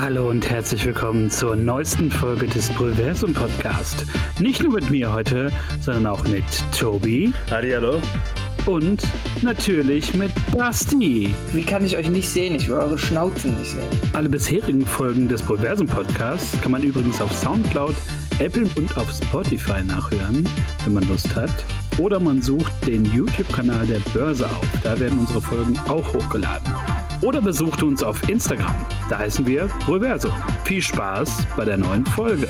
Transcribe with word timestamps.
Hallo 0.00 0.30
und 0.30 0.48
herzlich 0.48 0.86
willkommen 0.86 1.28
zur 1.28 1.56
neuesten 1.56 2.08
Folge 2.08 2.46
des 2.46 2.70
Pulversum 2.70 3.34
Podcast. 3.34 4.06
Nicht 4.38 4.62
nur 4.62 4.74
mit 4.74 4.88
mir 4.90 5.12
heute, 5.12 5.50
sondern 5.80 6.06
auch 6.06 6.22
mit 6.28 6.44
Tobi. 6.78 7.32
Hallo. 7.50 8.00
Und 8.64 9.02
natürlich 9.42 10.14
mit 10.14 10.30
Basti. 10.56 11.34
Wie 11.52 11.64
kann 11.64 11.84
ich 11.84 11.96
euch 11.96 12.08
nicht 12.08 12.28
sehen? 12.28 12.54
Ich 12.54 12.68
will 12.68 12.76
eure 12.76 12.96
Schnauzen 12.96 13.58
nicht 13.58 13.72
sehen. 13.72 13.88
Alle 14.12 14.28
bisherigen 14.28 14.86
Folgen 14.86 15.26
des 15.26 15.42
Pulversum 15.42 15.88
Podcasts 15.88 16.56
kann 16.60 16.70
man 16.70 16.84
übrigens 16.84 17.20
auf 17.20 17.32
Soundcloud, 17.32 17.96
Apple 18.38 18.68
und 18.76 18.96
auf 18.96 19.10
Spotify 19.10 19.82
nachhören, 19.82 20.48
wenn 20.84 20.94
man 20.94 21.08
Lust 21.08 21.34
hat. 21.34 21.50
Oder 21.98 22.20
man 22.20 22.40
sucht 22.40 22.72
den 22.86 23.04
YouTube-Kanal 23.04 23.84
der 23.88 23.98
Börse 24.14 24.46
auf. 24.46 24.64
Da 24.84 25.00
werden 25.00 25.18
unsere 25.18 25.42
Folgen 25.42 25.76
auch 25.88 26.14
hochgeladen. 26.14 26.72
Oder 27.20 27.42
besucht 27.42 27.82
uns 27.82 28.04
auf 28.04 28.28
Instagram. 28.28 28.74
Da 29.10 29.18
heißen 29.18 29.44
wir 29.44 29.68
Reverso. 29.88 30.30
Viel 30.64 30.80
Spaß 30.80 31.48
bei 31.56 31.64
der 31.64 31.76
neuen 31.76 32.06
Folge. 32.06 32.46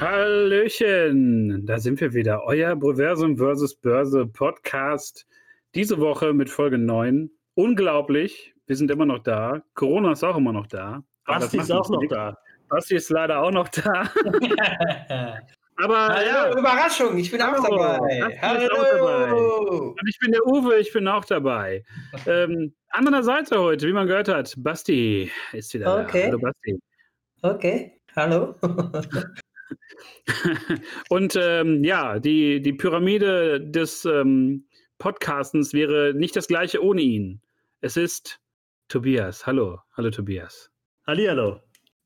Hallöchen, 0.00 1.64
da 1.64 1.78
sind 1.78 1.98
wir 2.00 2.12
wieder. 2.12 2.44
Euer 2.44 2.76
Breversum 2.76 3.38
vs. 3.38 3.76
Börse 3.76 4.26
Podcast. 4.26 5.26
Diese 5.74 5.98
Woche 5.98 6.34
mit 6.34 6.50
Folge 6.50 6.76
9. 6.76 7.30
Unglaublich, 7.54 8.54
wir 8.66 8.76
sind 8.76 8.90
immer 8.90 9.06
noch 9.06 9.20
da. 9.20 9.62
Corona 9.74 10.12
ist 10.12 10.24
auch 10.24 10.36
immer 10.36 10.52
noch 10.52 10.66
da. 10.66 11.02
Basti 11.24 11.58
ist 11.58 11.72
auch 11.72 11.88
noch 11.88 12.04
da. 12.08 12.36
Basti 12.68 12.96
ist 12.96 13.08
leider 13.08 13.42
auch 13.42 13.50
noch 13.50 13.68
da. 13.68 14.10
Aber 15.82 16.08
Hallo, 16.08 16.26
ja, 16.26 16.58
Überraschung, 16.58 17.16
ich 17.16 17.30
bin 17.30 17.40
auch 17.40 17.52
Hallo, 17.52 17.76
dabei. 17.78 18.38
Basti 18.40 18.64
ist 18.64 18.72
auch 18.72 18.84
dabei. 18.84 19.32
Und 19.32 20.08
ich 20.08 20.18
bin 20.18 20.32
der 20.32 20.46
Uwe, 20.46 20.78
ich 20.78 20.92
bin 20.92 21.08
auch 21.08 21.24
dabei. 21.24 21.84
Ähm, 22.26 22.74
an 22.88 23.04
meiner 23.04 23.22
Seite 23.22 23.58
heute, 23.60 23.86
wie 23.86 23.92
man 23.92 24.06
gehört 24.06 24.28
hat, 24.28 24.54
Basti 24.58 25.30
ist 25.52 25.72
wieder 25.74 26.02
Okay. 26.04 26.22
da. 26.22 26.26
Hallo 26.28 26.38
Basti. 26.38 26.80
Okay, 27.42 28.00
hallo. 28.16 28.54
Und 31.08 31.36
ähm, 31.36 31.84
ja, 31.84 32.18
die, 32.18 32.60
die 32.60 32.72
Pyramide 32.72 33.60
des 33.60 34.04
ähm, 34.04 34.66
Podcastens 34.98 35.72
wäre 35.72 36.12
nicht 36.14 36.36
das 36.36 36.46
gleiche 36.48 36.82
ohne 36.84 37.00
ihn. 37.00 37.40
Es 37.80 37.96
ist 37.96 38.40
Tobias. 38.88 39.46
Hallo, 39.46 39.78
hallo 39.96 40.10
Tobias. 40.10 40.70
Hallihallo. 41.06 41.60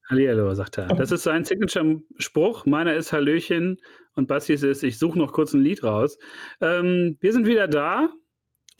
Hallihallo, 0.08 0.54
sagt 0.54 0.78
er. 0.78 0.86
Das 0.88 1.10
ist 1.10 1.22
sein 1.22 1.44
Signature-Spruch. 1.44 2.66
Meiner 2.66 2.94
ist 2.94 3.12
Hallöchen 3.12 3.80
und 4.14 4.28
Bastis 4.28 4.62
ist, 4.62 4.82
ich 4.82 4.98
suche 4.98 5.18
noch 5.18 5.32
kurz 5.32 5.54
ein 5.54 5.62
Lied 5.62 5.82
raus. 5.82 6.18
Ähm, 6.60 7.16
wir 7.20 7.32
sind 7.32 7.46
wieder 7.46 7.68
da. 7.68 8.10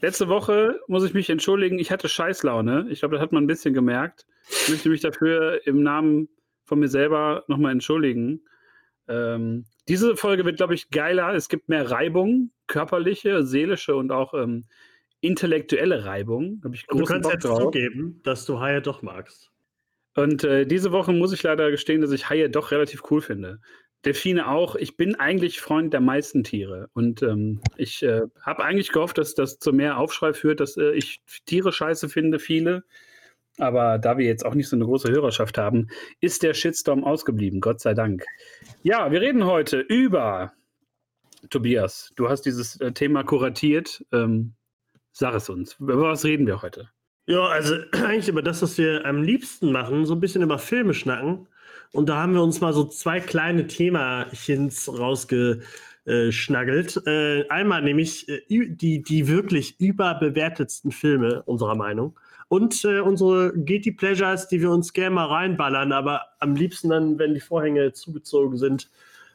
Letzte 0.00 0.28
Woche 0.28 0.80
muss 0.86 1.04
ich 1.04 1.14
mich 1.14 1.30
entschuldigen, 1.30 1.78
ich 1.78 1.90
hatte 1.90 2.08
Scheißlaune. 2.08 2.88
Ich 2.90 2.98
glaube, 3.00 3.14
das 3.14 3.22
hat 3.22 3.32
man 3.32 3.44
ein 3.44 3.46
bisschen 3.48 3.72
gemerkt. 3.72 4.26
Ich 4.50 4.68
möchte 4.68 4.90
mich 4.90 5.00
dafür 5.00 5.66
im 5.66 5.82
Namen 5.82 6.28
von 6.64 6.78
mir 6.78 6.88
selber 6.88 7.44
nochmal 7.48 7.72
entschuldigen. 7.72 8.42
Ähm, 9.08 9.64
diese 9.88 10.16
Folge 10.16 10.44
wird, 10.44 10.56
glaube 10.56 10.74
ich, 10.74 10.90
geiler. 10.90 11.34
Es 11.34 11.48
gibt 11.48 11.68
mehr 11.68 11.90
Reibung, 11.90 12.50
körperliche, 12.66 13.44
seelische 13.44 13.96
und 13.96 14.12
auch 14.12 14.34
ähm, 14.34 14.66
intellektuelle 15.20 16.04
Reibung. 16.04 16.60
Da 16.62 16.70
ich 16.70 16.86
du 16.86 17.04
kannst 17.04 17.22
Bock 17.22 17.32
jetzt 17.32 17.44
drauf. 17.44 17.60
zugeben, 17.60 18.20
dass 18.24 18.44
du 18.44 18.60
Haie 18.60 18.82
doch 18.82 19.00
magst. 19.00 19.53
Und 20.14 20.44
äh, 20.44 20.66
diese 20.66 20.92
Woche 20.92 21.12
muss 21.12 21.32
ich 21.32 21.42
leider 21.42 21.70
gestehen, 21.70 22.00
dass 22.00 22.12
ich 22.12 22.28
Haie 22.28 22.48
doch 22.48 22.70
relativ 22.70 23.02
cool 23.10 23.20
finde. 23.20 23.60
Delfine 24.04 24.48
auch. 24.48 24.76
Ich 24.76 24.96
bin 24.96 25.14
eigentlich 25.14 25.60
Freund 25.60 25.92
der 25.92 26.00
meisten 26.00 26.44
Tiere. 26.44 26.88
Und 26.92 27.22
ähm, 27.22 27.60
ich 27.76 28.02
äh, 28.02 28.22
habe 28.40 28.64
eigentlich 28.64 28.92
gehofft, 28.92 29.18
dass 29.18 29.34
das 29.34 29.58
zu 29.58 29.72
mehr 29.72 29.98
Aufschrei 29.98 30.32
führt, 30.34 30.60
dass 30.60 30.76
äh, 30.76 30.92
ich 30.92 31.22
Tiere 31.46 31.72
scheiße 31.72 32.08
finde, 32.08 32.38
viele. 32.38 32.84
Aber 33.58 33.98
da 33.98 34.18
wir 34.18 34.26
jetzt 34.26 34.44
auch 34.44 34.54
nicht 34.54 34.68
so 34.68 34.76
eine 34.76 34.84
große 34.84 35.10
Hörerschaft 35.10 35.58
haben, 35.58 35.88
ist 36.20 36.42
der 36.42 36.54
Shitstorm 36.54 37.04
ausgeblieben, 37.04 37.60
Gott 37.60 37.80
sei 37.80 37.94
Dank. 37.94 38.24
Ja, 38.82 39.10
wir 39.12 39.20
reden 39.20 39.44
heute 39.44 39.78
über 39.78 40.52
Tobias. 41.50 42.10
Du 42.16 42.28
hast 42.28 42.42
dieses 42.42 42.80
äh, 42.80 42.92
Thema 42.92 43.22
kuratiert. 43.22 44.04
Ähm, 44.12 44.54
sag 45.12 45.34
es 45.34 45.48
uns. 45.48 45.76
Über 45.78 45.98
was 45.98 46.24
reden 46.24 46.46
wir 46.46 46.62
heute? 46.62 46.90
Ja, 47.26 47.46
also 47.46 47.76
eigentlich 47.92 48.28
über 48.28 48.42
das, 48.42 48.62
was 48.62 48.78
wir 48.78 49.04
am 49.06 49.22
liebsten 49.22 49.72
machen, 49.72 50.06
so 50.06 50.14
ein 50.14 50.20
bisschen 50.20 50.42
über 50.42 50.58
Filme 50.58 50.94
schnacken. 50.94 51.48
Und 51.92 52.08
da 52.08 52.16
haben 52.16 52.34
wir 52.34 52.42
uns 52.42 52.60
mal 52.60 52.72
so 52.72 52.84
zwei 52.84 53.20
kleine 53.20 53.68
Themachens 53.68 54.88
rausgeschnaggelt. 54.88 57.06
Äh, 57.06 57.48
einmal 57.48 57.82
nämlich 57.82 58.28
äh, 58.28 58.40
die, 58.48 59.02
die 59.02 59.28
wirklich 59.28 59.78
überbewertetsten 59.80 60.90
Filme 60.90 61.42
unserer 61.44 61.76
Meinung. 61.76 62.18
Und 62.48 62.84
äh, 62.84 63.00
unsere 63.00 63.52
Guilty 63.52 63.92
Pleasures, 63.92 64.48
die 64.48 64.60
wir 64.60 64.70
uns 64.70 64.92
gerne 64.92 65.14
mal 65.14 65.26
reinballern, 65.26 65.92
aber 65.92 66.22
am 66.40 66.56
liebsten 66.56 66.88
dann, 66.88 67.18
wenn 67.18 67.34
die 67.34 67.40
Vorhänge 67.40 67.92
zugezogen 67.92 68.58
sind 68.58 68.90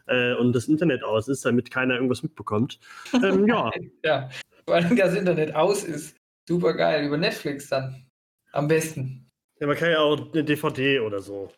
äh, 0.07 0.33
und 0.33 0.53
das 0.53 0.67
Internet 0.67 1.03
aus 1.03 1.27
ist, 1.27 1.45
damit 1.45 1.71
keiner 1.71 1.95
irgendwas 1.95 2.23
mitbekommt. 2.23 2.79
Ähm, 3.23 3.47
ja, 3.47 3.71
Ja, 4.03 4.29
allem 4.67 4.95
das 4.95 5.16
Internet 5.16 5.56
aus 5.56 5.83
ist. 5.83 6.19
Super 6.49 6.73
geil, 6.73 7.05
über 7.05 7.15
Netflix 7.15 7.69
dann. 7.69 8.07
Am 8.53 8.67
besten. 8.67 9.29
Ja, 9.59 9.67
man 9.67 9.77
kann 9.77 9.91
ja 9.91 9.99
auch 9.99 10.33
eine 10.33 10.43
DVD 10.43 10.99
oder 10.99 11.19
so. 11.21 11.51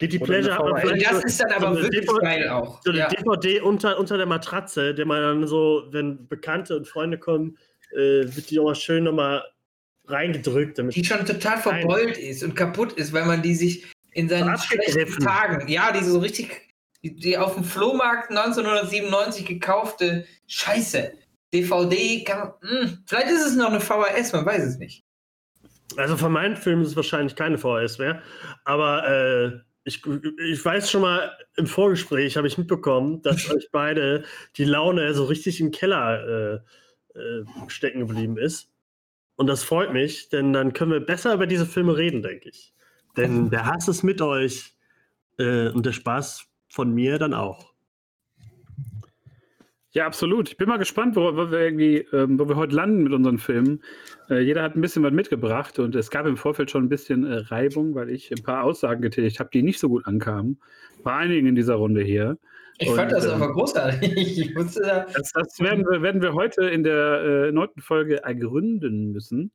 Guilty 0.00 0.16
Oder 0.16 0.26
Pleasure 0.26 0.54
hat 0.58 0.64
man 0.64 0.80
vielleicht 0.80 1.06
das 1.06 1.20
so, 1.20 1.26
ist 1.28 1.40
dann 1.40 1.50
so 1.50 1.56
aber 1.56 1.66
eine 1.68 1.82
wirklich 1.82 2.00
DVD 2.06 2.20
geil 2.20 2.48
auch. 2.48 2.82
so 2.82 2.90
eine 2.90 2.98
Ja. 2.98 3.08
DVD 3.08 3.60
unter, 3.60 3.96
unter 4.00 4.16
der 4.16 4.26
Matratze, 4.26 4.92
der 4.96 5.06
man 5.06 5.22
dann 5.22 5.46
so, 5.46 5.84
wenn 5.90 6.26
Bekannte 6.26 6.76
und 6.76 6.88
Freunde 6.88 7.18
kommen, 7.18 7.56
äh, 7.92 8.24
wird 8.24 8.50
die 8.50 8.58
auch 8.58 8.64
mal 8.64 8.74
schön 8.74 9.04
nochmal 9.04 9.44
reingedrückt. 10.08 10.76
Damit 10.80 10.96
Die 10.96 11.04
schon 11.04 11.24
total 11.24 11.58
verbeult 11.58 12.18
ist 12.18 12.42
und 12.42 12.56
kaputt 12.56 12.94
ist, 12.94 13.12
weil 13.12 13.26
man 13.26 13.42
die 13.42 13.54
sich 13.54 13.86
in 14.10 14.28
seinen 14.28 14.58
schlechten 14.58 15.22
Tagen, 15.22 15.68
ja, 15.68 15.92
die 15.92 16.02
so 16.02 16.18
richtig, 16.18 16.74
die, 17.04 17.14
die 17.14 17.38
auf 17.38 17.54
dem 17.54 17.62
Flohmarkt 17.62 18.30
1997 18.30 19.46
gekaufte 19.46 20.26
Scheiße. 20.48 21.12
DVD 21.52 22.24
kann 22.24 22.38
man, 22.38 22.52
mh, 22.60 22.98
vielleicht 23.06 23.30
ist 23.30 23.46
es 23.46 23.56
noch 23.56 23.70
eine 23.70 23.80
VHS, 23.80 24.32
man 24.32 24.46
weiß 24.46 24.64
es 24.64 24.78
nicht. 24.78 25.04
also 25.96 26.16
von 26.16 26.32
meinen 26.32 26.56
Filmen 26.56 26.82
ist 26.82 26.90
es 26.90 26.96
wahrscheinlich 26.96 27.36
keine 27.36 27.58
VHS 27.58 27.98
mehr, 27.98 28.22
aber 28.64 29.08
äh, 29.08 29.60
ich, 29.84 30.02
ich 30.04 30.64
weiß 30.64 30.90
schon 30.90 31.02
mal, 31.02 31.30
im 31.56 31.66
Vorgespräch 31.66 32.36
habe 32.36 32.48
ich 32.48 32.58
mitbekommen, 32.58 33.22
dass 33.22 33.48
euch 33.54 33.68
beide 33.70 34.24
die 34.56 34.64
Laune 34.64 35.14
so 35.14 35.24
richtig 35.24 35.60
im 35.60 35.70
Keller 35.70 36.62
äh, 37.14 37.18
äh, 37.18 37.44
stecken 37.68 38.00
geblieben 38.00 38.36
ist. 38.36 38.70
Und 39.36 39.46
das 39.46 39.62
freut 39.62 39.92
mich, 39.92 40.28
denn 40.28 40.52
dann 40.52 40.72
können 40.72 40.92
wir 40.92 41.00
besser 41.00 41.34
über 41.34 41.46
diese 41.46 41.66
Filme 41.66 41.96
reden, 41.96 42.22
denke 42.22 42.48
ich. 42.48 42.74
Denn 43.16 43.50
der 43.50 43.66
Hass 43.66 43.88
ist 43.88 44.02
mit 44.02 44.20
euch 44.20 44.74
äh, 45.38 45.68
und 45.68 45.86
der 45.86 45.92
Spaß 45.92 46.46
von 46.68 46.92
mir 46.92 47.18
dann 47.18 47.32
auch. 47.32 47.72
Ja, 49.96 50.04
absolut. 50.04 50.50
Ich 50.50 50.58
bin 50.58 50.68
mal 50.68 50.76
gespannt, 50.76 51.16
wo, 51.16 51.22
wo 51.22 51.50
wir 51.50 51.58
irgendwie, 51.58 52.06
ähm, 52.12 52.38
wo 52.38 52.46
wir 52.46 52.56
heute 52.56 52.76
landen 52.76 53.02
mit 53.02 53.14
unseren 53.14 53.38
Filmen. 53.38 53.82
Äh, 54.28 54.40
jeder 54.40 54.62
hat 54.62 54.76
ein 54.76 54.82
bisschen 54.82 55.02
was 55.02 55.10
mitgebracht 55.10 55.78
und 55.78 55.94
es 55.94 56.10
gab 56.10 56.26
im 56.26 56.36
Vorfeld 56.36 56.70
schon 56.70 56.84
ein 56.84 56.90
bisschen 56.90 57.24
äh, 57.24 57.36
Reibung, 57.36 57.94
weil 57.94 58.10
ich 58.10 58.30
ein 58.30 58.42
paar 58.42 58.64
Aussagen 58.64 59.00
getätigt 59.00 59.40
habe, 59.40 59.48
die 59.54 59.62
nicht 59.62 59.78
so 59.78 59.88
gut 59.88 60.06
ankamen. 60.06 60.60
Bei 61.02 61.14
einigen 61.14 61.46
in 61.46 61.54
dieser 61.54 61.76
Runde 61.76 62.02
hier. 62.02 62.36
Ich 62.76 62.90
Und, 62.90 62.96
fand 62.96 63.10
das 63.10 63.24
ähm, 63.24 63.40
aber 63.40 63.50
großartig. 63.54 64.54
Da, 64.82 65.06
Das, 65.14 65.32
das 65.32 65.60
werden, 65.60 65.86
wir, 65.90 66.02
werden 66.02 66.20
wir 66.20 66.34
heute 66.34 66.66
in 66.66 66.82
der 66.82 67.46
äh, 67.46 67.52
neunten 67.52 67.80
Folge 67.80 68.22
ergründen 68.22 69.12
müssen. 69.12 69.50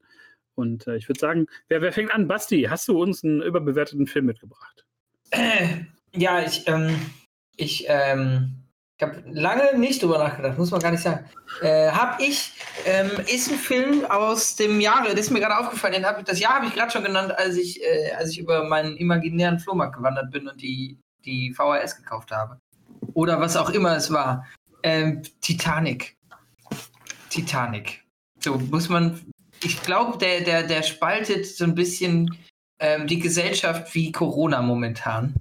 Und 0.56 0.88
äh, 0.88 0.96
ich 0.96 1.08
würde 1.08 1.20
sagen, 1.20 1.46
wer, 1.68 1.84
wer 1.84 1.92
fängt 1.92 2.16
an? 2.16 2.28
Basti, 2.28 2.64
hast 2.64 2.88
du 2.88 3.00
uns 3.00 3.24
einen 3.24 3.44
überbewerteten 3.44 4.08
Film 4.08 4.26
mitgebracht? 4.26 4.88
Äh, 5.30 5.84
ja, 6.16 6.42
ich, 6.42 6.68
ähm, 6.68 6.96
ich, 7.58 7.86
ähm, 7.88 8.61
ich 9.02 9.08
habe 9.08 9.24
lange 9.32 9.80
nicht 9.80 10.04
drüber 10.04 10.20
nachgedacht, 10.20 10.60
muss 10.60 10.70
man 10.70 10.80
gar 10.80 10.92
nicht 10.92 11.02
sagen. 11.02 11.26
Äh, 11.64 11.90
hab 11.90 12.22
ich, 12.22 12.54
ähm, 12.86 13.10
ist 13.26 13.50
ein 13.50 13.58
Film 13.58 14.06
aus 14.06 14.56
dem 14.56 14.80
Jahre, 14.80 15.10
das 15.10 15.22
ist 15.22 15.32
mir 15.32 15.40
gerade 15.40 15.58
aufgefallen, 15.58 15.94
den 15.94 16.06
hab 16.06 16.24
das 16.24 16.40
Jahr 16.40 16.54
habe 16.54 16.68
ich 16.68 16.76
gerade 16.76 16.92
schon 16.92 17.04
genannt, 17.04 17.36
als 17.36 17.56
ich, 17.56 17.82
äh, 17.82 18.12
als 18.12 18.30
ich 18.30 18.38
über 18.38 18.64
meinen 18.66 18.96
imaginären 18.98 19.58
Flohmarkt 19.58 19.98
gewandert 19.98 20.30
bin 20.30 20.48
und 20.48 20.62
die, 20.62 21.00
die 21.26 21.52
VHS 21.52 21.98
gekauft 21.98 22.30
habe. 22.30 22.60
Oder 23.16 23.40
was 23.40 23.58
auch 23.58 23.72
immer 23.72 23.96
es 23.96 24.12
war. 24.12 24.46
Ähm, 24.84 25.24
Titanic. 25.42 26.16
Titanic. 27.32 28.04
So 28.38 28.60
muss 28.60 28.88
man, 28.88 29.20
ich 29.64 29.82
glaube, 29.82 30.20
der, 30.20 30.42
der, 30.42 30.62
der 30.62 30.84
spaltet 30.84 31.48
so 31.48 31.64
ein 31.64 31.74
bisschen 31.74 32.38
ähm, 32.78 33.08
die 33.08 33.18
Gesellschaft 33.18 33.96
wie 33.96 34.12
Corona 34.12 34.62
momentan. 34.62 35.34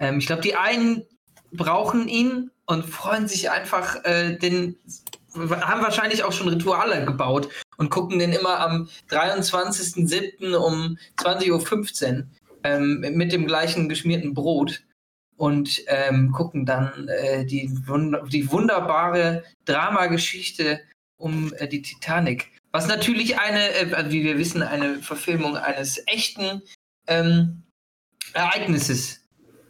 Ähm, 0.00 0.16
ich 0.16 0.26
glaube, 0.26 0.40
die 0.40 0.56
einen 0.56 1.04
brauchen 1.52 2.08
ihn 2.08 2.50
und 2.72 2.86
freuen 2.86 3.28
sich 3.28 3.50
einfach, 3.50 4.04
äh, 4.04 4.36
den 4.36 4.76
haben 5.34 5.82
wahrscheinlich 5.82 6.24
auch 6.24 6.32
schon 6.32 6.48
Rituale 6.48 7.04
gebaut 7.04 7.48
und 7.76 7.90
gucken 7.90 8.18
den 8.18 8.32
immer 8.32 8.60
am 8.60 8.88
23.07. 9.10 10.54
um 10.54 10.98
20.15 11.18 12.18
Uhr 12.18 12.24
ähm, 12.64 13.00
mit 13.00 13.32
dem 13.32 13.46
gleichen 13.46 13.88
geschmierten 13.88 14.34
Brot 14.34 14.82
und 15.36 15.82
ähm, 15.86 16.32
gucken 16.32 16.66
dann 16.66 17.08
äh, 17.08 17.44
die, 17.44 17.70
die 18.28 18.52
wunderbare 18.52 19.44
Dramageschichte 19.64 20.80
um 21.16 21.52
äh, 21.54 21.66
die 21.66 21.82
Titanic. 21.82 22.50
Was 22.70 22.86
natürlich 22.86 23.38
eine, 23.38 23.74
äh, 23.74 24.10
wie 24.10 24.24
wir 24.24 24.38
wissen, 24.38 24.62
eine 24.62 24.96
Verfilmung 24.96 25.56
eines 25.56 26.02
echten 26.06 26.62
ähm, 27.06 27.62
Ereignisses 28.34 29.21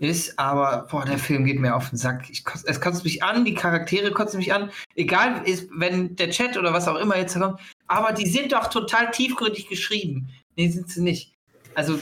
ist, 0.02 0.38
aber 0.38 0.88
boah, 0.90 1.04
der 1.04 1.18
Film 1.18 1.44
geht 1.44 1.60
mir 1.60 1.76
auf 1.76 1.90
den 1.90 1.96
Sack. 1.96 2.28
Ich, 2.28 2.44
es 2.64 2.80
kotzt 2.80 3.04
mich 3.04 3.22
an, 3.22 3.44
die 3.44 3.54
Charaktere 3.54 4.10
kotzen 4.10 4.38
mich 4.38 4.52
an. 4.52 4.70
Egal, 4.96 5.42
ist, 5.44 5.68
wenn 5.72 6.16
der 6.16 6.30
Chat 6.30 6.56
oder 6.56 6.72
was 6.72 6.88
auch 6.88 6.96
immer 6.96 7.16
jetzt 7.16 7.38
kommt, 7.38 7.60
aber 7.86 8.12
die 8.12 8.26
sind 8.26 8.52
doch 8.52 8.68
total 8.68 9.10
tiefgründig 9.12 9.68
geschrieben. 9.68 10.28
Nee, 10.56 10.68
sind 10.68 10.90
sie 10.90 11.02
nicht. 11.02 11.34
Also, 11.74 11.98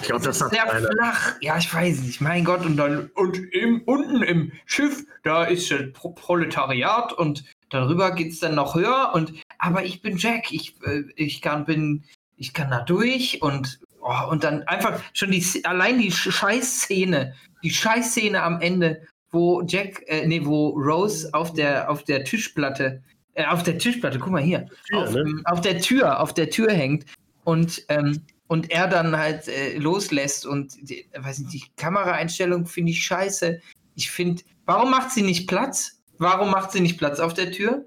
ich 0.00 0.08
glaube, 0.08 0.24
das 0.24 0.40
ist 0.40 0.50
sehr 0.50 0.72
eine. 0.72 0.88
flach. 0.88 1.34
Ja, 1.40 1.56
ich 1.58 1.72
weiß 1.72 2.00
nicht. 2.00 2.20
Mein 2.20 2.44
Gott, 2.44 2.64
und 2.66 2.76
dann 2.76 3.10
und 3.14 3.38
im, 3.52 3.82
unten 3.82 4.22
im 4.22 4.52
Schiff, 4.66 5.04
da 5.22 5.44
ist 5.44 5.70
das 5.70 5.92
Pro 5.92 6.10
Proletariat 6.10 7.12
und 7.12 7.44
darüber 7.70 8.10
geht 8.12 8.32
es 8.32 8.40
dann 8.40 8.56
noch 8.56 8.74
höher. 8.74 9.12
Und 9.14 9.32
aber 9.58 9.84
ich 9.84 10.02
bin 10.02 10.16
Jack, 10.16 10.50
ich, 10.52 10.74
äh, 10.84 11.04
ich 11.14 11.40
kann 11.40 11.64
bin, 11.64 12.04
ich 12.36 12.52
kann 12.52 12.70
da 12.70 12.80
durch 12.80 13.42
und 13.42 13.78
Oh, 14.10 14.30
und 14.30 14.42
dann 14.42 14.62
einfach 14.62 15.02
schon 15.12 15.32
die 15.32 15.44
allein 15.66 15.98
die 15.98 16.10
Scheißszene, 16.10 17.34
die 17.62 17.70
Scheißszene 17.70 18.42
am 18.42 18.58
Ende, 18.62 19.02
wo 19.30 19.60
Jack, 19.66 20.02
äh, 20.06 20.26
nee, 20.26 20.46
wo 20.46 20.70
Rose 20.70 21.28
auf 21.34 21.52
der 21.52 21.90
auf 21.90 22.04
der 22.04 22.24
Tischplatte, 22.24 23.02
äh, 23.34 23.44
auf 23.44 23.64
der 23.64 23.76
Tischplatte, 23.76 24.18
guck 24.18 24.32
mal 24.32 24.40
hier, 24.40 24.66
Tür, 24.86 25.02
auf, 25.02 25.12
ne? 25.12 25.42
auf, 25.44 25.60
der 25.60 25.82
Tür, 25.82 26.20
auf 26.20 26.32
der 26.32 26.48
Tür 26.48 26.72
hängt 26.72 27.04
und 27.44 27.84
ähm, 27.90 28.22
und 28.46 28.70
er 28.70 28.88
dann 28.88 29.14
halt 29.14 29.46
äh, 29.46 29.76
loslässt 29.76 30.46
und 30.46 30.72
die, 30.88 31.06
weiß 31.14 31.40
nicht, 31.40 31.52
die 31.52 31.64
Kameraeinstellung 31.76 32.64
finde 32.64 32.92
ich 32.92 33.04
scheiße. 33.04 33.60
Ich 33.94 34.10
finde, 34.10 34.42
warum 34.64 34.90
macht 34.90 35.10
sie 35.10 35.20
nicht 35.20 35.46
Platz? 35.46 36.00
Warum 36.16 36.50
macht 36.50 36.72
sie 36.72 36.80
nicht 36.80 36.96
Platz 36.96 37.20
auf 37.20 37.34
der 37.34 37.52
Tür? 37.52 37.86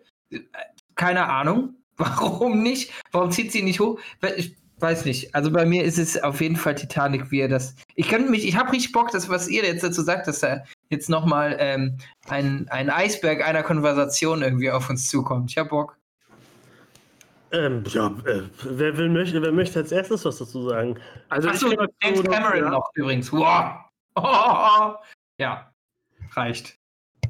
Keine 0.94 1.28
Ahnung. 1.28 1.78
Warum 1.98 2.64
nicht? 2.64 2.92
Warum 3.12 3.32
zieht 3.32 3.52
sie 3.52 3.62
nicht 3.62 3.80
hoch? 3.80 4.00
Ich, 4.36 4.56
weiß 4.82 5.06
nicht. 5.06 5.34
Also 5.36 5.52
bei 5.52 5.66
mir 5.66 5.84
ist 5.84 5.98
es 5.98 6.22
auf 6.22 6.42
jeden 6.42 6.56
Fall 6.56 6.76
Titanic, 6.76 7.32
wie 7.32 7.42
er 7.42 7.48
das. 7.48 7.76
Ich 7.96 8.10
könnte 8.10 8.30
mich, 8.30 8.48
ich 8.48 8.56
habe 8.56 8.72
richtig 8.72 8.92
Bock, 8.92 9.12
das, 9.12 9.30
was 9.30 9.48
ihr 9.48 9.64
jetzt 9.64 9.84
dazu 9.84 10.02
sagt, 10.02 10.28
dass 10.28 10.40
da 10.40 10.64
jetzt 10.90 11.10
nochmal 11.10 11.56
ähm, 11.60 11.98
ein, 12.28 12.68
ein 12.70 12.90
Eisberg 12.90 13.46
einer 13.46 13.64
Konversation 13.64 14.42
irgendwie 14.42 14.72
auf 14.72 14.90
uns 14.90 15.10
zukommt. 15.10 15.52
Ich 15.52 15.58
habe 15.58 15.70
Bock. 15.70 15.98
Ähm, 17.52 17.84
ja, 17.88 18.08
äh, 18.26 18.44
wer, 18.64 18.98
will, 18.98 19.10
möchte, 19.10 19.42
wer 19.42 19.52
möchte 19.52 19.80
als 19.80 19.92
erstes 19.92 20.24
was 20.24 20.38
dazu 20.38 20.70
sagen? 20.70 20.98
Also 21.30 21.50
Achso, 21.50 21.70
James 22.02 22.24
Cameron 22.24 22.64
ja. 22.64 22.70
noch 22.70 22.90
übrigens. 22.94 23.32
Wow. 23.32 23.76
Oh, 24.16 24.22
oh, 24.24 24.68
oh. 24.80 24.96
Ja, 25.38 25.72
reicht. 26.32 26.78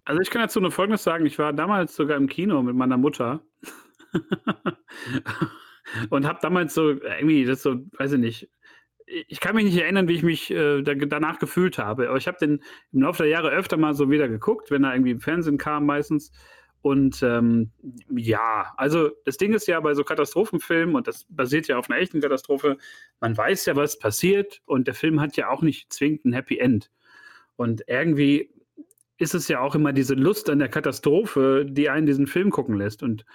Also 0.06 0.22
ich 0.22 0.30
kann 0.30 0.42
dazu 0.42 0.60
nur 0.60 0.72
Folgendes 0.72 1.04
sagen. 1.04 1.26
Ich 1.26 1.40
war 1.40 1.54
damals 1.54 1.96
sogar 1.96 2.18
im 2.18 2.28
Kino 2.28 2.62
mit 2.62 2.76
meiner 2.76 2.98
Mutter. 2.98 3.42
und 6.10 6.26
habe 6.26 6.40
damals 6.42 6.74
so 6.74 6.90
irgendwie 6.90 7.46
das 7.46 7.62
so, 7.62 7.76
weiß 7.98 8.14
ich 8.14 8.20
nicht, 8.20 8.50
ich 9.06 9.40
kann 9.40 9.56
mich 9.56 9.66
nicht 9.66 9.78
erinnern, 9.78 10.08
wie 10.08 10.16
ich 10.16 10.24
mich 10.24 10.52
äh, 10.52 10.82
da, 10.82 10.94
danach 10.96 11.40
gefühlt 11.40 11.78
habe. 11.78 12.10
Aber 12.10 12.18
ich 12.18 12.28
habe 12.28 12.38
den 12.38 12.64
im 12.94 13.02
Laufe 13.02 13.24
der 13.24 13.32
Jahre 13.32 13.50
öfter 13.50 13.78
mal 13.78 13.94
so 13.94 14.10
wieder 14.10 14.30
geguckt, 14.30 14.72
wenn 14.72 14.84
er 14.84 14.94
irgendwie 14.94 15.12
im 15.12 15.20
Fernsehen 15.20 15.58
kam 15.58 15.86
meistens. 15.86 16.32
Und 16.82 17.22
ähm, 17.22 17.72
ja, 18.10 18.74
also 18.78 19.12
das 19.26 19.38
Ding 19.38 19.54
ist 19.54 19.68
ja 19.68 19.80
bei 19.80 19.94
so 19.94 20.04
Katastrophenfilmen, 20.04 20.96
und 20.96 21.08
das 21.08 21.26
basiert 21.30 21.68
ja 21.68 21.78
auf 21.78 21.90
einer 21.90 22.00
echten 22.00 22.22
Katastrophe, 22.22 22.78
man 23.20 23.38
weiß 23.38 23.66
ja, 23.68 23.76
was 23.76 24.00
passiert 24.00 24.62
und 24.66 24.88
der 24.88 24.96
Film 24.96 25.22
hat 25.22 25.38
ja 25.38 25.50
auch 25.50 25.62
nicht 25.62 25.94
zwingend 25.94 26.26
ein 26.26 26.34
Happy 26.34 26.58
End. 26.58 26.90
Und 27.56 27.84
irgendwie 27.86 28.50
ist 29.18 29.36
es 29.36 29.48
ja 29.48 29.60
auch 29.60 29.76
immer 29.76 29.94
diese 29.94 30.16
Lust 30.16 30.50
an 30.50 30.58
der 30.58 30.70
Katastrophe, 30.70 31.68
die 31.70 31.90
einen 31.90 32.08
diesen 32.08 32.26
Film 32.26 32.50
gucken 32.50 32.76
lässt. 32.76 33.04
Und 33.04 33.26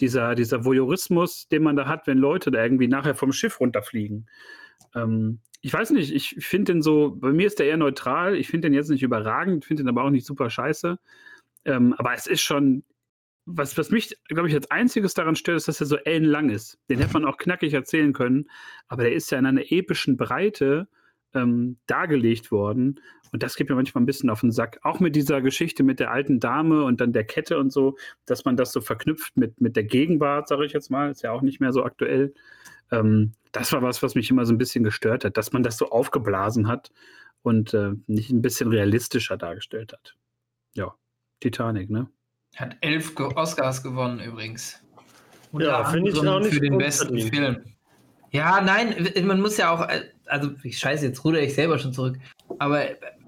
dieser, 0.00 0.34
dieser 0.34 0.64
Voyeurismus, 0.64 1.48
den 1.48 1.62
man 1.62 1.76
da 1.76 1.86
hat, 1.86 2.06
wenn 2.06 2.18
Leute 2.18 2.50
da 2.50 2.62
irgendwie 2.62 2.88
nachher 2.88 3.14
vom 3.14 3.32
Schiff 3.32 3.60
runterfliegen. 3.60 4.28
Ähm, 4.94 5.40
ich 5.60 5.72
weiß 5.72 5.90
nicht, 5.90 6.12
ich 6.12 6.36
finde 6.44 6.72
den 6.72 6.82
so, 6.82 7.14
bei 7.14 7.32
mir 7.32 7.46
ist 7.46 7.58
der 7.58 7.66
eher 7.66 7.76
neutral, 7.76 8.36
ich 8.36 8.48
finde 8.48 8.68
den 8.68 8.74
jetzt 8.74 8.90
nicht 8.90 9.02
überragend, 9.02 9.64
finde 9.64 9.84
den 9.84 9.88
aber 9.88 10.04
auch 10.04 10.10
nicht 10.10 10.26
super 10.26 10.50
scheiße. 10.50 10.98
Ähm, 11.64 11.94
aber 11.94 12.14
es 12.14 12.26
ist 12.26 12.42
schon, 12.42 12.82
was, 13.44 13.78
was 13.78 13.90
mich, 13.90 14.16
glaube 14.28 14.48
ich, 14.48 14.54
als 14.54 14.70
einziges 14.70 15.14
daran 15.14 15.36
stört, 15.36 15.58
ist, 15.58 15.68
dass 15.68 15.80
er 15.80 15.86
so 15.86 15.96
ellenlang 15.96 16.50
ist. 16.50 16.78
Den 16.88 16.98
hätte 16.98 17.12
man 17.12 17.24
auch 17.24 17.36
knackig 17.36 17.72
erzählen 17.74 18.12
können, 18.12 18.50
aber 18.88 19.04
der 19.04 19.14
ist 19.14 19.30
ja 19.30 19.38
in 19.38 19.46
einer 19.46 19.70
epischen 19.70 20.16
Breite 20.16 20.88
ähm, 21.34 21.78
dargelegt 21.86 22.50
worden. 22.50 23.00
Und 23.32 23.42
das 23.42 23.56
geht 23.56 23.68
mir 23.68 23.74
manchmal 23.74 24.02
ein 24.02 24.06
bisschen 24.06 24.30
auf 24.30 24.40
den 24.40 24.52
Sack. 24.52 24.78
Auch 24.82 25.00
mit 25.00 25.16
dieser 25.16 25.40
Geschichte 25.40 25.82
mit 25.82 26.00
der 26.00 26.10
alten 26.10 26.38
Dame 26.38 26.84
und 26.84 27.00
dann 27.00 27.12
der 27.12 27.24
Kette 27.24 27.58
und 27.58 27.72
so, 27.72 27.96
dass 28.26 28.44
man 28.44 28.56
das 28.56 28.72
so 28.72 28.80
verknüpft 28.80 29.36
mit, 29.36 29.60
mit 29.60 29.74
der 29.74 29.84
Gegenwart, 29.84 30.48
sage 30.48 30.66
ich 30.66 30.72
jetzt 30.72 30.90
mal, 30.90 31.10
ist 31.10 31.22
ja 31.22 31.32
auch 31.32 31.42
nicht 31.42 31.60
mehr 31.60 31.72
so 31.72 31.82
aktuell. 31.82 32.34
Ähm, 32.90 33.32
das 33.52 33.72
war 33.72 33.82
was, 33.82 34.02
was 34.02 34.14
mich 34.14 34.30
immer 34.30 34.44
so 34.44 34.52
ein 34.52 34.58
bisschen 34.58 34.84
gestört 34.84 35.24
hat, 35.24 35.36
dass 35.36 35.52
man 35.52 35.62
das 35.62 35.78
so 35.78 35.88
aufgeblasen 35.90 36.68
hat 36.68 36.90
und 37.42 37.72
äh, 37.74 37.92
nicht 38.06 38.30
ein 38.30 38.42
bisschen 38.42 38.68
realistischer 38.68 39.36
dargestellt 39.36 39.92
hat. 39.92 40.14
Ja, 40.74 40.94
Titanic, 41.40 41.90
ne? 41.90 42.08
Hat 42.56 42.76
elf 42.82 43.18
Oscars 43.18 43.82
gewonnen 43.82 44.20
übrigens. 44.20 44.82
Und 45.52 45.62
ja, 45.62 45.84
finde 45.84 46.10
ich 46.10 46.18
auch 46.18 46.40
nicht 46.40 46.54
für 46.54 46.60
den 46.60 46.78
besten 46.78 47.18
Film. 47.18 47.64
Ja, 48.30 48.62
nein, 48.62 48.94
man 49.24 49.40
muss 49.40 49.58
ja 49.58 49.70
auch, 49.70 49.86
äh, 49.88 50.04
also 50.32 50.50
ich 50.62 50.78
scheiße, 50.78 51.06
jetzt 51.06 51.24
ruder 51.24 51.40
ich 51.40 51.54
selber 51.54 51.78
schon 51.78 51.92
zurück. 51.92 52.18
Aber 52.58 52.84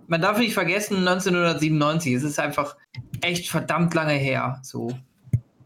man 0.06 0.20
darf 0.20 0.38
nicht 0.38 0.54
vergessen, 0.54 0.98
1997, 1.06 2.14
es 2.14 2.22
ist 2.22 2.38
einfach 2.38 2.76
echt 3.20 3.48
verdammt 3.48 3.94
lange 3.94 4.14
her. 4.14 4.60
So. 4.62 4.90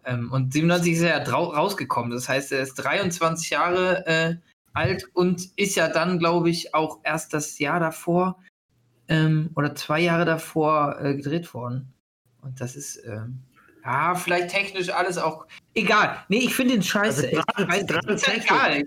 Ähm, 0.05 0.33
und 0.33 0.53
97 0.53 0.95
ist 0.95 1.03
er 1.03 1.25
ja 1.25 1.33
rausgekommen. 1.33 2.11
Das 2.11 2.29
heißt, 2.29 2.53
er 2.53 2.63
ist 2.63 2.75
23 2.75 3.51
Jahre 3.51 4.07
äh, 4.07 4.37
alt 4.73 5.05
und 5.15 5.49
ist 5.57 5.77
ja 5.77 5.89
dann, 5.89 6.19
glaube 6.19 6.51
ich, 6.51 6.75
auch 6.75 6.99
erst 7.05 7.33
das 7.35 7.59
Jahr 7.59 7.81
davor 7.81 8.39
ähm, 9.09 9.51
oder 9.55 9.75
zwei 9.75 10.01
Jahre 10.01 10.25
davor 10.25 10.99
äh, 11.01 11.15
gedreht 11.15 11.55
worden. 11.55 11.93
Und 12.43 12.61
das 12.61 12.77
ist, 12.77 13.01
ähm, 13.07 13.43
ja, 13.85 14.15
vielleicht 14.15 14.51
technisch 14.51 14.91
alles 14.91 15.19
auch. 15.19 15.47
Egal. 15.75 16.17
Nee, 16.29 16.39
ich 16.39 16.55
finde 16.55 16.75
den 16.75 16.83
scheiße. 16.83 17.31
Also 17.55 17.87
grade 17.87 18.13
ist 18.13 18.27
ja 18.27 18.35
egal. 18.35 18.85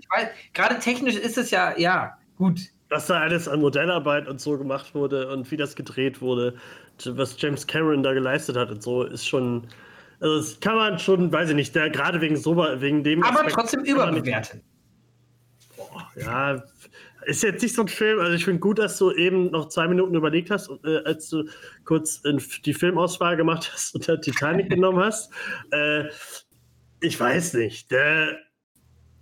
Gerade 0.52 0.78
technisch 0.78 1.16
ist 1.16 1.38
es 1.38 1.50
ja, 1.50 1.76
ja, 1.78 2.18
gut 2.36 2.60
was 2.92 3.06
da 3.06 3.20
alles 3.20 3.48
an 3.48 3.60
Modellarbeit 3.60 4.28
und 4.28 4.40
so 4.40 4.56
gemacht 4.56 4.94
wurde 4.94 5.28
und 5.32 5.50
wie 5.50 5.56
das 5.56 5.74
gedreht 5.74 6.20
wurde, 6.20 6.54
was 7.06 7.40
James 7.40 7.66
Cameron 7.66 8.02
da 8.02 8.12
geleistet 8.12 8.56
hat 8.56 8.70
und 8.70 8.82
so, 8.82 9.02
ist 9.02 9.26
schon. 9.26 9.66
Also 10.20 10.36
das 10.36 10.60
kann 10.60 10.76
man 10.76 10.98
schon, 11.00 11.32
weiß 11.32 11.48
ich 11.48 11.56
nicht, 11.56 11.74
der, 11.74 11.90
gerade 11.90 12.20
wegen 12.20 12.36
so 12.36 12.56
wegen 12.56 13.02
dem. 13.02 13.24
Aber 13.24 13.38
Aspekt 13.40 13.54
trotzdem 13.54 13.80
überbewerten. 13.84 14.60
ja, 16.14 16.62
ist 17.24 17.42
jetzt 17.42 17.62
nicht 17.62 17.74
so 17.74 17.82
ein 17.82 17.88
Film. 17.88 18.20
Also 18.20 18.34
ich 18.34 18.44
finde 18.44 18.60
gut, 18.60 18.78
dass 18.78 18.98
du 18.98 19.10
eben 19.10 19.50
noch 19.50 19.68
zwei 19.68 19.88
Minuten 19.88 20.14
überlegt 20.14 20.50
hast, 20.50 20.70
äh, 20.84 20.98
als 21.04 21.28
du 21.30 21.44
kurz 21.84 22.22
die 22.64 22.74
Filmauswahl 22.74 23.36
gemacht 23.36 23.70
hast 23.72 23.94
und 23.96 24.06
der 24.06 24.20
Titanic 24.20 24.70
genommen 24.70 25.02
hast. 25.02 25.32
Äh, 25.72 26.04
ich 27.00 27.18
weiß 27.18 27.54
nicht. 27.54 27.90
Der, 27.90 28.38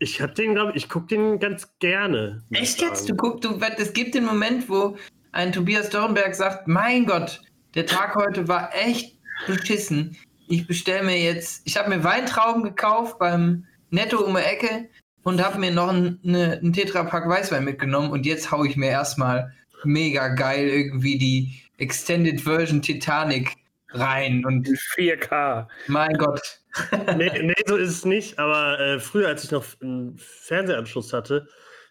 ich 0.01 0.21
hab 0.21 0.35
den, 0.35 0.55
glaube 0.55 0.73
ich, 0.75 0.89
gucke 0.89 1.07
den 1.09 1.39
ganz 1.39 1.69
gerne. 1.79 2.43
Echt 2.51 2.81
jetzt? 2.81 3.09
Du 3.09 3.15
guckst, 3.15 3.45
du, 3.45 3.61
es 3.77 3.93
gibt 3.93 4.15
den 4.15 4.25
Moment, 4.25 4.69
wo 4.69 4.97
ein 5.31 5.53
Tobias 5.53 5.91
Dornberg 5.91 6.35
sagt: 6.35 6.67
Mein 6.67 7.07
Gott, 7.07 7.41
der 7.75 7.87
Tag 7.87 8.17
heute 8.17 8.49
war 8.49 8.75
echt 8.75 9.17
beschissen. 9.47 10.17
Ich 10.49 10.67
bestelle 10.67 11.05
mir 11.05 11.19
jetzt, 11.19 11.63
ich 11.67 11.77
habe 11.77 11.91
mir 11.91 12.03
Weintrauben 12.03 12.65
gekauft 12.65 13.19
beim 13.19 13.67
Netto 13.91 14.19
um 14.25 14.35
die 14.35 14.43
Ecke 14.43 14.89
und 15.23 15.45
habe 15.45 15.59
mir 15.59 15.71
noch 15.71 15.91
einen, 15.91 16.19
eine, 16.25 16.59
einen 16.59 16.73
Tetrapack 16.73 17.29
Weißwein 17.29 17.65
mitgenommen 17.65 18.11
und 18.11 18.27
jetzt 18.27 18.51
haue 18.51 18.67
ich 18.67 18.77
mir 18.77 18.89
erstmal 18.89 19.53
mega 19.85 20.29
geil 20.29 20.67
irgendwie 20.67 21.19
die 21.19 21.61
Extended 21.79 22.41
Version 22.41 22.83
Titanic 22.83 23.55
rein 23.93 24.45
und 24.45 24.69
4K. 24.69 25.67
Mein 25.89 26.15
Gott, 26.15 26.61
nee, 27.17 27.31
nee, 27.43 27.55
so 27.67 27.77
ist 27.77 27.91
es 27.91 28.05
nicht. 28.05 28.39
Aber 28.39 28.79
äh, 28.79 29.01
früher, 29.01 29.29
als 29.29 29.45
ich 29.45 29.51
noch 29.51 29.65
einen 29.81 30.17
Fernsehanschluss 30.19 31.13
hatte, 31.13 31.47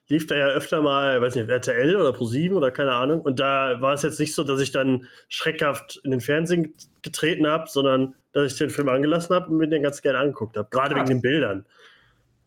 lief 0.07 0.25
da 0.27 0.35
ja 0.35 0.47
öfter 0.47 0.81
mal, 0.81 1.21
weiß 1.21 1.35
nicht, 1.35 1.49
RTL 1.49 1.95
oder 1.95 2.09
Pro7 2.09 2.53
oder 2.53 2.71
keine 2.71 2.93
Ahnung. 2.93 3.21
Und 3.21 3.39
da 3.39 3.79
war 3.79 3.93
es 3.93 4.01
jetzt 4.01 4.19
nicht 4.19 4.33
so, 4.33 4.43
dass 4.43 4.59
ich 4.59 4.71
dann 4.71 5.07
schreckhaft 5.29 6.01
in 6.03 6.11
den 6.11 6.21
Fernsehen 6.21 6.73
getreten 7.01 7.47
habe, 7.47 7.69
sondern 7.69 8.15
dass 8.31 8.51
ich 8.51 8.57
den 8.57 8.69
Film 8.69 8.89
angelassen 8.89 9.35
habe 9.35 9.49
und 9.49 9.57
mir 9.57 9.67
den 9.67 9.83
ganz 9.83 10.01
gerne 10.01 10.19
angeguckt 10.19 10.57
habe. 10.57 10.67
Gerade 10.71 10.95
wegen 10.95 11.05
den 11.05 11.21
Bildern. 11.21 11.65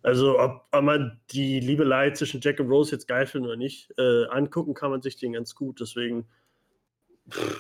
Also, 0.03 0.41
ob, 0.41 0.67
ob, 0.73 0.83
man 0.83 1.21
die 1.31 1.61
Liebelei 1.61 2.11
zwischen 2.11 2.41
Jack 2.41 2.59
und 2.59 2.69
Rose 2.69 2.91
jetzt 2.91 3.07
geil 3.07 3.27
findet 3.27 3.51
oder 3.51 3.57
nicht, 3.57 3.93
äh, 3.99 4.25
angucken 4.27 4.75
kann 4.75 4.91
man 4.91 5.01
sich 5.01 5.17
den 5.17 5.33
ganz 5.33 5.55
gut. 5.55 5.81
Deswegen 5.81 6.27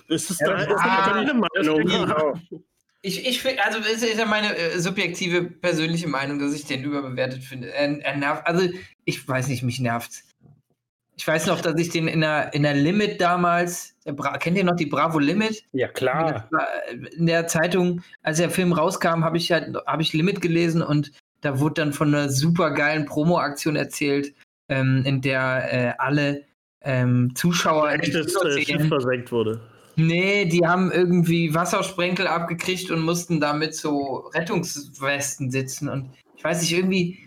ist 0.08 0.30
es 0.30 0.40
ja, 0.40 0.48
da, 0.48 0.62
ist 0.62 0.72
ah, 0.78 1.14
eine 1.14 1.34
Meinung. 1.34 2.40
Ich, 3.04 3.26
ich 3.26 3.42
finde, 3.42 3.64
also 3.64 3.80
das 3.80 4.02
ist 4.02 4.16
ja 4.16 4.26
meine 4.26 4.56
äh, 4.56 4.78
subjektive 4.78 5.42
persönliche 5.42 6.06
Meinung, 6.06 6.38
dass 6.38 6.54
ich 6.54 6.66
den 6.66 6.84
überbewertet 6.84 7.42
finde. 7.42 7.72
Er, 7.72 8.00
er, 8.00 8.16
nervt, 8.16 8.46
also 8.46 8.68
ich 9.04 9.26
weiß 9.26 9.48
nicht, 9.48 9.64
mich 9.64 9.80
nervt. 9.80 10.22
Ich 11.16 11.26
weiß 11.26 11.46
noch, 11.46 11.60
dass 11.60 11.78
ich 11.80 11.90
den 11.90 12.06
in 12.06 12.20
der, 12.20 12.54
in 12.54 12.62
der 12.62 12.74
Limit 12.74 13.20
damals, 13.20 13.96
kennt 14.38 14.56
ihr 14.56 14.64
noch 14.64 14.76
die 14.76 14.86
Bravo 14.86 15.18
Limit? 15.18 15.64
Ja, 15.72 15.88
klar. 15.88 16.48
In 17.16 17.26
der 17.26 17.48
Zeitung, 17.48 18.02
als 18.22 18.38
der 18.38 18.50
Film 18.50 18.72
rauskam, 18.72 19.24
habe 19.24 19.36
ich 19.36 19.50
halt, 19.50 19.76
habe 19.86 20.02
ich 20.02 20.12
Limit 20.12 20.40
gelesen 20.40 20.80
und 20.80 21.12
da 21.40 21.58
wurde 21.58 21.74
dann 21.74 21.92
von 21.92 22.14
einer 22.14 22.28
super 22.28 22.70
geilen 22.70 23.04
Promo-Aktion 23.04 23.76
erzählt, 23.76 24.32
ähm, 24.68 25.02
in 25.04 25.20
der 25.20 25.72
äh, 25.72 25.94
alle 25.98 26.44
ähm, 26.84 27.32
Zuschauer 27.34 27.92
echtes 27.92 28.34
äh, 28.36 28.62
Schiff 28.62 28.88
versenkt 28.88 29.32
wurde. 29.32 29.60
Nee, 29.96 30.46
die 30.46 30.66
haben 30.66 30.90
irgendwie 30.90 31.54
Wassersprenkel 31.54 32.26
abgekriegt 32.26 32.90
und 32.90 33.02
mussten 33.02 33.40
damit 33.40 33.74
so 33.74 34.30
Rettungswesten 34.34 35.50
sitzen. 35.50 35.88
Und 35.88 36.10
ich 36.36 36.44
weiß 36.44 36.62
nicht, 36.62 36.72
irgendwie, 36.72 37.18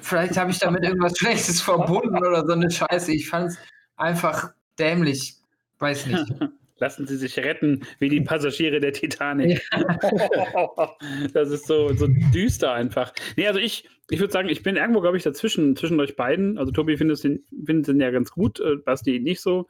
vielleicht 0.00 0.36
habe 0.36 0.50
ich 0.50 0.58
damit 0.58 0.84
irgendwas 0.84 1.18
Schlechtes 1.18 1.60
verbunden 1.60 2.16
oder 2.18 2.46
so 2.46 2.52
eine 2.52 2.70
Scheiße. 2.70 3.12
Ich 3.12 3.28
fand 3.28 3.50
es 3.50 3.58
einfach 3.96 4.52
dämlich. 4.78 5.36
Weiß 5.78 6.06
nicht. 6.06 6.24
Lassen 6.80 7.06
Sie 7.08 7.16
sich 7.16 7.36
retten 7.38 7.84
wie 7.98 8.08
die 8.08 8.20
Passagiere 8.20 8.78
der 8.78 8.92
Titanic. 8.92 9.60
Ja. 9.72 10.96
das 11.34 11.50
ist 11.50 11.66
so, 11.66 11.92
so 11.94 12.06
düster 12.32 12.72
einfach. 12.72 13.12
Nee, 13.36 13.48
also 13.48 13.58
ich, 13.58 13.88
ich 14.10 14.20
würde 14.20 14.32
sagen, 14.32 14.48
ich 14.48 14.62
bin 14.62 14.76
irgendwo, 14.76 15.00
glaube 15.00 15.16
ich, 15.16 15.22
dazwischen, 15.22 15.76
zwischen 15.76 16.00
euch 16.00 16.16
beiden. 16.16 16.58
Also 16.58 16.72
Tobi 16.72 16.96
findet 16.96 17.22
den, 17.24 17.44
findet 17.64 17.88
den 17.88 18.00
ja 18.00 18.10
ganz 18.10 18.30
gut, 18.30 18.60
äh, 18.60 18.76
Basti 18.76 19.20
nicht 19.20 19.40
so. 19.40 19.66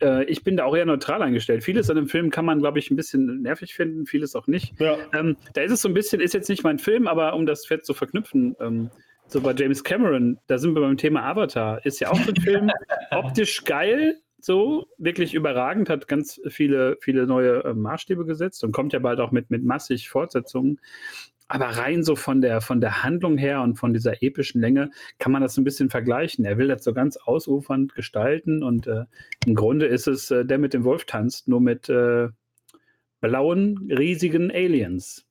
Äh, 0.00 0.24
ich 0.24 0.42
bin 0.42 0.56
da 0.56 0.64
auch 0.64 0.76
eher 0.76 0.86
neutral 0.86 1.22
eingestellt. 1.22 1.64
Vieles 1.64 1.90
an 1.90 1.96
dem 1.96 2.08
Film 2.08 2.30
kann 2.30 2.44
man, 2.44 2.60
glaube 2.60 2.78
ich, 2.78 2.90
ein 2.90 2.96
bisschen 2.96 3.42
nervig 3.42 3.74
finden, 3.74 4.06
vieles 4.06 4.34
auch 4.34 4.46
nicht. 4.46 4.78
Ja. 4.80 4.96
Ähm, 5.12 5.36
da 5.52 5.62
ist 5.62 5.72
es 5.72 5.82
so 5.82 5.88
ein 5.88 5.94
bisschen, 5.94 6.20
ist 6.20 6.34
jetzt 6.34 6.48
nicht 6.48 6.64
mein 6.64 6.78
Film, 6.78 7.06
aber 7.06 7.34
um 7.34 7.46
das 7.46 7.66
Fett 7.66 7.84
zu 7.84 7.94
verknüpfen, 7.94 8.56
ähm, 8.60 8.90
so 9.26 9.40
bei 9.40 9.54
James 9.54 9.82
Cameron, 9.84 10.38
da 10.46 10.58
sind 10.58 10.74
wir 10.74 10.82
beim 10.82 10.96
Thema 10.96 11.22
Avatar, 11.22 11.84
ist 11.84 12.00
ja 12.00 12.10
auch 12.10 12.18
so 12.20 12.30
ein 12.30 12.36
Film, 12.36 12.70
optisch 13.10 13.64
geil, 13.64 14.20
so 14.38 14.86
wirklich 14.98 15.32
überragend, 15.32 15.88
hat 15.88 16.06
ganz 16.08 16.40
viele, 16.48 16.98
viele 17.00 17.26
neue 17.26 17.64
äh, 17.64 17.74
Maßstäbe 17.74 18.26
gesetzt 18.26 18.62
und 18.62 18.72
kommt 18.72 18.92
ja 18.92 18.98
bald 18.98 19.20
auch 19.20 19.32
mit, 19.32 19.50
mit 19.50 19.64
massig 19.64 20.10
Fortsetzungen. 20.10 20.80
Aber 21.46 21.66
rein 21.66 22.02
so 22.02 22.16
von 22.16 22.40
der, 22.40 22.60
von 22.60 22.80
der 22.80 23.02
Handlung 23.02 23.36
her 23.36 23.60
und 23.62 23.76
von 23.76 23.92
dieser 23.92 24.22
epischen 24.22 24.60
Länge 24.60 24.90
kann 25.18 25.30
man 25.30 25.42
das 25.42 25.54
so 25.54 25.60
ein 25.60 25.64
bisschen 25.64 25.90
vergleichen. 25.90 26.44
Er 26.44 26.56
will 26.56 26.68
das 26.68 26.84
so 26.84 26.94
ganz 26.94 27.16
ausufernd 27.18 27.94
gestalten 27.94 28.62
und 28.62 28.86
äh, 28.86 29.04
im 29.46 29.54
Grunde 29.54 29.86
ist 29.86 30.06
es 30.06 30.30
äh, 30.30 30.44
der 30.44 30.58
mit 30.58 30.72
dem 30.72 30.84
Wolf 30.84 31.04
tanzt, 31.04 31.46
nur 31.46 31.60
mit 31.60 31.88
äh, 31.88 32.28
blauen, 33.20 33.88
riesigen 33.90 34.50
Aliens. 34.50 35.26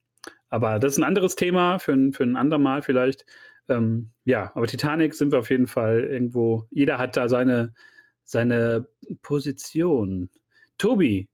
Aber 0.50 0.78
das 0.78 0.94
ist 0.94 0.98
ein 1.00 1.04
anderes 1.04 1.36
Thema 1.36 1.80
für 1.80 1.94
ein, 1.94 2.14
für 2.14 2.24
ein 2.24 2.36
andermal 2.36 2.84
vielleicht. 2.84 3.26
Ähm, 3.70 4.12
ja, 4.24 4.52
aber 4.54 4.68
Titanic 4.68 5.16
sind 5.16 5.32
wir 5.32 5.40
auf 5.40 5.50
jeden 5.50 5.68
Fall 5.68 6.04
irgendwo. 6.04 6.68
Jeder 6.70 7.00
hat 7.00 7.18
da 7.18 7.28
seine, 7.28 7.74
seine 8.24 8.88
Position. 9.24 10.30
Tobi, 10.78 11.28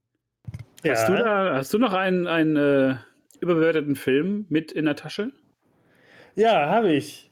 ja. 0.84 0.92
hast 0.92 1.08
du 1.08 1.12
da, 1.12 1.54
hast 1.56 1.74
du 1.74 1.78
noch 1.78 1.92
einen, 1.92 2.26
einen 2.26 2.56
äh, 2.56 2.96
überbewerteten 3.40 3.96
Film 3.96 4.46
mit 4.48 4.72
in 4.72 4.84
der 4.84 4.96
Tasche? 4.96 5.32
Ja, 6.34 6.68
habe 6.68 6.92
ich. 6.92 7.30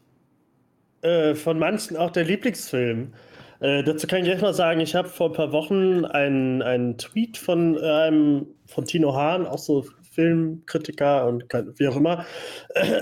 Äh, 1.03 1.35
von 1.35 1.59
manchen 1.59 1.97
auch 1.97 2.11
der 2.11 2.25
Lieblingsfilm. 2.25 3.13
Äh, 3.61 3.83
dazu 3.83 4.07
kann 4.07 4.23
ich 4.23 4.29
erstmal 4.29 4.55
sagen, 4.55 4.81
ich 4.81 4.95
habe 4.95 5.09
vor 5.09 5.31
ein 5.31 5.33
paar 5.33 5.53
Wochen 5.53 6.05
einen, 6.05 6.63
einen 6.63 6.99
Tweet 6.99 7.37
von 7.37 7.79
einem 7.79 8.47
von 8.67 8.85
Tino 8.85 9.15
Hahn, 9.15 9.47
auch 9.47 9.59
so 9.59 9.85
Filmkritiker 10.13 11.27
und 11.27 11.45
wie 11.77 11.89
auch 11.89 11.97
immer. 11.97 12.25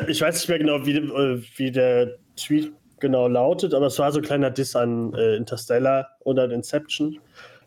Ich 0.09 0.21
weiß 0.21 0.35
nicht 0.35 0.49
mehr 0.49 0.59
genau, 0.59 0.85
wie, 0.87 0.97
äh, 0.97 1.43
wie 1.57 1.71
der 1.71 2.17
Tweet 2.37 2.73
genau 3.01 3.29
lautet, 3.29 3.75
aber 3.75 3.87
es 3.87 3.99
war 3.99 4.13
so 4.13 4.21
ein 4.21 4.25
kleiner 4.25 4.51
Diss 4.51 4.77
an 4.77 5.13
äh, 5.15 5.37
Interstellar 5.37 6.09
an 6.25 6.51
Inception. 6.51 7.19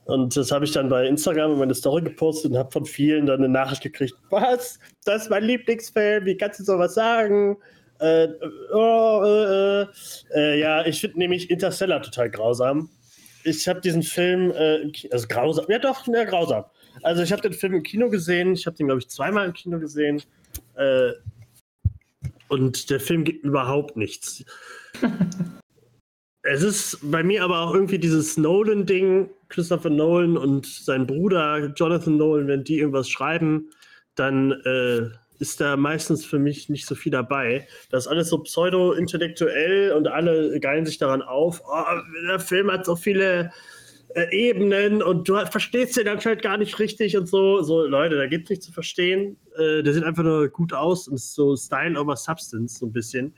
Und 0.09 0.35
das 0.35 0.51
habe 0.51 0.65
ich 0.65 0.71
dann 0.71 0.89
bei 0.89 1.05
Instagram 1.05 1.53
in 1.53 1.59
meine 1.59 1.75
Story 1.75 2.01
gepostet 2.01 2.51
und 2.51 2.57
habe 2.57 2.71
von 2.71 2.83
vielen 2.83 3.27
dann 3.27 3.37
eine 3.37 3.49
Nachricht 3.49 3.83
gekriegt: 3.83 4.15
Was? 4.31 4.79
Das 5.05 5.23
ist 5.23 5.29
mein 5.29 5.43
Lieblingsfilm, 5.43 6.25
wie 6.25 6.35
kannst 6.35 6.59
du 6.59 6.63
sowas 6.63 6.95
sagen? 6.95 7.57
Äh, 7.99 8.29
oh, 8.73 9.21
äh, 9.23 9.85
äh, 10.33 10.59
ja, 10.59 10.83
ich 10.85 10.99
finde 10.99 11.19
nämlich 11.19 11.51
Interstellar 11.51 12.01
total 12.01 12.31
grausam. 12.31 12.89
Ich 13.43 13.67
habe 13.67 13.81
diesen 13.81 14.01
Film, 14.01 14.51
äh, 14.51 14.91
also 15.11 15.27
grausam, 15.27 15.65
ja 15.69 15.77
doch, 15.77 16.07
ja, 16.07 16.23
grausam. 16.23 16.65
Also 17.03 17.21
ich 17.21 17.31
habe 17.31 17.43
den 17.43 17.53
Film 17.53 17.75
im 17.75 17.83
Kino 17.83 18.09
gesehen, 18.09 18.53
ich 18.53 18.65
habe 18.65 18.75
den, 18.77 18.87
glaube 18.87 19.01
ich, 19.01 19.09
zweimal 19.09 19.45
im 19.45 19.53
Kino 19.53 19.79
gesehen. 19.79 20.23
Äh, 20.75 21.11
und 22.47 22.89
der 22.89 22.99
Film 22.99 23.25
gibt 23.25 23.45
überhaupt 23.45 23.95
nichts. 23.95 24.43
es 26.41 26.63
ist 26.63 26.97
bei 27.03 27.21
mir 27.21 27.43
aber 27.43 27.59
auch 27.59 27.75
irgendwie 27.75 27.99
dieses 27.99 28.37
Nolan-Ding, 28.37 29.29
Christopher 29.49 29.89
Nolan 29.89 30.37
und 30.37 30.65
sein 30.65 31.05
Bruder 31.05 31.73
Jonathan 31.75 32.17
Nolan, 32.17 32.47
wenn 32.47 32.63
die 32.63 32.79
irgendwas 32.79 33.09
schreiben, 33.09 33.69
dann 34.15 34.51
äh, 34.51 35.09
ist 35.39 35.61
da 35.61 35.77
meistens 35.77 36.25
für 36.25 36.39
mich 36.39 36.69
nicht 36.69 36.85
so 36.85 36.95
viel 36.95 37.11
dabei. 37.11 37.67
Das 37.89 38.05
ist 38.05 38.11
alles 38.11 38.29
so 38.29 38.39
pseudo-intellektuell 38.39 39.93
und 39.93 40.07
alle 40.07 40.59
geilen 40.59 40.85
sich 40.85 40.97
daran 40.97 41.21
auf. 41.21 41.61
Oh, 41.65 41.83
der 42.27 42.39
Film 42.39 42.69
hat 42.71 42.85
so 42.85 42.95
viele 42.95 43.51
äh, 44.15 44.27
Ebenen 44.31 45.01
und 45.01 45.29
du 45.29 45.37
verstehst 45.45 45.97
den 45.97 46.07
anscheinend 46.07 46.41
gar 46.41 46.57
nicht 46.57 46.77
richtig 46.79 47.15
und 47.15 47.27
so. 47.27 47.61
So, 47.61 47.85
Leute, 47.85 48.17
da 48.17 48.27
gibt 48.27 48.45
es 48.45 48.49
nichts 48.49 48.65
zu 48.65 48.71
verstehen. 48.71 49.37
Äh, 49.57 49.81
der 49.81 49.93
sieht 49.93 50.03
einfach 50.03 50.23
nur 50.23 50.49
gut 50.49 50.73
aus 50.73 51.07
und 51.07 51.15
ist 51.15 51.33
so 51.33 51.55
Style 51.55 51.99
over 51.99 52.15
Substance, 52.15 52.79
so 52.79 52.87
ein 52.87 52.91
bisschen. 52.93 53.33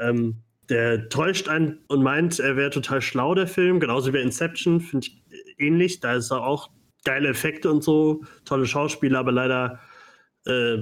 Ähm, 0.00 0.36
der 0.70 1.10
täuscht 1.10 1.48
einen 1.48 1.80
und 1.88 2.02
meint, 2.02 2.38
er 2.38 2.56
wäre 2.56 2.70
total 2.70 3.02
schlau, 3.02 3.34
der 3.34 3.46
Film. 3.46 3.80
Genauso 3.80 4.14
wie 4.14 4.18
Inception, 4.18 4.80
finde 4.80 5.08
ich 5.08 5.22
ähnlich. 5.66 6.00
Da 6.00 6.14
ist 6.14 6.30
er 6.30 6.44
auch 6.44 6.70
geile 7.04 7.28
Effekte 7.28 7.70
und 7.70 7.84
so, 7.84 8.22
tolle 8.44 8.66
Schauspieler, 8.66 9.18
aber 9.18 9.32
leider 9.32 9.80
äh, 10.46 10.78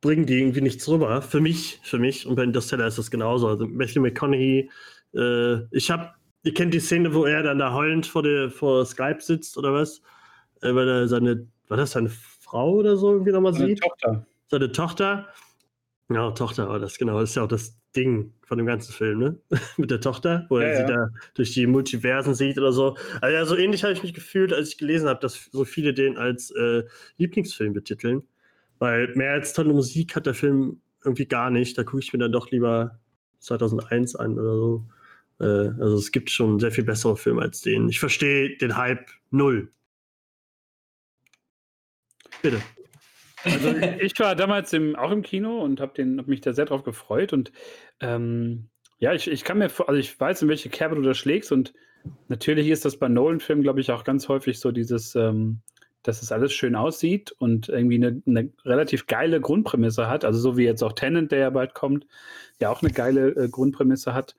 bringen 0.00 0.26
die 0.26 0.38
irgendwie 0.38 0.62
nichts 0.62 0.88
rüber. 0.88 1.22
Für 1.22 1.40
mich, 1.40 1.80
für 1.82 1.98
mich. 1.98 2.26
Und 2.26 2.36
bei 2.36 2.44
Interstellar 2.44 2.86
ist 2.86 2.98
das 2.98 3.10
genauso. 3.10 3.48
Also 3.48 3.66
Matthew 3.66 4.00
McConaughey, 4.00 4.70
äh, 5.14 5.76
ich 5.76 5.90
habe 5.90 6.12
Ihr 6.44 6.54
kennt 6.54 6.74
die 6.74 6.80
Szene, 6.80 7.14
wo 7.14 7.24
er 7.24 7.42
dann 7.42 7.58
da 7.58 7.72
heulend 7.72 8.06
vor, 8.06 8.22
der, 8.22 8.50
vor 8.50 8.84
Skype 8.84 9.20
sitzt 9.20 9.56
oder 9.56 9.72
was? 9.72 10.02
Äh, 10.60 10.74
weil 10.74 10.88
er 10.88 11.08
seine, 11.08 11.46
war 11.68 11.76
das 11.76 11.92
seine 11.92 12.10
Frau 12.10 12.72
oder 12.74 12.96
so 12.96 13.12
irgendwie 13.12 13.30
nochmal 13.30 13.54
sieht? 13.54 13.80
Tochter. 13.80 14.26
Seine 14.48 14.72
Tochter. 14.72 15.28
Ja, 16.12 16.30
Tochter 16.32 16.68
war 16.68 16.78
das, 16.78 16.98
genau. 16.98 17.20
Das 17.20 17.30
ist 17.30 17.36
ja 17.36 17.44
auch 17.44 17.48
das 17.48 17.78
Ding 17.94 18.32
von 18.42 18.58
dem 18.58 18.66
ganzen 18.66 18.92
Film, 18.92 19.18
ne? 19.18 19.38
Mit 19.76 19.90
der 19.90 20.00
Tochter, 20.00 20.46
wo 20.48 20.58
ja, 20.58 20.66
er 20.66 20.72
ja. 20.72 20.86
sie 20.86 20.92
da 20.92 21.08
durch 21.34 21.52
die 21.52 21.66
Multiversen 21.66 22.34
sieht 22.34 22.58
oder 22.58 22.72
so. 22.72 22.96
Also 23.20 23.34
ja, 23.34 23.44
so 23.44 23.56
ähnlich 23.56 23.82
habe 23.82 23.92
ich 23.92 24.02
mich 24.02 24.14
gefühlt, 24.14 24.52
als 24.52 24.70
ich 24.70 24.78
gelesen 24.78 25.08
habe, 25.08 25.20
dass 25.20 25.48
so 25.52 25.64
viele 25.64 25.94
den 25.94 26.16
als 26.16 26.50
äh, 26.50 26.84
Lieblingsfilm 27.18 27.72
betiteln. 27.72 28.22
Weil 28.78 29.14
mehr 29.14 29.32
als 29.32 29.52
tolle 29.52 29.72
Musik 29.72 30.16
hat 30.16 30.26
der 30.26 30.34
Film 30.34 30.80
irgendwie 31.04 31.26
gar 31.26 31.50
nicht. 31.50 31.78
Da 31.78 31.84
gucke 31.84 32.02
ich 32.02 32.12
mir 32.12 32.18
dann 32.18 32.32
doch 32.32 32.50
lieber 32.50 32.98
2001 33.38 34.16
an 34.16 34.38
oder 34.38 34.56
so. 34.56 34.86
Äh, 35.40 35.44
also 35.80 35.96
es 35.96 36.12
gibt 36.12 36.30
schon 36.30 36.58
sehr 36.58 36.72
viel 36.72 36.84
bessere 36.84 37.16
Filme 37.16 37.42
als 37.42 37.60
den. 37.60 37.88
Ich 37.88 38.00
verstehe 38.00 38.56
den 38.56 38.76
Hype 38.76 39.10
null. 39.30 39.70
Bitte. 42.42 42.60
Also 43.44 43.68
ich 44.00 44.18
war 44.18 44.36
damals 44.36 44.72
im, 44.72 44.96
auch 44.96 45.10
im 45.10 45.22
Kino 45.22 45.62
und 45.62 45.80
habe 45.80 46.02
hab 46.18 46.26
mich 46.26 46.40
da 46.40 46.52
sehr 46.52 46.66
drauf 46.66 46.82
gefreut. 46.82 47.32
Und 47.32 47.52
ähm, 48.00 48.68
ja, 48.98 49.12
ich, 49.12 49.30
ich 49.30 49.44
kann 49.44 49.58
mir, 49.58 49.64
also 49.64 49.94
ich 49.94 50.18
weiß, 50.18 50.42
in 50.42 50.48
welche 50.48 50.68
Kerbe 50.68 50.96
du 50.96 51.02
da 51.02 51.14
schlägst. 51.14 51.52
Und 51.52 51.72
natürlich 52.28 52.68
ist 52.68 52.84
das 52.84 52.98
bei 52.98 53.08
Nolan-Filmen, 53.08 53.62
glaube 53.62 53.80
ich, 53.80 53.90
auch 53.90 54.04
ganz 54.04 54.28
häufig 54.28 54.60
so 54.60 54.70
dieses, 54.70 55.14
ähm, 55.14 55.60
dass 56.02 56.22
es 56.22 56.32
alles 56.32 56.52
schön 56.52 56.74
aussieht 56.74 57.32
und 57.38 57.68
irgendwie 57.68 57.96
eine, 57.96 58.22
eine, 58.26 58.50
relativ 58.64 59.06
geile 59.06 59.40
Grundprämisse 59.40 60.08
hat. 60.08 60.24
Also 60.24 60.40
so 60.40 60.56
wie 60.56 60.64
jetzt 60.64 60.82
auch 60.82 60.92
Tenant, 60.92 61.32
der 61.32 61.38
ja 61.38 61.50
bald 61.50 61.74
kommt, 61.74 62.06
ja 62.60 62.70
auch 62.70 62.82
eine 62.82 62.92
geile 62.92 63.28
äh, 63.30 63.48
Grundprämisse 63.48 64.14
hat. 64.14 64.34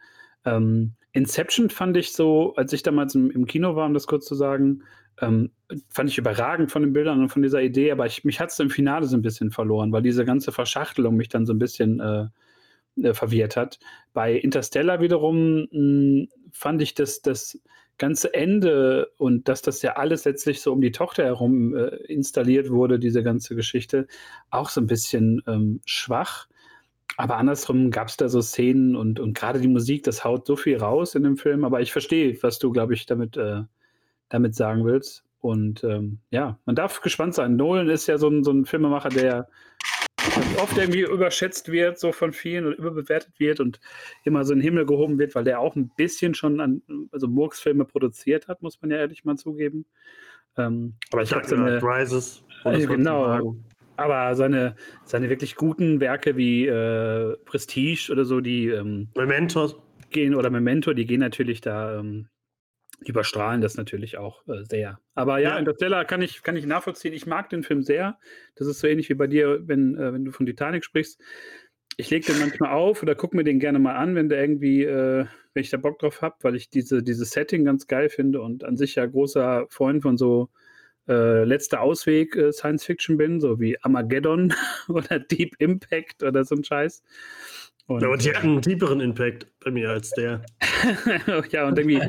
Ähm, 0.45 0.93
Inception 1.13 1.69
fand 1.69 1.95
ich 1.95 2.13
so, 2.13 2.55
als 2.55 2.73
ich 2.73 2.83
damals 2.83 3.15
im, 3.15 3.31
im, 3.31 3.45
Kino 3.45 3.75
war, 3.75 3.85
um 3.85 3.93
das 3.93 4.07
kurz 4.07 4.25
zu 4.25 4.35
sagen, 4.35 4.83
ähm, 5.21 5.51
fand 5.89 6.09
ich 6.09 6.17
überragend 6.17 6.71
von 6.71 6.81
den 6.81 6.93
Bildern 6.93 7.21
und 7.21 7.29
von 7.29 7.41
dieser 7.41 7.61
Idee, 7.61 7.91
aber 7.91 8.05
ich, 8.05 8.23
mich 8.23 8.39
hat 8.39 8.51
es 8.51 8.59
im 8.59 8.69
Finale 8.69 9.05
so 9.05 9.17
ein 9.17 9.21
bisschen 9.21 9.51
verloren, 9.51 9.91
weil 9.91 10.01
diese 10.01 10.25
ganze 10.25 10.51
Verschachtelung 10.51 11.15
mich 11.15 11.29
dann 11.29 11.45
so 11.45 11.53
ein 11.53 11.59
bisschen 11.59 11.99
äh, 11.99 12.27
äh, 13.01 13.13
verwirrt 13.13 13.55
hat. 13.55 13.79
Bei 14.13 14.33
Interstellar 14.33 15.01
wiederum 15.01 15.61
mh, 15.61 15.67
hm, 15.71 16.27
fand 16.51 16.81
ich 16.81 16.93
das, 16.93 17.21
das 17.21 17.59
ganze 17.97 18.33
Ende 18.33 19.11
und 19.17 19.47
dass 19.47 19.61
das 19.61 19.81
ja 19.81 19.93
alles 19.93 20.25
letztlich 20.25 20.61
so 20.61 20.73
um 20.73 20.81
die 20.81 20.91
Tochter 20.91 21.23
herum 21.25 21.75
äh, 21.75 21.95
installiert 22.07 22.69
wurde, 22.69 22.99
diese 22.99 23.23
ganze 23.23 23.55
Geschichte, 23.55 24.07
auch 24.49 24.69
so 24.69 24.81
ein 24.81 24.87
bisschen 24.87 25.41
ähm, 25.47 25.81
schwach. 25.85 26.47
Aber 27.17 27.37
andersrum 27.37 27.91
gab 27.91 28.07
es 28.07 28.17
da 28.17 28.29
so 28.29 28.41
Szenen 28.41 28.95
und, 28.95 29.19
und 29.19 29.33
gerade 29.33 29.59
die 29.59 29.67
Musik, 29.67 30.03
das 30.03 30.23
haut 30.23 30.47
so 30.47 30.55
viel 30.55 30.77
raus 30.77 31.15
in 31.15 31.23
dem 31.23 31.37
Film. 31.37 31.63
Aber 31.63 31.81
ich 31.81 31.91
verstehe, 31.91 32.35
was 32.41 32.57
du, 32.59 32.71
glaube 32.71 32.95
ich, 32.95 33.05
damit, 33.05 33.37
äh, 33.37 33.61
damit 34.33 34.55
sagen 34.55 34.83
willst. 34.83 35.23
Und 35.39 35.83
ähm, 35.83 36.19
ja, 36.31 36.57
man 36.65 36.75
darf 36.75 37.01
gespannt 37.01 37.35
sein. 37.35 37.55
Nolan 37.55 37.89
ist 37.89 38.07
ja 38.07 38.17
so 38.17 38.29
ein, 38.29 38.43
so 38.43 38.51
ein 38.51 38.65
Filmemacher, 38.65 39.09
der 39.09 39.47
oft 40.57 40.77
irgendwie 40.77 41.01
überschätzt 41.01 41.71
wird, 41.71 41.99
so 41.99 42.11
von 42.11 42.33
vielen 42.33 42.65
und 42.65 42.73
überbewertet 42.73 43.39
wird 43.39 43.59
und 43.59 43.79
immer 44.23 44.43
so 44.43 44.53
in 44.53 44.59
den 44.59 44.63
Himmel 44.63 44.85
gehoben 44.85 45.19
wird, 45.19 45.35
weil 45.35 45.43
der 45.43 45.59
auch 45.59 45.75
ein 45.75 45.91
bisschen 45.95 46.33
schon 46.33 46.59
an, 46.59 46.81
also 47.11 47.27
Murks-Filme 47.27 47.85
produziert 47.85 48.47
hat, 48.47 48.61
muss 48.63 48.81
man 48.81 48.89
ja 48.89 48.97
ehrlich 48.97 49.25
mal 49.25 49.35
zugeben. 49.35 49.85
Ähm, 50.57 50.95
aber 51.11 51.23
ich 51.23 51.33
habe 51.33 51.45
so 51.47 51.55
eine. 51.55 51.81
Rises. 51.83 52.43
Äh, 52.63 52.85
genau. 52.85 53.55
Aber 53.97 54.35
seine, 54.35 54.75
seine 55.03 55.29
wirklich 55.29 55.55
guten 55.55 55.99
Werke 55.99 56.35
wie 56.35 56.65
äh, 56.65 57.37
Prestige 57.45 58.09
oder 58.11 58.25
so, 58.25 58.41
die 58.41 58.69
ähm, 58.69 59.09
Mementos 59.15 59.75
gehen 60.09 60.33
oder 60.33 60.49
Memento, 60.49 60.93
die 60.93 61.05
gehen 61.05 61.19
natürlich 61.19 61.61
da 61.61 61.99
ähm, 61.99 62.27
überstrahlen 63.09 63.61
das 63.61 63.75
natürlich 63.75 64.17
auch 64.17 64.47
äh, 64.47 64.63
sehr. 64.63 64.99
Aber 65.15 65.39
ja, 65.39 65.51
Ja. 65.51 65.59
Interstellar 65.59 66.05
kann 66.05 66.21
ich, 66.21 66.43
kann 66.43 66.55
ich 66.55 66.65
nachvollziehen. 66.65 67.13
Ich 67.13 67.25
mag 67.25 67.49
den 67.49 67.63
Film 67.63 67.83
sehr. 67.83 68.17
Das 68.55 68.67
ist 68.67 68.79
so 68.79 68.87
ähnlich 68.87 69.09
wie 69.09 69.15
bei 69.15 69.27
dir, 69.27 69.67
wenn, 69.67 69.95
äh, 69.97 70.13
wenn 70.13 70.25
du 70.25 70.31
von 70.31 70.45
Titanic 70.45 70.83
sprichst. 70.85 71.21
Ich 71.97 72.09
lege 72.09 72.25
den 72.25 72.39
manchmal 72.39 72.71
auf 72.71 73.03
oder 73.03 73.13
gucke 73.15 73.35
mir 73.35 73.43
den 73.43 73.59
gerne 73.59 73.79
mal 73.79 73.95
an, 73.95 74.15
wenn 74.15 74.29
der 74.29 74.41
irgendwie, 74.41 74.83
äh, 74.83 75.25
wenn 75.53 75.61
ich 75.61 75.69
da 75.69 75.77
Bock 75.77 75.99
drauf 75.99 76.21
habe, 76.21 76.35
weil 76.41 76.55
ich 76.55 76.69
diese, 76.69 77.03
dieses 77.03 77.31
Setting 77.31 77.65
ganz 77.65 77.87
geil 77.87 78.09
finde 78.09 78.41
und 78.41 78.63
an 78.63 78.77
sich 78.77 78.95
ja 78.95 79.05
großer 79.05 79.67
Freund 79.69 80.01
von 80.01 80.17
so 80.17 80.49
äh, 81.07 81.43
letzter 81.43 81.81
Ausweg 81.81 82.35
äh, 82.35 82.51
Science 82.51 82.85
Fiction 82.85 83.17
bin, 83.17 83.41
so 83.41 83.59
wie 83.59 83.77
Armageddon 83.81 84.53
oder 84.87 85.19
Deep 85.19 85.55
Impact 85.59 86.23
oder 86.23 86.45
so 86.45 86.55
ein 86.55 86.63
Scheiß. 86.63 87.03
Und, 87.87 88.01
Ja, 88.01 88.07
aber 88.07 88.17
die 88.17 88.29
hatten 88.35 88.49
einen 88.49 88.61
tieferen 88.61 88.99
Impact 88.99 89.47
bei 89.63 89.71
mir 89.71 89.89
als 89.89 90.11
der. 90.11 90.43
ja, 91.51 91.67
und 91.67 91.77
irgendwie, 91.77 92.01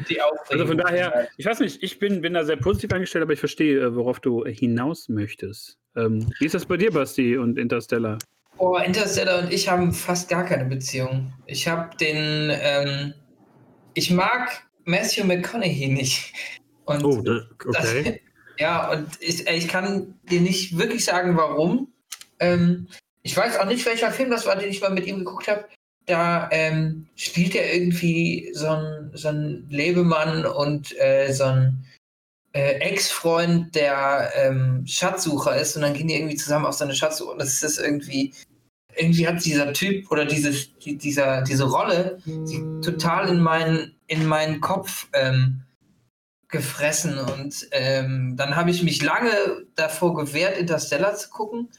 also 0.48 0.66
von 0.66 0.78
daher, 0.78 1.28
ich 1.36 1.46
weiß 1.46 1.60
nicht, 1.60 1.82
ich 1.82 1.98
bin, 1.98 2.20
bin 2.20 2.34
da 2.34 2.44
sehr 2.44 2.56
positiv 2.56 2.92
eingestellt, 2.92 3.22
aber 3.22 3.32
ich 3.32 3.40
verstehe, 3.40 3.80
äh, 3.80 3.94
worauf 3.94 4.20
du 4.20 4.44
hinaus 4.44 5.08
möchtest. 5.08 5.78
Ähm, 5.96 6.26
wie 6.38 6.46
ist 6.46 6.54
das 6.54 6.66
bei 6.66 6.76
dir, 6.76 6.90
Basti 6.90 7.36
und 7.36 7.58
Interstellar? 7.58 8.18
Boah, 8.56 8.84
Interstellar 8.84 9.42
und 9.42 9.52
ich 9.52 9.68
haben 9.68 9.92
fast 9.92 10.28
gar 10.28 10.44
keine 10.44 10.64
Beziehung. 10.66 11.32
Ich 11.46 11.66
habe 11.66 11.96
den, 11.96 12.52
ähm, 12.52 13.14
ich 13.94 14.10
mag 14.10 14.64
Matthew 14.84 15.24
McConaughey 15.24 15.88
nicht. 15.88 16.32
Und 16.84 17.04
Oh, 17.04 17.20
da, 17.22 17.40
das, 17.72 17.90
okay. 17.90 18.20
ja, 18.58 18.92
und 18.92 19.08
ich, 19.20 19.46
ich 19.46 19.68
kann 19.68 20.14
dir 20.30 20.40
nicht 20.40 20.78
wirklich 20.78 21.04
sagen, 21.04 21.36
warum. 21.36 21.92
Ähm, 22.40 22.88
ich 23.24 23.36
weiß 23.36 23.58
auch 23.58 23.64
nicht, 23.64 23.84
welcher 23.86 24.10
Film 24.10 24.30
das 24.30 24.46
war, 24.46 24.54
den 24.54 24.70
ich 24.70 24.80
mal 24.80 24.90
mit 24.90 25.06
ihm 25.06 25.18
geguckt 25.18 25.48
habe. 25.48 25.64
Da 26.06 26.48
ähm, 26.52 27.08
spielt 27.16 27.54
er 27.54 27.74
irgendwie 27.74 28.50
so 28.52 28.68
ein, 28.68 29.10
so 29.14 29.28
ein 29.28 29.66
Lebemann 29.70 30.44
und 30.44 30.94
äh, 31.00 31.32
so 31.32 31.44
ein 31.44 31.86
äh, 32.52 32.74
Ex-Freund, 32.80 33.74
der 33.74 34.30
ähm, 34.36 34.86
Schatzsucher 34.86 35.56
ist 35.56 35.74
und 35.74 35.82
dann 35.82 35.94
gehen 35.94 36.08
die 36.08 36.14
irgendwie 36.14 36.36
zusammen 36.36 36.66
auf 36.66 36.74
so 36.74 36.84
eine 36.84 36.94
Schatzsuche 36.94 37.30
und 37.30 37.40
das 37.40 37.62
ist 37.62 37.78
irgendwie, 37.78 38.34
irgendwie 38.94 39.26
hat 39.26 39.42
dieser 39.42 39.72
Typ 39.72 40.10
oder 40.10 40.26
dieses, 40.26 40.76
die, 40.78 40.98
dieser, 40.98 41.40
diese 41.42 41.64
Rolle 41.64 42.18
sie 42.44 42.62
total 42.82 43.30
in 43.30 43.40
meinen, 43.40 43.96
in 44.06 44.26
meinen 44.26 44.60
Kopf 44.60 45.08
ähm, 45.14 45.62
gefressen 46.48 47.18
und 47.18 47.66
ähm, 47.72 48.36
dann 48.36 48.54
habe 48.54 48.70
ich 48.70 48.82
mich 48.82 49.02
lange 49.02 49.66
davor 49.74 50.14
gewehrt, 50.14 50.58
Interstellar 50.58 51.16
zu 51.16 51.30
gucken. 51.30 51.70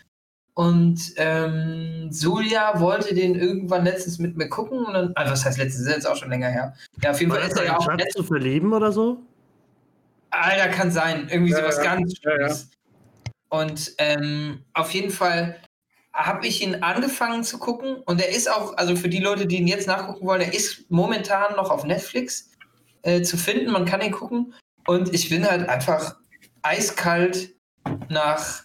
Und 0.56 1.14
ähm, 1.18 2.10
Julia 2.12 2.80
wollte 2.80 3.14
den 3.14 3.36
irgendwann 3.36 3.84
letztens 3.84 4.20
mit 4.20 4.38
mir 4.38 4.48
gucken 4.48 4.86
und 4.86 4.94
dann, 4.94 5.12
also 5.16 5.34
was 5.34 5.46
heißt 5.46 5.58
letztens, 5.58 5.84
das 5.84 5.88
ist 5.90 5.96
jetzt 5.96 6.08
auch 6.08 6.16
schon 6.16 6.30
länger 6.30 6.48
her. 6.48 6.74
Ja, 7.04 7.12
auf 7.12 7.20
jeden 7.20 7.32
Fall 7.32 7.42
ist 7.42 7.58
er 7.58 7.66
ja 7.66 7.78
auch 7.78 7.84
Schatz 7.84 8.14
zu 8.14 8.24
verlieben 8.24 8.72
oder 8.72 8.92
so? 8.94 9.22
Alter, 10.30 10.70
kann 10.70 10.92
sein. 10.92 11.28
Irgendwie 11.30 11.52
Ja, 11.52 11.58
sowas 11.58 11.78
ja. 11.78 11.84
ganz 11.84 12.14
Ja, 12.24 12.32
ja. 12.32 12.38
Schlimmes. 12.38 12.70
Und 13.50 13.96
ähm, 13.98 14.64
auf 14.74 14.92
jeden 14.92 15.12
Fall 15.12 15.58
habe 16.14 16.48
ich 16.48 16.64
ihn 16.64 16.76
angefangen 16.76 17.44
zu 17.44 17.58
gucken 17.58 17.98
und 18.06 18.22
er 18.22 18.30
ist 18.30 18.50
auch, 18.50 18.78
also 18.78 18.96
für 18.96 19.10
die 19.10 19.20
Leute, 19.20 19.46
die 19.48 19.58
ihn 19.58 19.68
jetzt 19.68 19.88
nachgucken 19.88 20.26
wollen, 20.26 20.42
er 20.42 20.54
ist 20.54 20.90
momentan 20.90 21.56
noch 21.58 21.70
auf 21.70 21.84
Netflix 21.84 22.52
äh, 23.02 23.22
zu 23.22 23.36
finden. 23.38 23.72
Man 23.72 23.86
kann 23.86 24.02
ihn 24.02 24.12
gucken. 24.12 24.54
Und 24.88 25.14
ich 25.14 25.30
bin 25.30 25.46
halt 25.46 25.68
einfach 25.68 26.16
eiskalt 26.62 27.54
nach, 28.08 28.65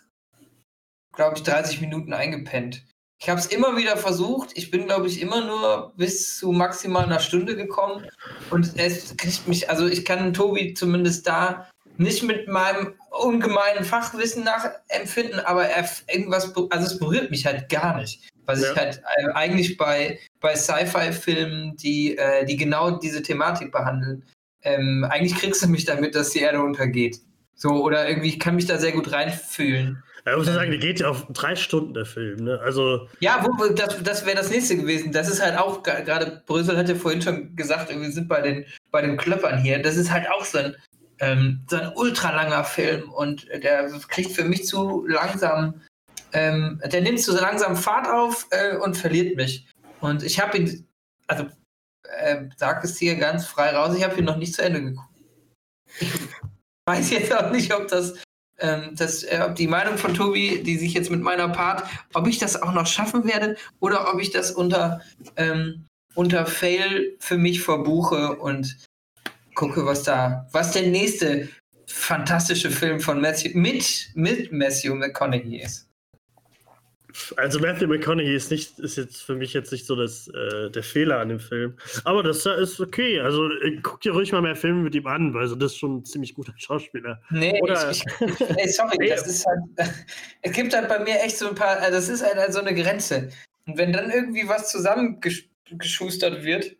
glaube 1.14 1.36
ich, 1.36 1.42
30 1.42 1.80
Minuten 1.80 2.12
eingepennt. 2.12 2.84
Ich 3.22 3.28
habe 3.28 3.38
es 3.38 3.46
immer 3.46 3.76
wieder 3.76 3.98
versucht. 3.98 4.50
Ich 4.54 4.70
bin, 4.70 4.86
glaube 4.86 5.06
ich, 5.06 5.20
immer 5.20 5.44
nur 5.44 5.92
bis 5.96 6.38
zu 6.38 6.52
maximal 6.52 7.04
einer 7.04 7.20
Stunde 7.20 7.54
gekommen. 7.54 8.06
Und 8.50 8.78
es 8.78 9.14
kriegt 9.16 9.46
mich, 9.46 9.68
also 9.68 9.86
ich 9.86 10.06
kann 10.06 10.32
Tobi 10.32 10.72
zumindest 10.72 11.26
da 11.26 11.68
nicht 11.98 12.22
mit 12.22 12.48
meinem 12.48 12.94
ungemeinen 13.10 13.84
Fachwissen 13.84 14.42
nachempfinden, 14.44 15.40
aber 15.40 15.66
er, 15.66 15.86
irgendwas, 16.10 16.54
also 16.70 16.86
es 16.86 16.98
berührt 16.98 17.30
mich 17.30 17.44
halt 17.44 17.68
gar 17.68 17.98
nicht. 17.98 18.30
Was 18.46 18.62
Ja. 18.62 18.72
ich 18.72 18.78
halt 18.78 19.02
äh, 19.18 19.30
eigentlich 19.32 19.76
bei, 19.76 20.18
bei 20.40 20.56
Sci-Fi-Filmen, 20.56 21.76
die, 21.76 22.16
äh, 22.16 22.46
die 22.46 22.56
genau 22.56 22.92
diese 22.92 23.22
Thematik 23.22 23.70
behandeln, 23.70 24.24
ähm, 24.62 25.06
eigentlich 25.10 25.34
kriegst 25.34 25.62
du 25.62 25.68
mich 25.68 25.84
damit, 25.84 26.14
dass 26.14 26.30
die 26.30 26.40
Erde 26.40 26.62
untergeht. 26.62 27.20
So, 27.54 27.84
oder 27.84 28.08
irgendwie, 28.08 28.30
ich 28.30 28.40
kann 28.40 28.56
mich 28.56 28.64
da 28.64 28.78
sehr 28.78 28.92
gut 28.92 29.12
reinfühlen. 29.12 30.02
Ja, 30.26 30.32
ich 30.32 30.38
muss 30.38 30.46
sagen, 30.46 30.70
der 30.70 30.80
geht 30.80 31.00
ja 31.00 31.08
auf 31.08 31.26
drei 31.30 31.56
Stunden, 31.56 31.94
der 31.94 32.04
Film. 32.04 32.44
Ne? 32.44 32.60
Also, 32.62 33.08
Ja, 33.20 33.44
wo, 33.44 33.68
das, 33.68 34.02
das 34.02 34.26
wäre 34.26 34.36
das 34.36 34.50
nächste 34.50 34.76
gewesen. 34.76 35.12
Das 35.12 35.28
ist 35.28 35.42
halt 35.42 35.58
auch, 35.58 35.82
gerade 35.82 36.42
Brösel 36.46 36.76
hat 36.76 36.88
ja 36.88 36.94
vorhin 36.94 37.22
schon 37.22 37.56
gesagt, 37.56 37.88
wir 37.90 38.12
sind 38.12 38.28
bei 38.28 38.40
den, 38.40 38.66
bei 38.90 39.02
den 39.02 39.16
Klöppern 39.16 39.58
hier. 39.58 39.80
Das 39.80 39.96
ist 39.96 40.10
halt 40.10 40.30
auch 40.30 40.44
so 40.44 40.58
ein, 40.58 40.76
ähm, 41.20 41.60
so 41.68 41.76
ein 41.76 41.92
ultralanger 41.94 42.64
Film 42.64 43.10
und 43.10 43.48
der 43.48 43.90
kriegt 44.08 44.32
für 44.32 44.44
mich 44.44 44.66
zu 44.66 45.06
langsam, 45.06 45.80
ähm, 46.32 46.80
der 46.84 47.00
nimmt 47.00 47.20
zu 47.20 47.34
langsam 47.34 47.76
Fahrt 47.76 48.08
auf 48.08 48.46
äh, 48.50 48.76
und 48.76 48.96
verliert 48.96 49.36
mich. 49.36 49.66
Und 50.00 50.22
ich 50.22 50.40
habe 50.40 50.58
ihn, 50.58 50.86
also 51.26 51.46
äh, 52.04 52.44
sag 52.56 52.84
es 52.84 52.98
hier 52.98 53.16
ganz 53.16 53.46
frei 53.46 53.70
raus, 53.70 53.94
ich 53.96 54.04
habe 54.04 54.18
ihn 54.18 54.24
noch 54.24 54.36
nicht 54.36 54.54
zu 54.54 54.62
Ende 54.62 54.82
geguckt. 54.82 55.08
Ich 55.98 56.12
weiß 56.86 57.10
jetzt 57.10 57.34
auch 57.34 57.50
nicht, 57.50 57.74
ob 57.74 57.88
das 57.88 58.14
ähm, 58.60 58.90
das, 58.94 59.22
äh, 59.24 59.40
ob 59.46 59.56
die 59.56 59.66
Meinung 59.66 59.98
von 59.98 60.14
Tobi, 60.14 60.62
die 60.62 60.76
sich 60.76 60.94
jetzt 60.94 61.10
mit 61.10 61.20
meiner 61.20 61.48
Part, 61.48 61.84
ob 62.14 62.26
ich 62.26 62.38
das 62.38 62.60
auch 62.62 62.72
noch 62.72 62.86
schaffen 62.86 63.24
werde 63.24 63.56
oder 63.80 64.12
ob 64.12 64.20
ich 64.20 64.30
das 64.30 64.50
unter, 64.50 65.00
ähm, 65.36 65.86
unter 66.14 66.46
Fail 66.46 67.16
für 67.18 67.36
mich 67.36 67.62
verbuche 67.62 68.36
und 68.36 68.76
gucke, 69.54 69.84
was 69.84 70.02
da, 70.02 70.46
was 70.52 70.72
der 70.72 70.82
nächste 70.82 71.48
fantastische 71.86 72.70
Film 72.70 73.00
von 73.00 73.20
Matthew, 73.20 73.50
mit, 73.54 74.10
mit 74.14 74.52
Matthew 74.52 74.94
McConaughey 74.94 75.60
ist. 75.62 75.89
Also 77.36 77.58
Matthew 77.60 77.86
McConaughey 77.88 78.34
ist 78.34 78.50
nicht, 78.50 78.78
ist 78.78 78.96
jetzt 78.96 79.22
für 79.22 79.34
mich 79.34 79.52
jetzt 79.52 79.72
nicht 79.72 79.86
so 79.86 79.96
das, 79.96 80.28
äh, 80.28 80.70
der 80.70 80.82
Fehler 80.82 81.18
an 81.20 81.28
dem 81.28 81.40
Film. 81.40 81.76
Aber 82.04 82.22
das 82.22 82.44
ist 82.46 82.80
okay. 82.80 83.20
Also 83.20 83.50
äh, 83.50 83.78
guck 83.82 84.00
dir 84.00 84.12
ruhig 84.12 84.32
mal 84.32 84.42
mehr 84.42 84.56
Filme 84.56 84.82
mit 84.82 84.94
ihm 84.94 85.06
an, 85.06 85.32
weil 85.34 85.42
also 85.42 85.54
das 85.54 85.72
ist 85.72 85.78
schon 85.78 85.98
ein 85.98 86.04
ziemlich 86.04 86.34
guter 86.34 86.52
Schauspieler. 86.58 87.20
Nee, 87.30 87.60
Oder- 87.62 87.90
ich, 87.90 88.04
ich, 88.20 88.40
ey, 88.40 88.68
sorry, 88.68 88.96
Nee. 89.00 89.08
das 89.10 89.26
ist 89.26 89.46
halt, 89.46 89.60
es 90.42 90.52
gibt 90.52 90.74
halt 90.74 90.88
bei 90.88 90.98
mir 90.98 91.20
echt 91.22 91.36
so 91.38 91.48
ein 91.48 91.54
paar, 91.54 91.86
äh, 91.86 91.90
das 91.90 92.08
ist 92.08 92.22
halt 92.24 92.52
so 92.52 92.60
eine 92.60 92.74
Grenze. 92.74 93.30
Und 93.66 93.76
wenn 93.78 93.92
dann 93.92 94.10
irgendwie 94.10 94.48
was 94.48 94.70
zusammengeschustert 94.70 96.44
wird, 96.44 96.76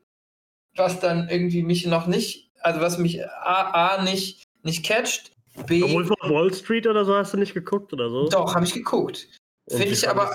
was 0.76 1.00
dann 1.00 1.28
irgendwie 1.28 1.62
mich 1.62 1.86
noch 1.86 2.06
nicht, 2.06 2.50
also 2.60 2.80
was 2.80 2.98
mich 2.98 3.24
A, 3.24 3.96
A 3.96 4.02
nicht, 4.04 4.44
nicht 4.62 4.84
catcht, 4.84 5.32
B, 5.66 5.82
Obwohl 5.82 6.04
von 6.06 6.16
Wall 6.30 6.54
Street 6.54 6.86
oder 6.86 7.04
so 7.04 7.14
hast 7.14 7.34
du 7.34 7.36
nicht 7.38 7.54
geguckt 7.54 7.92
oder 7.92 8.08
so? 8.08 8.28
doch, 8.28 8.54
habe 8.54 8.64
ich 8.64 8.72
geguckt. 8.72 9.26
Finde 9.70 9.88
ich 9.94 10.08
aber, 10.08 10.34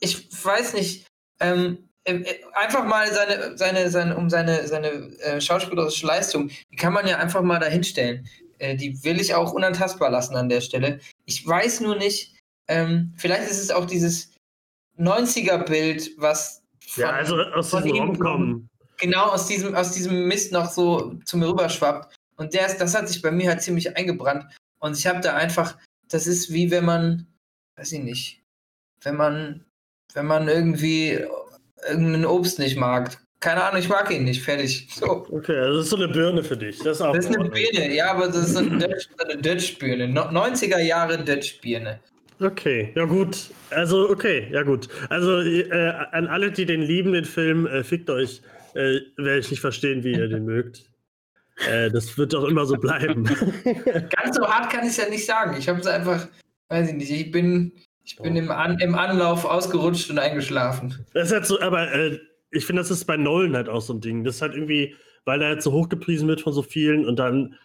ich 0.00 0.28
weiß 0.44 0.74
nicht, 0.74 1.06
ähm, 1.40 1.88
äh, 2.04 2.24
einfach 2.54 2.84
mal 2.86 3.12
seine, 3.12 3.56
seine, 3.58 3.90
seine, 3.90 4.16
um 4.16 4.30
seine, 4.30 4.66
seine 4.66 4.88
äh, 5.20 5.40
schauspielerische 5.40 6.06
Leistung, 6.06 6.48
die 6.70 6.76
kann 6.76 6.92
man 6.92 7.06
ja 7.06 7.18
einfach 7.18 7.42
mal 7.42 7.58
dahinstellen. 7.58 8.26
Äh, 8.58 8.76
die 8.76 9.02
will 9.04 9.20
ich 9.20 9.34
auch 9.34 9.52
unantastbar 9.52 10.10
lassen 10.10 10.36
an 10.36 10.48
der 10.48 10.60
Stelle. 10.60 11.00
Ich 11.26 11.46
weiß 11.46 11.80
nur 11.80 11.96
nicht, 11.96 12.34
ähm, 12.68 13.12
vielleicht 13.16 13.50
ist 13.50 13.60
es 13.62 13.70
auch 13.70 13.84
dieses 13.84 14.32
90er-Bild, 14.98 16.10
was 16.16 16.62
Ja, 16.96 17.06
von- 17.08 17.14
also 17.16 17.36
aus 17.36 17.70
diesem 17.82 17.90
Romcom. 17.98 18.68
genau 18.98 19.26
aus 19.26 19.46
diesem, 19.46 19.74
aus 19.74 19.92
diesem 19.92 20.26
Mist 20.28 20.52
noch 20.52 20.70
so 20.70 21.14
zu 21.24 21.36
mir 21.38 21.48
rüberschwappt. 21.48 22.14
Und 22.36 22.54
der 22.54 22.66
ist, 22.66 22.78
das 22.78 22.94
hat 22.94 23.08
sich 23.08 23.20
bei 23.22 23.30
mir 23.30 23.48
halt 23.50 23.62
ziemlich 23.62 23.96
eingebrannt. 23.96 24.44
Und 24.78 24.96
ich 24.96 25.06
habe 25.06 25.20
da 25.20 25.34
einfach, 25.34 25.76
das 26.08 26.26
ist 26.26 26.52
wie 26.52 26.70
wenn 26.70 26.84
man, 26.84 27.26
weiß 27.76 27.92
ich 27.92 28.00
nicht, 28.00 28.39
wenn 29.02 29.16
man, 29.16 29.64
wenn 30.14 30.26
man 30.26 30.48
irgendwie 30.48 31.18
irgendein 31.88 32.26
Obst 32.26 32.58
nicht 32.58 32.76
mag. 32.76 33.16
Keine 33.40 33.64
Ahnung, 33.64 33.80
ich 33.80 33.88
mag 33.88 34.10
ihn 34.10 34.24
nicht, 34.24 34.42
fertig. 34.42 34.86
So. 34.94 35.26
Okay, 35.30 35.56
also 35.56 35.78
das 35.78 35.84
ist 35.86 35.90
so 35.90 35.96
eine 35.96 36.08
Birne 36.08 36.42
für 36.44 36.56
dich. 36.58 36.78
Das 36.78 36.98
ist 36.98 37.00
auch 37.00 37.14
Das 37.14 37.24
ist 37.24 37.34
in 37.34 37.40
eine. 37.40 37.48
Birne, 37.50 37.94
ja, 37.94 38.10
aber 38.10 38.26
das 38.26 38.50
ist 38.50 38.56
eine 38.56 38.76
Dutch- 38.78 39.08
eine 39.18 39.40
Dutch-Birne. 39.40 40.08
No- 40.08 40.28
90er 40.30 40.78
Jahre 40.78 41.24
Dutch-Birne. 41.24 42.00
Okay, 42.38 42.92
ja 42.94 43.04
gut. 43.06 43.50
Also, 43.70 44.10
okay, 44.10 44.48
ja 44.52 44.62
gut. 44.62 44.88
Also, 45.08 45.40
äh, 45.40 45.70
an 46.12 46.26
alle, 46.26 46.50
die 46.52 46.66
den 46.66 46.82
lieben, 46.82 47.12
den 47.12 47.24
Film, 47.24 47.66
äh, 47.66 47.82
fickt 47.82 48.10
euch, 48.10 48.42
äh, 48.74 49.00
werde 49.16 49.38
ich 49.38 49.50
nicht 49.50 49.60
verstehen, 49.60 50.04
wie 50.04 50.12
ihr 50.12 50.28
den 50.28 50.44
mögt. 50.44 50.84
Äh, 51.70 51.90
das 51.90 52.16
wird 52.18 52.34
auch 52.34 52.44
immer 52.44 52.66
so 52.66 52.76
bleiben. 52.76 53.24
Ganz 53.64 54.36
so 54.36 54.46
hart 54.46 54.70
kann 54.70 54.82
ich 54.84 54.90
es 54.90 54.96
ja 54.98 55.08
nicht 55.08 55.24
sagen. 55.26 55.56
Ich 55.58 55.68
habe 55.68 55.80
es 55.80 55.86
einfach, 55.86 56.28
weiß 56.68 56.88
ich 56.90 56.94
nicht, 56.94 57.10
ich 57.10 57.30
bin, 57.30 57.72
ich 58.10 58.16
bin 58.16 58.34
im, 58.34 58.50
An 58.50 58.78
im 58.80 58.96
Anlauf 58.96 59.44
ausgerutscht 59.44 60.10
und 60.10 60.18
eingeschlafen. 60.18 61.06
das 61.14 61.28
ist 61.28 61.32
halt 61.32 61.46
so, 61.46 61.60
aber 61.60 61.92
äh, 61.92 62.18
ich 62.50 62.66
finde, 62.66 62.82
das 62.82 62.90
ist 62.90 63.04
bei 63.04 63.16
Nolan 63.16 63.54
halt 63.54 63.68
auch 63.68 63.80
so 63.80 63.94
ein 63.94 64.00
Ding. 64.00 64.24
Das 64.24 64.36
ist 64.36 64.42
halt 64.42 64.54
irgendwie, 64.54 64.96
weil 65.24 65.40
er 65.40 65.48
halt 65.48 65.62
so 65.62 65.70
hochgepriesen 65.70 66.26
wird 66.26 66.40
von 66.40 66.52
so 66.52 66.62
vielen 66.62 67.06
und 67.06 67.16
dann. 67.16 67.56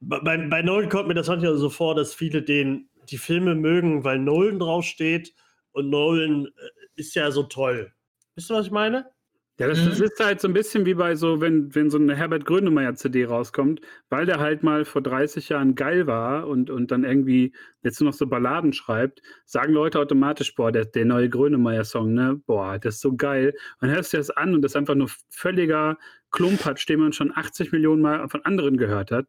Bei, 0.00 0.38
bei 0.38 0.62
Nolan 0.62 0.88
kommt 0.88 1.08
mir 1.08 1.14
das 1.14 1.28
manchmal 1.28 1.56
so 1.56 1.68
vor, 1.68 1.94
dass 1.94 2.14
viele 2.14 2.42
den 2.42 2.88
die 3.10 3.18
Filme 3.18 3.54
mögen, 3.54 4.02
weil 4.02 4.18
Nolan 4.18 4.58
draufsteht 4.58 5.34
und 5.72 5.90
Nolan 5.90 6.46
äh, 6.46 6.50
ist 6.96 7.14
ja 7.14 7.30
so 7.30 7.42
toll. 7.42 7.92
Wisst 8.34 8.50
ihr, 8.50 8.56
was 8.56 8.66
ich 8.66 8.72
meine? 8.72 9.10
Ja, 9.56 9.68
das, 9.68 9.84
das, 9.84 10.00
mhm. 10.00 10.06
ist 10.06 10.18
halt 10.18 10.40
so 10.40 10.48
ein 10.48 10.54
bisschen 10.54 10.84
wie 10.84 10.94
bei 10.94 11.14
so, 11.14 11.40
wenn, 11.40 11.72
wenn 11.76 11.88
so 11.88 11.96
eine 11.96 12.16
Herbert 12.16 12.44
Grönemeyer-CD 12.44 13.26
rauskommt, 13.26 13.80
weil 14.08 14.26
der 14.26 14.40
halt 14.40 14.64
mal 14.64 14.84
vor 14.84 15.00
30 15.00 15.48
Jahren 15.48 15.76
geil 15.76 16.08
war 16.08 16.48
und, 16.48 16.70
und 16.70 16.90
dann 16.90 17.04
irgendwie 17.04 17.52
jetzt 17.82 18.00
nur 18.00 18.10
noch 18.10 18.16
so 18.16 18.26
Balladen 18.26 18.72
schreibt, 18.72 19.22
sagen 19.44 19.72
Leute 19.72 20.00
automatisch, 20.00 20.56
boah, 20.56 20.72
der, 20.72 20.86
der 20.86 21.04
neue 21.04 21.28
Grönemeyer-Song, 21.28 22.12
ne, 22.12 22.40
boah, 22.46 22.80
das 22.80 22.96
ist 22.96 23.00
so 23.02 23.14
geil. 23.14 23.54
Und 23.80 23.90
hörst 23.90 24.12
du 24.12 24.16
das 24.16 24.30
an 24.30 24.54
und 24.56 24.62
das 24.62 24.72
ist 24.72 24.76
einfach 24.76 24.96
nur 24.96 25.08
völliger 25.30 25.98
Klumpatsch, 26.32 26.88
den 26.88 26.98
man 26.98 27.12
schon 27.12 27.30
80 27.32 27.70
Millionen 27.70 28.02
Mal 28.02 28.28
von 28.28 28.44
anderen 28.44 28.76
gehört 28.76 29.12
hat. 29.12 29.26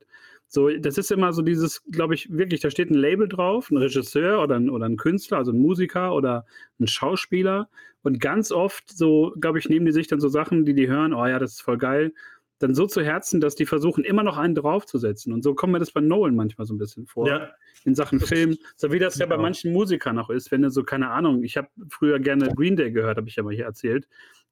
So, 0.48 0.70
das 0.70 0.98
ist 0.98 1.12
immer 1.12 1.34
so 1.34 1.42
dieses, 1.42 1.84
glaube 1.92 2.14
ich, 2.14 2.32
wirklich, 2.32 2.62
da 2.62 2.70
steht 2.70 2.90
ein 2.90 2.96
Label 2.96 3.28
drauf, 3.28 3.72
ein 3.72 3.78
Regisseur 3.78 4.42
oder 4.42 4.56
ein, 4.56 4.70
oder 4.70 4.86
ein 4.86 4.98
Künstler, 4.98 5.38
also 5.38 5.52
ein 5.52 5.60
Musiker 5.60 6.14
oder 6.14 6.46
ein 6.80 6.88
Schauspieler. 6.88 7.70
Und 8.04 8.20
ganz 8.20 8.52
oft, 8.52 8.96
so, 8.96 9.34
glaube 9.40 9.60
ich, 9.60 9.68
nehmen 9.68 9.86
die 9.86 9.92
sich 9.92 10.08
dann 10.08 10.20
so 10.20 10.30
Sachen, 10.30 10.66
die 10.66 10.76
die 10.76 10.88
hören, 10.88 11.14
oh 11.14 11.26
ja, 11.26 11.40
das 11.40 11.54
ist 11.54 11.62
voll 11.62 11.78
geil, 11.78 12.14
dann 12.60 12.74
so 12.74 12.86
zu 12.88 13.02
Herzen, 13.04 13.42
dass 13.42 13.56
die 13.56 13.66
versuchen, 13.66 14.04
immer 14.04 14.24
noch 14.24 14.38
einen 14.38 14.56
draufzusetzen. 14.56 15.34
Und 15.34 15.44
so 15.44 15.56
kommt 15.56 15.74
mir 15.74 15.80
das 15.80 15.92
bei 15.92 16.02
Nolan 16.02 16.36
manchmal 16.36 16.66
so 16.66 16.74
ein 16.74 16.78
bisschen 16.78 17.06
vor. 17.06 17.28
Ja. 17.28 17.52
In 17.84 17.96
Sachen 17.96 18.20
Film. 18.20 18.58
So 18.78 18.92
wie 18.92 19.00
das 19.00 19.18
ja, 19.18 19.26
ja 19.26 19.36
bei 19.36 19.42
manchen 19.42 19.74
Musikern 19.74 20.18
auch 20.20 20.30
ist, 20.30 20.52
wenn 20.52 20.62
du 20.62 20.70
so, 20.70 20.84
keine 20.84 21.10
Ahnung, 21.10 21.44
ich 21.44 21.58
habe 21.58 21.68
früher 21.90 22.20
gerne 22.20 22.54
Green 22.56 22.78
Day 22.78 22.92
gehört, 22.92 23.18
habe 23.18 23.28
ich 23.28 23.36
ja 23.36 23.44
mal 23.44 23.54
hier 23.54 23.66
erzählt. 23.66 24.08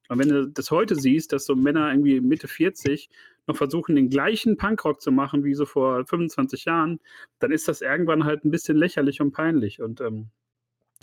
Und 0.08 0.18
wenn 0.18 0.28
du 0.28 0.48
das 0.48 0.70
heute 0.70 0.96
siehst, 0.96 1.32
dass 1.32 1.46
so 1.46 1.56
Männer 1.56 1.90
irgendwie 1.90 2.20
Mitte 2.20 2.46
40 2.46 3.08
noch 3.46 3.56
versuchen, 3.56 3.96
den 3.96 4.10
gleichen 4.10 4.56
Punkrock 4.56 5.00
zu 5.00 5.12
machen 5.12 5.44
wie 5.44 5.54
so 5.54 5.66
vor 5.66 6.04
25 6.06 6.64
Jahren, 6.64 7.00
dann 7.38 7.52
ist 7.52 7.68
das 7.68 7.80
irgendwann 7.80 8.24
halt 8.24 8.44
ein 8.44 8.50
bisschen 8.50 8.76
lächerlich 8.76 9.20
und 9.20 9.32
peinlich. 9.32 9.80
Und 9.82 10.00
ähm, 10.00 10.30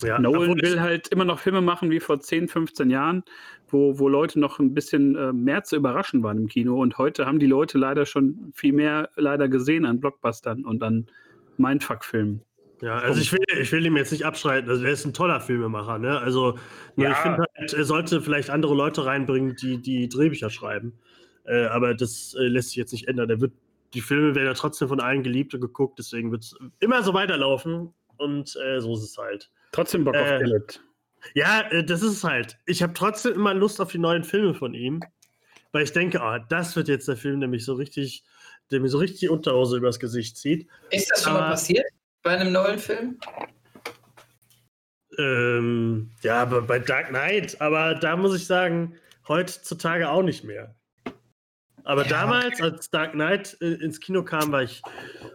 ja, 0.01 0.19
Nolan 0.19 0.59
will 0.61 0.79
halt 0.79 1.09
immer 1.09 1.25
noch 1.25 1.39
Filme 1.39 1.61
machen 1.61 1.91
wie 1.91 1.99
vor 1.99 2.19
10, 2.19 2.47
15 2.47 2.89
Jahren, 2.89 3.23
wo, 3.67 3.99
wo 3.99 4.07
Leute 4.07 4.39
noch 4.39 4.59
ein 4.59 4.73
bisschen 4.73 5.15
äh, 5.15 5.31
mehr 5.33 5.63
zu 5.63 5.75
überraschen 5.75 6.23
waren 6.23 6.37
im 6.37 6.47
Kino. 6.47 6.81
Und 6.81 6.97
heute 6.97 7.25
haben 7.25 7.39
die 7.39 7.45
Leute 7.45 7.77
leider 7.77 8.05
schon 8.05 8.51
viel 8.53 8.73
mehr 8.73 9.09
leider 9.15 9.47
gesehen 9.47 9.85
an 9.85 9.99
Blockbustern 9.99 10.65
und 10.65 10.81
an 10.81 11.07
Mindfuck-Filmen. 11.57 12.41
Ja, 12.81 12.97
also 12.97 13.21
ich 13.21 13.31
will, 13.31 13.39
ich 13.61 13.71
will 13.71 13.85
ihm 13.85 13.95
jetzt 13.95 14.11
nicht 14.11 14.25
abstreiten. 14.25 14.67
Also 14.69 14.83
er 14.83 14.91
ist 14.91 15.05
ein 15.05 15.13
toller 15.13 15.39
Filmemacher, 15.39 15.99
ne? 15.99 16.17
Also 16.17 16.57
ja. 16.95 17.11
ich 17.11 17.17
finde 17.17 17.45
halt, 17.55 17.73
er 17.73 17.83
sollte 17.83 18.21
vielleicht 18.21 18.49
andere 18.49 18.73
Leute 18.73 19.05
reinbringen, 19.05 19.55
die 19.55 19.79
die 19.79 20.09
Drehbücher 20.09 20.49
schreiben. 20.49 20.93
Äh, 21.45 21.65
aber 21.65 21.93
das 21.93 22.35
äh, 22.35 22.43
lässt 22.43 22.69
sich 22.69 22.77
jetzt 22.77 22.91
nicht 22.91 23.07
ändern. 23.07 23.27
Der 23.27 23.41
wird, 23.41 23.53
die 23.93 24.01
Filme 24.01 24.35
werden 24.35 24.47
ja 24.47 24.53
trotzdem 24.53 24.87
von 24.87 24.99
allen 24.99 25.23
geliebt 25.23 25.53
und 25.53 25.61
geguckt, 25.61 25.99
deswegen 25.99 26.31
wird 26.31 26.43
es 26.43 26.55
immer 26.79 27.03
so 27.03 27.13
weiterlaufen 27.13 27.93
und 28.17 28.55
äh, 28.55 28.79
so 28.79 28.93
ist 28.95 29.03
es 29.03 29.17
halt. 29.17 29.49
Trotzdem 29.71 30.03
Bock 30.03 30.15
auf 30.15 30.27
Tenet. 30.27 30.81
Äh, 31.33 31.39
ja, 31.39 31.61
äh, 31.71 31.83
das 31.83 32.01
ist 32.01 32.11
es 32.11 32.23
halt. 32.23 32.57
Ich 32.65 32.83
habe 32.83 32.93
trotzdem 32.93 33.33
immer 33.33 33.53
Lust 33.53 33.81
auf 33.81 33.91
die 33.91 33.97
neuen 33.97 34.23
Filme 34.23 34.53
von 34.53 34.73
ihm, 34.73 35.01
weil 35.71 35.83
ich 35.83 35.93
denke, 35.93 36.19
oh, 36.21 36.37
das 36.49 36.75
wird 36.75 36.87
jetzt 36.87 37.07
der 37.07 37.17
Film, 37.17 37.39
der 37.39 37.49
mich 37.49 37.65
so 37.65 37.73
richtig, 37.73 38.23
der 38.69 38.79
mir 38.79 38.89
so 38.89 38.97
richtig 38.97 39.21
die 39.21 39.29
Unterhose 39.29 39.77
übers 39.77 39.99
Gesicht 39.99 40.37
zieht. 40.37 40.67
Ist 40.89 41.09
das 41.11 41.23
schon 41.23 41.33
aber, 41.33 41.41
mal 41.41 41.51
passiert 41.51 41.85
bei 42.23 42.37
einem 42.37 42.53
neuen 42.53 42.79
Film? 42.79 43.19
Ähm, 45.17 46.11
ja, 46.21 46.41
aber 46.41 46.61
bei 46.61 46.79
Dark 46.79 47.09
Knight, 47.09 47.59
aber 47.59 47.95
da 47.95 48.15
muss 48.15 48.35
ich 48.35 48.45
sagen, 48.45 48.95
heutzutage 49.27 50.09
auch 50.09 50.23
nicht 50.23 50.43
mehr. 50.43 50.75
Aber 51.83 52.03
ja, 52.03 52.09
damals, 52.09 52.61
als 52.61 52.89
Dark 52.89 53.13
Knight 53.13 53.57
äh, 53.61 53.73
ins 53.73 53.99
Kino 53.99 54.23
kam, 54.23 54.51
war 54.51 54.63
ich 54.63 54.81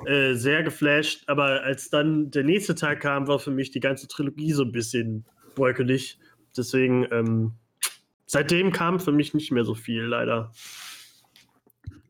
äh, 0.07 0.35
sehr 0.35 0.63
geflasht. 0.63 1.25
Aber 1.27 1.63
als 1.63 1.91
dann 1.91 2.31
der 2.31 2.45
nächste 2.45 2.75
Tag 2.75 3.01
kam, 3.01 3.29
war 3.29 3.39
für 3.39 3.51
mich 3.51 3.71
die 3.71 3.81
ganze 3.81 4.09
Trilogie 4.09 4.53
so 4.53 4.63
ein 4.63 4.73
bisschen 4.73 5.25
bröckelig. 5.55 6.19
Deswegen, 6.57 7.07
ähm, 7.11 7.53
seitdem 8.27 8.73
kam 8.73 9.01
für 9.01 9.13
mich 9.13 9.35
nicht 9.35 9.53
mehr 9.53 9.65
so 9.65 9.75
viel, 9.75 10.03
leider. 10.03 10.53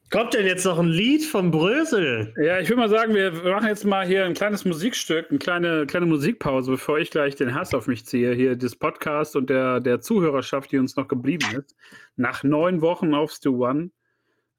Kommt 0.08 0.34
denn 0.34 0.46
jetzt 0.46 0.64
noch 0.64 0.78
ein 0.78 0.86
Lied 0.86 1.24
von 1.24 1.50
Brösel? 1.50 2.32
Ja, 2.40 2.60
ich 2.60 2.68
würde 2.68 2.80
mal 2.80 2.88
sagen, 2.88 3.12
wir 3.12 3.32
machen 3.32 3.66
jetzt 3.66 3.84
mal 3.84 4.06
hier 4.06 4.24
ein 4.24 4.34
kleines 4.34 4.64
Musikstück, 4.64 5.26
eine 5.30 5.40
kleine, 5.40 5.84
kleine 5.86 6.06
Musikpause, 6.06 6.70
bevor 6.70 7.00
ich 7.00 7.10
gleich 7.10 7.34
den 7.34 7.54
Hass 7.54 7.74
auf 7.74 7.88
mich 7.88 8.06
ziehe, 8.06 8.32
hier 8.32 8.54
des 8.54 8.76
Podcasts 8.76 9.34
und 9.34 9.50
der, 9.50 9.80
der 9.80 10.00
Zuhörerschaft, 10.00 10.70
die 10.70 10.78
uns 10.78 10.94
noch 10.94 11.08
geblieben 11.08 11.46
ist. 11.58 11.74
Nach 12.14 12.44
neun 12.44 12.82
Wochen 12.82 13.14
auf 13.14 13.32
Stu 13.32 13.66
One 13.66 13.90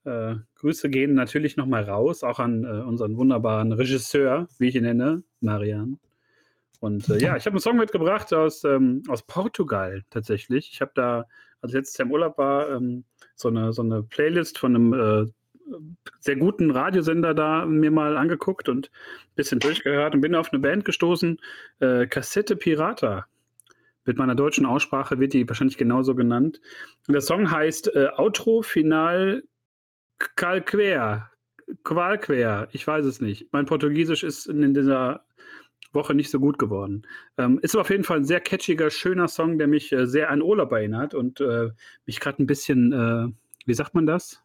äh, 0.07 0.35
Grüße 0.55 0.89
gehen 0.89 1.13
natürlich 1.13 1.57
nochmal 1.57 1.83
raus, 1.83 2.23
auch 2.23 2.39
an 2.39 2.63
äh, 2.63 2.67
unseren 2.67 3.17
wunderbaren 3.17 3.71
Regisseur, 3.73 4.47
wie 4.57 4.69
ich 4.69 4.75
ihn 4.75 4.83
nenne, 4.83 5.23
Marian. 5.41 5.99
Und 6.79 7.09
äh, 7.09 7.17
ja, 7.17 7.35
ich 7.35 7.45
habe 7.45 7.55
einen 7.55 7.59
Song 7.59 7.77
mitgebracht 7.77 8.33
aus, 8.33 8.63
ähm, 8.63 9.03
aus 9.07 9.23
Portugal 9.23 10.03
tatsächlich. 10.09 10.71
Ich 10.71 10.81
habe 10.81 10.91
da, 10.95 11.25
als 11.61 11.73
letztes 11.73 11.97
Jahr 11.97 12.07
im 12.07 12.13
Urlaub 12.13 12.37
war, 12.37 12.69
ähm, 12.69 13.03
so, 13.35 13.49
eine, 13.49 13.73
so 13.73 13.81
eine 13.81 14.03
Playlist 14.03 14.57
von 14.57 14.75
einem 14.75 14.93
äh, 14.93 15.25
sehr 16.19 16.37
guten 16.37 16.71
Radiosender 16.71 17.33
da 17.33 17.65
mir 17.65 17.91
mal 17.91 18.15
angeguckt 18.15 18.69
und 18.69 18.87
ein 18.87 19.35
bisschen 19.35 19.59
durchgehört 19.59 20.15
und 20.15 20.21
bin 20.21 20.35
auf 20.35 20.53
eine 20.53 20.61
Band 20.61 20.85
gestoßen, 20.85 21.39
äh, 21.79 22.07
Cassette 22.07 22.55
Pirata. 22.55 23.27
Mit 24.05 24.17
meiner 24.17 24.35
deutschen 24.35 24.65
Aussprache 24.65 25.19
wird 25.19 25.33
die 25.33 25.47
wahrscheinlich 25.49 25.77
genauso 25.77 26.15
genannt. 26.15 26.61
Und 27.07 27.13
der 27.13 27.21
Song 27.21 27.51
heißt 27.51 27.93
äh, 27.93 28.07
Outro 28.15 28.61
Final 28.61 29.43
Calquer, 30.19 31.29
Qualquer, 31.83 32.69
ich 32.71 32.87
weiß 32.87 33.05
es 33.05 33.21
nicht. 33.21 33.47
Mein 33.51 33.65
Portugiesisch 33.65 34.23
ist 34.23 34.47
in 34.47 34.73
dieser 34.73 35.25
Woche 35.91 36.13
nicht 36.13 36.29
so 36.29 36.39
gut 36.39 36.57
geworden. 36.57 37.05
Ähm, 37.37 37.59
ist 37.61 37.75
aber 37.75 37.81
auf 37.81 37.89
jeden 37.89 38.03
Fall 38.03 38.17
ein 38.17 38.25
sehr 38.25 38.39
catchiger, 38.39 38.89
schöner 38.89 39.27
Song, 39.27 39.57
der 39.57 39.67
mich 39.67 39.91
äh, 39.91 40.07
sehr 40.07 40.29
an 40.29 40.41
Urlaub 40.41 40.71
erinnert 40.71 41.13
und 41.13 41.41
äh, 41.41 41.69
mich 42.05 42.19
gerade 42.19 42.41
ein 42.41 42.47
bisschen, 42.47 42.93
äh, 42.93 43.27
wie 43.65 43.73
sagt 43.73 43.95
man 43.95 44.05
das? 44.05 44.41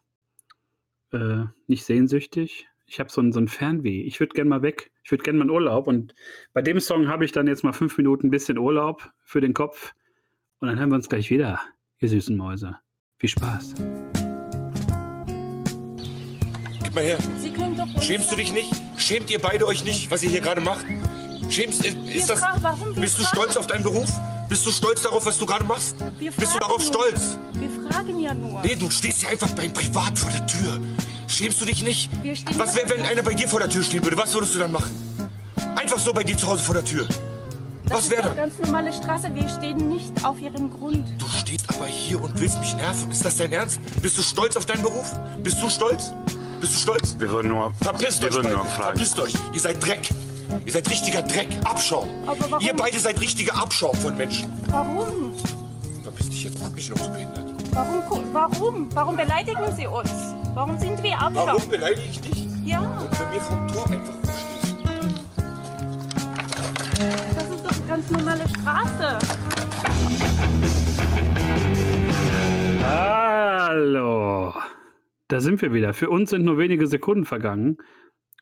Äh, 1.11 1.45
nicht 1.67 1.85
sehnsüchtig. 1.85 2.67
Ich 2.85 2.99
habe 2.99 3.09
so 3.09 3.21
ein, 3.21 3.31
so 3.31 3.39
ein 3.39 3.47
Fernweh. 3.47 4.01
Ich 4.01 4.19
würde 4.19 4.33
gerne 4.33 4.49
mal 4.49 4.61
weg. 4.61 4.91
Ich 5.03 5.11
würde 5.11 5.23
gerne 5.23 5.39
mal 5.39 5.45
in 5.45 5.51
Urlaub. 5.51 5.87
Und 5.87 6.13
bei 6.51 6.61
dem 6.61 6.79
Song 6.79 7.07
habe 7.07 7.23
ich 7.23 7.31
dann 7.31 7.47
jetzt 7.47 7.63
mal 7.63 7.73
fünf 7.73 7.97
Minuten 7.97 8.27
ein 8.27 8.31
bisschen 8.31 8.57
Urlaub 8.57 9.11
für 9.23 9.41
den 9.41 9.53
Kopf. 9.53 9.93
Und 10.59 10.67
dann 10.67 10.77
hören 10.77 10.89
wir 10.89 10.95
uns 10.95 11.09
gleich 11.09 11.29
wieder, 11.29 11.61
ihr 11.99 12.09
süßen 12.09 12.35
Mäuse. 12.35 12.77
Viel 13.17 13.29
Spaß 13.29 13.75
mal 16.93 17.03
her. 17.03 17.17
Schämst 18.01 18.31
du 18.31 18.35
dich 18.35 18.51
nicht? 18.53 18.71
Schämt 18.97 19.29
ihr 19.29 19.39
beide 19.39 19.65
euch 19.67 19.83
nicht, 19.83 20.09
was 20.11 20.23
ihr 20.23 20.29
hier 20.29 20.41
gerade 20.41 20.61
macht? 20.61 20.85
Schämst 21.49 21.85
ist, 21.85 21.97
ist 22.13 22.29
das? 22.29 22.41
Warum? 22.41 22.95
Bist 22.95 23.19
du 23.19 23.23
stolz 23.23 23.57
auf 23.57 23.67
deinen 23.67 23.83
Beruf? 23.83 24.09
Bist 24.49 24.65
du 24.65 24.71
stolz 24.71 25.01
darauf, 25.01 25.25
was 25.25 25.37
du 25.37 25.45
gerade 25.45 25.63
machst? 25.65 25.95
Bist 26.19 26.53
du 26.55 26.59
darauf 26.59 26.77
nur. 26.79 26.87
stolz? 26.87 27.37
Wir 27.53 27.69
fragen 27.91 28.19
ja 28.19 28.33
nur. 28.33 28.61
Nee, 28.61 28.75
du 28.75 28.89
stehst 28.89 29.23
ja 29.23 29.29
einfach 29.29 29.49
beim 29.51 29.71
Privat 29.73 30.17
vor 30.17 30.31
der 30.31 30.45
Tür. 30.45 30.79
Schämst 31.27 31.59
du 31.61 31.65
dich 31.65 31.83
nicht? 31.83 32.09
Was 32.57 32.75
wäre, 32.75 32.89
wenn 32.89 33.01
einer 33.05 33.23
bei 33.23 33.33
dir 33.33 33.47
vor 33.47 33.59
der 33.59 33.69
Tür 33.69 33.83
stehen 33.83 34.03
würde? 34.03 34.17
Was 34.17 34.33
würdest 34.33 34.55
du 34.55 34.59
dann 34.59 34.71
machen? 34.71 34.91
Einfach 35.75 35.97
so 35.99 36.13
bei 36.13 36.23
dir 36.23 36.37
zu 36.37 36.47
Hause 36.47 36.63
vor 36.63 36.75
der 36.75 36.85
Tür. 36.85 37.07
Das 37.85 37.97
was 37.97 38.09
wäre 38.09 38.21
dann? 38.23 38.35
ganz 38.35 38.53
normale 38.59 38.93
Straße. 38.93 39.33
Wir 39.33 39.49
stehen 39.49 39.89
nicht 39.89 40.23
auf 40.23 40.39
ihrem 40.39 40.69
Grund. 40.69 41.05
Du 41.17 41.27
stehst 41.27 41.69
aber 41.69 41.85
hier 41.87 42.21
und 42.21 42.39
willst 42.39 42.59
mich 42.59 42.75
nerven. 42.75 43.11
Ist 43.11 43.25
das 43.25 43.37
dein 43.37 43.51
Ernst? 43.51 43.79
Bist 44.01 44.17
du 44.17 44.21
stolz 44.21 44.55
auf 44.55 44.65
deinen 44.65 44.83
Beruf? 44.83 45.11
Bist 45.41 45.61
du 45.61 45.69
stolz? 45.69 46.13
Bist 46.63 46.75
du 46.75 46.79
stolz? 46.79 47.15
Wir 47.19 47.29
würden 47.29 47.49
nur, 47.49 47.73
Verpisst 47.81 48.21
wir 48.21 48.29
euch 48.29 48.35
würden 48.35 48.43
beide. 48.45 48.55
nur 48.55 48.65
fragen. 48.67 48.97
Verpisst 48.97 49.19
euch. 49.19 49.33
Ihr 49.51 49.59
seid 49.59 49.85
Dreck. 49.85 50.09
Ihr 50.65 50.71
seid 50.71 50.89
richtiger 50.89 51.21
Dreck. 51.21 51.49
Abschaum. 51.65 52.07
Ihr 52.61 52.73
beide 52.73 52.97
seid 52.99 53.19
richtiger 53.19 53.53
Abschaum 53.53 53.93
von 53.97 54.15
Menschen. 54.15 54.49
Warum? 54.69 55.33
Verpiss 56.03 56.29
dich 56.29 56.45
jetzt. 56.45 56.57
Mach 56.61 56.69
mich 56.69 56.89
noch 56.89 56.95
so 56.99 57.09
behindert. 57.09 57.53
Warum? 57.73 58.23
Warum? 58.33 58.87
Warum 58.95 59.17
beleidigen 59.17 59.75
Sie 59.75 59.87
uns? 59.87 60.09
Warum 60.53 60.79
sind 60.79 61.03
wir 61.03 61.19
Abschaum? 61.19 61.47
Warum 61.47 61.67
beleidige 61.67 62.07
ich 62.09 62.21
dich? 62.21 62.47
Ja. 62.63 62.79
Und 62.79 63.13
für 63.13 63.25
mir 63.25 63.41
vom 63.41 63.67
Tor 63.67 63.85
einfach 63.89 64.13
stehst. 64.39 64.75
Das 67.35 67.49
ist 67.49 67.65
doch 67.65 67.75
eine 67.75 67.87
ganz 67.89 68.09
normale 68.09 68.47
Straße. 68.47 69.19
Hallo. 72.85 74.53
Da 75.33 75.41
sind 75.41 75.63
wir 75.63 75.73
wieder. 75.73 75.95
Für 75.95 76.11
uns 76.11 76.29
sind 76.29 76.45
nur 76.45 76.59
wenige 76.59 76.85
Sekunden 76.85 77.25
vergangen. 77.25 77.77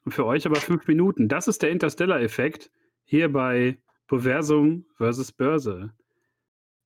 Und 0.04 0.12
für 0.12 0.26
euch 0.26 0.46
aber 0.46 0.58
fünf 0.58 0.88
Minuten. 0.88 1.30
Das 1.30 1.48
ist 1.48 1.62
der 1.62 1.72
Interstellar-Effekt 1.72 2.70
hier 3.06 3.32
bei 3.32 3.78
Boversum 4.10 4.84
versus 4.98 5.32
Börse. 5.32 5.94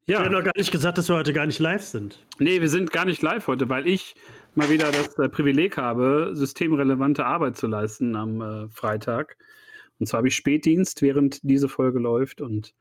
Ja. 0.05 0.19
Ich 0.19 0.25
habe 0.25 0.29
noch 0.29 0.43
gar 0.43 0.53
nicht 0.55 0.71
gesagt, 0.71 0.99
dass 0.99 1.09
wir 1.09 1.15
heute 1.15 1.33
gar 1.33 1.47
nicht 1.47 1.57
live 1.57 1.81
sind. 1.81 2.23
Nee, 2.37 2.61
wir 2.61 2.69
sind 2.69 2.91
gar 2.91 3.05
nicht 3.05 3.23
live 3.23 3.47
heute, 3.47 3.67
weil 3.67 3.87
ich 3.87 4.13
mal 4.53 4.69
wieder 4.69 4.91
das 4.91 5.17
äh, 5.17 5.27
Privileg 5.27 5.75
habe, 5.75 6.33
systemrelevante 6.33 7.25
Arbeit 7.25 7.57
zu 7.57 7.65
leisten 7.65 8.15
am 8.15 8.41
äh, 8.41 8.69
Freitag. 8.69 9.37
Und 9.97 10.05
zwar 10.05 10.19
habe 10.19 10.27
ich 10.27 10.35
Spätdienst, 10.35 11.01
während 11.01 11.39
diese 11.41 11.67
Folge 11.67 11.97
läuft. 11.97 12.41
Und 12.41 12.75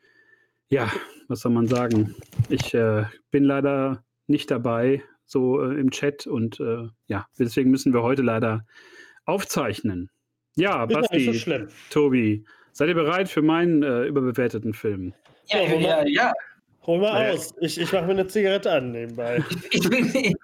ja, 0.68 0.92
was 1.28 1.40
soll 1.40 1.52
man 1.52 1.68
sagen? 1.68 2.14
Ich 2.50 2.74
äh, 2.74 3.04
bin 3.30 3.44
leider 3.44 4.04
nicht 4.26 4.50
dabei, 4.50 5.02
so 5.34 5.60
äh, 5.60 5.78
im 5.78 5.90
Chat. 5.90 6.26
Und 6.26 6.58
äh, 6.60 6.88
ja, 7.08 7.26
deswegen 7.38 7.70
müssen 7.70 7.92
wir 7.92 8.02
heute 8.02 8.22
leider 8.22 8.64
aufzeichnen. 9.26 10.10
Ja, 10.56 10.86
Basti, 10.86 11.32
so 11.32 11.66
Tobi, 11.90 12.46
Seid 12.74 12.88
ihr 12.88 12.94
bereit 12.94 13.28
für 13.28 13.40
meinen 13.40 13.84
äh, 13.84 14.02
überbewerteten 14.06 14.74
Film? 14.74 15.14
Ja, 15.46 15.62
ja, 15.62 15.78
ja. 15.78 16.04
ja. 16.06 16.32
Hol 16.86 16.98
mal 16.98 17.30
aus. 17.30 17.54
Ich, 17.60 17.80
ich 17.80 17.92
mache 17.92 18.06
mir 18.06 18.10
eine 18.10 18.26
Zigarette 18.26 18.70
an 18.70 18.90
nebenbei. 18.90 19.42
Ich, 19.70 19.88
ich, 19.90 20.34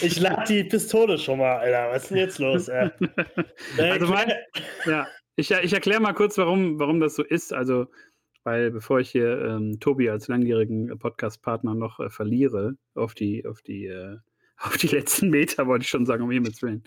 ich 0.00 0.20
lade 0.20 0.44
die 0.48 0.64
Pistole 0.64 1.18
schon 1.18 1.38
mal, 1.38 1.58
Alter. 1.58 1.90
Was 1.90 2.04
ist 2.04 2.10
denn 2.10 2.18
jetzt 2.18 2.38
los? 2.38 2.68
Äh, 2.68 2.90
also 3.78 4.06
mein, 4.06 4.32
ja, 4.86 5.06
ich, 5.36 5.50
ich 5.50 5.72
erkläre 5.74 6.00
mal 6.00 6.14
kurz, 6.14 6.38
warum, 6.38 6.78
warum 6.78 7.00
das 7.00 7.16
so 7.16 7.22
ist. 7.22 7.52
Also, 7.52 7.86
weil 8.44 8.70
bevor 8.70 9.00
ich 9.00 9.10
hier 9.10 9.40
ähm, 9.44 9.80
Tobi 9.80 10.10
als 10.10 10.28
langjährigen 10.28 10.98
Podcast-Partner 10.98 11.74
noch 11.74 12.00
äh, 12.00 12.10
verliere 12.10 12.76
auf 12.94 13.14
die, 13.14 13.46
auf 13.46 13.62
die 13.62 13.86
äh, 13.86 14.18
auf 14.60 14.76
die 14.76 14.88
letzten 14.88 15.30
Meter, 15.30 15.66
wollte 15.66 15.84
ich 15.84 15.88
schon 15.88 16.04
sagen, 16.04 16.24
um 16.24 16.30
Himmels 16.30 16.60
Willen. 16.62 16.82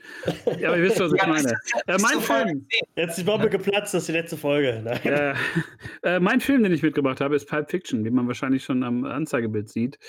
Ja, 0.59 0.69
aber 0.69 0.77
ihr 0.77 0.83
wisst, 0.83 0.99
was 0.99 1.13
ich 1.13 1.25
meine. 1.25 1.53
Äh, 1.87 1.97
mein 2.01 2.19
Film. 2.19 2.67
Jetzt 2.95 3.17
die 3.17 3.23
Bombe 3.23 3.49
geplatzt, 3.49 3.93
das 3.93 4.03
ist 4.03 4.07
die 4.09 4.13
letzte 4.13 4.35
Folge. 4.35 4.83
Äh, 5.05 5.33
äh, 6.03 6.19
mein 6.19 6.41
Film, 6.41 6.63
den 6.63 6.73
ich 6.73 6.83
mitgebracht 6.83 7.21
habe, 7.21 7.35
ist 7.35 7.47
Pulp 7.47 7.69
Fiction, 7.71 8.03
wie 8.03 8.09
man 8.09 8.27
wahrscheinlich 8.27 8.65
schon 8.65 8.83
am 8.83 9.05
Anzeigebild 9.05 9.69
sieht. 9.69 9.99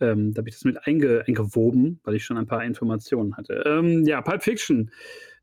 Ähm, 0.00 0.34
da 0.34 0.40
habe 0.40 0.50
ich 0.50 0.56
das 0.56 0.64
mit 0.64 0.86
einge 0.86 1.24
eingewoben, 1.26 1.98
weil 2.04 2.14
ich 2.14 2.24
schon 2.24 2.36
ein 2.36 2.46
paar 2.46 2.62
Informationen 2.62 3.36
hatte. 3.38 3.62
Ähm, 3.66 4.04
ja, 4.04 4.20
Pulp 4.20 4.42
Fiction 4.42 4.90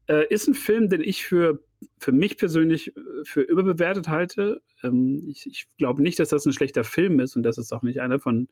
äh, 0.08 0.28
ist 0.28 0.48
ein 0.48 0.54
Film, 0.54 0.90
den 0.90 1.02
ich 1.02 1.26
für, 1.26 1.64
für 1.98 2.12
mich 2.12 2.38
persönlich 2.38 2.96
äh, 2.96 3.02
für 3.24 3.42
überbewertet 3.42 4.08
halte. 4.08 4.62
Ähm, 4.84 5.24
ich, 5.28 5.46
ich 5.48 5.68
glaube 5.78 6.02
nicht, 6.02 6.20
dass 6.20 6.30
das 6.30 6.46
ein 6.46 6.54
schlechter 6.54 6.84
Film 6.84 7.20
ist 7.20 7.36
und 7.36 7.44
das 7.44 7.58
ist 7.58 7.74
auch 7.74 7.84
nicht 7.84 8.02
einer 8.02 8.20
von 8.20 8.48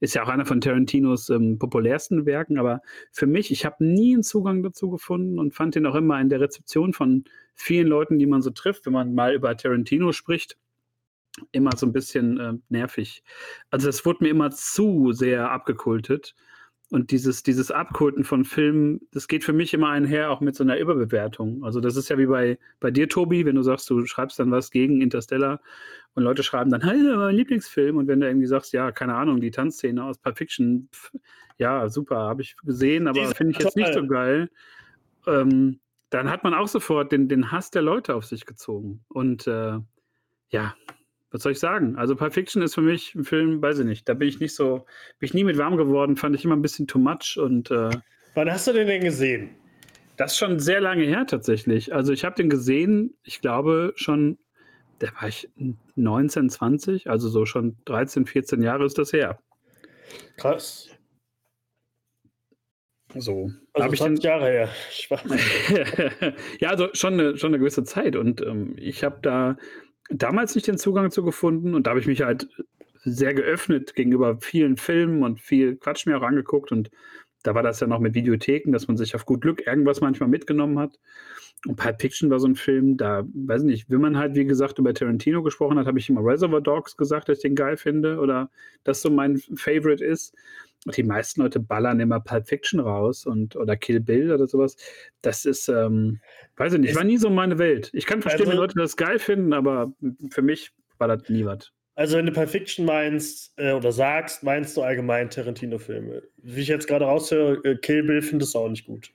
ist 0.00 0.14
ja 0.14 0.24
auch 0.24 0.28
einer 0.28 0.44
von 0.44 0.60
Tarantinos 0.60 1.30
ähm, 1.30 1.60
populärsten 1.60 2.26
Werken, 2.26 2.58
aber 2.58 2.82
für 3.12 3.28
mich, 3.28 3.52
ich 3.52 3.64
habe 3.64 3.84
nie 3.84 4.14
einen 4.14 4.24
Zugang 4.24 4.64
dazu 4.64 4.90
gefunden 4.90 5.38
und 5.38 5.54
fand 5.54 5.76
ihn 5.76 5.86
auch 5.86 5.94
immer 5.94 6.20
in 6.20 6.28
der 6.28 6.40
Rezeption 6.40 6.92
von 6.92 7.22
vielen 7.54 7.86
Leuten, 7.86 8.18
die 8.18 8.26
man 8.26 8.42
so 8.42 8.50
trifft, 8.50 8.84
wenn 8.84 8.94
man 8.94 9.14
mal 9.14 9.32
über 9.32 9.56
Tarantino 9.56 10.10
spricht, 10.10 10.58
immer 11.52 11.70
so 11.76 11.86
ein 11.86 11.92
bisschen 11.92 12.40
äh, 12.40 12.54
nervig. 12.68 13.22
Also 13.70 13.86
das 13.86 14.04
wurde 14.04 14.24
mir 14.24 14.30
immer 14.30 14.50
zu 14.50 15.12
sehr 15.12 15.52
abgekultet. 15.52 16.34
Und 16.92 17.10
dieses, 17.10 17.42
dieses 17.42 17.70
Abkulten 17.70 18.22
von 18.22 18.44
Filmen, 18.44 19.00
das 19.12 19.26
geht 19.26 19.44
für 19.44 19.54
mich 19.54 19.72
immer 19.72 19.88
einher 19.88 20.30
auch 20.30 20.42
mit 20.42 20.54
so 20.54 20.62
einer 20.62 20.76
Überbewertung. 20.76 21.64
Also 21.64 21.80
das 21.80 21.96
ist 21.96 22.10
ja 22.10 22.18
wie 22.18 22.26
bei, 22.26 22.58
bei 22.80 22.90
dir, 22.90 23.08
Tobi, 23.08 23.46
wenn 23.46 23.56
du 23.56 23.62
sagst, 23.62 23.88
du 23.88 24.04
schreibst 24.04 24.38
dann 24.38 24.50
was 24.50 24.70
gegen 24.70 25.00
Interstellar 25.00 25.62
und 26.12 26.22
Leute 26.22 26.42
schreiben 26.42 26.70
dann, 26.70 26.82
hey, 26.82 26.98
mein 27.16 27.34
Lieblingsfilm. 27.34 27.96
Und 27.96 28.08
wenn 28.08 28.20
du 28.20 28.26
irgendwie 28.26 28.46
sagst, 28.46 28.74
ja, 28.74 28.92
keine 28.92 29.14
Ahnung, 29.14 29.40
die 29.40 29.50
Tanzszene 29.50 30.04
aus 30.04 30.18
Pulp 30.18 30.36
Fiction, 30.36 30.90
pf, 30.92 31.12
ja, 31.56 31.88
super, 31.88 32.16
habe 32.16 32.42
ich 32.42 32.58
gesehen, 32.58 33.08
aber 33.08 33.34
finde 33.34 33.52
ich 33.52 33.64
jetzt 33.64 33.74
nicht 33.76 33.94
so 33.94 34.06
geil. 34.06 34.50
Ähm, 35.26 35.80
dann 36.10 36.28
hat 36.28 36.44
man 36.44 36.52
auch 36.52 36.68
sofort 36.68 37.10
den, 37.10 37.26
den 37.26 37.50
Hass 37.50 37.70
der 37.70 37.80
Leute 37.80 38.14
auf 38.14 38.26
sich 38.26 38.44
gezogen. 38.44 39.02
Und 39.08 39.46
äh, 39.46 39.78
ja, 40.50 40.74
was 41.32 41.42
soll 41.42 41.52
ich 41.52 41.58
sagen? 41.58 41.96
Also 41.96 42.14
Pulp 42.14 42.34
Fiction 42.34 42.62
ist 42.62 42.74
für 42.74 42.82
mich 42.82 43.14
ein 43.14 43.24
Film, 43.24 43.62
weiß 43.62 43.80
ich 43.80 43.86
nicht, 43.86 44.08
da 44.08 44.14
bin 44.14 44.28
ich 44.28 44.38
nicht 44.38 44.54
so, 44.54 44.84
bin 45.18 45.26
ich 45.26 45.34
nie 45.34 45.44
mit 45.44 45.58
warm 45.58 45.76
geworden, 45.76 46.16
fand 46.16 46.36
ich 46.36 46.44
immer 46.44 46.56
ein 46.56 46.62
bisschen 46.62 46.86
too 46.86 46.98
much 46.98 47.38
und 47.38 47.70
äh, 47.70 47.90
Wann 48.34 48.50
hast 48.50 48.66
du 48.66 48.72
den 48.72 48.86
denn 48.86 49.02
gesehen? 49.02 49.50
Das 50.16 50.32
ist 50.32 50.38
schon 50.38 50.60
sehr 50.60 50.80
lange 50.80 51.04
her 51.04 51.26
tatsächlich. 51.26 51.94
Also 51.94 52.12
ich 52.12 52.24
habe 52.24 52.36
den 52.36 52.50
gesehen, 52.50 53.14
ich 53.22 53.40
glaube 53.40 53.92
schon, 53.96 54.38
da 54.98 55.08
war 55.20 55.28
ich 55.28 55.50
19, 55.96 56.50
20, 56.50 57.10
also 57.10 57.28
so 57.28 57.44
schon 57.46 57.76
13, 57.86 58.26
14 58.26 58.62
Jahre 58.62 58.84
ist 58.84 58.98
das 58.98 59.12
her. 59.12 59.38
Krass. 60.36 60.88
So. 63.14 63.50
Also 63.74 63.84
Hab 63.84 63.92
ich 63.92 64.00
20 64.00 64.22
den, 64.22 64.30
Jahre 64.30 64.46
her. 64.50 64.68
ja, 66.60 66.70
also 66.70 66.88
schon 66.92 67.14
eine, 67.14 67.36
schon 67.36 67.48
eine 67.48 67.58
gewisse 67.58 67.84
Zeit. 67.84 68.16
Und 68.16 68.40
ähm, 68.42 68.74
ich 68.78 69.04
habe 69.04 69.18
da 69.22 69.56
damals 70.12 70.54
nicht 70.54 70.66
den 70.66 70.78
Zugang 70.78 71.10
zu 71.10 71.24
gefunden 71.24 71.74
und 71.74 71.86
da 71.86 71.90
habe 71.90 72.00
ich 72.00 72.06
mich 72.06 72.22
halt 72.22 72.48
sehr 73.04 73.34
geöffnet 73.34 73.94
gegenüber 73.94 74.38
vielen 74.40 74.76
Filmen 74.76 75.22
und 75.22 75.40
viel 75.40 75.76
Quatsch 75.76 76.06
mir 76.06 76.18
auch 76.18 76.22
angeguckt 76.22 76.70
und 76.72 76.90
da 77.42 77.54
war 77.54 77.62
das 77.62 77.80
ja 77.80 77.86
noch 77.86 77.98
mit 77.98 78.14
Videotheken, 78.14 78.72
dass 78.72 78.86
man 78.86 78.96
sich 78.96 79.14
auf 79.14 79.26
gut 79.26 79.40
Glück 79.40 79.66
irgendwas 79.66 80.00
manchmal 80.00 80.28
mitgenommen 80.28 80.78
hat. 80.78 80.98
Und 81.66 81.76
Pulp 81.76 82.00
Fiction 82.00 82.30
war 82.30 82.40
so 82.40 82.48
ein 82.48 82.54
Film, 82.54 82.96
da, 82.96 83.24
weiß 83.34 83.62
nicht, 83.62 83.90
wenn 83.90 84.00
man 84.00 84.16
halt, 84.16 84.34
wie 84.34 84.44
gesagt, 84.44 84.78
über 84.78 84.94
Tarantino 84.94 85.42
gesprochen 85.42 85.78
hat, 85.78 85.86
habe 85.86 85.98
ich 85.98 86.08
immer 86.08 86.24
Reservoir 86.24 86.60
Dogs 86.60 86.96
gesagt, 86.96 87.28
dass 87.28 87.38
ich 87.38 87.42
den 87.42 87.54
geil 87.54 87.76
finde 87.76 88.18
oder 88.18 88.50
das 88.84 89.02
so 89.02 89.10
mein 89.10 89.38
Favorite 89.38 90.04
ist. 90.04 90.34
Die 90.96 91.02
meisten 91.02 91.42
Leute 91.42 91.60
ballern 91.60 92.00
immer 92.00 92.18
Pulp 92.20 92.48
Fiction 92.48 92.80
raus 92.80 93.24
und 93.24 93.54
oder 93.54 93.76
Kill 93.76 94.00
Bill 94.00 94.32
oder 94.32 94.48
sowas. 94.48 94.76
Das 95.20 95.44
ist, 95.44 95.68
ähm, 95.68 96.20
weiß 96.56 96.72
ich 96.74 96.80
nicht, 96.80 96.96
war 96.96 97.04
nie 97.04 97.18
so 97.18 97.30
meine 97.30 97.58
Welt. 97.58 97.90
Ich 97.92 98.06
kann 98.06 98.20
verstehen, 98.20 98.42
also, 98.42 98.52
wenn 98.52 98.58
Leute 98.58 98.74
das 98.76 98.96
geil 98.96 99.18
finden, 99.18 99.52
aber 99.52 99.92
für 100.30 100.42
mich 100.42 100.72
das 100.98 101.28
nie 101.28 101.44
was. 101.44 101.72
Also, 101.94 102.16
wenn 102.16 102.26
du 102.26 102.32
Pulp 102.32 102.48
Fiction 102.48 102.84
meinst 102.84 103.52
äh, 103.58 103.72
oder 103.72 103.92
sagst, 103.92 104.42
meinst 104.42 104.76
du 104.76 104.82
allgemein 104.82 105.30
Tarantino-Filme. 105.30 106.22
Wie 106.38 106.60
ich 106.60 106.68
jetzt 106.68 106.88
gerade 106.88 107.04
raushöre, 107.04 107.64
äh, 107.64 107.76
Kill 107.76 108.02
Bill 108.02 108.22
findest 108.22 108.54
du 108.54 108.60
auch 108.60 108.68
nicht 108.68 108.86
gut. 108.86 109.12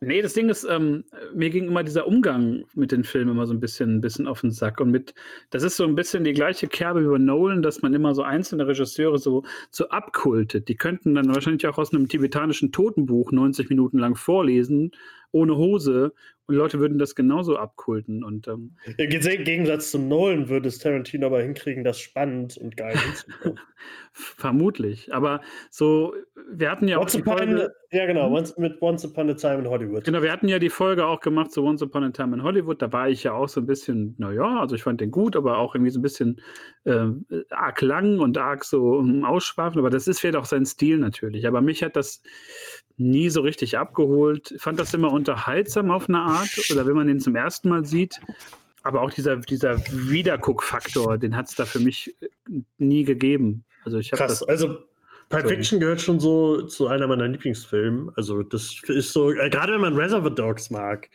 Nee, 0.00 0.20
das 0.20 0.34
Ding 0.34 0.50
ist, 0.50 0.64
ähm, 0.68 1.04
mir 1.34 1.48
ging 1.48 1.68
immer 1.68 1.82
dieser 1.82 2.06
Umgang 2.06 2.64
mit 2.74 2.92
den 2.92 3.02
Filmen 3.02 3.30
immer 3.30 3.46
so 3.46 3.54
ein 3.54 3.60
bisschen, 3.60 3.96
ein 3.96 4.00
bisschen 4.02 4.26
auf 4.26 4.42
den 4.42 4.50
Sack. 4.50 4.78
Und 4.78 4.90
mit, 4.90 5.14
das 5.48 5.62
ist 5.62 5.78
so 5.78 5.84
ein 5.84 5.94
bisschen 5.94 6.22
die 6.22 6.34
gleiche 6.34 6.68
Kerbe 6.68 7.02
wie 7.02 7.08
bei 7.08 7.16
Nolan, 7.16 7.62
dass 7.62 7.80
man 7.80 7.94
immer 7.94 8.14
so 8.14 8.22
einzelne 8.22 8.66
Regisseure 8.66 9.16
so, 9.16 9.44
so 9.70 9.88
abkultet. 9.88 10.68
Die 10.68 10.76
könnten 10.76 11.14
dann 11.14 11.34
wahrscheinlich 11.34 11.66
auch 11.66 11.78
aus 11.78 11.94
einem 11.94 12.08
tibetanischen 12.08 12.72
Totenbuch 12.72 13.32
90 13.32 13.70
Minuten 13.70 13.96
lang 13.98 14.16
vorlesen, 14.16 14.90
ohne 15.32 15.56
Hose, 15.56 16.12
und 16.48 16.54
Leute 16.54 16.78
würden 16.78 16.98
das 16.98 17.16
genauso 17.16 17.56
abkulten. 17.56 18.22
Und, 18.22 18.46
ähm, 18.46 18.76
Im 18.96 19.08
Gegensatz 19.08 19.90
zu 19.90 19.98
Nolan 19.98 20.48
würde 20.48 20.68
es 20.68 20.78
Tarantino 20.78 21.26
aber 21.26 21.42
hinkriegen, 21.42 21.82
das 21.82 21.98
spannend 21.98 22.56
und 22.56 22.76
geil 22.76 22.94
hinzukommen. 23.04 23.58
Vermutlich. 24.12 25.12
Aber 25.12 25.40
so, 25.70 26.14
wir 26.52 26.70
hatten 26.70 26.86
ja 26.86 26.98
Once 26.98 27.16
auch. 27.16 27.24
Folge, 27.24 27.74
ja, 27.90 28.06
genau, 28.06 28.26
hm? 28.26 28.32
once, 28.32 28.56
mit 28.58 28.80
Once 28.80 29.04
Upon 29.04 29.30
a 29.30 29.34
Time 29.34 29.58
in 29.58 29.68
Hollywood. 29.68 30.04
Genau, 30.04 30.22
wir 30.22 30.30
hatten 30.30 30.48
ja 30.48 30.60
die 30.60 30.70
Folge 30.70 31.04
auch 31.06 31.20
gemacht 31.20 31.50
zu 31.50 31.62
so 31.62 31.66
Once 31.66 31.82
Upon 31.82 32.04
a 32.04 32.10
Time 32.10 32.36
in 32.36 32.42
Hollywood. 32.44 32.80
Da 32.80 32.92
war 32.92 33.08
ich 33.08 33.24
ja 33.24 33.32
auch 33.32 33.48
so 33.48 33.60
ein 33.60 33.66
bisschen, 33.66 34.14
naja, 34.18 34.60
also 34.60 34.76
ich 34.76 34.84
fand 34.84 35.00
den 35.00 35.10
gut, 35.10 35.34
aber 35.34 35.58
auch 35.58 35.74
irgendwie 35.74 35.90
so 35.90 35.98
ein 35.98 36.02
bisschen 36.02 36.40
äh, 36.86 37.08
arg 37.50 37.80
lang 37.82 38.20
und 38.20 38.38
arg 38.38 38.64
so 38.64 39.04
ausschwafen. 39.24 39.78
Aber 39.78 39.90
das 39.90 40.06
ist 40.06 40.20
vielleicht 40.20 40.36
auch 40.36 40.44
sein 40.44 40.64
Stil 40.64 40.98
natürlich. 40.98 41.46
Aber 41.46 41.60
mich 41.60 41.82
hat 41.82 41.96
das 41.96 42.22
nie 42.96 43.28
so 43.28 43.40
richtig 43.42 43.76
abgeholt. 43.76 44.52
Ich 44.52 44.62
fand 44.62 44.78
das 44.78 44.94
immer 44.94 45.12
unterhaltsam 45.12 45.90
auf 45.90 46.08
eine 46.08 46.20
Art 46.20 46.50
oder 46.70 46.86
wenn 46.86 46.94
man 46.94 47.08
den 47.08 47.20
zum 47.20 47.36
ersten 47.36 47.68
Mal 47.68 47.84
sieht. 47.84 48.20
Aber 48.82 49.02
auch 49.02 49.10
dieser, 49.10 49.36
dieser 49.36 49.78
Wiederguck-Faktor, 49.90 51.18
den 51.18 51.36
hat 51.36 51.48
es 51.48 51.56
da 51.56 51.64
für 51.64 51.80
mich 51.80 52.14
nie 52.78 53.04
gegeben. 53.04 53.64
Also 53.84 53.98
ich 53.98 54.12
Krass, 54.12 54.40
das, 54.40 54.48
also 54.48 54.78
Pulp 55.28 55.48
Fiction 55.48 55.80
gehört 55.80 56.00
schon 56.00 56.20
so 56.20 56.62
zu 56.62 56.86
einer 56.86 57.08
meiner 57.08 57.26
Lieblingsfilme. 57.26 58.12
Also 58.16 58.44
das 58.44 58.80
ist 58.86 59.12
so, 59.12 59.32
äh, 59.32 59.50
gerade 59.50 59.72
wenn 59.72 59.80
man 59.80 59.96
Reservoir 59.96 60.30
Dogs 60.30 60.70
mag, 60.70 61.10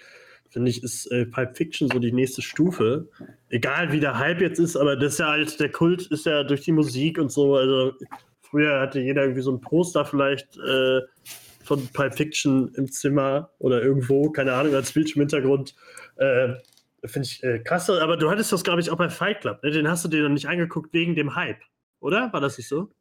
finde 0.52 0.70
ich, 0.70 0.84
ist 0.84 1.08
äh, 1.08 1.26
Pulp 1.26 1.56
Fiction 1.56 1.90
so 1.90 2.00
die 2.00 2.12
nächste 2.12 2.42
Stufe. 2.42 3.08
Egal 3.50 3.92
wie 3.92 4.00
der 4.00 4.20
Hype 4.20 4.42
jetzt 4.42 4.60
ist, 4.60 4.76
aber 4.76 4.96
das 4.96 5.14
ist 5.14 5.20
ja 5.20 5.30
halt, 5.30 5.60
der 5.60 5.72
Kult 5.72 6.08
ist 6.08 6.26
ja 6.26 6.44
durch 6.44 6.62
die 6.62 6.74
Musik 6.74 7.18
und 7.18 7.32
so. 7.32 7.56
Also 7.56 7.94
früher 8.42 8.80
hatte 8.82 9.00
jeder 9.00 9.24
irgendwie 9.24 9.42
so 9.42 9.52
ein 9.52 9.62
Poster 9.62 10.06
vielleicht 10.06 10.58
äh, 10.58 11.02
von 11.64 11.88
Pulp 11.94 12.16
Fiction 12.16 12.74
im 12.76 12.92
Zimmer 12.92 13.50
oder 13.60 13.82
irgendwo, 13.82 14.30
keine 14.30 14.54
Ahnung, 14.54 14.76
als 14.76 14.92
Bildschirmhintergrund. 14.92 15.74
Äh, 16.18 16.56
Finde 17.06 17.28
ich 17.28 17.44
äh, 17.44 17.60
krass. 17.60 17.90
Aber 17.90 18.18
du 18.18 18.30
hattest 18.30 18.52
das, 18.52 18.64
glaube 18.64 18.82
ich, 18.82 18.92
auch 18.92 18.98
bei 18.98 19.10
Fight 19.10 19.42
Club. 19.42 19.64
Ne? 19.64 19.72
Den 19.72 19.90
hast 19.90 20.04
du 20.04 20.10
dir 20.10 20.22
dann 20.22 20.34
nicht 20.34 20.48
angeguckt 20.48 20.94
wegen 20.94 21.16
dem 21.16 21.36
Hype, 21.36 21.62
oder? 22.00 22.32
War 22.34 22.42
das 22.42 22.58
nicht 22.58 22.68
so? 22.68 22.92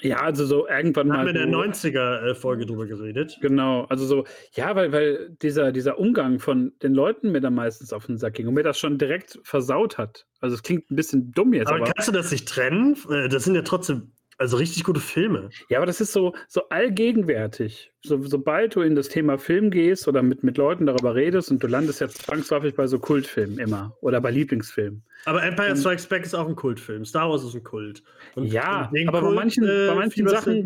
Ja, 0.00 0.20
also 0.20 0.44
so 0.44 0.68
irgendwann 0.68 1.08
da 1.08 1.14
mal. 1.14 1.18
Haben 1.20 1.34
wir 1.34 1.42
in 1.42 1.50
der 1.50 1.60
90er-Folge 1.60 2.64
äh, 2.64 2.66
drüber 2.66 2.86
geredet. 2.86 3.38
Genau, 3.40 3.84
also 3.84 4.04
so, 4.04 4.24
ja, 4.52 4.74
weil, 4.76 4.92
weil 4.92 5.30
dieser, 5.40 5.72
dieser 5.72 5.98
Umgang 5.98 6.38
von 6.38 6.72
den 6.82 6.92
Leuten 6.92 7.32
mir 7.32 7.40
dann 7.40 7.54
meistens 7.54 7.92
auf 7.92 8.06
den 8.06 8.18
Sack 8.18 8.34
ging 8.34 8.46
und 8.46 8.54
mir 8.54 8.62
das 8.62 8.78
schon 8.78 8.98
direkt 8.98 9.38
versaut 9.42 9.96
hat. 9.96 10.26
Also 10.40 10.54
es 10.54 10.62
klingt 10.62 10.90
ein 10.90 10.96
bisschen 10.96 11.32
dumm 11.32 11.54
jetzt. 11.54 11.68
Aber, 11.68 11.78
aber 11.78 11.86
kannst 11.86 12.08
du 12.08 12.12
das 12.12 12.30
nicht 12.30 12.46
trennen? 12.46 12.96
Äh, 13.10 13.28
das 13.28 13.44
sind 13.44 13.54
ja 13.54 13.62
trotzdem 13.62 14.12
also 14.38 14.56
richtig 14.58 14.84
gute 14.84 15.00
Filme. 15.00 15.48
Ja, 15.68 15.78
aber 15.78 15.86
das 15.86 16.00
ist 16.00 16.12
so, 16.12 16.34
so 16.48 16.68
allgegenwärtig. 16.68 17.92
So, 18.02 18.22
sobald 18.22 18.76
du 18.76 18.82
in 18.82 18.94
das 18.94 19.08
Thema 19.08 19.38
Film 19.38 19.70
gehst 19.70 20.06
oder 20.08 20.22
mit, 20.22 20.44
mit 20.44 20.58
Leuten 20.58 20.86
darüber 20.86 21.14
redest 21.14 21.50
und 21.50 21.62
du 21.62 21.66
landest 21.66 22.00
jetzt 22.00 22.22
zwangsläufig 22.22 22.74
bei 22.74 22.86
so 22.86 22.98
Kultfilmen 22.98 23.58
immer 23.58 23.96
oder 24.00 24.20
bei 24.20 24.30
Lieblingsfilmen. 24.30 25.02
Aber 25.24 25.42
Empire 25.42 25.70
und, 25.70 25.78
Strikes 25.78 26.06
Back 26.06 26.24
ist 26.24 26.34
auch 26.34 26.48
ein 26.48 26.54
Kultfilm. 26.54 27.04
Star 27.04 27.30
Wars 27.30 27.44
ist 27.44 27.54
ein 27.54 27.64
Kult. 27.64 28.02
Und 28.34 28.44
ja, 28.44 28.90
aber 29.06 29.20
Kult, 29.20 29.30
bei 29.30 29.34
manchen, 29.34 29.64
äh, 29.64 29.86
bei 29.88 29.94
manchen 29.94 30.28
Sachen, 30.28 30.64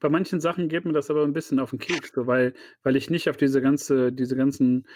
bei 0.00 0.08
manchen 0.08 0.40
Sachen 0.40 0.68
geht 0.68 0.84
mir 0.84 0.92
das 0.92 1.10
aber 1.10 1.24
ein 1.24 1.32
bisschen 1.32 1.58
auf 1.58 1.70
den 1.70 1.80
Keks, 1.80 2.12
so, 2.14 2.26
weil, 2.26 2.54
weil 2.84 2.96
ich 2.96 3.10
nicht 3.10 3.28
auf 3.28 3.36
diese 3.36 3.60
ganze, 3.60 4.12
diese 4.12 4.36
ganzen 4.36 4.86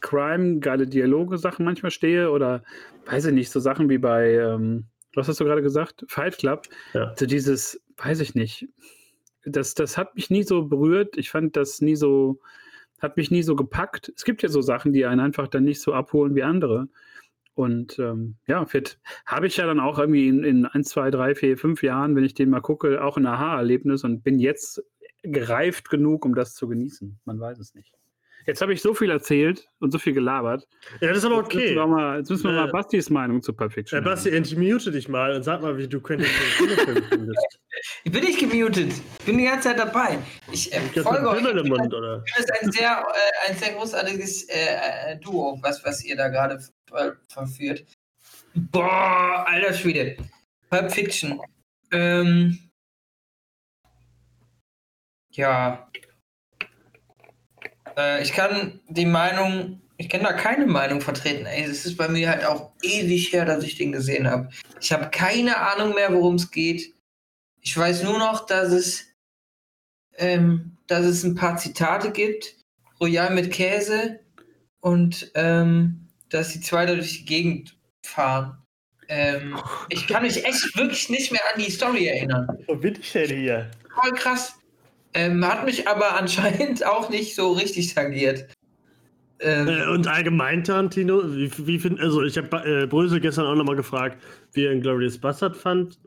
Crime, 0.00 0.60
geile 0.60 0.86
Dialoge-Sachen 0.86 1.64
manchmal 1.64 1.90
stehe 1.90 2.30
oder 2.30 2.62
weiß 3.04 3.26
ich 3.26 3.34
nicht, 3.34 3.50
so 3.50 3.60
Sachen 3.60 3.90
wie 3.90 3.98
bei 3.98 4.34
ähm, 4.34 4.86
was 5.16 5.28
hast 5.28 5.40
du 5.40 5.44
gerade 5.44 5.62
gesagt? 5.62 6.04
Fight 6.08 6.38
Club. 6.38 6.66
Ja. 6.92 7.14
So 7.16 7.26
dieses, 7.26 7.80
weiß 7.96 8.20
ich 8.20 8.34
nicht. 8.34 8.68
Das, 9.44 9.74
das 9.74 9.96
hat 9.96 10.14
mich 10.16 10.30
nie 10.30 10.42
so 10.42 10.64
berührt. 10.64 11.16
Ich 11.16 11.30
fand 11.30 11.56
das 11.56 11.80
nie 11.80 11.96
so, 11.96 12.40
hat 13.00 13.16
mich 13.16 13.30
nie 13.30 13.42
so 13.42 13.56
gepackt. 13.56 14.12
Es 14.14 14.24
gibt 14.24 14.42
ja 14.42 14.48
so 14.48 14.60
Sachen, 14.60 14.92
die 14.92 15.06
einen 15.06 15.20
einfach 15.20 15.48
dann 15.48 15.64
nicht 15.64 15.80
so 15.80 15.92
abholen 15.94 16.34
wie 16.34 16.42
andere. 16.42 16.88
Und 17.54 17.98
ähm, 17.98 18.36
ja, 18.46 18.66
Fit 18.66 18.98
habe 19.24 19.46
ich 19.46 19.56
ja 19.56 19.66
dann 19.66 19.80
auch 19.80 19.98
irgendwie 19.98 20.28
in, 20.28 20.44
in 20.44 20.66
1, 20.66 20.90
2, 20.90 21.10
3, 21.10 21.34
4, 21.34 21.58
5 21.58 21.82
Jahren, 21.82 22.14
wenn 22.14 22.24
ich 22.24 22.34
den 22.34 22.50
mal 22.50 22.60
gucke, 22.60 23.02
auch 23.02 23.16
ein 23.16 23.24
Aha-Erlebnis 23.24 24.04
und 24.04 24.22
bin 24.22 24.38
jetzt 24.38 24.84
gereift 25.22 25.88
genug, 25.88 26.26
um 26.26 26.34
das 26.34 26.54
zu 26.54 26.68
genießen. 26.68 27.18
Man 27.24 27.40
weiß 27.40 27.58
es 27.58 27.74
nicht. 27.74 27.94
Jetzt 28.46 28.62
habe 28.62 28.72
ich 28.72 28.80
so 28.80 28.94
viel 28.94 29.10
erzählt 29.10 29.68
und 29.80 29.90
so 29.90 29.98
viel 29.98 30.12
gelabert. 30.12 30.66
Ja, 31.00 31.08
das 31.08 31.18
ist 31.18 31.24
aber 31.24 31.38
Jetzt 31.38 31.46
okay. 31.46 31.58
müssen 31.58 31.74
wir 31.74 31.86
mal, 31.86 32.18
jetzt 32.18 32.30
müssen 32.30 32.44
wir 32.44 32.50
Äh, 32.52 32.66
mal 32.66 32.70
Bastis 32.70 33.10
Meinung 33.10 33.42
zu 33.42 33.52
Pulp 33.52 33.72
Fiction. 33.72 33.98
Äh, 33.98 34.02
Basti, 34.02 34.30
entmute 34.30 34.92
dich 34.92 35.08
mal 35.08 35.32
und 35.34 35.42
sag 35.42 35.62
mal, 35.62 35.76
wie 35.76 35.88
du 35.88 36.00
Quentin 36.00 36.28
Tarantino-Film 36.58 37.04
findest. 37.10 37.58
Ich 38.04 38.12
bin 38.12 38.22
nicht 38.22 38.38
gemutet. 38.38 38.92
Ich 39.18 39.24
bin 39.24 39.38
die 39.38 39.44
ganze 39.44 39.68
Zeit 39.68 39.78
dabei. 39.78 40.18
Ich 40.52 40.72
äh, 40.72 40.80
Ich 40.94 41.02
folge 41.02 41.28
euch. 41.28 41.44
Im 41.44 41.68
Mund, 41.68 41.92
oder? 41.92 42.22
Das 42.36 42.44
ist 42.44 42.52
ein 42.62 42.70
sehr, 42.72 43.04
äh, 43.46 43.50
ein 43.50 43.56
sehr 43.56 43.72
großartiges 43.74 44.44
äh, 44.48 45.12
äh, 45.12 45.16
Duo, 45.18 45.58
was, 45.62 45.84
was 45.84 46.04
ihr 46.04 46.16
da 46.16 46.28
gerade 46.28 46.60
ver 46.88 47.16
verführt. 47.28 47.84
Boah, 48.54 49.44
alter 49.48 49.74
Schwede. 49.74 50.16
Pulp 50.70 50.92
Fiction. 50.92 51.40
Ähm, 51.92 52.58
ja. 55.32 55.90
Äh, 57.96 58.22
ich 58.22 58.32
kann 58.32 58.80
die 58.88 59.06
Meinung, 59.06 59.80
ich 59.96 60.08
kann 60.08 60.22
da 60.22 60.32
keine 60.32 60.66
Meinung 60.66 61.00
vertreten. 61.00 61.46
Es 61.46 61.86
ist 61.86 61.96
bei 61.96 62.08
mir 62.08 62.30
halt 62.30 62.44
auch 62.44 62.72
ewig 62.82 63.32
her, 63.32 63.44
dass 63.44 63.64
ich 63.64 63.76
den 63.76 63.92
gesehen 63.92 64.28
habe. 64.28 64.48
Ich 64.80 64.92
habe 64.92 65.10
keine 65.10 65.56
Ahnung 65.56 65.94
mehr, 65.94 66.12
worum 66.12 66.36
es 66.36 66.50
geht. 66.50 66.94
Ich 67.60 67.76
weiß 67.76 68.04
nur 68.04 68.18
noch, 68.18 68.46
dass 68.46 68.72
es, 68.72 69.06
ähm, 70.16 70.76
dass 70.86 71.04
es 71.04 71.24
ein 71.24 71.34
paar 71.34 71.56
Zitate 71.56 72.12
gibt. 72.12 72.54
Royal 73.00 73.34
mit 73.34 73.52
Käse 73.52 74.20
und 74.80 75.30
ähm, 75.34 76.08
dass 76.30 76.52
die 76.52 76.60
zwei 76.60 76.86
da 76.86 76.94
durch 76.94 77.18
die 77.18 77.24
Gegend 77.24 77.76
fahren. 78.02 78.62
Ähm, 79.08 79.58
ich 79.88 80.06
kann 80.06 80.22
mich 80.22 80.44
echt 80.44 80.76
wirklich 80.76 81.08
nicht 81.10 81.30
mehr 81.30 81.42
an 81.52 81.60
die 81.60 81.70
Story 81.70 82.06
erinnern. 82.06 82.46
Wo 82.66 82.74
bin 82.74 82.96
ich 82.98 83.12
denn 83.12 83.28
hier? 83.28 83.70
Voll 83.94 84.12
krass. 84.12 84.54
Ähm, 85.16 85.46
hat 85.46 85.64
mich 85.64 85.88
aber 85.88 86.14
anscheinend 86.18 86.84
auch 86.86 87.08
nicht 87.08 87.34
so 87.34 87.52
richtig 87.52 87.94
tangiert. 87.94 88.46
Ähm, 89.40 89.68
Äh, 89.68 89.86
und 89.88 90.06
allgemein, 90.06 90.62
Tarantino, 90.64 91.22
wie, 91.34 91.50
wie 91.66 91.78
find, 91.78 92.00
also 92.00 92.22
ich 92.22 92.38
habe 92.38 92.82
äh, 92.82 92.86
Brösel 92.86 93.20
gestern 93.20 93.46
auch 93.46 93.54
nochmal 93.54 93.76
gefragt, 93.76 94.22
wie 94.52 94.64
er 94.64 94.76
Glorious 94.76 95.18
Bastard 95.18 95.56
fand. 95.56 95.98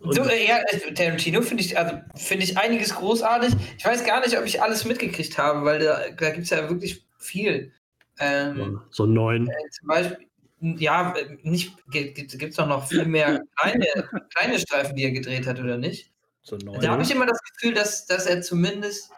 So, 0.00 0.22
äh, 0.22 0.46
ja, 0.46 0.58
äh, 0.68 0.92
Tarantino 0.94 1.42
finde 1.42 1.62
ich, 1.62 1.76
also 1.76 1.98
finde 2.14 2.44
ich 2.44 2.56
einiges 2.56 2.94
großartig. 2.94 3.54
Ich 3.76 3.84
weiß 3.84 4.04
gar 4.04 4.20
nicht, 4.20 4.38
ob 4.38 4.44
ich 4.44 4.62
alles 4.62 4.84
mitgekriegt 4.84 5.36
habe, 5.38 5.64
weil 5.64 5.80
da, 5.80 6.08
da 6.16 6.30
gibt 6.30 6.44
es 6.44 6.50
ja 6.50 6.68
wirklich 6.68 7.04
viel. 7.18 7.72
Ähm, 8.20 8.80
so 8.90 9.06
neun. 9.06 9.48
äh, 9.48 9.70
zum 9.70 9.88
Beispiel, 9.88 10.26
ja, 10.60 11.14
äh, 11.16 11.36
nicht, 11.42 11.72
gibt 11.90 12.32
es 12.32 12.56
doch 12.56 12.66
noch 12.66 12.88
viel 12.88 13.06
mehr 13.06 13.40
kleine, 13.56 13.86
kleine 14.34 14.58
Streifen, 14.58 14.94
die 14.94 15.04
er 15.04 15.12
gedreht 15.12 15.46
hat, 15.46 15.58
oder 15.58 15.78
nicht? 15.78 16.12
So 16.48 16.56
neun. 16.56 16.80
Da 16.80 16.90
habe 16.90 17.02
ich 17.02 17.10
immer 17.10 17.26
das 17.26 17.40
Gefühl, 17.42 17.74
dass, 17.74 18.06
dass 18.06 18.26
er 18.26 18.42
zumindest, 18.42 19.10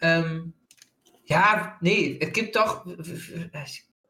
ähm, 0.00 0.52
ja, 1.26 1.76
nee, 1.80 2.18
es 2.20 2.32
gibt 2.32 2.56
doch, 2.56 2.84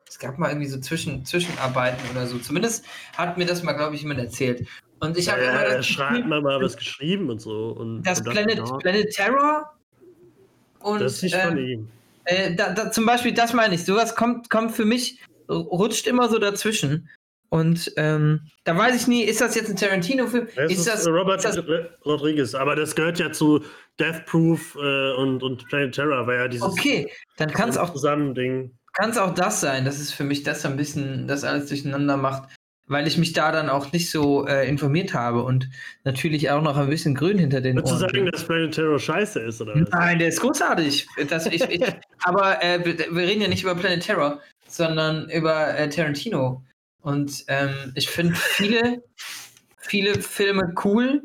es 0.08 0.18
gab 0.18 0.38
mal 0.38 0.50
irgendwie 0.50 0.68
so 0.68 0.80
Zwischen, 0.80 1.24
Zwischenarbeiten 1.24 2.00
oder 2.10 2.26
so. 2.26 2.38
Zumindest 2.38 2.84
hat 3.16 3.38
mir 3.38 3.46
das 3.46 3.62
mal, 3.62 3.72
glaube 3.72 3.94
ich, 3.94 4.02
jemand 4.02 4.20
erzählt. 4.20 4.66
Und 5.00 5.16
ich 5.18 5.28
habe 5.30 5.42
Ja, 5.42 5.50
immer 5.50 5.62
er 5.62 5.76
das 5.78 5.86
schreibt 5.86 6.14
Gefühl, 6.14 6.28
mal, 6.28 6.42
mal 6.42 6.60
was 6.60 6.76
geschrieben 6.76 7.28
und 7.30 7.40
so. 7.40 7.70
Und, 7.70 8.02
dass 8.02 8.20
und 8.20 8.30
Planet, 8.30 8.58
ja, 8.58 8.76
Planet 8.78 9.10
Terror 9.10 9.72
und 10.80 11.00
das 11.00 11.14
ist 11.14 11.22
nicht 11.22 11.36
von 11.36 11.56
ähm, 11.56 11.64
ihm. 11.64 11.88
äh, 12.24 12.54
da, 12.54 12.72
da, 12.72 12.90
zum 12.90 13.06
Beispiel, 13.06 13.32
das 13.32 13.52
meine 13.52 13.74
ich, 13.74 13.84
sowas 13.84 14.14
kommt, 14.14 14.50
kommt 14.50 14.72
für 14.72 14.84
mich, 14.84 15.20
rutscht 15.48 16.06
immer 16.06 16.28
so 16.28 16.38
dazwischen. 16.38 17.08
Und 17.52 17.92
ähm, 17.98 18.40
da 18.64 18.74
weiß 18.78 18.96
ich 18.96 19.08
nie, 19.08 19.24
ist 19.24 19.42
das 19.42 19.54
jetzt 19.54 19.68
ein 19.68 19.76
Tarantino-Film? 19.76 20.48
Ist 20.56 20.70
ist 20.70 20.88
das, 20.88 21.06
Robert 21.06 21.44
ist 21.44 21.58
das 21.58 21.62
Rodriguez, 22.02 22.54
aber 22.54 22.74
das 22.74 22.94
gehört 22.94 23.18
ja 23.18 23.30
zu 23.30 23.62
Death 24.00 24.24
Proof 24.24 24.74
äh, 24.76 25.12
und, 25.16 25.42
und 25.42 25.68
Planet 25.68 25.94
Terror, 25.94 26.26
weil 26.26 26.38
ja 26.38 26.48
dieses 26.48 26.66
okay, 26.66 27.12
dann 27.36 27.50
kann 27.50 27.68
es 27.68 27.76
auch 27.76 27.92
Zusammending. 27.92 28.70
kann 28.94 29.10
es 29.10 29.18
auch 29.18 29.34
das 29.34 29.60
sein, 29.60 29.84
dass 29.84 29.98
es 29.98 30.14
für 30.14 30.24
mich 30.24 30.44
das 30.44 30.64
ein 30.64 30.78
bisschen 30.78 31.28
das 31.28 31.44
alles 31.44 31.66
durcheinander 31.68 32.16
macht, 32.16 32.48
weil 32.86 33.06
ich 33.06 33.18
mich 33.18 33.34
da 33.34 33.52
dann 33.52 33.68
auch 33.68 33.92
nicht 33.92 34.10
so 34.10 34.46
äh, 34.46 34.66
informiert 34.66 35.12
habe 35.12 35.42
und 35.42 35.68
natürlich 36.04 36.50
auch 36.50 36.62
noch 36.62 36.78
ein 36.78 36.88
bisschen 36.88 37.14
grün 37.14 37.36
hinter 37.36 37.60
den 37.60 37.76
Würdest 37.76 37.90
du 37.90 37.96
Ohren. 37.96 38.00
sagen, 38.00 38.24
bin. 38.24 38.32
dass 38.32 38.44
Planet 38.44 38.74
Terror 38.74 38.98
scheiße 38.98 39.40
ist, 39.40 39.60
oder 39.60 39.74
was? 39.74 39.90
Nein, 39.90 40.18
der 40.20 40.28
ist 40.28 40.40
großartig. 40.40 41.06
Das, 41.28 41.44
ich, 41.44 41.60
ich, 41.60 41.82
aber 42.22 42.64
äh, 42.64 42.82
wir 42.82 42.96
wir 43.14 43.26
reden 43.28 43.42
ja 43.42 43.48
nicht 43.48 43.62
über 43.62 43.74
Planet 43.74 44.02
Terror, 44.02 44.40
sondern 44.66 45.28
über 45.28 45.78
äh, 45.78 45.90
Tarantino. 45.90 46.62
Und 47.02 47.44
ähm, 47.48 47.92
ich 47.94 48.08
finde 48.08 48.34
viele, 48.34 49.02
viele 49.78 50.20
Filme 50.20 50.74
cool. 50.84 51.22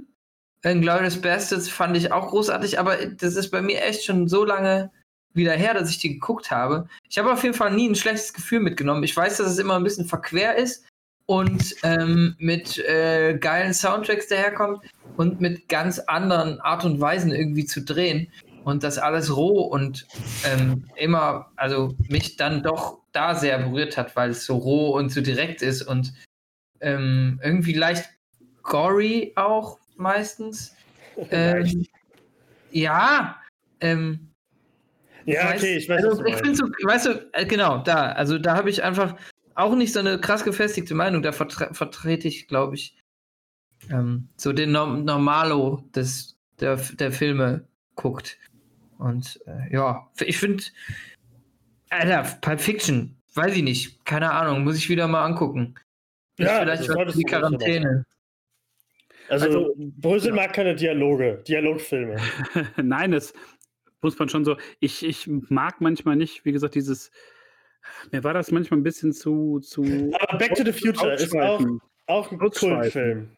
Glorious 0.63 1.21
Bastards 1.21 1.69
fand 1.69 1.95
ich 1.95 2.11
auch 2.11 2.27
großartig, 2.27 2.77
aber 2.77 2.97
das 3.05 3.37
ist 3.37 3.51
bei 3.51 3.61
mir 3.61 3.81
echt 3.83 4.03
schon 4.03 4.27
so 4.27 4.43
lange 4.43 4.91
wieder 5.33 5.53
her, 5.53 5.73
dass 5.73 5.89
ich 5.89 5.99
die 5.99 6.15
geguckt 6.15 6.51
habe. 6.51 6.89
Ich 7.07 7.17
habe 7.17 7.31
auf 7.31 7.43
jeden 7.43 7.55
Fall 7.55 7.71
nie 7.71 7.87
ein 7.87 7.95
schlechtes 7.95 8.33
Gefühl 8.33 8.59
mitgenommen. 8.59 9.03
Ich 9.03 9.15
weiß, 9.15 9.37
dass 9.37 9.47
es 9.47 9.59
immer 9.59 9.75
ein 9.75 9.83
bisschen 9.83 10.07
verquer 10.07 10.55
ist 10.55 10.83
und 11.25 11.75
ähm, 11.83 12.35
mit 12.39 12.77
äh, 12.79 13.37
geilen 13.37 13.73
Soundtracks 13.73 14.27
daherkommt 14.27 14.83
und 15.15 15.39
mit 15.39 15.69
ganz 15.69 15.99
anderen 15.99 16.59
Art 16.61 16.83
und 16.83 16.99
Weisen 16.99 17.31
irgendwie 17.31 17.65
zu 17.65 17.81
drehen 17.81 18.29
und 18.63 18.83
das 18.83 18.97
alles 18.97 19.35
roh 19.35 19.61
und 19.61 20.05
ähm, 20.43 20.89
immer, 20.95 21.51
also 21.55 21.95
mich 22.09 22.35
dann 22.35 22.63
doch 22.63 22.97
da 23.17 23.33
sehr 23.33 23.57
berührt 23.57 23.97
hat, 23.97 24.15
weil 24.15 24.29
es 24.29 24.45
so 24.45 24.55
roh 24.57 24.91
und 24.95 25.09
so 25.09 25.21
direkt 25.21 25.61
ist 25.63 25.81
und 25.81 26.13
ähm, 26.79 27.39
irgendwie 27.43 27.73
leicht 27.73 28.09
gory 28.63 29.33
auch 29.35 29.79
meistens. 29.95 30.73
Ähm, 31.31 31.87
ja, 32.69 33.41
ähm, 33.79 34.27
Ja, 35.25 35.49
okay, 35.49 35.77
ich 35.77 35.89
weiß, 35.89 36.05
also, 36.05 36.23
ich 36.25 36.35
finde 36.35 36.53
so, 36.53 36.65
weißt 36.65 37.07
du, 37.07 37.29
äh, 37.33 37.43
genau, 37.47 37.79
da, 37.79 38.11
also 38.11 38.37
da 38.37 38.55
habe 38.55 38.69
ich 38.69 38.83
einfach 38.83 39.15
auch 39.55 39.73
nicht 39.73 39.93
so 39.93 39.99
eine 39.99 40.21
krass 40.21 40.43
gefestigte 40.43 40.93
Meinung. 40.93 41.23
Da 41.23 41.31
vertre 41.31 41.73
vertrete 41.73 42.27
ich, 42.27 42.47
glaube 42.47 42.75
ich, 42.75 42.95
ähm, 43.89 44.29
so 44.37 44.53
den 44.53 44.73
Norm 44.73 45.05
Normalo 45.05 45.83
des, 45.95 46.37
der, 46.59 46.75
der 46.75 47.11
Filme 47.11 47.67
guckt. 47.95 48.37
Und 48.99 49.39
äh, 49.47 49.73
ja, 49.73 50.07
ich 50.19 50.37
finde, 50.37 50.63
Alter, 51.89 52.23
Pulp 52.41 52.59
Fiction, 52.61 53.15
weiß 53.35 53.55
ich 53.55 53.63
nicht, 53.63 54.05
keine 54.05 54.31
Ahnung, 54.31 54.63
muss 54.63 54.77
ich 54.77 54.89
wieder 54.89 55.07
mal 55.07 55.23
angucken. 55.25 55.75
Ist 56.37 56.47
Ja, 56.47 56.59
vielleicht 56.61 56.81
das 56.83 56.89
was 56.89 56.95
solltest 56.95 57.15
für 57.17 57.23
die 57.23 57.29
Quarantäne. 57.29 58.05
Also, 59.29 59.45
Also- 59.47 59.73
Brösel 59.77 60.33
mag 60.33 60.53
keine 60.53 60.75
Dialoge, 60.75 61.43
Dialogfilme. 61.47 62.17
Nein, 62.77 63.11
das 63.11 63.33
muss 64.01 64.17
man 64.17 64.29
schon 64.29 64.45
so. 64.45 64.57
Ich, 64.79 65.05
ich 65.05 65.27
mag 65.27 65.81
manchmal 65.81 66.15
nicht, 66.15 66.45
wie 66.45 66.51
gesagt, 66.51 66.75
dieses. 66.75 67.11
Mir 68.11 68.23
war 68.23 68.33
das 68.33 68.51
manchmal 68.51 68.79
ein 68.79 68.83
bisschen 68.83 69.13
zu. 69.13 69.59
zu 69.59 69.83
Aber 70.19 70.37
Back 70.37 70.55
to 70.55 70.63
the 70.63 70.73
Future 70.73 71.13
ist 71.13 71.33
auch, 71.35 71.61
auch 72.07 72.31
ein. 72.31 72.37
Kultfilm. 72.37 73.29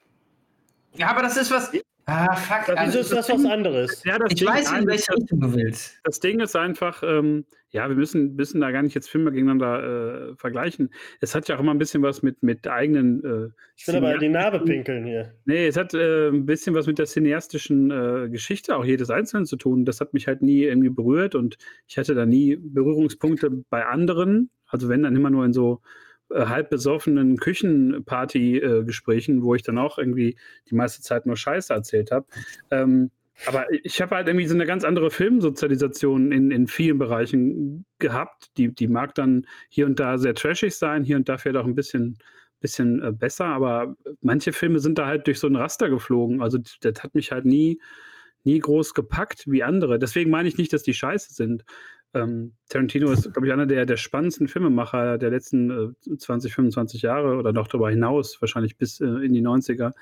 Ja, 0.96 1.08
aber 1.12 1.22
das 1.22 1.38
ist 1.38 1.52
was. 1.52 1.72
Ah, 2.10 2.36
fuck. 2.36 2.67
Wieso 2.67 2.78
also, 2.78 3.00
ist 3.00 3.12
das 3.13 3.30
was 3.30 3.45
anderes? 3.45 4.04
Ja, 4.06 4.17
das 4.17 4.32
ich 4.32 4.39
Ding 4.39 4.48
weiß, 4.48 4.72
in 4.72 4.78
ist- 4.80 4.88
welche 4.88 5.13
Richtung 5.15 5.39
du 5.39 5.54
willst. 5.56 6.00
Das 6.04 6.19
Ding 6.19 6.39
ist 6.39 6.56
einfach, 6.56 7.04
ähm, 7.04 7.45
ja, 7.72 7.88
wir 7.88 7.95
müssen, 7.95 8.36
müssen 8.36 8.62
da 8.62 8.72
gar 8.72 8.82
nicht 8.82 8.95
jetzt 8.95 9.10
Filme 9.10 9.32
gegeneinander 9.32 10.32
äh, 10.32 10.36
vergleichen. 10.36 10.89
Es 11.22 11.36
hat 11.36 11.48
ja 11.48 11.56
auch 11.56 11.60
immer 11.60 11.72
ein 11.74 11.78
bisschen 11.78 12.02
was 12.02 12.24
mit, 12.24 12.41
mit 12.41 12.67
eigenen. 12.67 13.24
Äh, 13.24 13.50
Ich 13.76 13.88
will 13.88 13.98
aber 13.98 14.15
in 14.15 14.19
die 14.22 14.30
Narbe 14.30 14.60
pinkeln 14.62 15.06
hier. 15.06 15.34
Nee, 15.45 15.67
es 15.67 15.78
hat 15.78 15.93
äh, 15.93 16.30
ein 16.30 16.45
bisschen 16.48 16.74
was 16.74 16.88
mit 16.88 16.98
der 16.98 17.06
cineastischen 17.06 17.91
äh, 17.91 18.30
Geschichte 18.30 18.76
auch 18.76 18.86
jedes 18.86 19.12
Einzelnen 19.12 19.45
zu 19.45 19.56
tun. 19.56 19.86
Das 19.86 20.02
hat 20.02 20.13
mich 20.15 20.26
halt 20.28 20.41
nie 20.41 20.63
irgendwie 20.63 20.89
berührt 20.89 21.36
und 21.36 21.57
ich 21.88 21.97
hatte 21.99 22.16
da 22.16 22.26
nie 22.26 22.55
Berührungspunkte 22.55 23.51
bei 23.70 23.86
anderen. 23.86 24.49
Also 24.68 24.89
wenn 24.89 25.03
dann 25.03 25.16
immer 25.16 25.30
nur 25.30 25.45
in 25.45 25.53
so 25.53 25.82
halb 26.34 26.69
besoffenen 26.69 27.38
Küchenparty-Gesprächen, 27.38 29.43
wo 29.43 29.55
ich 29.55 29.63
dann 29.63 29.77
auch 29.77 29.97
irgendwie 29.97 30.38
die 30.69 30.75
meiste 30.75 31.01
Zeit 31.01 31.25
nur 31.25 31.36
Scheiße 31.36 31.73
erzählt 31.73 32.11
habe. 32.11 32.25
Ähm, 32.71 33.11
aber 33.45 33.67
ich 33.71 34.01
habe 34.01 34.15
halt 34.15 34.27
irgendwie 34.27 34.47
so 34.47 34.53
eine 34.53 34.65
ganz 34.65 34.84
andere 34.84 35.11
Filmsozialisation 35.11 36.32
in, 36.32 36.51
in 36.51 36.67
vielen 36.67 36.97
Bereichen 36.97 37.86
gehabt. 37.97 38.49
Die, 38.57 38.73
die 38.73 38.88
mag 38.88 39.15
dann 39.15 39.47
hier 39.69 39.86
und 39.86 39.99
da 39.99 40.17
sehr 40.17 40.36
trashig 40.36 40.75
sein, 40.75 41.03
hier 41.03 41.15
und 41.15 41.30
da 41.30 41.38
vielleicht 41.38 41.57
auch 41.57 41.65
ein 41.65 41.75
bisschen, 41.75 42.17
bisschen 42.59 43.01
äh, 43.01 43.11
besser, 43.11 43.45
aber 43.45 43.95
manche 44.21 44.51
Filme 44.51 44.80
sind 44.80 44.97
da 44.97 45.07
halt 45.07 45.27
durch 45.27 45.39
so 45.39 45.47
ein 45.47 45.55
Raster 45.55 45.89
geflogen. 45.89 46.41
Also 46.41 46.59
das 46.82 47.01
hat 47.01 47.15
mich 47.15 47.32
halt 47.32 47.45
nie, 47.45 47.80
nie 48.43 48.59
groß 48.59 48.93
gepackt 48.93 49.45
wie 49.47 49.63
andere. 49.63 49.99
Deswegen 49.99 50.32
meine 50.32 50.49
ich 50.49 50.57
nicht, 50.57 50.73
dass 50.73 50.84
die 50.84 50.93
scheiße 50.93 51.34
sind. 51.34 51.63
Ähm, 52.16 52.53
Tarantino 52.70 53.12
ist, 53.12 53.32
glaube 53.32 53.47
ich, 53.47 53.53
einer 53.53 53.68
der, 53.68 53.86
der 53.86 53.97
spannendsten 53.97 54.47
Filmemacher 54.47 55.18
der 55.20 55.30
letzten 55.30 55.93
äh, 56.05 56.18
20, 56.18 56.53
25 56.53 57.03
Jahre 57.03 57.38
oder 57.38 57.53
noch 57.53 57.68
darüber 57.68 57.89
hinaus, 57.89 58.41
wahrscheinlich 58.41 58.78
bis 58.78 58.99
äh, 58.99 59.05
in 59.05 59.34
die 59.34 59.41
90er. 59.41 59.93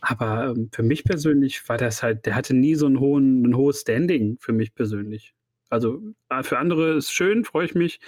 Aber 0.00 0.54
ähm, 0.56 0.70
für 0.72 0.82
mich 0.82 1.04
persönlich 1.04 1.68
war 1.68 1.76
das 1.76 2.02
halt, 2.02 2.24
der 2.24 2.34
hatte 2.34 2.54
nie 2.54 2.74
so 2.76 2.86
einen 2.86 2.98
hohen, 2.98 3.42
ein 3.42 3.56
hohes 3.56 3.82
Standing 3.82 4.38
für 4.40 4.52
mich 4.52 4.74
persönlich. 4.74 5.34
Also 5.68 6.00
äh, 6.30 6.42
für 6.42 6.58
andere 6.58 6.94
ist 6.94 7.12
schön, 7.12 7.44
freue 7.44 7.66
ich 7.66 7.74
mich. 7.74 8.00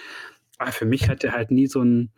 Aber 0.57 0.71
für 0.71 0.85
mich 0.85 1.07
hat 1.09 1.21
der 1.23 1.33
halt 1.33 1.51
nie 1.51 1.67
so 1.67 1.81
ein, 1.81 2.11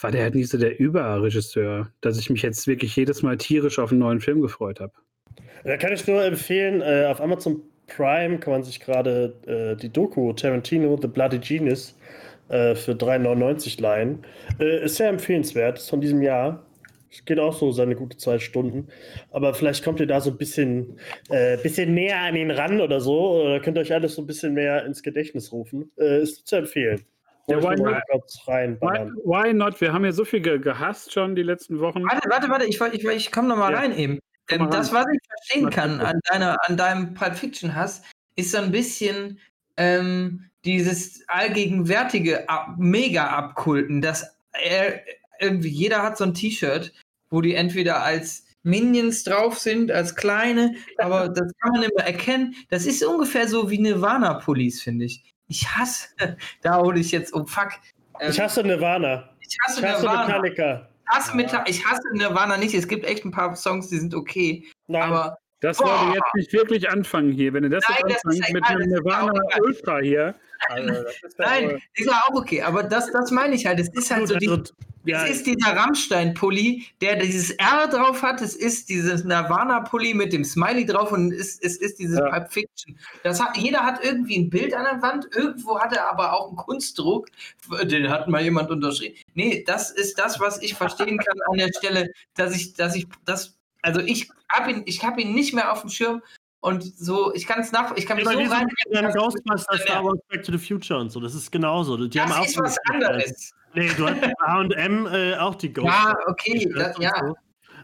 war 0.00 0.12
der 0.12 0.22
halt 0.22 0.36
nie 0.36 0.44
so 0.44 0.56
der 0.56 0.78
Überregisseur, 0.78 1.90
dass 2.00 2.18
ich 2.18 2.30
mich 2.30 2.42
jetzt 2.42 2.66
wirklich 2.68 2.94
jedes 2.94 3.22
Mal 3.22 3.38
tierisch 3.38 3.78
auf 3.80 3.90
einen 3.90 4.00
neuen 4.00 4.20
Film 4.20 4.40
gefreut 4.40 4.78
habe. 4.80 4.92
Da 5.64 5.76
kann 5.78 5.92
ich 5.92 6.06
nur 6.06 6.22
empfehlen, 6.22 6.80
äh, 6.80 7.06
auf 7.06 7.20
Amazon 7.20 7.62
Prime 7.86 8.38
kann 8.38 8.52
man 8.52 8.62
sich 8.62 8.80
gerade 8.80 9.34
äh, 9.46 9.80
die 9.80 9.92
Doku 9.92 10.32
Tarantino, 10.32 10.98
The 11.00 11.08
Bloody 11.08 11.38
Genius 11.38 11.96
äh, 12.48 12.74
für 12.74 12.92
3,99 12.92 13.80
leihen. 13.80 14.24
Äh, 14.58 14.84
ist 14.84 14.96
sehr 14.96 15.08
empfehlenswert, 15.08 15.78
ist 15.78 15.90
von 15.90 16.00
diesem 16.00 16.22
Jahr. 16.22 16.64
Es 17.10 17.24
geht 17.24 17.38
auch 17.38 17.52
so 17.52 17.70
seine 17.70 17.94
gute 17.94 18.16
zwei 18.16 18.38
Stunden. 18.40 18.88
Aber 19.30 19.54
vielleicht 19.54 19.84
kommt 19.84 20.00
ihr 20.00 20.06
da 20.06 20.20
so 20.20 20.30
ein 20.30 20.36
bisschen, 20.36 20.98
äh, 21.30 21.56
bisschen 21.58 21.94
näher 21.94 22.18
an 22.18 22.34
ihn 22.34 22.50
ran 22.50 22.80
oder 22.80 23.00
so. 23.00 23.42
Oder 23.42 23.60
könnt 23.60 23.78
ihr 23.78 23.82
euch 23.82 23.92
alles 23.92 24.16
so 24.16 24.22
ein 24.22 24.26
bisschen 24.26 24.54
mehr 24.54 24.84
ins 24.84 25.02
Gedächtnis 25.02 25.52
rufen. 25.52 25.92
Äh, 25.96 26.22
ist 26.22 26.46
zu 26.46 26.56
empfehlen. 26.56 27.04
Ja, 27.46 27.62
why, 27.62 27.76
not? 27.76 28.02
Why, 28.46 28.76
why, 29.24 29.52
not? 29.52 29.80
Wir 29.80 29.92
haben 29.92 30.04
ja 30.04 30.12
so 30.12 30.24
viel 30.24 30.40
ge 30.40 30.58
gehasst 30.58 31.12
schon 31.12 31.36
die 31.36 31.42
letzten 31.42 31.78
Wochen. 31.78 32.02
Warte, 32.02 32.28
warte, 32.30 32.48
warte, 32.48 32.64
ich, 32.64 32.80
ich, 32.80 33.04
ich 33.04 33.30
komme 33.30 33.48
noch 33.48 33.58
mal 33.58 33.70
ja. 33.70 33.78
rein 33.78 33.96
eben. 33.96 34.18
Ähm, 34.50 34.70
das, 34.70 34.92
was 34.92 35.06
ich 35.12 35.20
verstehen 35.26 35.70
kann 35.70 36.00
an, 36.00 36.20
deiner, 36.30 36.56
an 36.68 36.76
deinem 36.76 37.14
Pulp 37.14 37.36
Fiction 37.36 37.74
Hass, 37.74 38.02
ist 38.36 38.52
so 38.52 38.58
ein 38.58 38.70
bisschen 38.70 39.38
ähm, 39.76 40.50
dieses 40.64 41.22
allgegenwärtige 41.28 42.48
Ab 42.48 42.74
mega 42.78 43.26
abkulten, 43.26 44.00
dass 44.00 44.36
er, 44.52 45.00
irgendwie 45.40 45.68
jeder 45.68 46.02
hat 46.02 46.16
so 46.16 46.24
ein 46.24 46.34
T-Shirt, 46.34 46.92
wo 47.30 47.40
die 47.40 47.54
entweder 47.54 48.02
als 48.02 48.46
Minions 48.62 49.24
drauf 49.24 49.58
sind, 49.58 49.90
als 49.90 50.14
kleine, 50.14 50.74
aber 50.98 51.28
das 51.28 51.52
kann 51.60 51.72
man 51.72 51.82
immer 51.82 52.04
erkennen. 52.04 52.54
Das 52.70 52.86
ist 52.86 53.04
ungefähr 53.04 53.48
so 53.48 53.70
wie 53.70 53.78
Nirvana 53.78 54.34
Police, 54.34 54.82
finde 54.82 55.06
ich. 55.06 55.22
Ich 55.48 55.68
hasse, 55.68 56.08
da 56.62 56.78
hole 56.78 57.00
ich 57.00 57.12
jetzt 57.12 57.32
um 57.32 57.46
fuck. 57.46 57.72
Ähm, 58.20 58.30
ich 58.30 58.40
hasse 58.40 58.62
Nirvana. 58.62 59.30
Ich 59.40 59.56
hasse, 59.64 59.80
ich 59.80 59.86
hasse 59.86 60.02
Nirvana. 60.02 60.26
Metallica. 60.26 60.88
Hass 61.06 61.32
ja. 61.34 61.64
Ich 61.66 61.84
hasse 61.84 62.02
Nirvana 62.12 62.56
nicht. 62.56 62.74
Es 62.74 62.88
gibt 62.88 63.04
echt 63.04 63.24
ein 63.24 63.30
paar 63.30 63.54
Songs, 63.56 63.88
die 63.88 63.98
sind 63.98 64.14
okay. 64.14 64.66
Nein. 64.86 65.02
Aber 65.02 65.38
das 65.60 65.80
wollte 65.80 66.14
jetzt 66.14 66.34
nicht 66.34 66.52
wirklich 66.52 66.90
anfangen 66.90 67.32
hier. 67.32 67.52
Wenn 67.52 67.62
du 67.62 67.70
das 67.70 67.84
Nein, 67.88 68.02
jetzt 68.08 68.26
anfängst 68.26 68.52
mit 68.52 68.64
einem 68.64 68.88
Nirvana 68.88 69.40
Ultra 69.60 69.98
hier. 69.98 70.34
Also, 70.66 70.94
ist 71.04 71.38
Nein, 71.38 71.82
ist 71.92 72.06
ja 72.06 72.22
auch 72.26 72.34
okay. 72.36 72.62
Aber 72.62 72.84
das, 72.84 73.12
das 73.12 73.30
meine 73.30 73.54
ich 73.54 73.66
halt. 73.66 73.80
Es 73.80 73.88
ist 73.92 74.10
halt 74.10 74.28
so 74.28 74.36
die, 74.36 74.48
also, 74.48 74.62
ja. 75.04 75.24
Es 75.24 75.36
ist 75.36 75.46
dieser 75.46 75.76
Rammstein-Pulli, 75.76 76.86
der 77.00 77.16
dieses 77.16 77.50
R 77.52 77.88
drauf 77.88 78.22
hat. 78.22 78.40
Es 78.40 78.54
ist 78.54 78.88
dieses 78.88 79.24
Nirvana-Pulli 79.24 80.14
mit 80.14 80.32
dem 80.32 80.44
Smiley 80.44 80.86
drauf 80.86 81.12
und 81.12 81.32
es, 81.32 81.58
es 81.60 81.76
ist 81.76 81.98
dieses 81.98 82.18
ja. 82.18 82.28
Pulp 82.30 82.52
Fiction. 82.52 82.98
Das 83.22 83.42
hat, 83.42 83.56
jeder 83.56 83.84
hat 83.84 84.02
irgendwie 84.02 84.38
ein 84.38 84.50
Bild 84.50 84.74
an 84.74 84.84
der 84.84 85.02
Wand. 85.02 85.26
Irgendwo 85.34 85.78
hat 85.78 85.94
er 85.94 86.10
aber 86.10 86.32
auch 86.32 86.48
einen 86.48 86.56
Kunstdruck. 86.56 87.28
Den 87.84 88.08
hat 88.08 88.28
mal 88.28 88.42
jemand 88.42 88.70
unterschrieben. 88.70 89.16
Nee, 89.34 89.62
das 89.66 89.90
ist 89.90 90.18
das, 90.18 90.40
was 90.40 90.62
ich 90.62 90.74
verstehen 90.74 91.18
kann 91.18 91.36
an 91.50 91.58
der 91.58 91.70
Stelle, 91.76 92.10
dass 92.34 92.56
ich, 92.56 92.74
dass 92.74 92.96
ich, 92.96 93.06
das, 93.24 93.56
also 93.82 94.00
ich 94.00 94.30
habe 94.48 94.70
ihn, 94.70 94.82
ich 94.86 95.04
habe 95.04 95.20
ihn 95.20 95.34
nicht 95.34 95.52
mehr 95.52 95.72
auf 95.72 95.82
dem 95.82 95.90
Schirm 95.90 96.22
und 96.60 96.82
so, 96.82 97.34
ich 97.34 97.46
kann 97.46 97.60
es 97.60 97.72
nach, 97.72 97.94
ich 97.94 98.06
kann 98.06 98.16
mich 98.16 98.24
ja, 98.24 98.32
so 98.32 98.38
rein. 98.38 99.12
Ghostbusters, 99.12 99.82
Star 99.82 100.02
Wars, 100.02 100.18
Back 100.30 100.44
to 100.44 100.52
the 100.52 100.56
Future 100.58 100.98
und 100.98 101.10
so, 101.10 101.20
das 101.20 101.34
ist 101.34 101.52
genauso. 101.52 101.98
Die 101.98 102.08
das 102.08 102.30
haben 102.30 102.40
auch 102.40 102.46
ist 102.46 102.58
was 102.58 102.78
anderes. 102.90 103.52
Nee, 103.74 103.92
du 103.96 104.08
hast 104.08 104.22
H&M 104.22 105.06
äh, 105.06 105.36
auch 105.36 105.56
die 105.56 105.72
Ghost. 105.72 105.86
Ja, 105.86 106.16
okay, 106.26 106.72
das, 106.74 106.96
ja. 106.98 107.12
So. 107.20 107.34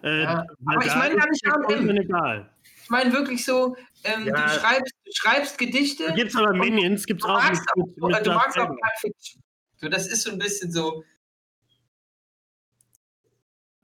Äh, 0.03 0.23
ja. 0.23 0.47
Aber 0.67 0.87
ich 0.87 0.95
meine 0.95 1.17
gar 1.17 1.29
nicht 1.29 1.47
H&M. 1.47 1.91
Egal. 1.91 2.51
Ich 2.83 2.91
meine 2.91 3.13
wirklich 3.13 3.45
so, 3.45 3.77
ähm, 4.05 4.27
ja. 4.27 4.33
du, 4.33 4.49
schreibst, 4.49 4.95
du 5.05 5.13
schreibst 5.13 5.59
Gedichte. 5.59 6.07
Da 6.07 6.15
gibt 6.15 6.31
es 6.31 6.37
aber 6.37 6.53
Minions, 6.53 7.07
gibt 7.07 7.23
es 7.23 7.29
auch. 7.29 7.43
Magst 7.43 7.63
mit, 7.77 8.03
auch 8.03 8.09
mit 8.09 8.27
du 8.27 8.33
magst 8.33 8.59
auch 8.59 8.67
Pulp 8.67 8.81
Fiction. 9.01 9.43
So, 9.77 9.89
das 9.89 10.07
ist 10.07 10.23
so 10.23 10.31
ein 10.31 10.39
bisschen 10.39 10.71
so. 10.73 11.05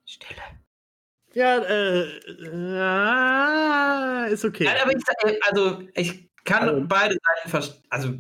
Stille. 0.05 0.43
Ja, 1.35 1.59
äh, 1.59 2.03
äh, 4.29 4.33
ist 4.33 4.45
okay. 4.45 4.65
Nein, 4.65 4.77
aber 4.83 4.93
ich, 4.93 5.03
äh, 5.25 5.39
also 5.47 5.83
ich 5.95 6.31
kann 6.45 6.69
also, 6.69 6.85
beide 6.87 7.15
Seiten 7.15 7.51
verstehen. 7.51 7.83
Also 7.91 8.15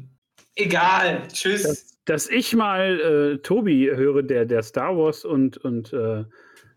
egal. 0.54 1.26
Tschüss. 1.28 1.95
Das, 2.06 2.26
dass 2.26 2.30
ich 2.30 2.54
mal 2.54 3.00
äh, 3.00 3.38
Tobi 3.38 3.90
höre, 3.94 4.22
der, 4.22 4.46
der 4.46 4.62
Star 4.62 4.96
Wars 4.96 5.24
und, 5.24 5.58
und 5.58 5.92
äh, 5.92 6.24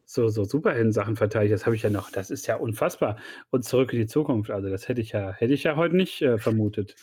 so, 0.06 0.28
so 0.28 0.44
Superhelden-Sachen 0.44 1.16
verteidigt, 1.16 1.54
das 1.54 1.68
habe 1.68 1.76
ich 1.76 1.84
ja 1.84 1.92
noch, 1.92 2.12
das 2.12 2.32
ist 2.32 2.48
ja 2.48 2.56
unfassbar. 2.56 3.18
Und 3.52 3.64
zurück 3.64 3.94
in 3.94 4.00
die 4.00 4.08
Zukunft, 4.08 4.50
also 4.50 4.68
das 4.68 4.88
hätte 4.88 5.02
ich 5.02 5.12
ja, 5.12 5.32
hätte 5.34 5.54
ich 5.54 5.64
ja 5.64 5.76
heute 5.76 5.96
nicht 5.96 6.22
äh, 6.24 6.40
vermutet. 6.40 6.96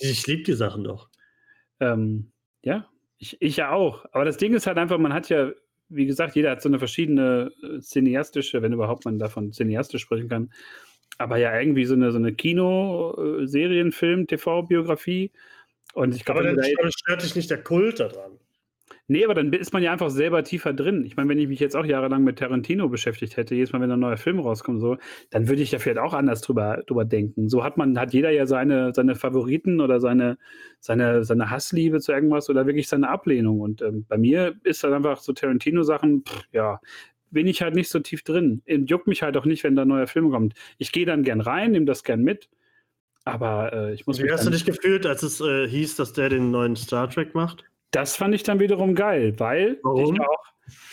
ich 0.00 0.26
liebe 0.26 0.42
die 0.42 0.54
Sachen 0.54 0.84
doch. 0.84 1.08
Ähm, 1.78 2.32
ja, 2.62 2.88
ich, 3.18 3.40
ich 3.40 3.56
ja 3.56 3.70
auch. 3.70 4.04
Aber 4.12 4.24
das 4.24 4.36
Ding 4.38 4.54
ist 4.54 4.66
halt 4.66 4.78
einfach, 4.78 4.98
man 4.98 5.14
hat 5.14 5.28
ja, 5.28 5.52
wie 5.88 6.06
gesagt, 6.06 6.34
jeder 6.34 6.50
hat 6.50 6.62
so 6.62 6.68
eine 6.68 6.80
verschiedene 6.80 7.52
äh, 7.62 7.78
cineastische, 7.78 8.60
wenn 8.60 8.72
überhaupt 8.72 9.04
man 9.04 9.20
davon 9.20 9.52
cineastisch 9.52 10.02
sprechen 10.02 10.28
kann, 10.28 10.52
aber 11.18 11.36
ja 11.36 11.58
irgendwie 11.58 11.84
so 11.84 11.94
eine, 11.94 12.10
so 12.10 12.18
eine 12.18 12.32
Kino-, 12.32 13.14
äh, 13.44 14.26
TV-Biografie 14.26 15.30
und 15.94 16.14
ich 16.14 16.24
glaube, 16.24 16.40
aber 16.40 16.54
dann 16.54 16.56
da 16.56 16.90
stört 16.90 17.22
dich 17.22 17.34
nicht 17.36 17.50
der 17.50 17.62
Kult 17.62 18.00
daran. 18.00 18.38
Nee, 19.10 19.24
aber 19.24 19.34
dann 19.34 19.52
ist 19.52 19.72
man 19.72 19.82
ja 19.82 19.90
einfach 19.90 20.08
selber 20.08 20.44
tiefer 20.44 20.72
drin. 20.72 21.04
Ich 21.04 21.16
meine, 21.16 21.28
wenn 21.28 21.38
ich 21.40 21.48
mich 21.48 21.58
jetzt 21.58 21.74
auch 21.74 21.84
jahrelang 21.84 22.22
mit 22.22 22.38
Tarantino 22.38 22.88
beschäftigt 22.88 23.36
hätte, 23.36 23.56
jedes 23.56 23.72
Mal, 23.72 23.80
wenn 23.80 23.90
ein 23.90 23.98
neuer 23.98 24.16
Film 24.16 24.38
rauskommt, 24.38 24.80
so, 24.80 24.98
dann 25.30 25.48
würde 25.48 25.62
ich 25.62 25.72
ja 25.72 25.80
vielleicht 25.80 25.98
auch 25.98 26.14
anders 26.14 26.42
drüber, 26.42 26.84
drüber 26.86 27.04
denken. 27.04 27.48
So 27.48 27.64
hat 27.64 27.76
man, 27.76 27.98
hat 27.98 28.12
jeder 28.12 28.30
ja 28.30 28.46
seine, 28.46 28.94
seine 28.94 29.16
Favoriten 29.16 29.80
oder 29.80 29.98
seine, 29.98 30.38
seine, 30.78 31.24
seine 31.24 31.50
Hassliebe 31.50 31.98
zu 31.98 32.12
irgendwas 32.12 32.48
oder 32.50 32.66
wirklich 32.66 32.86
seine 32.86 33.08
Ablehnung. 33.08 33.58
Und 33.58 33.82
ähm, 33.82 34.06
bei 34.08 34.16
mir 34.16 34.54
ist 34.62 34.84
dann 34.84 34.92
einfach 34.92 35.18
so 35.18 35.32
Tarantino-Sachen, 35.32 36.22
ja, 36.52 36.80
bin 37.32 37.48
ich 37.48 37.62
halt 37.62 37.74
nicht 37.74 37.88
so 37.88 37.98
tief 37.98 38.22
drin. 38.22 38.62
Juckt 38.66 39.08
mich 39.08 39.24
halt 39.24 39.36
auch 39.36 39.44
nicht, 39.44 39.64
wenn 39.64 39.74
da 39.74 39.82
ein 39.82 39.88
neuer 39.88 40.06
Film 40.06 40.30
kommt. 40.30 40.54
Ich 40.78 40.92
gehe 40.92 41.04
dann 41.04 41.24
gern 41.24 41.40
rein, 41.40 41.72
nehme 41.72 41.86
das 41.86 42.04
gern 42.04 42.22
mit. 42.22 42.48
Aber 43.24 43.72
äh, 43.72 43.94
ich 43.94 44.06
muss. 44.06 44.18
Wie 44.18 44.30
hast 44.30 44.46
du 44.46 44.50
dich 44.50 44.64
gefühlt, 44.64 45.06
als 45.06 45.22
es 45.22 45.40
äh, 45.40 45.68
hieß, 45.68 45.96
dass 45.96 46.12
der 46.12 46.28
den 46.28 46.50
neuen 46.50 46.76
Star 46.76 47.08
Trek 47.08 47.34
macht? 47.34 47.64
Das 47.90 48.16
fand 48.16 48.34
ich 48.34 48.42
dann 48.42 48.60
wiederum 48.60 48.94
geil, 48.94 49.34
weil 49.38 49.78
Warum? 49.82 50.14
ich 50.14 50.20
auch, 50.20 50.44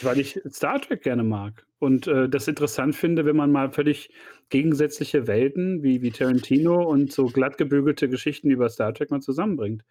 weil 0.02 0.20
ich 0.20 0.42
Star 0.50 0.82
Trek 0.82 1.04
gerne 1.04 1.24
mag 1.24 1.66
und 1.80 2.08
äh, 2.08 2.28
das 2.28 2.48
interessant 2.48 2.96
finde, 2.96 3.26
wenn 3.26 3.36
man 3.36 3.52
mal 3.52 3.72
völlig 3.72 4.10
gegensätzliche 4.50 5.28
Welten 5.28 5.84
wie, 5.84 6.02
wie 6.02 6.12
Tarantino 6.12 6.82
und 6.82 7.12
so 7.12 7.26
glatt 7.26 7.58
gebügelte 7.58 8.10
Geschichten 8.10 8.50
über 8.50 8.70
Star 8.70 8.94
Trek 8.94 9.12
mal 9.12 9.22
zusammenbringt. 9.22 9.84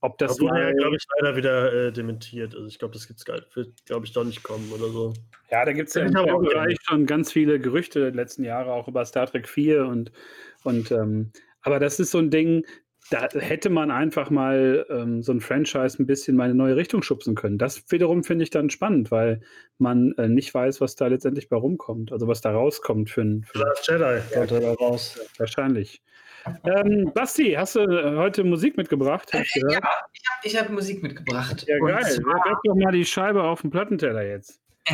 Ob 0.00 0.18
das 0.18 0.38
wurde 0.40 0.60
ja, 0.60 0.72
glaube 0.72 0.96
ich, 0.96 1.04
leider 1.18 1.36
wieder 1.36 1.72
äh, 1.72 1.92
dementiert. 1.92 2.54
Also 2.54 2.66
ich 2.66 2.78
glaube, 2.78 2.92
das 2.92 3.06
gibt's 3.06 3.24
wird, 3.26 3.86
glaube 3.86 4.04
ich, 4.04 4.12
doch 4.12 4.24
nicht 4.24 4.42
kommen 4.42 4.70
oder 4.72 4.88
so. 4.88 5.14
Ja, 5.50 5.64
da 5.64 5.72
gibt 5.72 5.88
es 5.88 5.94
ja 5.94 6.02
im 6.02 6.12
Bereich 6.12 6.76
schon 6.82 7.06
ganz 7.06 7.32
viele 7.32 7.58
Gerüchte 7.58 8.00
der 8.00 8.10
letzten 8.12 8.44
Jahre 8.44 8.72
auch 8.72 8.86
über 8.86 9.04
Star 9.04 9.26
Trek 9.26 9.48
4 9.48 9.86
und, 9.86 10.12
und 10.62 10.90
ähm, 10.90 11.30
aber 11.64 11.80
das 11.80 11.98
ist 11.98 12.10
so 12.10 12.18
ein 12.18 12.30
Ding, 12.30 12.64
da 13.10 13.28
hätte 13.38 13.68
man 13.68 13.90
einfach 13.90 14.30
mal 14.30 14.86
ähm, 14.88 15.22
so 15.22 15.32
ein 15.32 15.40
Franchise 15.40 16.02
ein 16.02 16.06
bisschen 16.06 16.36
mal 16.36 16.44
in 16.44 16.52
eine 16.52 16.58
neue 16.58 16.76
Richtung 16.76 17.02
schubsen 17.02 17.34
können. 17.34 17.58
Das 17.58 17.84
wiederum 17.90 18.24
finde 18.24 18.44
ich 18.44 18.50
dann 18.50 18.70
spannend, 18.70 19.10
weil 19.10 19.40
man 19.78 20.12
äh, 20.16 20.28
nicht 20.28 20.54
weiß, 20.54 20.80
was 20.80 20.94
da 20.94 21.08
letztendlich 21.08 21.48
bei 21.48 21.56
rumkommt, 21.56 22.12
also 22.12 22.28
was 22.28 22.40
da 22.40 22.52
rauskommt 22.52 23.10
für 23.10 23.22
ein. 23.22 23.44
Für 23.44 23.58
Last 23.58 23.88
Jedi 23.88 24.20
kommt 24.32 24.50
ja, 24.50 24.60
da 24.60 24.72
raus. 24.72 25.20
Wahrscheinlich. 25.38 26.02
Ähm, 26.64 27.10
Basti, 27.14 27.52
hast 27.52 27.76
du 27.76 27.80
äh, 27.80 28.16
heute 28.16 28.44
Musik 28.44 28.76
mitgebracht? 28.76 29.32
Äh, 29.32 29.44
ja, 29.54 29.80
ich 30.42 30.56
habe 30.56 30.68
hab 30.68 30.74
Musik 30.74 31.02
mitgebracht. 31.02 31.64
Ja, 31.66 31.78
geil. 31.78 32.04
Zwar, 32.04 32.60
doch 32.64 32.74
mal 32.74 32.92
die 32.92 33.04
Scheibe 33.04 33.42
auf 33.42 33.62
den 33.62 33.70
Plattenteller 33.70 34.24
jetzt. 34.24 34.60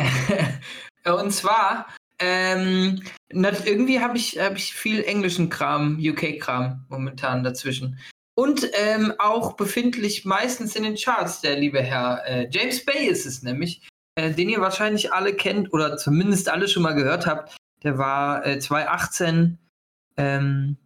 und 1.05 1.31
zwar 1.31 1.87
ähm, 2.21 3.01
irgendwie 3.29 3.99
habe 3.99 4.17
ich, 4.17 4.39
hab 4.39 4.55
ich 4.55 4.73
viel 4.73 5.03
englischen 5.03 5.49
Kram, 5.49 5.99
UK-Kram 5.99 6.85
momentan 6.89 7.43
dazwischen. 7.43 7.99
Und 8.35 8.69
ähm, 8.73 9.13
auch 9.19 9.53
befindlich 9.53 10.25
meistens 10.25 10.75
in 10.75 10.83
den 10.83 10.95
Charts, 10.95 11.41
der 11.41 11.57
liebe 11.57 11.81
Herr 11.81 12.23
äh, 12.25 12.47
James 12.49 12.85
Bay 12.85 13.07
ist 13.07 13.25
es 13.25 13.43
nämlich, 13.43 13.87
äh, 14.15 14.31
den 14.31 14.49
ihr 14.49 14.61
wahrscheinlich 14.61 15.13
alle 15.13 15.33
kennt 15.33 15.73
oder 15.73 15.97
zumindest 15.97 16.49
alle 16.49 16.67
schon 16.67 16.83
mal 16.83 16.95
gehört 16.95 17.25
habt. 17.25 17.57
Der 17.83 17.97
war 17.97 18.45
äh, 18.45 18.59
2018 18.59 19.57
ähm, 20.17 20.77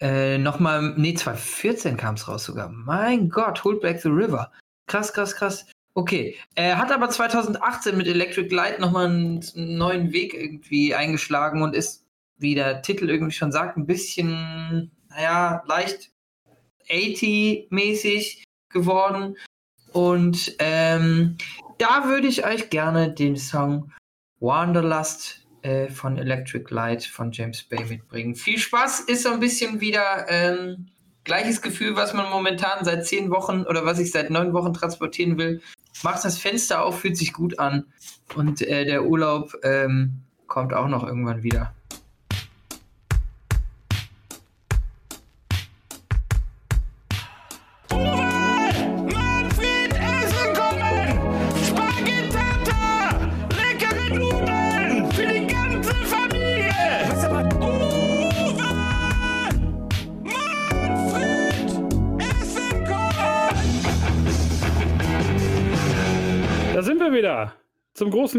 äh, 0.00 0.38
nochmal, 0.38 0.94
nee, 0.96 1.14
2014 1.14 1.96
kam 1.96 2.14
es 2.14 2.28
raus 2.28 2.44
sogar. 2.44 2.68
Mein 2.68 3.28
Gott, 3.28 3.64
Hold 3.64 3.80
Back 3.80 4.00
the 4.00 4.08
River. 4.08 4.52
Krass, 4.88 5.12
krass, 5.12 5.34
krass. 5.34 5.66
Okay, 5.96 6.36
er 6.54 6.76
hat 6.76 6.92
aber 6.92 7.08
2018 7.08 7.96
mit 7.96 8.06
Electric 8.06 8.54
Light 8.54 8.80
nochmal 8.80 9.06
einen 9.06 9.40
neuen 9.54 10.12
Weg 10.12 10.34
irgendwie 10.34 10.94
eingeschlagen 10.94 11.62
und 11.62 11.74
ist, 11.74 12.04
wie 12.36 12.54
der 12.54 12.82
Titel 12.82 13.08
irgendwie 13.08 13.32
schon 13.32 13.50
sagt, 13.50 13.78
ein 13.78 13.86
bisschen, 13.86 14.90
naja, 15.08 15.62
leicht 15.66 16.10
80-mäßig 16.90 18.42
geworden. 18.68 19.38
Und 19.94 20.54
ähm, 20.58 21.38
da 21.78 22.04
würde 22.04 22.26
ich 22.26 22.44
euch 22.44 22.68
gerne 22.68 23.10
den 23.10 23.38
Song 23.38 23.90
Wanderlust 24.38 25.46
äh, 25.62 25.88
von 25.88 26.18
Electric 26.18 26.74
Light 26.74 27.04
von 27.04 27.32
James 27.32 27.62
Bay 27.62 27.82
mitbringen. 27.86 28.34
Viel 28.34 28.58
Spaß, 28.58 29.00
ist 29.00 29.22
so 29.22 29.30
ein 29.30 29.40
bisschen 29.40 29.80
wieder 29.80 30.26
ähm, 30.28 30.90
gleiches 31.26 31.60
Gefühl, 31.60 31.96
was 31.96 32.14
man 32.14 32.30
momentan 32.30 32.84
seit 32.84 33.06
zehn 33.06 33.30
Wochen 33.30 33.64
oder 33.64 33.84
was 33.84 33.98
ich 33.98 34.10
seit 34.10 34.30
neun 34.30 34.54
Wochen 34.54 34.72
transportieren 34.72 35.36
will. 35.36 35.60
Macht 36.02 36.24
das 36.24 36.38
Fenster 36.38 36.82
auf, 36.82 37.00
fühlt 37.00 37.18
sich 37.18 37.34
gut 37.34 37.58
an. 37.58 37.84
Und 38.34 38.62
äh, 38.62 38.86
der 38.86 39.04
Urlaub 39.04 39.52
ähm, 39.62 40.22
kommt 40.46 40.72
auch 40.72 40.88
noch 40.88 41.04
irgendwann 41.06 41.42
wieder 41.42 41.75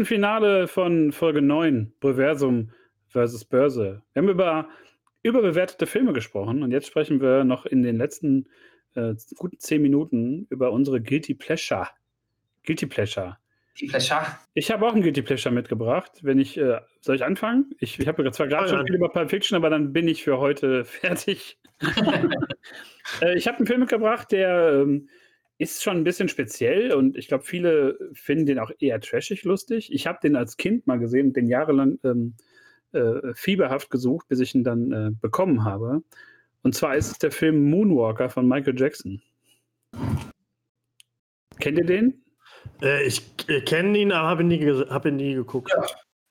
Finale 0.04 0.68
von 0.68 1.12
Folge 1.12 1.42
9, 1.42 1.92
Reversum 2.02 2.70
versus 3.06 3.44
Börse. 3.44 4.02
Wir 4.12 4.22
haben 4.22 4.28
über 4.28 4.68
überbewertete 5.22 5.86
Filme 5.86 6.12
gesprochen 6.12 6.62
und 6.62 6.70
jetzt 6.70 6.86
sprechen 6.86 7.20
wir 7.20 7.44
noch 7.44 7.66
in 7.66 7.82
den 7.82 7.96
letzten 7.96 8.46
äh, 8.94 9.14
guten 9.36 9.58
zehn 9.58 9.82
Minuten 9.82 10.46
über 10.50 10.72
unsere 10.72 11.00
Guilty 11.00 11.34
Pleasure. 11.34 11.88
Guilty 12.64 12.86
Pleasure. 12.86 13.36
Pleasure. 13.88 14.26
Ich 14.54 14.70
habe 14.70 14.86
auch 14.86 14.94
ein 14.94 15.02
Guilty 15.02 15.22
Pleasure 15.22 15.54
mitgebracht. 15.54 16.12
Wenn 16.22 16.38
ich, 16.38 16.56
äh, 16.56 16.80
soll 17.00 17.16
ich 17.16 17.24
anfangen? 17.24 17.70
Ich, 17.78 17.98
ich 17.98 18.08
habe 18.08 18.28
zwar 18.32 18.48
gerade 18.48 18.68
schon 18.68 18.86
viel 18.86 18.96
über 18.96 19.08
Pulp 19.08 19.30
Fiction, 19.30 19.56
aber 19.56 19.70
dann 19.70 19.92
bin 19.92 20.08
ich 20.08 20.24
für 20.24 20.38
heute 20.38 20.84
fertig. 20.84 21.58
äh, 23.22 23.36
ich 23.36 23.46
habe 23.46 23.58
einen 23.58 23.66
Film 23.66 23.80
mitgebracht, 23.80 24.32
der 24.32 24.82
ähm, 24.82 25.08
ist 25.58 25.82
schon 25.82 25.96
ein 25.96 26.04
bisschen 26.04 26.28
speziell 26.28 26.92
und 26.92 27.16
ich 27.16 27.28
glaube, 27.28 27.44
viele 27.44 27.98
finden 28.12 28.46
den 28.46 28.58
auch 28.60 28.70
eher 28.78 29.00
trashig 29.00 29.44
lustig. 29.44 29.92
Ich 29.92 30.06
habe 30.06 30.20
den 30.22 30.36
als 30.36 30.56
Kind 30.56 30.86
mal 30.86 30.98
gesehen 30.98 31.28
und 31.28 31.36
den 31.36 31.48
jahrelang 31.48 31.98
ähm, 32.04 32.34
äh, 32.92 33.34
fieberhaft 33.34 33.90
gesucht, 33.90 34.28
bis 34.28 34.40
ich 34.40 34.54
ihn 34.54 34.64
dann 34.64 34.92
äh, 34.92 35.10
bekommen 35.20 35.64
habe. 35.64 36.02
Und 36.62 36.74
zwar 36.74 36.96
ist 36.96 37.10
es 37.10 37.18
der 37.18 37.32
Film 37.32 37.70
Moonwalker 37.70 38.30
von 38.30 38.46
Michael 38.46 38.78
Jackson. 38.78 39.20
Kennt 41.58 41.78
ihr 41.78 41.86
den? 41.86 42.22
Äh, 42.80 43.04
ich 43.04 43.36
kenne 43.66 43.98
ihn, 43.98 44.12
aber 44.12 44.28
habe 44.28 44.42
ihn, 44.42 44.48
nie 44.48 44.64
hab 44.88 45.06
ihn 45.06 45.16
nie 45.16 45.34
geguckt. 45.34 45.72
Ja. 45.76 45.86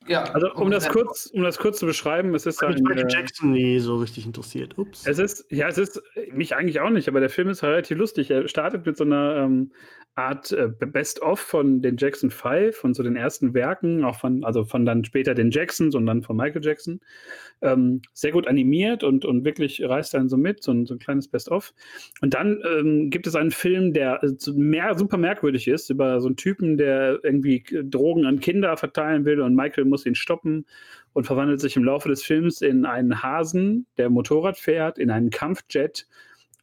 Ja, 0.08 0.24
also 0.24 0.52
um 0.54 0.70
das 0.70 0.88
kurz, 0.88 1.26
um 1.26 1.42
das 1.42 1.58
kurz 1.58 1.78
zu 1.78 1.86
beschreiben, 1.86 2.34
es 2.34 2.46
ist 2.46 2.62
ein, 2.62 2.74
Michael 2.82 3.06
äh, 3.06 3.12
Jackson 3.12 3.52
nie 3.52 3.78
so 3.78 3.96
richtig 3.96 4.26
interessiert. 4.26 4.76
Ups. 4.78 5.06
Es 5.06 5.18
ist, 5.18 5.46
ja, 5.50 5.68
es 5.68 5.78
ist 5.78 6.02
mich 6.32 6.56
eigentlich 6.56 6.80
auch 6.80 6.90
nicht, 6.90 7.08
aber 7.08 7.20
der 7.20 7.30
Film 7.30 7.48
ist 7.48 7.62
relativ 7.62 7.98
lustig. 7.98 8.30
Er 8.30 8.48
startet 8.48 8.86
mit 8.86 8.96
so 8.96 9.04
einer 9.04 9.36
ähm, 9.36 9.72
Art 10.18 10.50
äh, 10.50 10.68
Best-of 10.68 11.38
von 11.38 11.80
den 11.80 11.96
Jackson 11.96 12.30
Five, 12.30 12.76
von 12.76 12.92
so 12.92 13.04
den 13.04 13.14
ersten 13.14 13.54
Werken, 13.54 14.04
auch 14.04 14.16
von, 14.16 14.42
also 14.42 14.64
von 14.64 14.84
dann 14.84 15.04
später 15.04 15.32
den 15.32 15.52
Jacksons 15.52 15.94
und 15.94 16.06
dann 16.06 16.22
von 16.22 16.36
Michael 16.36 16.64
Jackson. 16.64 17.00
Ähm, 17.62 18.02
sehr 18.12 18.32
gut 18.32 18.48
animiert 18.48 19.04
und, 19.04 19.24
und 19.24 19.44
wirklich 19.44 19.80
reißt 19.80 20.14
dann 20.14 20.28
so 20.28 20.36
mit, 20.36 20.62
so 20.62 20.72
ein, 20.72 20.86
so 20.86 20.94
ein 20.94 20.98
kleines 20.98 21.28
Best-of. 21.28 21.72
Und 22.20 22.34
dann 22.34 22.60
ähm, 22.68 23.10
gibt 23.10 23.28
es 23.28 23.36
einen 23.36 23.52
Film, 23.52 23.92
der 23.92 24.20
äh, 24.24 24.34
mehr, 24.56 24.98
super 24.98 25.18
merkwürdig 25.18 25.68
ist, 25.68 25.88
über 25.88 26.20
so 26.20 26.26
einen 26.26 26.36
Typen, 26.36 26.76
der 26.76 27.20
irgendwie 27.22 27.64
Drogen 27.84 28.26
an 28.26 28.40
Kinder 28.40 28.76
verteilen 28.76 29.24
will 29.24 29.40
und 29.40 29.54
Michael 29.54 29.84
muss 29.84 30.04
ihn 30.04 30.16
stoppen 30.16 30.66
und 31.12 31.24
verwandelt 31.24 31.60
sich 31.60 31.76
im 31.76 31.84
Laufe 31.84 32.08
des 32.08 32.24
Films 32.24 32.60
in 32.60 32.86
einen 32.86 33.22
Hasen, 33.22 33.86
der 33.96 34.10
Motorrad 34.10 34.58
fährt, 34.58 34.98
in 34.98 35.10
einen 35.10 35.30
Kampfjet 35.30 36.08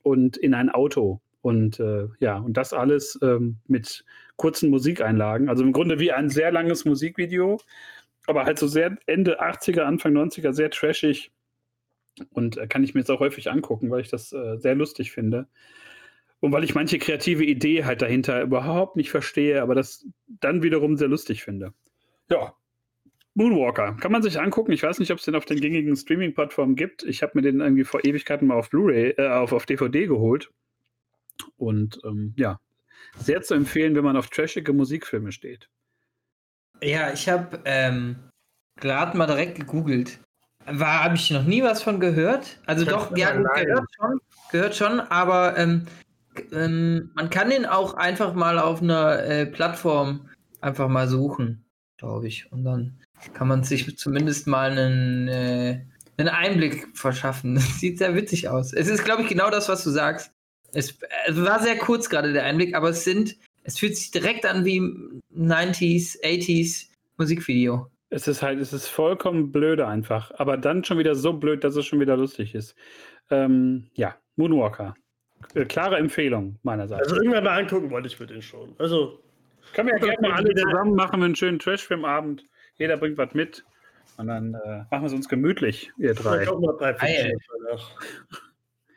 und 0.03 0.36
in 0.36 0.53
ein 0.53 0.70
Auto. 0.70 1.22
Und 1.45 1.79
äh, 1.79 2.07
ja, 2.19 2.39
und 2.39 2.57
das 2.57 2.73
alles 2.73 3.19
ähm, 3.21 3.57
mit 3.67 4.03
kurzen 4.35 4.71
Musikeinlagen. 4.71 5.47
Also 5.47 5.61
im 5.63 5.73
Grunde 5.73 5.99
wie 5.99 6.11
ein 6.11 6.27
sehr 6.27 6.51
langes 6.51 6.85
Musikvideo, 6.85 7.61
aber 8.25 8.45
halt 8.45 8.57
so 8.57 8.65
sehr 8.65 8.97
Ende 9.05 9.39
80er, 9.39 9.81
Anfang 9.81 10.17
90er, 10.17 10.53
sehr 10.53 10.71
trashig. 10.71 11.31
Und 12.31 12.57
äh, 12.57 12.65
kann 12.65 12.83
ich 12.83 12.95
mir 12.95 13.01
jetzt 13.01 13.11
auch 13.11 13.19
häufig 13.19 13.51
angucken, 13.51 13.91
weil 13.91 14.01
ich 14.01 14.09
das 14.09 14.33
äh, 14.33 14.57
sehr 14.57 14.73
lustig 14.73 15.11
finde. 15.11 15.47
Und 16.39 16.51
weil 16.51 16.63
ich 16.63 16.73
manche 16.73 16.97
kreative 16.97 17.43
Idee 17.43 17.85
halt 17.85 18.01
dahinter 18.01 18.41
überhaupt 18.41 18.95
nicht 18.95 19.11
verstehe, 19.11 19.61
aber 19.61 19.75
das 19.75 20.03
dann 20.25 20.63
wiederum 20.63 20.97
sehr 20.97 21.09
lustig 21.09 21.43
finde. 21.43 21.75
Ja. 22.27 22.55
Moonwalker. 23.35 23.97
Kann 24.01 24.11
man 24.11 24.23
sich 24.23 24.39
angucken. 24.39 24.71
Ich 24.71 24.81
weiß 24.81 24.97
nicht, 24.97 25.11
ob 25.11 25.19
es 25.19 25.25
den 25.25 25.35
auf 25.35 25.45
den 25.45 25.61
gängigen 25.61 25.95
Streaming-Plattformen 25.95 26.75
gibt. 26.75 27.03
Ich 27.03 27.21
habe 27.21 27.33
mir 27.35 27.43
den 27.43 27.59
irgendwie 27.59 27.83
vor 27.83 28.03
Ewigkeiten 28.03 28.47
mal 28.47 28.55
auf 28.55 28.71
Blu-ray, 28.71 29.11
äh, 29.19 29.27
auf, 29.27 29.53
auf 29.53 29.67
DVD 29.67 30.07
geholt. 30.07 30.49
Und 31.57 31.99
ähm, 32.05 32.33
ja, 32.38 32.59
sehr 33.17 33.41
zu 33.41 33.53
empfehlen, 33.53 33.95
wenn 33.95 34.03
man 34.03 34.17
auf 34.17 34.27
trashige 34.27 34.73
Musikfilme 34.73 35.31
steht. 35.31 35.69
Ja, 36.81 37.11
ich 37.11 37.29
habe 37.29 37.59
ähm, 37.65 38.17
gerade 38.79 39.17
mal 39.17 39.27
direkt 39.27 39.59
gegoogelt. 39.59 40.19
War, 40.65 41.03
habe 41.03 41.15
ich 41.15 41.29
noch 41.31 41.43
nie 41.43 41.63
was 41.63 41.83
von 41.83 41.99
gehört. 41.99 42.59
Also 42.65 42.86
doch, 42.86 43.15
ja, 43.15 43.31
gehört 43.31 43.88
schon, 43.95 44.19
gehört 44.51 44.75
schon, 44.75 44.99
aber 44.99 45.57
ähm, 45.57 45.86
ähm, 46.51 47.11
man 47.13 47.29
kann 47.29 47.49
den 47.49 47.65
auch 47.65 47.93
einfach 47.93 48.33
mal 48.33 48.59
auf 48.59 48.81
einer 48.81 49.23
äh, 49.23 49.45
Plattform 49.45 50.29
einfach 50.61 50.89
mal 50.89 51.07
suchen, 51.07 51.65
glaube 51.97 52.27
ich. 52.27 52.51
Und 52.51 52.63
dann 52.63 52.99
kann 53.33 53.47
man 53.47 53.63
sich 53.63 53.97
zumindest 53.97 54.47
mal 54.47 54.71
einen, 54.71 55.27
äh, 55.27 55.81
einen 56.17 56.29
Einblick 56.29 56.88
verschaffen. 56.97 57.55
Das 57.55 57.79
sieht 57.79 57.99
sehr 57.99 58.15
witzig 58.15 58.49
aus. 58.49 58.73
Es 58.73 58.88
ist, 58.88 59.05
glaube 59.05 59.21
ich, 59.21 59.27
genau 59.27 59.49
das, 59.49 59.69
was 59.69 59.83
du 59.83 59.91
sagst. 59.91 60.31
Es, 60.76 60.97
es 61.28 61.41
war 61.41 61.61
sehr 61.61 61.78
kurz 61.78 62.09
gerade 62.09 62.34
der 62.34 62.43
Einblick, 62.43 62.76
aber 62.76 62.89
es 62.89 63.03
sind, 63.03 63.38
es 63.63 63.80
fühlt 63.80 63.95
sich 63.95 64.11
direkt 64.11 64.45
an 64.45 64.65
wie 64.65 64.80
90s, 65.36 66.21
80s 66.21 66.89
Musikvideo. 67.17 67.89
Es 68.09 68.28
ist 68.28 68.41
halt, 68.41 68.59
es 68.59 68.73
ist 68.73 68.88
vollkommen 68.88 69.51
blöde 69.51 69.88
einfach, 69.88 70.32
aber 70.36 70.57
dann 70.57 70.84
schon 70.84 70.97
wieder 70.97 71.15
so 71.15 71.34
blöd, 71.34 71.63
dass 71.63 71.76
es 71.76 71.86
schon 71.86 71.99
wieder 71.99 72.17
lustig 72.17 72.53
ist. 72.55 72.76
Ähm, 73.32 73.88
ja, 73.93 74.15
Moonwalker. 74.36 74.95
Äh, 75.53 75.65
klare 75.65 75.97
Empfehlung 75.97 76.59
meinerseits. 76.63 77.07
Also 77.09 77.15
irgendwann 77.15 77.45
mal 77.45 77.59
angucken 77.59 77.89
wollte 77.89 78.07
ich 78.07 78.19
mir 78.19 78.28
den 78.28 78.41
schon. 78.41 78.76
Also 78.78 79.19
können 79.73 79.89
wir 79.89 79.97
ja 79.97 80.05
gerne 80.05 80.30
mal 80.30 80.32
alle 80.38 80.53
zusammen 80.53 80.95
machen, 80.95 81.23
einen 81.23 81.36
schönen 81.36 81.59
Trashfilmabend. 81.59 82.45
Jeder 82.76 82.97
bringt 82.97 83.17
was 83.17 83.34
mit 83.34 83.63
und 84.17 84.28
dann 84.28 84.53
äh, 84.53 84.80
machen 84.91 85.01
wir 85.01 85.05
es 85.05 85.13
uns 85.13 85.30
gemütlich, 85.30 85.91
ihr 85.97 86.13
drei. 86.13 86.43
Ich 86.43 86.49
auch 86.49 86.59
mal 86.59 86.73
bei 86.73 86.93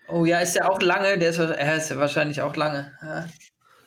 Oh 0.09 0.25
ja, 0.25 0.41
ist 0.41 0.57
ja 0.57 0.69
auch 0.69 0.81
lange. 0.81 1.19
Der 1.19 1.31
ist, 1.31 1.39
er 1.39 1.77
ist 1.77 1.91
ja 1.91 1.99
wahrscheinlich 1.99 2.41
auch 2.41 2.57
lange. 2.57 2.93
Ja. 3.03 3.27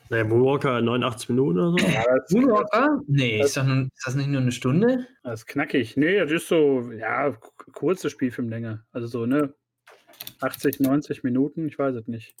Naja, 0.08 0.24
Moonwalker 0.24 0.82
89 0.82 1.30
Minuten 1.30 1.58
oder 1.58 1.70
so. 1.70 1.88
Ja, 1.88 2.04
Moonwalker? 2.30 3.00
Nee, 3.06 3.40
ist, 3.40 3.56
doch 3.56 3.64
nun, 3.64 3.88
ist 3.96 4.06
das 4.06 4.14
nicht 4.14 4.28
nur 4.28 4.42
eine 4.42 4.52
Stunde? 4.52 5.06
Das 5.22 5.40
ist 5.40 5.46
knackig. 5.46 5.96
Nee, 5.96 6.18
das 6.18 6.30
ist 6.30 6.48
so, 6.48 6.92
ja, 6.92 7.34
kurze 7.72 8.10
Spielfilmlänge. 8.10 8.84
Also 8.92 9.06
so, 9.06 9.26
ne? 9.26 9.54
80, 10.40 10.80
90 10.80 11.24
Minuten, 11.24 11.66
ich 11.66 11.78
weiß 11.78 11.94
es 11.94 12.06
nicht. 12.08 12.36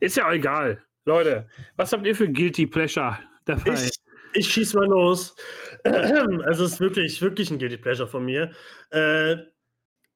Ist 0.00 0.16
ja 0.16 0.26
auch 0.26 0.32
egal. 0.32 0.82
Leute, 1.04 1.46
was 1.76 1.92
habt 1.92 2.06
ihr 2.06 2.16
für 2.16 2.28
Guilty 2.28 2.66
Pleasure 2.66 3.18
dabei? 3.44 3.74
Ich, 3.74 3.90
ich 4.32 4.52
schieß 4.52 4.74
mal 4.74 4.86
los. 4.86 5.36
Also 5.84 6.40
es 6.50 6.58
ist 6.58 6.80
wirklich, 6.80 7.20
wirklich 7.20 7.50
ein 7.50 7.58
Guilty 7.58 7.76
Pleasure 7.76 8.08
von 8.08 8.24
mir. 8.24 8.52
Äh, 8.90 9.36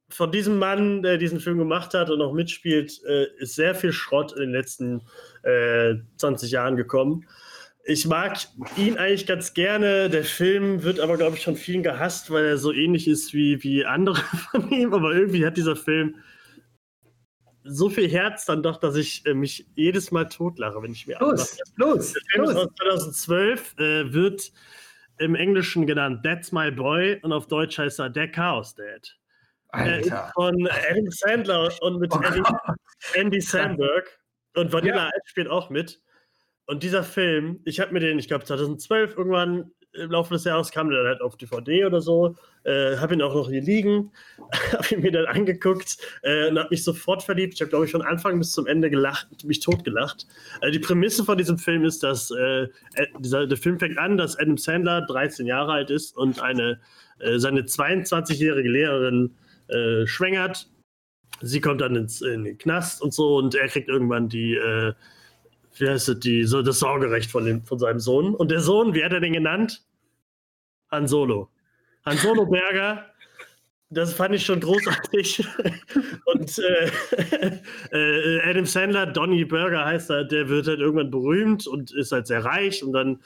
von 0.09 0.31
diesem 0.31 0.59
Mann, 0.59 1.03
der 1.03 1.19
diesen 1.19 1.41
Film 1.41 1.59
gemacht 1.59 1.95
hat 1.95 2.11
und 2.11 2.21
auch 2.21 2.33
mitspielt, 2.33 3.01
äh, 3.07 3.27
ist 3.39 3.55
sehr 3.55 3.75
viel 3.75 3.93
Schrott 3.93 4.33
in 4.33 4.41
den 4.41 4.53
letzten 4.53 5.03
äh, 5.43 5.95
20 6.17 6.51
Jahren 6.51 6.77
gekommen. 6.77 7.27
Ich 7.87 8.07
mag 8.07 8.39
ihn 8.77 8.97
eigentlich 8.97 9.27
ganz 9.27 9.53
gerne. 9.53 10.09
Der 10.09 10.25
Film 10.25 10.83
wird 10.85 11.01
aber, 11.01 11.17
glaube 11.19 11.37
ich, 11.37 11.45
von 11.45 11.57
vielen 11.57 11.83
gehasst, 11.83 12.31
weil 12.31 12.45
er 12.47 12.59
so 12.59 12.73
ähnlich 12.73 13.09
ist 13.09 13.35
wie, 13.35 13.63
wie 13.63 13.85
andere 13.85 14.17
von 14.51 14.71
ihm. 14.71 14.95
Aber 14.95 15.13
irgendwie 15.15 15.45
hat 15.45 15.57
dieser 15.57 15.77
Film 15.77 16.17
so 17.65 17.89
viel 17.89 18.09
Herz 18.09 18.45
dann 18.45 18.63
doch, 18.63 18.79
dass 18.79 18.97
ich 18.97 19.25
äh, 19.27 19.35
mich 19.35 19.67
jedes 19.75 20.11
Mal 20.13 20.27
totlache, 20.27 20.83
wenn 20.83 20.93
ich 20.93 21.07
mir 21.07 21.19
Los, 21.21 21.59
los, 21.77 22.13
Der 22.13 22.23
Film 22.33 22.45
los. 22.45 22.51
ist 22.51 22.57
aus 22.57 22.75
2012, 22.77 23.75
äh, 23.79 24.13
wird 24.13 24.53
im 25.19 25.35
Englischen 25.35 25.87
genannt 25.87 26.23
That's 26.25 26.53
My 26.53 26.71
Boy 26.71 27.19
und 27.23 27.33
auf 27.33 27.47
Deutsch 27.47 27.79
heißt 27.79 28.01
er 28.01 28.11
Der 28.11 28.31
Chaos 28.31 28.75
Dad. 28.75 29.17
Alter. 29.75 30.31
von 30.35 30.69
Adam 30.69 31.11
Sandler 31.11 31.71
und 31.83 32.01
mit 32.01 32.13
oh 32.15 32.21
Andy, 32.21 32.43
Andy 33.15 33.41
Samberg. 33.41 34.19
Und 34.55 34.73
Vanilla 34.73 35.05
ja. 35.05 35.09
Ice 35.09 35.31
spielt 35.31 35.49
auch 35.49 35.71
mit. 35.71 36.01
Und 36.67 36.83
dieser 36.83 37.03
Film, 37.03 37.61
ich 37.65 37.81
habe 37.81 37.93
mir 37.93 38.01
den, 38.01 38.19
ich 38.19 38.29
glaube 38.29 38.45
2012 38.45 39.17
irgendwann 39.17 39.71
im 39.95 40.11
Laufe 40.11 40.35
des 40.35 40.45
Jahres 40.45 40.71
kam 40.71 40.91
der 40.91 41.05
halt 41.05 41.21
auf 41.21 41.37
DVD 41.37 41.85
oder 41.85 42.01
so. 42.01 42.35
Äh, 42.65 42.97
habe 42.97 43.15
ihn 43.15 43.23
auch 43.23 43.35
noch 43.35 43.49
hier 43.49 43.63
liegen, 43.63 44.11
habe 44.73 44.95
ihn 44.95 45.03
mir 45.03 45.13
dann 45.13 45.27
angeguckt 45.27 45.99
äh, 46.23 46.49
und 46.49 46.59
habe 46.59 46.71
mich 46.71 46.83
sofort 46.83 47.23
verliebt. 47.23 47.55
Ich 47.55 47.61
habe, 47.61 47.71
glaube 47.71 47.85
ich, 47.85 47.93
von 47.93 48.03
Anfang 48.03 48.39
bis 48.39 48.53
zum 48.53 48.67
Ende 48.67 48.91
gelacht, 48.91 49.45
mich 49.45 49.61
totgelacht. 49.61 50.27
Äh, 50.61 50.71
die 50.71 50.79
Prämisse 50.79 51.25
von 51.25 51.39
diesem 51.39 51.59
Film 51.59 51.85
ist, 51.85 52.03
dass 52.03 52.31
äh, 52.31 52.69
dieser, 53.19 53.47
der 53.47 53.59
Film 53.59 53.79
fängt 53.79 53.99
an, 53.99 54.17
dass 54.17 54.37
Adam 54.39 54.57
Sandler 54.57 55.03
13 55.03 55.47
Jahre 55.47 55.73
alt 55.73 55.91
ist 55.91 56.17
und 56.17 56.41
eine, 56.41 56.81
äh, 57.21 57.39
seine 57.39 57.63
22-jährige 57.63 58.69
Lehrerin 58.69 59.35
äh, 59.69 60.07
schwängert. 60.07 60.69
sie 61.41 61.61
kommt 61.61 61.81
dann 61.81 61.97
ins, 61.97 62.23
in 62.23 62.45
den 62.45 62.59
Knast 62.59 63.03
und 63.03 63.13
so 63.13 63.37
und 63.37 63.55
er 63.55 63.69
kriegt 63.69 63.89
irgendwann 63.89 64.29
die, 64.29 64.55
äh, 64.55 64.95
wie 65.79 65.89
heißt 65.89 66.09
es, 66.09 66.21
die, 66.21 66.45
so 66.45 66.63
das 66.63 66.79
Sorgerecht 66.79 67.31
von, 67.31 67.45
dem, 67.45 67.65
von 67.65 67.79
seinem 67.79 68.01
Sohn. 68.01 68.35
Und 68.35 68.51
der 68.51 68.61
Sohn, 68.61 68.95
wie 68.95 69.05
hat 69.05 69.13
er 69.13 69.21
den 69.21 69.33
genannt? 69.33 69.85
Han 70.91 71.09
Solo. 71.09 71.51
Han 72.05 72.17
Solo 72.17 72.47
Berger. 72.51 73.07
Das 73.91 74.13
fand 74.13 74.35
ich 74.35 74.45
schon 74.45 74.61
großartig. 74.61 75.47
und 76.27 76.59
äh, 76.59 77.61
äh, 77.93 78.51
Adam 78.51 78.67
Sandler, 78.67 79.07
Donny 79.07 79.45
Burger 79.45 79.85
heißt 79.85 80.11
er, 80.11 80.25
der 80.25 80.49
wird 80.49 80.67
halt 80.67 80.81
irgendwann 80.81 81.11
berühmt 81.11 81.67
und 81.67 81.93
ist 81.93 82.13
halt 82.13 82.27
sehr 82.27 82.45
reich 82.45 82.83
und 82.83 82.93
dann 82.93 83.21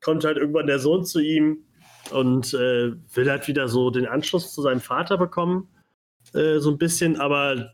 kommt 0.00 0.24
halt 0.24 0.36
irgendwann 0.36 0.66
der 0.66 0.78
Sohn 0.78 1.04
zu 1.04 1.20
ihm 1.20 1.64
und 2.12 2.54
äh, 2.54 2.92
will 3.14 3.30
halt 3.30 3.48
wieder 3.48 3.68
so 3.68 3.90
den 3.90 4.06
Anschluss 4.06 4.54
zu 4.54 4.62
seinem 4.62 4.80
Vater 4.80 5.18
bekommen. 5.18 5.68
Äh, 6.36 6.60
so 6.60 6.70
ein 6.70 6.78
bisschen, 6.78 7.16
aber 7.16 7.72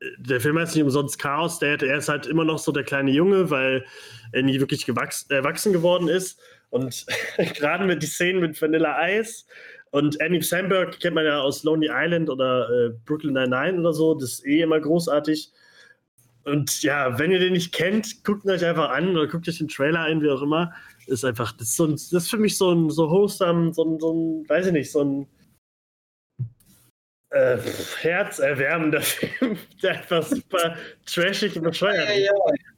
äh, 0.00 0.06
der 0.18 0.40
Film 0.40 0.58
heißt 0.58 0.74
nicht 0.74 0.84
umsonst 0.84 1.18
Chaos. 1.18 1.58
Der, 1.58 1.80
er 1.82 1.98
ist 1.98 2.08
halt 2.08 2.26
immer 2.26 2.44
noch 2.44 2.58
so 2.58 2.72
der 2.72 2.84
kleine 2.84 3.10
Junge, 3.10 3.50
weil 3.50 3.84
er 4.32 4.42
nie 4.42 4.60
wirklich 4.60 4.88
erwachsen 4.88 5.72
geworden 5.72 6.08
ist. 6.08 6.40
Und 6.70 7.06
gerade 7.54 7.84
mit 7.84 8.02
die 8.02 8.06
Szenen 8.06 8.40
mit 8.40 8.60
Vanilla 8.60 8.96
Ice 9.08 9.44
und 9.90 10.20
Annie 10.20 10.42
Samberg 10.42 11.00
kennt 11.00 11.16
man 11.16 11.24
ja 11.24 11.40
aus 11.40 11.64
Lonely 11.64 11.90
Island 11.90 12.30
oder 12.30 12.68
äh, 12.70 12.90
Brooklyn 13.04 13.34
Nine-Nine 13.34 13.80
oder 13.80 13.92
so. 13.92 14.14
Das 14.14 14.34
ist 14.34 14.46
eh 14.46 14.62
immer 14.62 14.80
großartig. 14.80 15.50
Und 16.44 16.82
ja, 16.82 17.18
wenn 17.18 17.32
ihr 17.32 17.40
den 17.40 17.52
nicht 17.52 17.72
kennt, 17.72 18.24
guckt 18.24 18.44
ihn 18.44 18.50
euch 18.50 18.64
einfach 18.64 18.90
an 18.90 19.10
oder 19.10 19.26
guckt 19.26 19.48
euch 19.48 19.58
den 19.58 19.68
Trailer 19.68 20.02
ein, 20.02 20.22
wie 20.22 20.30
auch 20.30 20.42
immer. 20.42 20.72
Ist 21.06 21.24
einfach, 21.24 21.52
das 21.52 21.68
ist, 21.68 21.76
so 21.76 21.84
ein, 21.86 21.92
das 21.92 22.12
ist 22.12 22.30
für 22.30 22.38
mich 22.38 22.56
so 22.56 22.70
ein 22.70 22.88
so 22.88 23.10
wholesome, 23.10 23.74
so 23.74 23.84
ein, 23.84 23.98
so 23.98 24.12
ein, 24.12 24.48
weiß 24.48 24.66
ich 24.66 24.72
nicht, 24.72 24.92
so 24.92 25.02
ein 25.02 25.26
äh, 27.30 27.58
herzerwärmender 28.00 29.00
Film, 29.00 29.56
der 29.82 29.98
einfach 29.98 30.22
super 30.22 30.76
trashig 31.06 31.56
und 31.56 31.62
bescheuert 31.62 32.08
ist. 32.08 32.18
Ja, 32.18 32.24
ja. 32.24 32.32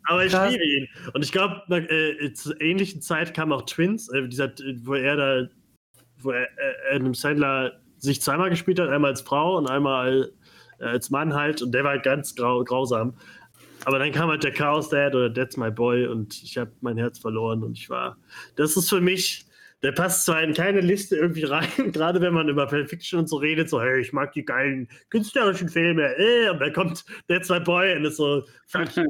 Aber 0.09 0.25
ich 0.25 0.33
liebe 0.33 0.65
ihn. 0.65 0.89
Und 1.15 1.25
ich 1.25 1.33
glaube, 1.33 1.63
äh, 1.71 2.33
zur 2.33 2.61
ähnlichen 2.61 3.01
Zeit 3.03 3.35
kam 3.35 3.53
auch 3.53 3.63
Twins, 3.63 4.09
äh, 4.13 4.29
dieser, 4.29 4.53
wo 4.83 4.95
er 4.95 5.17
da, 5.17 5.49
wo 6.19 6.33
er, 6.33 6.43
äh, 6.43 6.97
Adam 6.97 7.15
Sandler 7.15 7.81
sich 7.99 8.21
zweimal 8.21 8.51
gespielt 8.51 8.81
hat, 8.81 8.89
einmal 8.89 9.13
als 9.13 9.23
Frau 9.23 9.57
und 9.57 9.69
einmal 9.71 10.33
äh, 10.81 10.85
als 10.85 11.11
Mann 11.11 11.35
halt. 11.35 11.63
Und 11.63 11.73
der 11.73 11.85
war 11.85 11.93
halt 11.93 12.03
ganz 12.03 12.35
grau, 12.35 12.63
grausam. 12.65 13.15
Aber 13.85 13.99
dann 13.99 14.13
kam 14.13 14.29
halt 14.29 14.45
der 14.45 14.53
Chaos 14.53 14.89
Dad 14.91 15.15
oder 15.15 15.33
That's 15.33 15.57
My 15.57 15.71
Boy 15.71 16.07
und 16.07 16.41
ich 16.43 16.57
habe 16.57 16.71
mein 16.81 16.99
Herz 16.99 17.19
verloren 17.19 17.63
und 17.63 17.77
ich 17.77 17.91
war. 17.91 18.17
Das 18.57 18.77
ist 18.77 18.89
für 18.89 19.01
mich 19.01 19.47
der 19.83 19.93
passt 19.93 20.25
zwar 20.25 20.43
in 20.43 20.55
keine 20.55 20.81
Liste 20.81 21.17
irgendwie 21.17 21.45
rein, 21.45 21.69
gerade 21.93 22.21
wenn 22.21 22.35
man 22.35 22.49
über 22.49 22.67
Perfection 22.67 23.21
und 23.21 23.29
so 23.29 23.37
redet, 23.37 23.69
so, 23.69 23.81
hey, 23.81 24.01
ich 24.01 24.13
mag 24.13 24.33
die 24.33 24.45
geilen 24.45 24.89
künstlerischen 25.11 25.69
Filme, 25.69 26.15
äh, 26.17 26.51
und 26.51 26.61
dann 26.61 26.73
kommt 26.73 27.05
der 27.29 27.43
zwei 27.43 27.61
Boy 27.61 27.97
und 27.97 28.05
ist 28.05 28.17
so, 28.17 28.45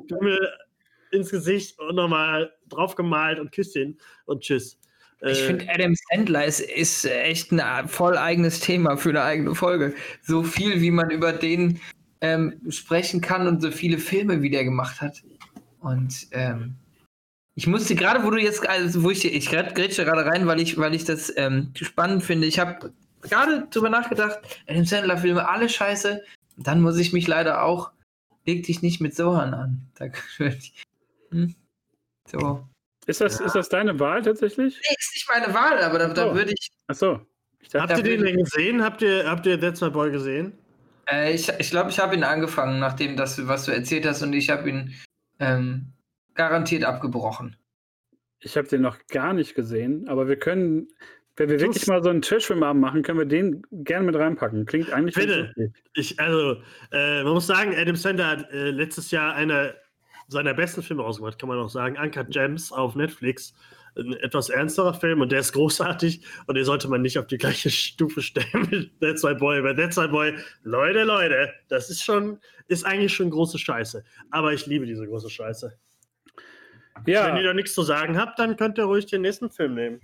Pimmel 0.09 0.39
ins 1.11 1.31
Gesicht 1.31 1.79
und 1.79 1.97
nochmal 1.97 2.53
draufgemalt 2.71 3.39
und 3.39 3.53
küsst 3.53 3.77
ihn 3.77 3.99
und 4.25 4.43
tschüss. 4.43 4.79
Ich 5.21 5.41
äh, 5.43 5.47
finde, 5.47 5.69
Adam 5.69 5.95
Sandler 6.11 6.47
ist, 6.47 6.61
ist 6.61 7.05
echt 7.05 7.53
ein 7.53 7.89
voll 7.89 8.17
eigenes 8.17 8.61
Thema 8.61 8.97
für 8.97 9.11
eine 9.11 9.23
eigene 9.23 9.55
Folge. 9.55 9.95
So 10.23 10.43
viel, 10.43 10.81
wie 10.81 10.91
man 10.91 11.11
über 11.11 11.33
den 11.33 11.81
ähm, 12.23 12.61
sprechen 12.71 13.21
kann 13.21 13.47
und 13.47 13.61
so 13.61 13.71
viele 13.71 13.99
Filme, 13.99 14.43
wie 14.43 14.51
der 14.51 14.65
gemacht 14.65 15.01
hat. 15.01 15.23
Und 15.81 16.29
ähm, 16.33 16.77
ich 17.55 17.67
musste 17.67 17.95
gerade, 17.95 18.25
wo 18.25 18.31
du 18.31 18.39
jetzt, 18.39 18.67
also 18.69 19.03
wo 19.03 19.11
ich, 19.11 19.25
ich 19.25 19.51
grätsche 19.51 20.05
gerade 20.05 20.25
rein, 20.25 20.47
weil 20.47 20.61
ich, 20.61 20.79
weil 20.79 20.95
ich 20.95 21.05
das 21.05 21.33
ähm, 21.37 21.73
spannend 21.75 22.25
finde. 22.25 22.47
Ich 22.47 22.59
habe 22.59 22.93
gerade 23.21 23.67
drüber 23.71 23.91
nachgedacht, 23.91 24.39
Adam 24.67 24.85
Sandler-Filme, 24.85 25.49
alle 25.49 25.69
scheiße. 25.69 26.23
Dann 26.57 26.81
muss 26.81 26.99
ich 26.99 27.13
mich 27.13 27.27
leider 27.27 27.63
auch, 27.63 27.91
leg 28.47 28.65
dich 28.65 28.83
nicht 28.83 29.01
mit 29.01 29.15
Sohan 29.15 29.55
an. 29.55 29.89
Da, 29.99 30.07
hm? 31.31 31.55
So. 32.27 32.67
Ist 33.07 33.21
das, 33.21 33.39
ja. 33.39 33.47
ist 33.47 33.55
das 33.55 33.69
deine 33.69 33.99
Wahl 33.99 34.23
tatsächlich? 34.23 34.75
Nee, 34.75 34.97
ist 34.99 35.15
nicht 35.15 35.29
meine 35.29 35.55
Wahl, 35.55 35.83
aber 35.83 35.99
da, 35.99 36.09
da 36.09 36.35
würde 36.35 36.53
ich. 36.53 36.71
Achso. 36.87 37.21
Habt 37.75 37.97
ihr 37.97 38.03
den 38.03 38.23
denn 38.23 38.37
gesehen? 38.37 38.83
Habt 38.83 39.03
ihr, 39.03 39.29
habt 39.29 39.47
ihr 39.47 39.59
That's 39.59 39.81
My 39.81 39.91
Boy 39.91 40.11
gesehen? 40.11 40.53
Äh, 41.11 41.35
ich 41.35 41.45
glaube, 41.45 41.63
ich, 41.63 41.71
glaub, 41.71 41.89
ich 41.89 41.99
habe 41.99 42.15
ihn 42.15 42.25
angefangen, 42.25 42.81
nachdem 42.81 43.17
das, 43.17 43.47
was 43.47 43.65
du 43.65 43.73
erzählt 43.73 44.07
hast, 44.07 44.23
und 44.23 44.33
ich 44.35 44.51
habe 44.51 44.69
ihn 44.69 44.95
ähm, 45.41 45.93
garantiert 46.35 46.85
abgebrochen. 46.85 47.57
Ich 48.41 48.57
habe 48.57 48.67
den 48.67 48.83
noch 48.83 48.99
gar 49.09 49.33
nicht 49.33 49.55
gesehen, 49.55 50.09
aber 50.09 50.27
wir 50.27 50.37
können, 50.37 50.89
wenn 51.37 51.49
wir 51.49 51.61
wirklich 51.61 51.87
mal 51.87 52.03
so 52.03 52.11
einen 52.11 52.23
Trashfilm-Abend 52.23 52.81
machen, 52.81 53.03
können 53.03 53.19
wir 53.19 53.27
den 53.27 53.63
gerne 53.71 54.07
mit 54.07 54.17
reinpacken. 54.17 54.67
Klingt 54.67 54.93
eigentlich 54.93 55.15
Bitte. 55.15 55.55
Ich, 55.95 56.19
also, 56.19 56.61
äh, 56.91 57.23
man 57.23 57.35
muss 57.35 57.47
sagen, 57.47 57.75
Adam 57.77 57.97
Sandler 57.97 58.27
hat 58.27 58.51
äh, 58.51 58.71
letztes 58.71 59.11
Jahr 59.11 59.35
einer 59.35 59.75
seiner 60.29 60.55
besten 60.55 60.83
Filme 60.83 61.03
rausgemacht, 61.03 61.39
kann 61.39 61.49
man 61.49 61.59
auch 61.59 61.71
sagen. 61.71 61.97
Uncut 61.97 62.31
Gems 62.31 62.73
auf 62.73 62.97
Netflix. 62.97 63.55
Ein 63.95 64.15
etwas 64.15 64.49
ernsterer 64.49 64.95
Film 64.95 65.21
und 65.21 65.31
der 65.33 65.41
ist 65.41 65.53
großartig 65.53 66.25
und 66.47 66.55
den 66.55 66.65
sollte 66.65 66.89
man 66.89 67.03
nicht 67.03 67.19
auf 67.19 67.27
die 67.27 67.37
gleiche 67.37 67.69
Stufe 67.69 68.23
stellen 68.23 68.69
mit 68.71 69.01
That's 69.01 69.23
My 69.23 69.35
Boy. 69.35 69.61
Bei 69.61 69.75
That's 69.75 69.99
My 69.99 70.09
Boy, 70.09 70.35
Leute, 70.63 71.05
Leute, 71.05 71.53
das 71.69 71.91
ist 71.91 72.03
schon, 72.03 72.39
ist 72.69 72.87
eigentlich 72.87 73.13
schon 73.13 73.29
große 73.29 73.59
Scheiße. 73.59 74.03
Aber 74.31 74.55
ich 74.55 74.67
liebe 74.67 74.87
diese 74.87 75.07
große 75.07 75.29
Scheiße. 75.29 75.79
Ja. 77.07 77.27
Wenn 77.27 77.37
ihr 77.37 77.45
da 77.45 77.55
nichts 77.55 77.75
zu 77.75 77.83
sagen 77.83 78.19
habt, 78.19 78.39
dann 78.39 78.57
könnt 78.57 78.79
ihr 78.79 78.85
ruhig 78.85 79.07
den 79.07 79.23
nächsten 79.23 79.51
Film 79.51 79.75
nehmen. 79.75 80.01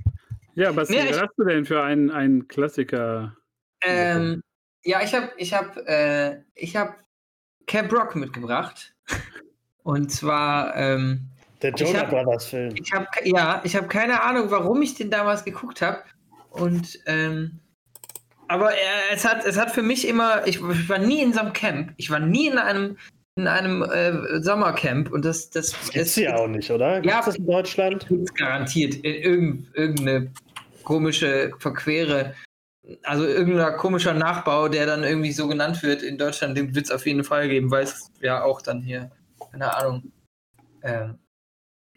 Ja, 0.55 0.75
was 0.75 0.89
nee, 0.89 1.13
hast 1.13 1.35
du 1.37 1.45
denn 1.45 1.65
für 1.65 1.83
einen, 1.83 2.11
einen 2.11 2.49
Klassiker? 2.49 3.37
Ähm, 3.83 4.43
ja, 4.85 5.01
ich 5.03 5.15
habe 5.15 5.31
ich 5.37 5.55
hab, 5.55 5.77
äh, 5.87 6.43
hab 6.75 6.97
Camp 7.67 7.93
Rock 7.93 8.17
mitgebracht. 8.17 8.95
Und 9.85 10.11
zwar. 10.11 10.75
Ähm, 10.77 11.29
Der 11.63 11.73
Jonah 11.73 12.05
Brothers 12.05 12.47
Film. 12.47 12.75
Ich 12.75 12.93
hab, 12.93 13.07
ja, 13.25 13.61
ich 13.65 13.77
habe 13.77 13.87
keine 13.87 14.23
Ahnung, 14.23 14.51
warum 14.51 14.83
ich 14.83 14.95
den 14.95 15.11
damals 15.11 15.45
geguckt 15.45 15.81
habe. 15.81 16.03
Und. 16.51 16.99
Ähm, 17.07 17.61
aber 18.49 18.73
äh, 18.73 19.13
es, 19.13 19.25
hat, 19.25 19.45
es 19.45 19.59
hat 19.59 19.71
für 19.71 19.83
mich 19.83 20.09
immer. 20.09 20.47
Ich, 20.47 20.57
ich 20.57 20.89
war 20.89 20.99
nie 20.99 21.23
in 21.23 21.33
so 21.33 21.41
einem 21.41 21.53
Camp. 21.53 21.93
Ich 21.99 22.11
war 22.11 22.19
nie 22.19 22.49
in 22.49 22.59
einem 22.59 22.97
in 23.39 23.47
einem 23.47 23.83
äh, 23.83 24.43
Sommercamp 24.43 25.11
und 25.11 25.25
das 25.25 25.51
das 25.51 25.75
ist 25.95 26.17
ja 26.17 26.37
auch 26.37 26.49
nicht, 26.49 26.71
oder? 26.71 27.01
Gibt's 27.01 27.17
ja, 27.17 27.23
das 27.25 27.37
in 27.37 27.47
Deutschland 27.47 28.07
garantiert 28.35 28.95
in 28.97 29.15
irgend, 29.15 29.75
irgendeine 29.75 30.31
komische 30.85 31.53
verquere 31.59 32.35
also 33.03 33.27
irgendein 33.27 33.77
komischer 33.77 34.15
Nachbau, 34.15 34.69
der 34.69 34.87
dann 34.87 35.05
irgendwie 35.05 35.33
so 35.33 35.47
genannt 35.47 35.83
wird 35.83 36.03
in 36.03 36.17
Deutschland, 36.17 36.57
den 36.57 36.75
wird 36.75 36.87
es 36.87 36.91
auf 36.91 37.07
jeden 37.07 37.23
Fall 37.23 37.49
geben, 37.49 37.71
weil 37.71 37.85
es 37.85 38.11
ja 38.21 38.43
auch 38.43 38.63
dann 38.63 38.81
hier 38.81 39.11
keine 39.51 39.75
Ahnung. 39.75 40.13
Ähm, 40.83 41.19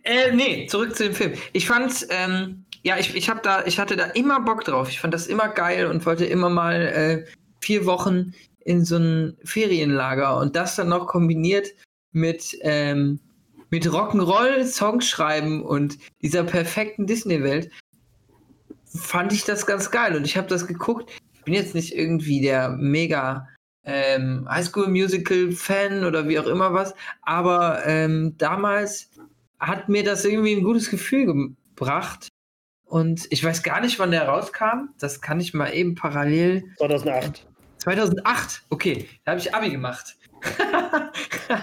äh, 0.03 0.31
nee, 0.31 0.65
zurück 0.67 0.95
zu 0.95 1.03
dem 1.03 1.13
Film. 1.13 1.33
Ich 1.53 1.67
fand's, 1.67 2.07
ähm, 2.09 2.65
ja, 2.83 2.97
ich, 2.97 3.15
ich 3.15 3.29
hab 3.29 3.43
da, 3.43 3.65
ich 3.65 3.79
hatte 3.79 3.95
da 3.95 4.05
immer 4.05 4.41
Bock 4.41 4.63
drauf. 4.63 4.89
Ich 4.89 4.99
fand 4.99 5.13
das 5.13 5.27
immer 5.27 5.49
geil 5.49 5.85
und 5.85 6.05
wollte 6.05 6.25
immer 6.25 6.49
mal 6.49 6.81
äh, 6.81 7.25
vier 7.59 7.85
Wochen 7.85 8.33
in 8.66 8.86
so 8.86 8.97
ein 8.97 9.38
Ferienlager 9.43 10.38
und 10.38 10.55
das 10.55 10.76
dann 10.76 10.89
noch 10.89 11.07
kombiniert 11.07 11.68
mit, 12.12 12.57
ähm, 12.62 13.20
mit 13.70 13.88
Rock'n'Roll, 13.88 14.66
Songs 14.66 15.07
schreiben 15.07 15.64
und 15.64 15.97
dieser 16.22 16.43
perfekten 16.43 17.07
Disney-Welt, 17.07 17.72
fand 18.86 19.34
ich 19.34 19.45
das 19.45 19.66
ganz 19.66 19.91
geil. 19.91 20.16
Und 20.16 20.26
ich 20.26 20.38
habe 20.38 20.47
das 20.47 20.68
geguckt. 20.68 21.12
Ich 21.34 21.43
bin 21.43 21.53
jetzt 21.53 21.76
nicht 21.76 21.95
irgendwie 21.95 22.41
der 22.41 22.70
mega 22.70 23.47
ähm, 23.84 24.47
Highschool 24.49 24.88
Musical 24.89 25.51
Fan 25.51 26.03
oder 26.03 26.28
wie 26.28 26.38
auch 26.38 26.45
immer 26.45 26.74
was, 26.74 26.93
aber 27.24 27.86
ähm, 27.86 28.36
damals 28.38 29.09
hat 29.59 29.89
mir 29.89 30.03
das 30.03 30.26
irgendwie 30.26 30.55
ein 30.55 30.64
gutes 30.64 30.89
Gefühl 30.89 31.53
gebracht. 31.76 32.28
Und 32.86 33.28
ich 33.30 33.43
weiß 33.43 33.64
gar 33.64 33.80
nicht, 33.80 33.99
wann 33.99 34.12
der 34.12 34.28
rauskam. 34.28 34.89
Das 34.99 35.22
kann 35.22 35.39
ich 35.39 35.53
mal 35.53 35.74
eben 35.74 35.95
parallel. 35.95 36.64
2008. 36.78 37.47
2008, 37.82 38.63
okay, 38.69 39.09
da 39.25 39.32
habe 39.32 39.41
ich 39.41 39.53
Abi 39.53 39.71
gemacht. 39.71 40.15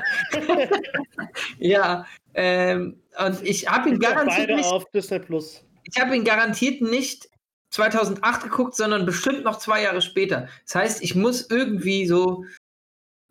ja, 1.58 2.06
ähm, 2.34 3.00
und 3.24 3.42
ich 3.42 3.68
habe 3.68 3.90
ihn 3.90 3.98
garantiert 3.98 4.50
nicht. 4.50 4.66
Auf 4.66 4.84
Disney 4.92 5.20
Plus. 5.20 5.64
Ich 5.84 6.00
habe 6.00 6.16
ihn 6.16 6.24
garantiert 6.24 6.82
nicht 6.82 7.28
2008 7.70 8.44
geguckt, 8.44 8.74
sondern 8.74 9.06
bestimmt 9.06 9.44
noch 9.44 9.58
zwei 9.58 9.82
Jahre 9.82 10.02
später. 10.02 10.48
Das 10.64 10.74
heißt, 10.74 11.02
ich 11.02 11.14
muss 11.14 11.48
irgendwie 11.50 12.06
so 12.06 12.44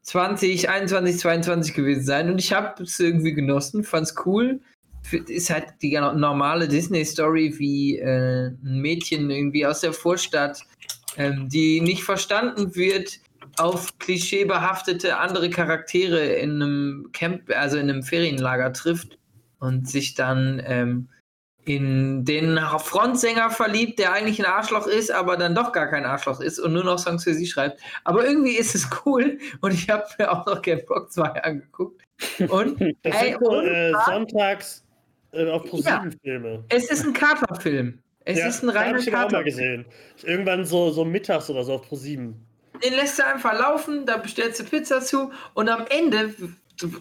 20, 0.04 0.70
21, 0.70 1.20
22 1.20 1.74
gewesen 1.74 2.06
sein 2.06 2.32
und 2.32 2.40
ich 2.40 2.54
habe 2.54 2.84
es 2.84 3.00
irgendwie 3.00 3.34
genossen, 3.34 3.84
fand 3.84 4.08
es 4.08 4.16
cool. 4.26 4.62
Ist 5.12 5.50
halt 5.50 5.74
die 5.82 5.98
normale 5.98 6.68
Disney-Story, 6.68 7.56
wie 7.58 7.98
äh, 7.98 8.48
ein 8.48 8.82
Mädchen 8.82 9.30
irgendwie 9.30 9.66
aus 9.66 9.82
der 9.82 9.94
Vorstadt 9.94 10.66
ähm, 11.18 11.50
die 11.50 11.82
nicht 11.82 12.04
verstanden 12.04 12.76
wird, 12.76 13.20
auf 13.58 13.98
klischeebehaftete 14.00 15.18
andere 15.18 15.50
Charaktere 15.50 16.26
in 16.26 16.62
einem 16.62 17.10
Camp, 17.12 17.50
also 17.56 17.78
in 17.78 17.90
einem 17.90 18.04
Ferienlager 18.04 18.72
trifft 18.74 19.18
und 19.60 19.90
sich 19.90 20.14
dann 20.14 20.62
ähm, 20.66 21.10
in 21.66 22.24
den 22.24 22.58
Frontsänger 22.80 23.50
verliebt, 23.50 24.00
der 24.00 24.14
eigentlich 24.14 24.40
ein 24.40 24.46
Arschloch 24.46 24.88
ist, 24.88 25.12
aber 25.12 25.36
dann 25.36 25.54
doch 25.54 25.74
gar 25.74 25.88
kein 25.88 26.06
Arschloch 26.06 26.40
ist 26.40 26.60
und 26.60 26.72
nur 26.72 26.84
noch 26.84 26.98
Songs 26.98 27.26
für 27.26 27.34
sie 27.34 27.46
schreibt. 27.46 27.82
Aber 28.06 28.26
irgendwie 28.26 28.56
ist 28.56 28.74
es 28.74 28.88
cool 29.06 29.38
und 29.62 29.74
ich 29.74 29.90
habe 29.90 30.06
mir 30.18 30.32
auch 30.32 30.46
noch 30.46 30.62
Camp 30.62 30.90
Rock 30.90 31.12
2 31.12 31.44
angeguckt. 31.44 32.02
Und 32.48 32.80
das 33.04 33.16
ey, 33.16 33.34
sind 33.34 33.66
äh, 33.66 33.94
sonntags 34.06 34.86
äh, 35.34 35.50
auf 35.50 35.66
ProSieben 35.66 36.18
Filme. 36.24 36.64
es 36.70 36.90
ist 36.90 37.06
ein 37.06 37.14
Katerfilm. 37.14 38.00
Es 38.28 38.44
ist 38.44 38.64
ein 38.64 38.70
reiner 38.70 39.00
ich 39.00 39.06
den 39.06 39.16
auch 39.16 39.20
mal 39.20 39.28
Kater. 39.30 39.44
gesehen. 39.44 39.86
Irgendwann 40.24 40.66
so, 40.66 40.92
so 40.92 41.06
mittags 41.06 41.50
oder 41.50 41.64
so 41.64 41.76
auf 41.76 41.88
ProSieben. 41.88 42.36
Den 42.84 42.94
lässt 42.94 43.18
du 43.18 43.26
einfach 43.26 43.58
laufen, 43.58 44.06
da 44.06 44.18
bestellst 44.18 44.60
du 44.60 44.66
Pizza 44.66 45.02
zu 45.02 45.32
und 45.54 45.70
am 45.70 45.86
Ende, 45.90 46.34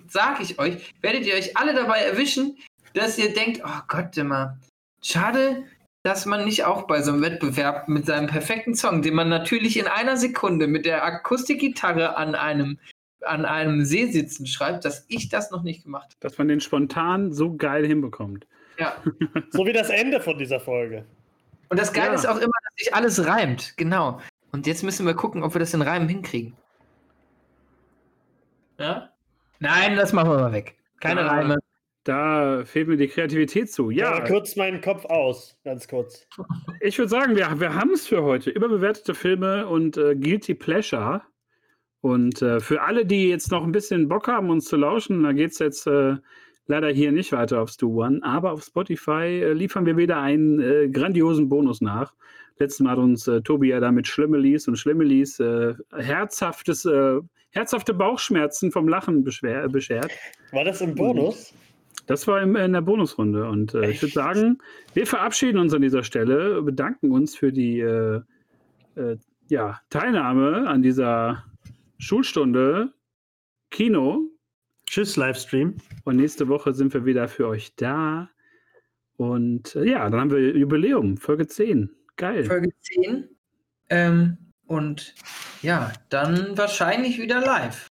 sag 0.09 0.41
ich 0.41 0.59
euch, 0.59 0.95
werdet 1.03 1.27
ihr 1.27 1.35
euch 1.35 1.57
alle 1.57 1.75
dabei 1.75 1.99
erwischen, 1.99 2.57
dass 2.95 3.19
ihr 3.19 3.35
denkt, 3.35 3.61
oh 3.65 3.81
Gott, 3.89 4.17
immer, 4.17 4.57
schade, 5.03 5.65
dass 6.05 6.25
man 6.25 6.45
nicht 6.45 6.65
auch 6.65 6.87
bei 6.87 7.03
so 7.03 7.13
einem 7.13 7.23
Wettbewerb 7.23 7.89
mit 7.89 8.07
seinem 8.07 8.29
perfekten 8.29 8.77
Song, 8.77 9.03
den 9.03 9.15
man 9.15 9.29
natürlich 9.29 9.77
in 9.77 9.89
einer 9.89 10.17
Sekunde 10.17 10.69
mit 10.69 10.87
der 10.87 11.05
Akustikgitarre 11.05 12.17
an 12.17 12.37
einem, 12.37 12.79
an 13.23 13.45
einem 13.45 13.85
See 13.85 14.07
sitzen 14.07 14.47
schreibt, 14.47 14.85
dass 14.85 15.05
ich 15.09 15.29
das 15.29 15.51
noch 15.51 15.65
nicht 15.65 15.83
gemacht 15.83 16.05
habe. 16.05 16.17
Dass 16.21 16.39
man 16.39 16.47
den 16.47 16.61
spontan 16.61 17.33
so 17.33 17.57
geil 17.57 17.85
hinbekommt. 17.85 18.47
Ja. 18.79 18.97
So 19.51 19.67
wie 19.67 19.73
das 19.73 19.91
Ende 19.91 20.21
von 20.21 20.39
dieser 20.39 20.61
Folge. 20.61 21.05
Und 21.69 21.79
das 21.81 21.93
Geile 21.93 22.09
Ja. 22.09 22.15
ist 22.15 22.27
auch 22.27 22.37
immer, 22.37 22.53
dass 22.65 22.75
sich 22.79 22.95
alles 22.95 23.27
reimt. 23.27 23.77
Genau. 23.77 24.21
Und 24.53 24.67
jetzt 24.67 24.83
müssen 24.83 25.07
wir 25.07 25.15
gucken, 25.15 25.43
ob 25.43 25.55
wir 25.55 25.59
das 25.59 25.75
in 25.75 25.83
Reimen 25.83 26.09
hinkriegen. 26.09 26.57
Ja? 28.79 29.11
Nein, 29.59 29.97
das 29.97 30.13
machen 30.13 30.31
wir 30.31 30.39
mal 30.39 30.53
weg. 30.53 30.77
Keine 31.01 31.23
Ja. 31.23 31.29
Reime. 31.29 31.59
Da 32.05 32.65
fehlt 32.65 32.87
mir 32.87 32.97
die 32.97 33.09
Kreativität 33.09 33.73
zu. 33.73 33.91
Ja, 33.91 34.19
Ja, 34.19 34.25
kurz 34.25 34.55
meinen 34.55 34.81
Kopf 34.81 35.05
aus, 35.07 35.59
ganz 35.65 35.89
kurz. 35.89 36.29
ich 36.81 36.97
würde 36.99 37.09
sagen, 37.09 37.35
wir, 37.35 37.59
wir 37.59 37.75
haben 37.75 37.91
es 37.93 38.07
für 38.07 38.23
heute. 38.23 38.51
Überbewertete 38.51 39.13
Filme 39.15 39.67
und 39.67 39.97
äh, 39.97 40.15
Guilty 40.15 40.55
Pleasure. 40.55 41.23
Und 42.03 42.41
äh, 42.43 42.61
für 42.61 42.83
alle, 42.83 43.05
die 43.07 43.29
jetzt 43.29 43.51
noch 43.51 43.65
ein 43.65 43.73
bisschen 43.73 44.07
Bock 44.09 44.29
haben, 44.29 44.51
uns 44.51 44.67
zu 44.67 44.77
lauschen, 44.77 45.25
da 45.25 45.33
geht 45.33 45.51
es 45.51 45.59
jetzt 45.59 45.89
äh, 45.89 46.17
leider 46.67 46.89
hier 46.89 47.13
nicht 47.13 47.33
weiter 47.33 47.63
auf 47.63 47.71
Stu 47.71 48.03
One, 48.05 48.21
aber 48.23 48.53
auf 48.53 48.65
Spotify 48.65 49.43
äh, 49.43 49.53
liefern 49.53 49.87
wir 49.87 49.97
wieder 49.97 50.21
einen 50.21 50.61
äh, 50.61 50.89
grandiosen 50.89 51.49
Bonus 51.49 51.81
nach. 51.81 52.15
Letztes 52.59 52.81
Mal 52.81 52.93
hat 52.93 52.99
uns 52.99 53.29
äh, 53.29 53.43
Tobi 53.43 53.69
ja 53.69 53.81
da 53.81 53.93
mit 53.93 54.07
Schlimmelis 54.07 54.67
und 54.67 54.77
Schlimmelis 54.77 55.39
äh, 55.41 55.75
herzhaftes, 55.95 56.85
äh, 56.87 57.21
herzhafte 57.51 57.95
Bauchschmerzen 57.95 58.73
vom 58.73 58.89
Lachen 58.89 59.25
beschwer, 59.25 59.69
beschert. 59.69 60.11
War 60.53 60.65
das 60.65 60.81
im 60.81 60.95
Bonus? 60.95 61.53
Das 62.07 62.27
war 62.29 62.41
im, 62.41 62.57
in 62.57 62.73
der 62.73 62.81
Bonusrunde. 62.81 63.49
Und 63.49 63.75
äh, 63.75 63.91
ich 63.91 64.01
würde 64.01 64.13
sagen, 64.13 64.59
wir 64.95 65.07
verabschieden 65.07 65.59
uns 65.59 65.75
an 65.75 65.83
dieser 65.83 66.05
Stelle, 66.05 66.63
bedanken 66.63 67.11
uns 67.11 67.37
für 67.37 67.53
die 67.53 67.81
äh, 67.81 68.21
äh, 68.95 69.17
ja, 69.49 69.81
Teilnahme 69.91 70.69
an 70.69 70.83
dieser 70.83 71.45
Schulstunde 71.99 72.93
Kino. 73.71 74.31
Tschüss, 74.97 75.17
Livestream. 75.17 75.77
Und 76.05 76.17
nächste 76.17 76.49
Woche 76.49 76.73
sind 76.73 76.95
wir 76.95 77.05
wieder 77.05 77.29
für 77.29 77.47
euch 77.49 77.77
da. 77.77 78.31
Und 79.19 79.77
äh, 79.77 79.91
ja, 79.91 80.09
dann 80.09 80.19
haben 80.19 80.31
wir 80.31 80.57
Jubiläum, 80.57 81.19
Folge 81.19 81.47
10. 81.47 81.91
Geil. 82.17 82.47
Folge 82.47 82.71
10. 82.81 83.29
Ähm, 83.91 84.39
und 84.67 85.15
ja, 85.61 85.93
dann 86.09 86.57
wahrscheinlich 86.57 87.21
wieder 87.21 87.43
live. 87.43 87.91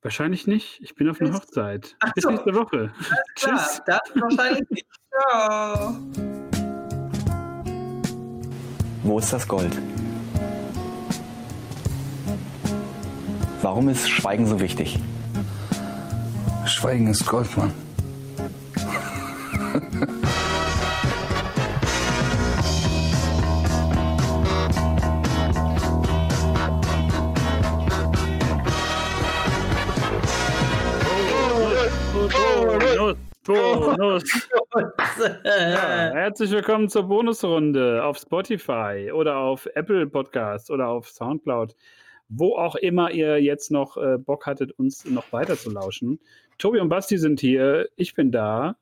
Wahrscheinlich 0.00 0.48
nicht. 0.48 0.80
Ich 0.82 0.96
bin 0.96 1.08
auf 1.08 1.20
einer. 1.20 1.34
Hochzeit. 1.34 1.94
Ach 2.00 2.12
Bis 2.14 2.24
so. 2.24 2.30
nächste 2.30 2.52
Woche. 2.52 2.92
Klar, 3.36 3.58
Tschüss. 3.60 3.82
das 3.86 4.00
wahrscheinlich 4.16 4.70
nicht. 4.70 4.86
Ciao. 5.08 5.96
Wo 9.04 9.20
ist 9.20 9.32
das 9.32 9.46
Gold? 9.46 9.78
Warum 13.60 13.88
ist 13.88 14.10
Schweigen 14.10 14.46
so 14.48 14.58
wichtig? 14.58 14.98
Schweigen 16.66 17.08
ist 17.08 17.26
Gold, 17.26 17.56
Mann. 17.56 17.72
Ja, 35.44 36.10
herzlich 36.14 36.50
willkommen 36.50 36.88
zur 36.88 37.02
Bonusrunde 37.04 38.04
auf 38.04 38.18
Spotify 38.18 39.10
oder 39.12 39.36
auf 39.36 39.66
Apple 39.74 40.06
Podcasts 40.06 40.70
oder 40.70 40.88
auf 40.88 41.08
Soundcloud, 41.08 41.74
wo 42.28 42.56
auch 42.56 42.76
immer 42.76 43.10
ihr 43.10 43.42
jetzt 43.42 43.70
noch 43.70 43.96
äh, 43.96 44.16
Bock 44.18 44.46
hattet, 44.46 44.72
uns 44.72 45.04
noch 45.04 45.32
weiter 45.32 45.56
zu 45.56 45.70
lauschen. 45.70 46.18
Tobi 46.62 46.78
und 46.78 46.88
Basti 46.88 47.18
sind 47.18 47.40
hier, 47.40 47.88
ich 47.96 48.14
bin 48.14 48.30
da 48.30 48.76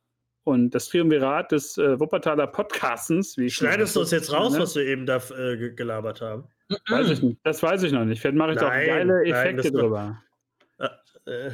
und 0.44 0.74
das 0.74 0.90
Triumvirat 0.90 1.50
des 1.50 1.78
äh, 1.78 1.98
Wuppertaler 1.98 2.46
Podcastens. 2.46 3.36
Schneidest 3.48 3.96
du 3.96 4.00
uns 4.00 4.10
jetzt 4.10 4.30
raus, 4.34 4.52
ne? 4.52 4.58
was 4.60 4.76
wir 4.76 4.82
eben 4.84 5.06
da 5.06 5.16
äh, 5.16 5.56
ge- 5.56 5.74
gelabert 5.74 6.20
haben? 6.20 6.44
Weiß 6.90 7.08
ich 7.08 7.22
nicht. 7.22 7.38
Das 7.42 7.62
weiß 7.62 7.82
ich 7.84 7.92
noch 7.92 8.04
nicht. 8.04 8.20
Vielleicht 8.20 8.36
mache 8.36 8.50
ich 8.52 8.56
Nein, 8.58 8.86
geile 8.86 9.22
nein, 9.22 9.24
Effekte 9.32 9.72
doch- 9.72 9.80
drüber. 9.80 10.22
Äh, 11.26 11.50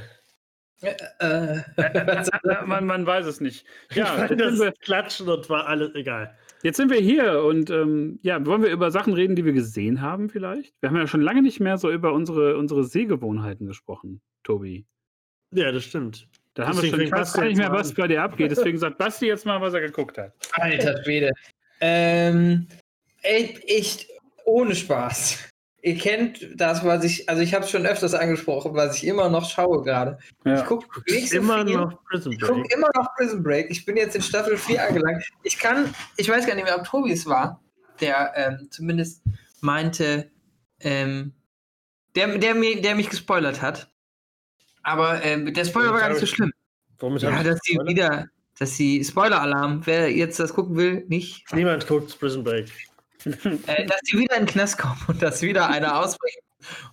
Äh, 1.20 1.62
man, 2.66 2.84
man 2.86 3.06
weiß 3.06 3.24
es 3.26 3.40
nicht. 3.40 3.64
ich 3.90 3.96
Ja, 3.96 4.26
das 4.26 4.58
wir, 4.58 4.72
Klatschen 4.72 5.28
und 5.28 5.48
war 5.48 5.66
alles 5.68 5.94
egal. 5.94 6.36
jetzt 6.64 6.76
sind 6.76 6.90
wir 6.90 6.98
hier 7.00 7.44
und 7.44 7.70
ähm, 7.70 8.18
ja, 8.22 8.44
wollen 8.44 8.62
wir 8.64 8.70
über 8.70 8.90
Sachen 8.90 9.14
reden, 9.14 9.36
die 9.36 9.44
wir 9.44 9.52
gesehen 9.54 10.02
haben 10.02 10.28
vielleicht? 10.28 10.74
Wir 10.80 10.90
haben 10.90 10.96
ja 10.96 11.06
schon 11.06 11.22
lange 11.22 11.40
nicht 11.42 11.60
mehr 11.60 11.78
so 11.78 11.88
über 11.90 12.12
unsere, 12.12 12.56
unsere 12.58 12.82
Sehgewohnheiten 12.84 13.66
gesprochen, 13.68 14.20
Tobi. 14.42 14.86
Ja, 15.53 15.72
das 15.72 15.84
stimmt. 15.84 16.28
Da 16.55 16.66
haben 16.68 16.80
wir 16.80 16.88
schon, 16.88 17.01
ich 17.01 17.12
weiß 17.12 17.34
gar 17.34 17.44
nicht 17.44 17.59
mehr, 17.59 17.70
was 17.70 17.92
bei 17.92 18.09
dir 18.09 18.22
abgeht. 18.22 18.51
Deswegen 18.51 18.78
sagt 18.78 18.97
Basti 18.99 19.26
jetzt 19.26 19.44
mal, 19.44 19.61
was 19.61 19.74
er 19.74 19.80
geguckt 19.82 20.16
hat. 20.16 20.32
Alter 20.53 21.03
Schwede. 21.05 21.32
Ähm, 21.80 22.66
echt 23.22 24.07
ohne 24.44 24.74
Spaß. 24.74 25.38
Ihr 25.82 25.97
kennt 25.99 26.49
das, 26.57 26.84
was 26.84 27.05
ich, 27.05 27.28
also 27.28 27.42
ich 27.42 27.55
habe 27.55 27.64
es 27.64 27.70
schon 27.70 27.86
öfters 27.86 28.14
angesprochen, 28.14 28.74
was 28.74 28.97
ich 28.97 29.07
immer 29.07 29.28
noch 29.28 29.49
schaue 29.49 29.82
gerade. 29.84 30.18
Ich 30.44 30.47
Ja. 30.53 30.62
gucke 30.62 30.86
nicht 31.09 31.30
so 31.30 31.36
Immer 31.36 31.64
viel. 31.64 31.76
noch 31.76 32.03
Prison 32.05 32.32
Ich 32.32 32.40
gucke 32.40 32.61
Break. 32.62 32.72
immer 32.74 32.88
noch 32.97 33.14
Prison 33.14 33.42
Break. 33.42 33.70
Ich 33.70 33.84
bin 33.84 33.97
jetzt 33.97 34.16
in 34.16 34.22
Staffel 34.22 34.57
4 34.57 34.88
angelangt. 34.88 35.24
Ich 35.44 35.59
kann, 35.59 35.94
ich 36.16 36.28
weiß 36.28 36.47
gar 36.47 36.55
nicht 36.57 36.64
mehr, 36.64 36.76
ob 36.76 36.84
Tobi 36.84 37.12
es 37.12 37.26
war, 37.26 37.62
der 38.01 38.32
ähm, 38.34 38.68
zumindest 38.70 39.22
meinte, 39.61 40.28
ähm, 40.80 41.32
der, 42.16 42.36
der, 42.38 42.55
mir, 42.55 42.80
der 42.80 42.94
mich 42.97 43.09
gespoilert 43.11 43.62
hat. 43.62 43.88
Aber 44.87 45.20
ähm, 45.24 45.53
der 45.53 45.64
Spoiler 45.64 45.93
war 45.93 45.99
gar 45.99 46.11
nicht 46.11 46.20
so 46.20 46.26
schlimm. 46.26 46.53
Womit 47.01 47.22
Ja, 47.22 47.43
dass 47.43 47.59
sie 47.64 47.76
wieder, 47.84 48.26
dass 48.57 48.76
sie 48.76 49.05
Spoiler-Alarm, 49.05 49.84
wer 49.84 50.12
jetzt 50.12 50.39
das 50.39 50.55
gucken 50.55 50.76
will, 50.76 51.05
nicht, 51.09 51.53
Niemand 51.53 51.89
guckt 51.89 52.16
Prison 52.20 52.45
Break. 52.45 52.70
äh, 53.24 53.84
dass 53.84 53.99
sie 54.05 54.16
wieder 54.16 54.37
in 54.37 54.47
den 54.47 54.53
Knast 54.53 54.78
kommen 54.78 55.01
und 55.09 55.20
dass 55.20 55.43
wieder 55.43 55.68
einer 55.68 55.99
ausbricht. 55.99 56.39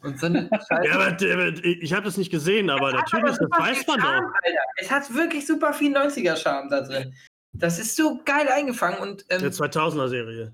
Und 0.02 0.20
so 0.20 0.26
eine 0.26 0.50
Scheiße. 0.52 0.86
Ja, 0.90 0.96
aber, 0.96 1.06
aber 1.06 1.64
ich 1.64 1.94
habe 1.94 2.06
das 2.06 2.18
nicht 2.18 2.32
gesehen, 2.32 2.72
aber 2.72 2.90
Es 2.90 2.96
natürlich, 2.96 3.26
das 3.26 3.38
super 3.38 3.60
weiß 3.60 3.86
man 3.86 4.02
Charme, 4.02 4.26
doch. 4.26 4.34
Alter. 4.44 4.60
Es 4.78 4.92
hat 4.92 5.14
wirklich 5.14 5.46
super 5.46 5.72
viel 5.72 5.96
90er-Charme 5.96 6.70
da 6.70 6.82
drin. 6.82 7.14
Das 7.54 7.78
ist 7.78 7.96
so 7.96 8.20
geil 8.26 8.48
eingefangen 8.48 8.98
und 8.98 9.24
ähm, 9.30 9.40
Der 9.40 9.52
2000er-Serie. 9.52 10.52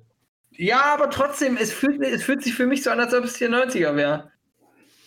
ja, 0.52 0.82
aber 0.94 1.10
trotzdem, 1.10 1.56
es 1.56 1.72
fühlt, 1.72 2.02
es 2.04 2.22
fühlt 2.22 2.44
sich 2.44 2.54
für 2.54 2.66
mich 2.68 2.84
so 2.84 2.90
an, 2.90 3.00
als 3.00 3.14
ob 3.14 3.24
es 3.24 3.38
hier 3.38 3.50
90er 3.50 3.96
wäre. 3.96 4.30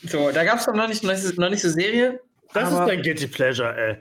So, 0.04 0.30
da 0.32 0.44
gab 0.44 0.58
es 0.58 0.66
doch 0.66 0.74
noch 0.74 0.88
nicht, 0.88 1.02
noch 1.04 1.12
nicht, 1.50 1.62
so 1.62 1.68
Serie. 1.68 2.20
Das 2.52 2.72
aber, 2.72 2.82
ist 2.82 2.88
dein 2.88 3.02
Guilty 3.02 3.26
Pleasure, 3.28 3.76
ey. 3.76 3.96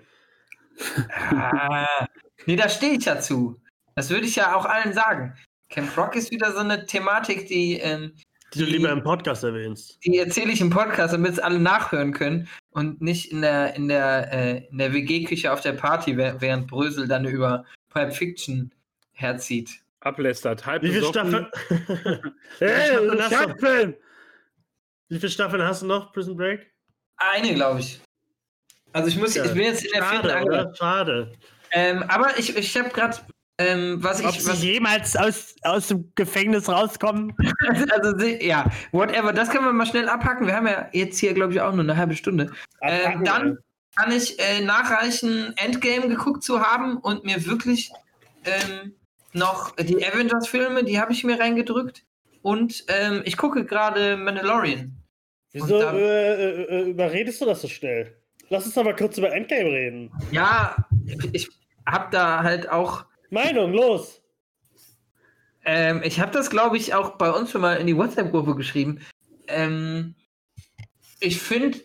Ah, 1.31 2.07
nee, 2.45 2.55
da 2.55 2.67
stehe 2.69 2.93
ich 2.93 3.05
ja 3.05 3.19
zu. 3.19 3.59
Das 3.95 4.09
würde 4.09 4.25
ich 4.25 4.35
ja 4.35 4.55
auch 4.55 4.65
allen 4.65 4.93
sagen. 4.93 5.35
Camp 5.69 5.95
Rock 5.97 6.15
ist 6.15 6.31
wieder 6.31 6.51
so 6.51 6.59
eine 6.59 6.85
Thematik, 6.85 7.47
die, 7.47 7.79
ähm, 7.79 8.13
Die 8.53 8.59
du 8.59 8.65
Die- 8.65 8.71
lieber 8.73 8.89
im 8.91 9.03
Podcast 9.03 9.43
erwähnst. 9.43 9.97
die 10.03 10.17
erzähle 10.17 10.51
ich 10.51 10.59
im 10.59 10.69
Podcast, 10.69 11.13
damit 11.13 11.31
es 11.33 11.39
alle 11.39 11.59
nachhören 11.59 12.11
können 12.13 12.49
und 12.71 13.01
nicht 13.01 13.31
in 13.31 13.41
der, 13.41 13.75
in 13.75 13.87
der, 13.87 14.33
äh, 14.33 14.67
in 14.69 14.77
der 14.77 14.91
WG-Küche 14.93 15.51
auf 15.53 15.61
der 15.61 15.73
Party, 15.73 16.17
während 16.17 16.67
Brösel 16.67 17.07
dann 17.07 17.25
über 17.25 17.63
Pulp 17.89 18.13
Fiction 18.13 18.73
herzieht. 19.13 19.69
Ablästert, 20.01 20.65
halb 20.65 20.83
Wie 20.83 20.87
viele 20.89 21.01
besoffen. 21.07 21.47
Staffeln? 21.55 22.33
Hey, 22.59 22.97
Staffeln 23.27 23.91
du? 23.91 23.97
Wie 25.11 25.19
viele 25.19 25.29
Staffeln 25.29 25.61
hast 25.61 25.81
du 25.81 25.87
noch, 25.87 26.13
Prison 26.13 26.37
Break? 26.37 26.71
Eine, 27.17 27.53
glaube 27.53 27.81
ich. 27.81 27.99
Also 28.93 29.09
ich 29.09 29.17
muss, 29.17 29.35
Ja. 29.35 29.43
ich 29.43 29.51
bin 29.53 29.63
jetzt 29.63 29.83
in 29.83 29.91
der 29.91 30.03
vierten 30.03 30.27
Schade, 30.29 30.35
angelangt. 30.37 30.67
oder? 30.69 30.75
Schade. 30.75 31.31
Ähm, 31.71 32.03
aber 32.07 32.39
ich, 32.39 32.55
ich 32.55 32.77
habe 32.77 32.89
gerade, 32.89 33.17
ähm, 33.57 33.97
was 34.01 34.23
Ob 34.23 34.29
ich, 34.31 34.41
sie 34.41 34.49
was, 34.49 34.63
jemals 34.63 35.15
aus, 35.17 35.55
aus 35.63 35.89
dem 35.89 36.13
Gefängnis 36.15 36.69
rauskommen? 36.69 37.35
also 37.91 38.17
sie- 38.17 38.41
ja, 38.45 38.71
whatever, 38.93 39.33
das 39.33 39.49
können 39.49 39.65
wir 39.65 39.73
mal 39.73 39.85
schnell 39.85 40.07
abhacken. 40.07 40.47
Wir 40.47 40.55
haben 40.55 40.67
ja 40.67 40.87
jetzt 40.93 41.19
hier, 41.19 41.33
glaube 41.33 41.51
ich, 41.53 41.59
auch 41.59 41.71
nur 41.73 41.83
eine 41.83 41.97
halbe 41.97 42.15
Stunde. 42.15 42.49
Ähm, 42.81 43.25
dann 43.25 43.57
kann 43.97 44.13
ich 44.13 44.39
äh, 44.39 44.61
nachreichen, 44.61 45.53
Endgame 45.57 46.07
geguckt 46.07 46.41
zu 46.43 46.61
haben 46.61 46.95
und 46.97 47.25
mir 47.25 47.45
wirklich 47.45 47.91
ähm, 48.45 48.95
noch 49.33 49.75
die 49.75 50.05
Avengers-Filme, 50.05 50.85
die 50.85 51.01
habe 51.01 51.11
ich 51.11 51.25
mir 51.25 51.37
reingedrückt. 51.37 52.03
Und 52.41 52.85
ähm, 52.87 53.21
ich 53.25 53.35
gucke 53.37 53.65
gerade 53.65 54.15
Mandalorian. 54.17 54.97
Wieso 55.53 55.79
dann- 55.79 55.97
äh, 55.97 56.61
äh, 56.63 56.89
überredest 56.89 57.41
du 57.41 57.45
das 57.45 57.61
so 57.61 57.67
schnell? 57.67 58.15
Lass 58.49 58.65
uns 58.65 58.75
doch 58.75 58.83
mal 58.83 58.95
kurz 58.95 59.17
über 59.17 59.31
Endgame 59.33 59.69
reden. 59.69 60.11
Ja, 60.31 60.75
ich 61.31 61.49
habe 61.85 62.07
da 62.11 62.43
halt 62.43 62.69
auch 62.69 63.05
Meinung, 63.29 63.73
los! 63.73 64.21
Ähm, 65.63 66.01
ich 66.03 66.19
habe 66.19 66.31
das, 66.31 66.49
glaube 66.49 66.77
ich, 66.77 66.93
auch 66.93 67.11
bei 67.11 67.29
uns 67.31 67.51
schon 67.51 67.61
mal 67.61 67.75
in 67.75 67.87
die 67.87 67.95
WhatsApp-Gruppe 67.95 68.55
geschrieben. 68.55 68.99
Ähm, 69.47 70.15
ich 71.19 71.39
finde, 71.39 71.79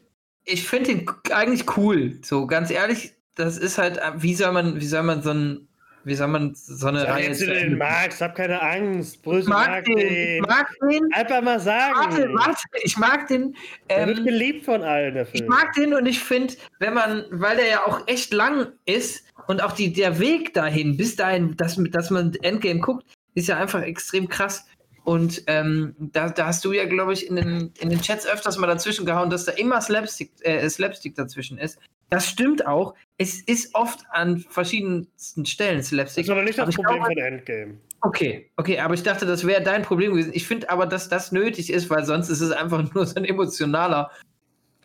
ich 0.45 0.67
finde 0.67 0.93
ihn 0.93 1.11
eigentlich 1.31 1.77
cool. 1.77 2.19
So 2.25 2.47
ganz 2.47 2.71
ehrlich, 2.71 3.13
das 3.35 3.59
ist 3.59 3.77
halt, 3.79 3.99
äh, 3.99 4.13
wie 4.17 4.35
soll 4.35 4.53
man, 4.53 4.81
wie 4.81 4.87
soll 4.87 5.03
man 5.03 5.23
so 5.23 5.31
ein, 5.31 5.69
wie 6.07 6.15
soll 6.15 6.29
man 6.29 6.55
so 6.55 6.87
eine 6.87 7.01
Sag 7.01 7.09
Reihe 7.09 7.27
jetzt, 7.27 7.41
den 7.41 7.79
magst, 7.79 8.21
hab 8.21 8.37
keine 8.37 8.63
Angst. 8.63 9.17
Ich 9.17 9.23
Brösel 9.23 9.51
mag 9.51 9.69
mag 9.69 9.85
den, 9.85 9.99
ich 9.99 10.05
den. 10.05 10.43
mag 10.43 10.71
den. 10.89 11.13
Einfach 11.13 11.43
mal 11.43 11.59
sagen. 11.59 11.95
Warte, 11.97 12.29
warte, 12.33 12.63
ich 12.85 12.97
mag 12.97 13.27
den. 13.27 13.57
Der 13.91 14.07
wird 14.07 14.19
Ähm, 14.19 14.25
geliebt 14.25 14.65
von 14.65 14.85
allen, 14.85 15.15
der 15.15 15.27
ich 15.33 15.45
mag 15.49 15.73
den 15.73 15.95
und 15.95 16.07
ich 16.07 16.21
finde, 16.21 16.55
wenn 16.79 16.95
man, 16.95 17.25
weil 17.31 17.57
der 17.57 17.67
ja 17.67 17.87
auch 17.87 18.07
echt 18.07 18.33
lang 18.33 18.69
ist 18.85 19.25
und 19.49 19.61
auch 19.61 19.73
die, 19.73 19.93
der 19.93 20.21
Weg 20.21 20.55
dahin, 20.55 20.97
bis 20.97 21.17
dahin, 21.17 21.57
dass, 21.57 21.77
dass 21.91 22.11
man 22.11 22.33
Endgame 22.43 22.79
guckt, 22.79 23.05
ist 23.35 23.49
ja 23.49 23.57
einfach 23.57 23.83
extrem 23.83 24.29
krass. 24.29 24.65
Und 25.03 25.43
ähm, 25.49 25.97
da, 25.99 26.31
da 26.31 26.47
hast 26.47 26.65
du 26.65 26.73
ja, 26.73 26.85
glaube 26.85 27.15
ich, 27.15 27.29
in 27.29 27.35
den, 27.35 27.73
in 27.81 27.91
den 27.91 28.01
Chats 28.01 28.29
öfters 28.29 28.59
mal 28.59 28.69
dazwischen 28.69 29.07
gehauen, 29.07 29.29
dass 29.29 29.45
da 29.45 29.53
immer 29.53 29.81
Slapstick, 29.81 30.31
äh, 30.43 30.69
Slapstick 30.69 31.17
dazwischen 31.17 31.59
ist. 31.59 31.79
Das 32.11 32.29
stimmt 32.29 32.65
auch. 32.65 32.95
Es 33.19 33.41
ist 33.43 33.75
oft 33.75 34.01
an 34.11 34.41
verschiedensten 34.41 35.47
Stellen 35.47 35.79
Das 35.79 35.89
Slapstick. 35.89 36.25
ist 36.25 36.31
aber 36.31 36.43
nicht 36.43 36.59
Aber 36.59 36.67
das 36.67 36.75
ich 36.79 36.85
Problem 36.85 37.03
glaube- 37.03 37.15
von 37.15 37.23
Endgame. 37.25 37.79
Okay, 38.03 38.51
okay, 38.57 38.79
aber 38.79 38.93
ich 38.95 39.03
dachte, 39.03 39.25
das 39.25 39.47
wäre 39.47 39.63
dein 39.63 39.83
Problem 39.83 40.13
gewesen. 40.13 40.33
Ich 40.35 40.47
finde 40.47 40.69
aber, 40.69 40.87
dass 40.87 41.09
das 41.09 41.33
nötig 41.33 41.71
ist, 41.71 41.89
weil 41.89 42.05
sonst 42.05 42.29
ist 42.29 42.41
es 42.43 42.51
einfach 42.53 42.83
nur 42.95 43.07
so 43.07 43.15
ein 43.17 43.25
emotionaler 43.25 44.11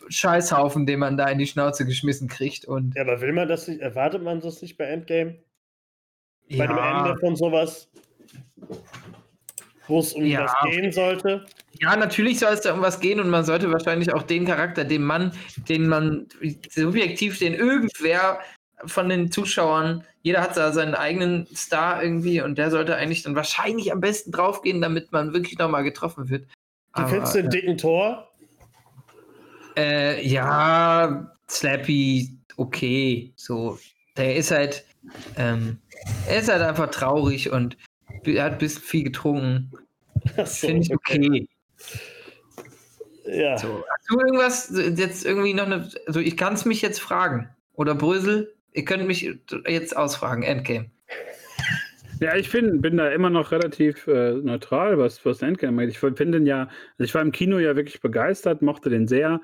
Scheißhaufen, 0.08 0.86
den 0.86 0.98
man 0.98 1.16
da 1.16 1.28
in 1.28 1.38
die 1.38 1.46
Schnauze 1.46 1.84
geschmissen 1.84 2.26
kriegt. 2.28 2.64
Und 2.64 2.94
Ja, 2.96 3.02
aber 3.02 3.20
will 3.20 3.32
man 3.32 3.48
das 3.48 3.68
nicht, 3.68 3.80
erwartet 3.80 4.22
man 4.22 4.40
das 4.40 4.62
nicht 4.62 4.76
bei 4.78 4.84
Endgame? 4.84 5.36
Bei 6.50 6.66
dem 6.66 6.76
ja, 6.76 7.06
Ende 7.08 7.20
von 7.20 7.36
sowas? 7.36 7.88
Wo 9.92 10.00
es 10.00 10.14
um 10.14 10.24
Ja, 10.24 10.44
was 10.44 10.70
gehen 10.70 10.90
sollte? 10.90 11.44
ja, 11.80 11.94
natürlich 11.96 12.38
soll 12.38 12.54
es 12.54 12.62
da 12.62 12.72
um 12.72 12.80
was 12.80 12.98
gehen 12.98 13.20
und 13.20 13.28
man 13.28 13.44
sollte 13.44 13.70
wahrscheinlich 13.70 14.10
auch 14.14 14.22
den 14.22 14.46
Charakter, 14.46 14.84
den 14.84 15.02
man, 15.02 15.32
den 15.68 15.86
man 15.86 16.28
subjektiv, 16.70 17.38
den 17.38 17.52
irgendwer 17.52 18.40
von 18.86 19.10
den 19.10 19.30
Zuschauern, 19.30 20.02
jeder 20.22 20.40
hat 20.40 20.56
da 20.56 20.72
seinen 20.72 20.94
eigenen 20.94 21.46
Star 21.54 22.02
irgendwie 22.02 22.40
und 22.40 22.56
der 22.56 22.70
sollte 22.70 22.96
eigentlich 22.96 23.22
dann 23.22 23.36
wahrscheinlich 23.36 23.92
am 23.92 24.00
besten 24.00 24.32
draufgehen, 24.32 24.80
damit 24.80 25.12
man 25.12 25.34
wirklich 25.34 25.58
nochmal 25.58 25.84
getroffen 25.84 26.30
wird. 26.30 26.46
Du 26.94 27.06
findest 27.06 27.34
den 27.34 27.50
dicken 27.50 27.76
Tor? 27.76 28.28
Äh, 29.76 30.26
ja, 30.26 31.30
Slappy, 31.50 32.38
okay. 32.56 33.34
So, 33.36 33.78
der 34.16 34.36
ist 34.36 34.50
halt, 34.50 34.86
ähm, 35.36 35.78
er 36.26 36.38
ist 36.38 36.50
halt 36.50 36.62
einfach 36.62 36.90
traurig 36.90 37.50
und 37.50 37.76
er 38.24 38.44
hat 38.44 38.52
ein 38.52 38.58
bisschen 38.58 38.82
viel 38.82 39.04
getrunken. 39.04 39.72
Ach 40.36 40.46
so, 40.46 40.66
Finde 40.66 40.82
ich 40.82 40.94
okay. 40.94 41.48
Ja. 43.24 43.56
So. 43.58 43.84
Hast 43.88 44.10
du 44.10 44.20
irgendwas 44.20 44.72
jetzt 44.98 45.24
irgendwie 45.24 45.54
noch 45.54 45.66
eine, 45.66 45.88
also 46.06 46.20
ich 46.20 46.36
kann 46.36 46.54
es 46.54 46.64
mich 46.64 46.82
jetzt 46.82 47.00
fragen. 47.00 47.48
Oder 47.74 47.94
Brösel, 47.94 48.54
ihr 48.72 48.84
könnt 48.84 49.06
mich 49.06 49.28
jetzt 49.66 49.96
ausfragen, 49.96 50.42
Endgame. 50.42 50.90
Ja, 52.20 52.36
ich 52.36 52.52
bin, 52.52 52.80
bin 52.80 52.98
da 52.98 53.08
immer 53.08 53.30
noch 53.30 53.50
relativ 53.50 54.06
äh, 54.06 54.34
neutral, 54.34 54.98
was, 54.98 55.24
was 55.24 55.42
Endgame 55.42 55.80
angeht. 55.82 55.94
Ich 55.94 55.98
finde 55.98 56.38
den 56.38 56.46
ja, 56.46 56.62
also 56.62 57.04
ich 57.04 57.14
war 57.14 57.22
im 57.22 57.32
Kino 57.32 57.58
ja 57.58 57.74
wirklich 57.74 58.00
begeistert, 58.00 58.62
mochte 58.62 58.90
den 58.90 59.08
sehr. 59.08 59.40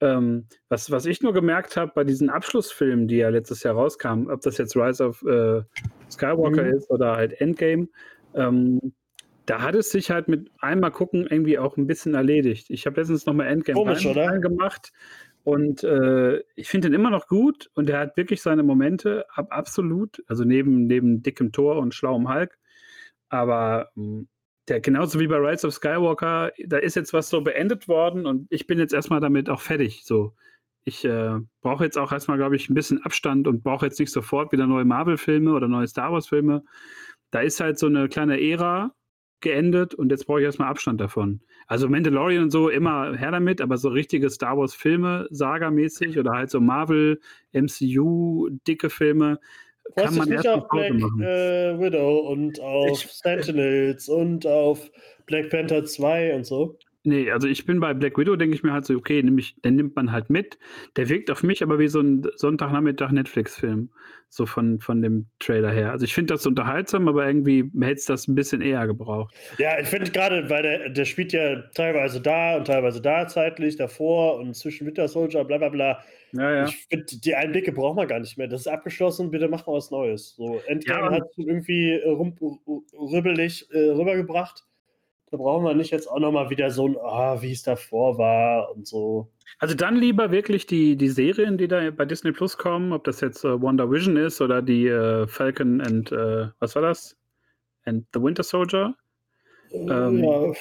Ähm, 0.00 0.46
was, 0.68 0.90
was 0.90 1.06
ich 1.06 1.22
nur 1.22 1.32
gemerkt 1.32 1.76
habe 1.76 1.92
bei 1.94 2.04
diesen 2.04 2.30
Abschlussfilmen, 2.30 3.08
die 3.08 3.16
ja 3.16 3.28
letztes 3.28 3.62
Jahr 3.64 3.74
rauskamen, 3.74 4.30
ob 4.30 4.40
das 4.42 4.58
jetzt 4.58 4.76
Rise 4.76 5.04
of 5.04 5.22
äh, 5.22 5.62
Skywalker 6.10 6.62
Mhm. 6.62 6.74
ist 6.74 6.90
oder 6.90 7.16
halt 7.16 7.40
Endgame, 7.40 7.88
ähm, 8.34 8.92
da 9.46 9.62
hat 9.62 9.74
es 9.74 9.90
sich 9.90 10.10
halt 10.10 10.28
mit 10.28 10.50
einmal 10.60 10.92
gucken 10.92 11.26
irgendwie 11.28 11.58
auch 11.58 11.76
ein 11.76 11.86
bisschen 11.86 12.14
erledigt. 12.14 12.70
Ich 12.70 12.86
habe 12.86 13.00
letztens 13.00 13.26
nochmal 13.26 13.48
Endgame 13.48 13.78
Komisch, 13.78 14.06
reingemacht 14.06 14.92
und 15.42 15.82
äh, 15.82 16.42
ich 16.54 16.68
finde 16.68 16.88
ihn 16.88 16.94
immer 16.94 17.10
noch 17.10 17.26
gut 17.26 17.70
und 17.74 17.88
er 17.90 17.98
hat 17.98 18.16
wirklich 18.16 18.42
seine 18.42 18.62
Momente, 18.62 19.24
ab, 19.34 19.48
absolut, 19.50 20.22
also 20.28 20.44
neben, 20.44 20.86
neben 20.86 21.22
dickem 21.22 21.50
Tor 21.52 21.78
und 21.78 21.94
schlauem 21.94 22.28
Hulk. 22.28 22.58
Aber 23.28 23.90
mh, 23.94 24.24
der, 24.68 24.80
genauso 24.80 25.18
wie 25.18 25.26
bei 25.26 25.36
Rise 25.36 25.66
of 25.66 25.74
Skywalker, 25.74 26.52
da 26.66 26.78
ist 26.78 26.94
jetzt 26.94 27.12
was 27.12 27.28
so 27.28 27.40
beendet 27.40 27.88
worden 27.88 28.26
und 28.26 28.46
ich 28.50 28.66
bin 28.66 28.78
jetzt 28.78 28.94
erstmal 28.94 29.20
damit 29.20 29.48
auch 29.50 29.60
fertig. 29.60 30.04
So. 30.04 30.34
Ich 30.84 31.04
äh, 31.04 31.38
brauche 31.60 31.84
jetzt 31.84 31.98
auch 31.98 32.12
erstmal, 32.12 32.38
glaube 32.38 32.56
ich, 32.56 32.70
ein 32.70 32.74
bisschen 32.74 33.02
Abstand 33.02 33.48
und 33.48 33.62
brauche 33.62 33.86
jetzt 33.86 33.98
nicht 33.98 34.12
sofort 34.12 34.52
wieder 34.52 34.66
neue 34.66 34.84
Marvel-Filme 34.84 35.52
oder 35.52 35.68
neue 35.68 35.86
Star 35.86 36.12
Wars-Filme. 36.12 36.62
Da 37.30 37.40
ist 37.40 37.60
halt 37.60 37.78
so 37.78 37.86
eine 37.86 38.08
kleine 38.08 38.40
Ära 38.40 38.92
geendet 39.40 39.94
und 39.94 40.10
jetzt 40.10 40.26
brauche 40.26 40.40
ich 40.40 40.44
erstmal 40.44 40.68
Abstand 40.68 41.00
davon. 41.00 41.40
Also 41.66 41.88
Mandalorian 41.88 42.42
und 42.44 42.50
so 42.50 42.68
immer 42.68 43.16
her 43.16 43.30
damit, 43.30 43.60
aber 43.60 43.78
so 43.78 43.88
richtige 43.88 44.28
Star 44.28 44.58
Wars 44.58 44.74
Filme, 44.74 45.26
Saga-mäßig 45.30 46.18
oder 46.18 46.32
halt 46.32 46.50
so 46.50 46.60
Marvel, 46.60 47.20
MCU, 47.52 48.48
dicke 48.66 48.90
Filme, 48.90 49.38
kann 49.96 50.08
dich 50.10 50.18
man 50.18 50.28
nicht 50.28 50.44
erst 50.44 50.48
auf 50.48 50.68
Black 50.68 50.90
äh, 50.92 51.78
Widow 51.80 52.18
und 52.28 52.60
auf 52.60 52.90
Ich- 53.04 53.06
Sentinels 53.12 54.08
und 54.08 54.46
auf 54.46 54.90
Black 55.26 55.50
Panther 55.50 55.84
2 55.84 56.34
und 56.34 56.44
so? 56.44 56.76
Nee, 57.02 57.30
also 57.30 57.48
ich 57.48 57.64
bin 57.64 57.80
bei 57.80 57.94
Black 57.94 58.18
Widow, 58.18 58.36
denke 58.36 58.54
ich 58.54 58.62
mir 58.62 58.74
halt 58.74 58.84
so, 58.84 58.94
okay, 58.94 59.22
nehm 59.22 59.38
ich, 59.38 59.56
den 59.62 59.76
nimmt 59.76 59.96
man 59.96 60.12
halt 60.12 60.28
mit. 60.28 60.58
Der 60.96 61.08
wirkt 61.08 61.30
auf 61.30 61.42
mich 61.42 61.62
aber 61.62 61.78
wie 61.78 61.88
so 61.88 62.00
ein 62.00 62.26
Sonntagnachmittag 62.36 63.10
Netflix-Film, 63.10 63.88
so 64.28 64.44
von, 64.44 64.80
von 64.80 65.00
dem 65.00 65.26
Trailer 65.38 65.70
her. 65.70 65.92
Also 65.92 66.04
ich 66.04 66.12
finde 66.12 66.34
das 66.34 66.46
unterhaltsam, 66.46 67.08
aber 67.08 67.26
irgendwie 67.26 67.70
hätte 67.80 67.94
es 67.94 68.04
das 68.04 68.28
ein 68.28 68.34
bisschen 68.34 68.60
eher 68.60 68.86
gebraucht. 68.86 69.34
Ja, 69.56 69.80
ich 69.80 69.88
finde 69.88 70.10
gerade, 70.10 70.50
weil 70.50 70.62
der, 70.62 70.88
der 70.90 71.04
spielt 71.06 71.32
ja 71.32 71.62
teilweise 71.74 72.20
da 72.20 72.58
und 72.58 72.66
teilweise 72.66 73.00
da 73.00 73.26
zeitlich, 73.26 73.76
davor 73.76 74.36
und 74.36 74.54
zwischen 74.54 74.86
Winter 74.86 75.08
Soldier, 75.08 75.44
bla 75.44 75.56
bla 75.56 75.70
bla. 75.70 76.04
Ja, 76.32 76.52
ja. 76.52 76.64
Ich 76.66 76.86
finde, 76.86 77.06
die 77.18 77.34
Einblicke 77.34 77.72
braucht 77.72 77.96
man 77.96 78.08
gar 78.08 78.20
nicht 78.20 78.36
mehr. 78.36 78.46
Das 78.46 78.60
ist 78.60 78.66
abgeschlossen, 78.68 79.30
bitte 79.30 79.48
machen 79.48 79.66
wir 79.68 79.72
was 79.76 79.90
Neues. 79.90 80.34
So, 80.36 80.60
Endgame 80.66 81.06
Ja. 81.06 81.12
hat 81.12 81.22
es 81.30 81.38
irgendwie 81.38 81.92
äh, 81.92 82.08
rum, 82.10 82.34
rübbelig 82.92 83.68
äh, 83.72 83.90
rübergebracht. 83.90 84.66
Da 85.30 85.36
brauchen 85.36 85.64
wir 85.64 85.74
nicht 85.74 85.92
jetzt 85.92 86.10
auch 86.10 86.18
nochmal 86.18 86.50
wieder 86.50 86.70
so 86.70 86.88
ein, 86.88 86.96
ah, 86.98 87.40
wie 87.40 87.52
es 87.52 87.62
davor 87.62 88.18
war 88.18 88.74
und 88.74 88.86
so. 88.86 89.30
Also 89.60 89.74
dann 89.74 89.96
lieber 89.96 90.32
wirklich 90.32 90.66
die, 90.66 90.96
die 90.96 91.08
Serien, 91.08 91.56
die 91.56 91.68
da 91.68 91.90
bei 91.90 92.04
Disney 92.04 92.32
Plus 92.32 92.58
kommen, 92.58 92.92
ob 92.92 93.04
das 93.04 93.20
jetzt 93.20 93.44
äh, 93.44 93.60
Wonder 93.60 93.90
Vision 93.90 94.16
ist 94.16 94.40
oder 94.40 94.60
die 94.60 94.88
äh, 94.88 95.28
Falcon 95.28 95.80
and, 95.80 96.10
äh, 96.10 96.48
was 96.58 96.74
war 96.74 96.82
das? 96.82 97.16
And 97.84 98.06
the 98.12 98.20
Winter 98.20 98.42
Soldier. 98.42 98.94
Ähm, 99.72 100.24
ja, 100.24 100.52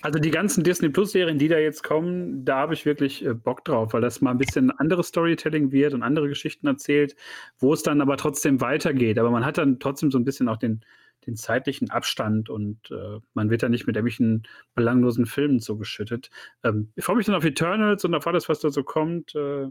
Also 0.00 0.18
die 0.18 0.30
ganzen 0.30 0.64
Disney 0.64 0.88
Plus 0.88 1.12
Serien, 1.12 1.38
die 1.38 1.48
da 1.48 1.58
jetzt 1.58 1.82
kommen, 1.82 2.44
da 2.46 2.56
habe 2.56 2.74
ich 2.74 2.86
wirklich 2.86 3.24
äh, 3.24 3.34
Bock 3.34 3.64
drauf, 3.64 3.92
weil 3.92 4.00
das 4.00 4.22
mal 4.22 4.30
ein 4.30 4.38
bisschen 4.38 4.70
anderes 4.70 5.08
Storytelling 5.08 5.70
wird 5.70 5.92
und 5.92 6.02
andere 6.02 6.28
Geschichten 6.28 6.66
erzählt, 6.66 7.14
wo 7.58 7.74
es 7.74 7.82
dann 7.82 8.00
aber 8.00 8.16
trotzdem 8.16 8.60
weitergeht. 8.62 9.18
Aber 9.18 9.30
man 9.30 9.44
hat 9.44 9.58
dann 9.58 9.80
trotzdem 9.80 10.10
so 10.10 10.18
ein 10.18 10.24
bisschen 10.24 10.48
auch 10.48 10.56
den, 10.56 10.82
den 11.26 11.36
zeitlichen 11.36 11.90
Abstand 11.90 12.50
und 12.50 12.90
äh, 12.90 13.20
man 13.34 13.50
wird 13.50 13.62
dann 13.62 13.70
nicht 13.70 13.86
mit 13.86 13.96
irgendwelchen 13.96 14.46
belanglosen 14.74 15.26
Filmen 15.26 15.60
zugeschüttet. 15.60 16.30
Ähm, 16.62 16.90
ich 16.96 17.04
freue 17.04 17.16
mich 17.16 17.26
dann 17.26 17.34
auf 17.34 17.44
Eternals 17.44 18.04
und 18.04 18.14
auf 18.14 18.26
alles, 18.26 18.48
was 18.48 18.60
da 18.60 18.70
so 18.70 18.82
kommt. 18.82 19.34
Äh, 19.34 19.68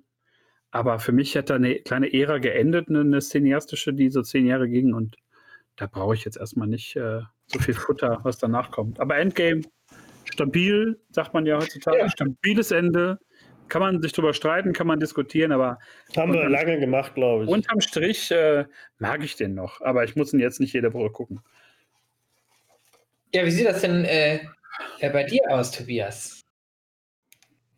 aber 0.71 0.99
für 0.99 1.11
mich 1.11 1.37
hat 1.37 1.49
da 1.49 1.55
eine 1.55 1.75
kleine 1.75 2.11
Ära 2.13 2.39
geendet, 2.39 2.89
eine, 2.89 3.01
eine 3.01 3.19
cineastische, 3.19 3.93
die 3.93 4.09
so 4.09 4.21
zehn 4.23 4.45
Jahre 4.47 4.67
ging 4.67 4.93
und 4.93 5.17
da 5.75 5.87
brauche 5.87 6.15
ich 6.15 6.25
jetzt 6.25 6.37
erstmal 6.37 6.67
nicht 6.67 6.95
äh, 6.95 7.21
so 7.47 7.59
viel 7.59 7.73
Futter, 7.73 8.19
was 8.23 8.37
danach 8.37 8.71
kommt. 8.71 8.99
Aber 8.99 9.17
Endgame, 9.17 9.61
stabil, 10.25 10.99
sagt 11.09 11.33
man 11.33 11.45
ja 11.45 11.57
heutzutage, 11.57 11.97
Ja. 11.97 12.09
stabiles 12.09 12.71
Ende. 12.71 13.19
Kann 13.69 13.81
man 13.81 14.01
sich 14.01 14.11
drüber 14.11 14.33
streiten, 14.33 14.73
kann 14.73 14.87
man 14.87 14.99
diskutieren, 14.99 15.51
aber 15.51 15.79
haben 16.15 16.33
wir 16.33 16.47
lange 16.49 16.79
gemacht, 16.79 17.15
glaube 17.15 17.45
ich. 17.45 17.49
unterm 17.49 17.81
Strich 17.81 18.29
äh, 18.31 18.65
mag 18.99 19.23
ich 19.23 19.35
den 19.35 19.55
noch. 19.55 19.81
Aber 19.81 20.03
ich 20.03 20.15
muss 20.15 20.33
ihn 20.33 20.39
jetzt 20.39 20.59
nicht 20.59 20.73
jede 20.73 20.93
Woche 20.93 21.09
gucken. 21.09 21.41
Ja, 23.33 23.45
wie 23.45 23.51
sieht 23.51 23.65
das 23.65 23.81
denn 23.81 24.05
äh, 24.05 24.41
äh, 24.99 25.09
bei 25.09 25.23
dir 25.23 25.41
aus, 25.49 25.71
Tobias? 25.71 26.41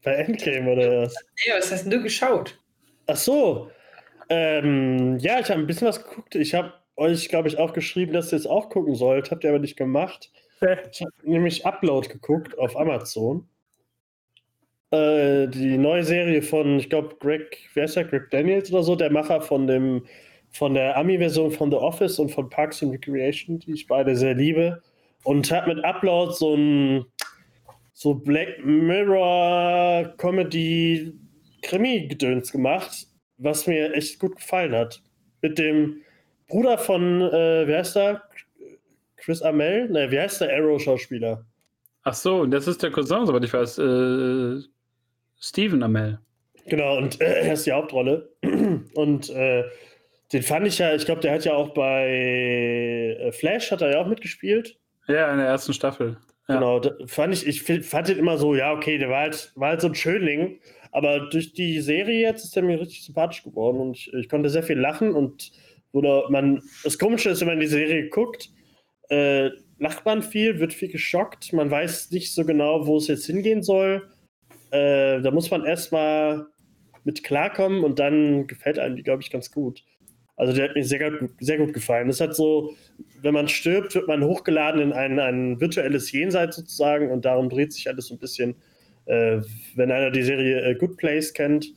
Bei 0.03 0.11
Endgame 0.13 0.71
oder 0.71 1.03
was? 1.03 1.15
Ja, 1.45 1.55
was 1.57 1.71
hast 1.71 1.83
denn 1.83 1.91
du 1.91 2.03
geschaut? 2.03 2.59
Ach 3.07 3.15
so. 3.15 3.71
Ähm, 4.29 5.17
ja, 5.19 5.39
ich 5.39 5.49
habe 5.49 5.61
ein 5.61 5.67
bisschen 5.67 5.88
was 5.88 6.03
geguckt. 6.03 6.36
Ich 6.36 6.53
habe 6.53 6.73
euch, 6.97 7.29
glaube 7.29 7.47
ich, 7.47 7.57
auch 7.57 7.73
geschrieben, 7.73 8.13
dass 8.13 8.33
ihr 8.33 8.38
es 8.38 8.47
auch 8.47 8.69
gucken 8.69 8.95
sollt. 8.95 9.31
Habt 9.31 9.43
ihr 9.43 9.49
aber 9.49 9.59
nicht 9.59 9.77
gemacht. 9.77 10.31
Ich 10.61 11.01
habe 11.01 11.11
nämlich 11.23 11.65
Upload 11.65 12.07
geguckt 12.07 12.57
auf 12.57 12.77
Amazon. 12.77 13.47
Äh, 14.95 15.47
die 15.47 15.77
neue 15.77 16.03
Serie 16.03 16.41
von, 16.41 16.79
ich 16.79 16.89
glaube, 16.89 17.15
Greg, 17.19 17.57
wer 17.73 17.85
ist 17.85 17.95
der? 17.95 18.05
Greg 18.05 18.29
Daniels 18.31 18.71
oder 18.71 18.83
so, 18.83 18.95
der 18.95 19.11
Macher 19.11 19.41
von 19.41 19.67
dem 19.67 20.05
von 20.51 20.73
der 20.73 20.95
Ami-Version 20.97 21.51
von 21.51 21.69
The 21.69 21.77
Office 21.77 22.17
und 22.17 22.29
von 22.29 22.49
Parks 22.49 22.81
and 22.81 22.93
Recreation, 22.93 23.59
die 23.59 23.73
ich 23.73 23.87
beide 23.87 24.15
sehr 24.15 24.35
liebe. 24.35 24.81
Und 25.23 25.51
hat 25.51 25.67
mit 25.67 25.83
Upload 25.83 26.33
so 26.33 26.55
ein 26.55 27.05
so 27.91 28.13
Black 28.13 28.63
Mirror 28.63 30.13
Comedy 30.17 31.13
Krimi-Gedöns 31.61 32.51
gemacht, 32.51 33.07
was 33.37 33.67
mir 33.67 33.93
echt 33.93 34.19
gut 34.19 34.37
gefallen 34.37 34.73
hat. 34.73 35.01
Mit 35.41 35.57
dem 35.57 36.01
Bruder 36.47 36.77
von, 36.77 37.21
äh, 37.21 37.67
wie 37.67 37.75
heißt 37.75 37.97
der? 37.97 38.23
Chris 39.17 39.41
Amell? 39.41 39.89
Ne, 39.89 40.09
wie 40.09 40.19
heißt 40.19 40.39
der 40.39 40.55
Arrow-Schauspieler? 40.55 41.43
Ach 42.03 42.13
so, 42.13 42.45
das 42.45 42.67
ist 42.67 42.83
der 42.83 42.91
Cousin, 42.91 43.25
soweit 43.25 43.43
ich 43.43 43.53
weiß. 43.53 43.79
Äh, 43.79 44.59
Steven 45.45 45.83
Amell. 45.83 46.17
Genau, 46.65 46.97
und 46.97 47.21
äh, 47.21 47.41
er 47.41 47.53
ist 47.53 47.67
die 47.67 47.71
Hauptrolle. 47.71 48.31
Und 48.95 49.29
äh, 49.29 49.63
den 50.33 50.41
fand 50.41 50.65
ich 50.65 50.79
ja, 50.79 50.95
ich 50.95 51.05
glaube, 51.05 51.21
der 51.21 51.33
hat 51.33 51.45
ja 51.45 51.53
auch 51.53 51.75
bei 51.75 52.07
äh, 53.19 53.31
Flash, 53.31 53.69
hat 53.69 53.81
er 53.81 53.91
ja 53.91 54.01
auch 54.01 54.07
mitgespielt. 54.07 54.79
Ja, 55.07 55.31
in 55.31 55.37
der 55.37 55.45
ersten 55.45 55.73
Staffel. 55.73 56.17
Ja. 56.47 56.55
Genau, 56.55 56.79
da 56.79 56.95
fand 57.05 57.33
ich, 57.35 57.45
ich 57.45 57.61
fand 57.85 58.07
den 58.07 58.17
immer 58.17 58.39
so, 58.39 58.55
ja, 58.55 58.73
okay, 58.73 58.97
der 58.97 59.09
war 59.09 59.21
halt, 59.21 59.51
war 59.55 59.69
halt 59.69 59.81
so 59.81 59.87
ein 59.87 59.93
Schönling, 59.93 60.59
aber 60.91 61.29
durch 61.29 61.53
die 61.53 61.79
Serie 61.79 62.21
jetzt 62.21 62.43
ist 62.43 62.57
er 62.57 62.63
mir 62.63 62.79
richtig 62.79 63.03
sympathisch 63.05 63.43
geworden 63.43 63.77
und 63.77 63.97
ich, 63.97 64.11
ich 64.13 64.29
konnte 64.29 64.49
sehr 64.49 64.63
viel 64.63 64.79
lachen 64.79 65.13
und 65.13 65.51
oder 65.91 66.29
man, 66.31 66.63
das 66.83 66.97
Komische 66.97 67.29
ist, 67.29 67.41
wenn 67.41 67.47
man 67.47 67.59
die 67.59 67.67
Serie 67.67 68.09
guckt, 68.09 68.49
äh, 69.09 69.51
lacht 69.77 70.05
man 70.05 70.23
viel, 70.23 70.59
wird 70.59 70.73
viel 70.73 70.91
geschockt, 70.91 71.53
man 71.53 71.69
weiß 71.69 72.09
nicht 72.11 72.33
so 72.33 72.45
genau, 72.45 72.87
wo 72.87 72.97
es 72.97 73.07
jetzt 73.07 73.27
hingehen 73.27 73.61
soll. 73.61 74.09
Äh, 74.76 75.21
da 75.21 75.32
muss 75.32 75.49
man 75.51 75.63
erstmal 75.63 76.47
mit 77.05 77.23
klarkommen 77.23 77.84
und 77.84 77.99
dann 77.99 78.47
gefällt 78.47 78.80
einem 78.80 78.95
die, 78.95 79.03
glaube 79.03 79.21
ich, 79.21 79.32
ganz 79.32 79.51
gut. 79.51 79.84
Also 80.36 80.51
der 80.51 80.67
hat 80.67 80.76
mir 80.76 80.84
sehr 80.84 81.11
gut, 81.11 81.32
sehr 81.39 81.57
gut 81.57 81.73
gefallen. 81.73 82.07
Das 82.07 82.19
hat 82.19 82.36
so, 82.36 82.73
wenn 83.21 83.34
man 83.34 83.47
stirbt, 83.47 83.95
wird 83.95 84.07
man 84.07 84.23
hochgeladen 84.23 84.82
in 84.82 84.91
ein, 84.91 85.19
ein 85.19 85.61
virtuelles 85.61 86.11
Jenseits 86.11 86.57
sozusagen 86.57 87.09
und 87.09 87.23
darum 87.23 87.49
dreht 87.49 87.71
sich 87.71 87.88
alles 87.88 88.07
so 88.07 88.15
ein 88.15 88.19
bisschen. 88.19 88.55
Äh, 89.05 89.41
wenn 89.76 89.91
einer 89.91 90.11
die 90.11 90.23
Serie 90.23 90.61
äh, 90.61 90.76
Good 90.76 90.97
Place 90.97 91.34
kennt, 91.34 91.67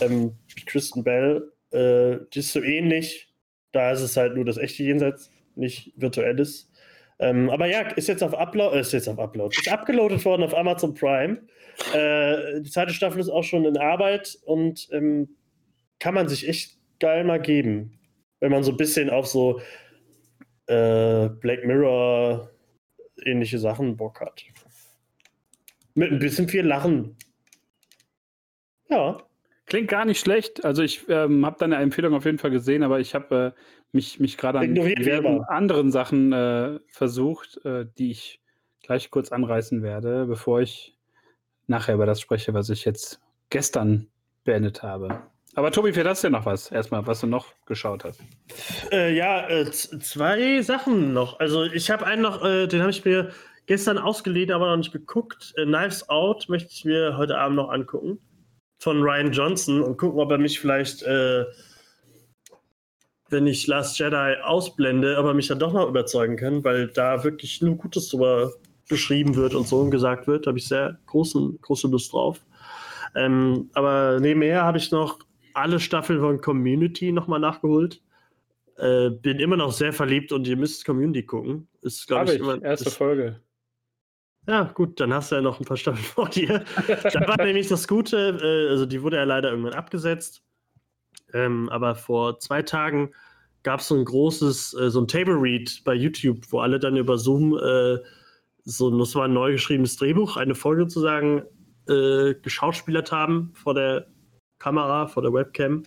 ähm, 0.00 0.32
Kristen 0.66 1.02
Bell, 1.02 1.50
äh, 1.72 2.18
die 2.32 2.38
ist 2.38 2.52
so 2.52 2.62
ähnlich. 2.62 3.34
Da 3.72 3.90
ist 3.90 4.02
es 4.02 4.16
halt 4.16 4.36
nur 4.36 4.44
das 4.44 4.58
echte 4.58 4.84
Jenseits, 4.84 5.30
nicht 5.56 5.92
virtuelles. 5.96 6.70
Ähm, 7.18 7.50
aber 7.50 7.66
ja, 7.66 7.80
ist 7.80 8.08
jetzt 8.08 8.22
auf 8.22 8.34
Upload, 8.34 8.76
äh, 8.76 8.80
ist 8.80 8.92
jetzt 8.92 9.08
auf 9.08 9.18
Upload, 9.18 9.56
ist 9.58 9.72
abgeloadet 9.72 10.24
worden 10.24 10.42
auf 10.42 10.56
Amazon 10.56 10.94
Prime. 10.94 11.38
Äh, 11.92 12.60
die 12.60 12.70
zweite 12.70 12.92
Staffel 12.92 13.20
ist 13.20 13.28
auch 13.28 13.44
schon 13.44 13.64
in 13.64 13.76
Arbeit 13.76 14.38
und 14.44 14.88
ähm, 14.92 15.36
kann 15.98 16.14
man 16.14 16.28
sich 16.28 16.48
echt 16.48 16.78
geil 17.00 17.24
mal 17.24 17.40
geben, 17.40 17.98
wenn 18.40 18.50
man 18.50 18.62
so 18.62 18.70
ein 18.70 18.76
bisschen 18.76 19.10
auf 19.10 19.26
so 19.26 19.60
äh, 20.66 21.28
Black 21.28 21.64
Mirror 21.64 22.50
ähnliche 23.24 23.58
Sachen 23.58 23.96
Bock 23.96 24.20
hat. 24.20 24.42
Mit 25.94 26.12
ein 26.12 26.18
bisschen 26.18 26.48
viel 26.48 26.66
Lachen. 26.66 27.16
Ja. 28.88 29.22
Klingt 29.66 29.88
gar 29.88 30.04
nicht 30.04 30.20
schlecht. 30.20 30.64
Also 30.64 30.82
ich 30.82 31.08
ähm, 31.08 31.44
habe 31.44 31.56
deine 31.58 31.76
Empfehlung 31.76 32.14
auf 32.14 32.24
jeden 32.24 32.38
Fall 32.38 32.50
gesehen, 32.50 32.82
aber 32.82 33.00
ich 33.00 33.14
habe 33.14 33.54
äh, 33.56 33.60
mich, 33.92 34.20
mich 34.20 34.36
gerade 34.36 34.60
an 34.60 34.74
diversen 34.74 35.42
anderen 35.44 35.90
Sachen 35.90 36.32
äh, 36.32 36.78
versucht, 36.86 37.64
äh, 37.64 37.86
die 37.98 38.12
ich 38.12 38.40
gleich 38.82 39.10
kurz 39.10 39.32
anreißen 39.32 39.82
werde, 39.82 40.26
bevor 40.26 40.60
ich 40.60 40.95
nachher 41.66 41.94
über 41.94 42.06
das 42.06 42.20
spreche, 42.20 42.54
was 42.54 42.70
ich 42.70 42.84
jetzt 42.84 43.20
gestern 43.50 44.08
beendet 44.44 44.82
habe. 44.82 45.22
Aber 45.56 45.72
Tobi, 45.72 45.94
für 45.94 46.04
das 46.04 46.20
ja 46.20 46.28
noch 46.28 46.44
was, 46.44 46.70
erstmal, 46.70 47.06
was 47.06 47.20
du 47.20 47.26
noch 47.26 47.46
geschaut 47.64 48.04
hast. 48.04 48.20
Äh, 48.92 49.16
ja, 49.16 49.48
äh, 49.48 49.70
zwei 49.70 50.60
Sachen 50.60 51.14
noch. 51.14 51.40
Also 51.40 51.64
ich 51.64 51.90
habe 51.90 52.04
einen 52.04 52.20
noch, 52.20 52.44
äh, 52.44 52.66
den 52.66 52.82
habe 52.82 52.90
ich 52.90 53.04
mir 53.06 53.30
gestern 53.64 53.96
ausgeliehen, 53.96 54.52
aber 54.52 54.68
noch 54.70 54.76
nicht 54.76 54.92
geguckt. 54.92 55.54
Äh, 55.56 55.64
Knives 55.64 56.10
Out 56.10 56.50
möchte 56.50 56.70
ich 56.72 56.84
mir 56.84 57.16
heute 57.16 57.38
Abend 57.38 57.56
noch 57.56 57.70
angucken. 57.70 58.18
Von 58.78 59.00
Ryan 59.00 59.32
Johnson 59.32 59.82
und 59.82 59.96
gucken, 59.96 60.20
ob 60.20 60.30
er 60.30 60.36
mich 60.36 60.60
vielleicht, 60.60 61.02
äh, 61.04 61.46
wenn 63.30 63.46
ich 63.46 63.66
Last 63.66 63.98
Jedi 63.98 64.36
ausblende, 64.42 65.16
aber 65.16 65.32
mich 65.32 65.48
dann 65.48 65.58
doch 65.58 65.72
noch 65.72 65.88
überzeugen 65.88 66.36
kann, 66.36 66.64
weil 66.64 66.88
da 66.88 67.24
wirklich 67.24 67.62
nur 67.62 67.76
Gutes 67.76 68.10
drüber 68.10 68.52
beschrieben 68.88 69.34
wird 69.36 69.54
und 69.54 69.66
so 69.66 69.88
gesagt 69.90 70.26
wird. 70.26 70.46
Da 70.46 70.50
habe 70.50 70.58
ich 70.58 70.68
sehr 70.68 70.98
großen, 71.06 71.58
große 71.60 71.88
Lust 71.88 72.12
drauf. 72.12 72.44
Ähm, 73.14 73.70
aber 73.74 74.18
nebenher 74.20 74.62
habe 74.62 74.78
ich 74.78 74.90
noch 74.90 75.18
alle 75.54 75.80
Staffeln 75.80 76.20
von 76.20 76.40
Community 76.40 77.12
nochmal 77.12 77.40
nachgeholt. 77.40 78.02
Äh, 78.76 79.10
bin 79.10 79.40
immer 79.40 79.56
noch 79.56 79.72
sehr 79.72 79.92
verliebt 79.92 80.32
und 80.32 80.46
ihr 80.46 80.56
müsst 80.56 80.84
Community 80.84 81.22
gucken. 81.22 81.66
Ist, 81.80 82.06
glaube 82.06 82.26
ich, 82.26 82.34
ich, 82.34 82.40
immer. 82.40 82.62
Erste 82.62 82.90
ist, 82.90 82.96
Folge. 82.96 83.40
Ja, 84.46 84.64
gut, 84.64 85.00
dann 85.00 85.12
hast 85.12 85.32
du 85.32 85.36
ja 85.36 85.40
noch 85.40 85.58
ein 85.58 85.64
paar 85.64 85.76
Staffeln 85.76 86.04
vor 86.04 86.28
dir. 86.28 86.64
da 86.86 87.26
war 87.26 87.44
nämlich 87.44 87.68
das 87.68 87.88
Gute, 87.88 88.38
äh, 88.42 88.70
also 88.70 88.86
die 88.86 89.02
wurde 89.02 89.16
ja 89.16 89.24
leider 89.24 89.50
irgendwann 89.50 89.74
abgesetzt. 89.74 90.42
Ähm, 91.32 91.68
aber 91.70 91.94
vor 91.94 92.38
zwei 92.38 92.62
Tagen 92.62 93.12
gab 93.62 93.80
es 93.80 93.88
so 93.88 93.96
ein 93.96 94.04
großes, 94.04 94.74
äh, 94.74 94.90
so 94.90 95.00
ein 95.00 95.08
Table 95.08 95.34
Read 95.34 95.82
bei 95.84 95.94
YouTube, 95.94 96.40
wo 96.50 96.60
alle 96.60 96.78
dann 96.78 96.96
über 96.96 97.18
Zoom 97.18 97.58
äh, 97.58 97.98
so, 98.66 98.90
das 98.98 99.14
war 99.14 99.26
ein 99.26 99.32
neu 99.32 99.52
geschriebenes 99.52 99.96
Drehbuch, 99.96 100.36
eine 100.36 100.56
Folge 100.56 100.82
sozusagen 100.82 101.42
äh, 101.88 102.34
geschauspielert 102.34 103.12
haben 103.12 103.52
vor 103.54 103.74
der 103.74 104.08
Kamera, 104.58 105.06
vor 105.06 105.22
der 105.22 105.32
Webcam. 105.32 105.84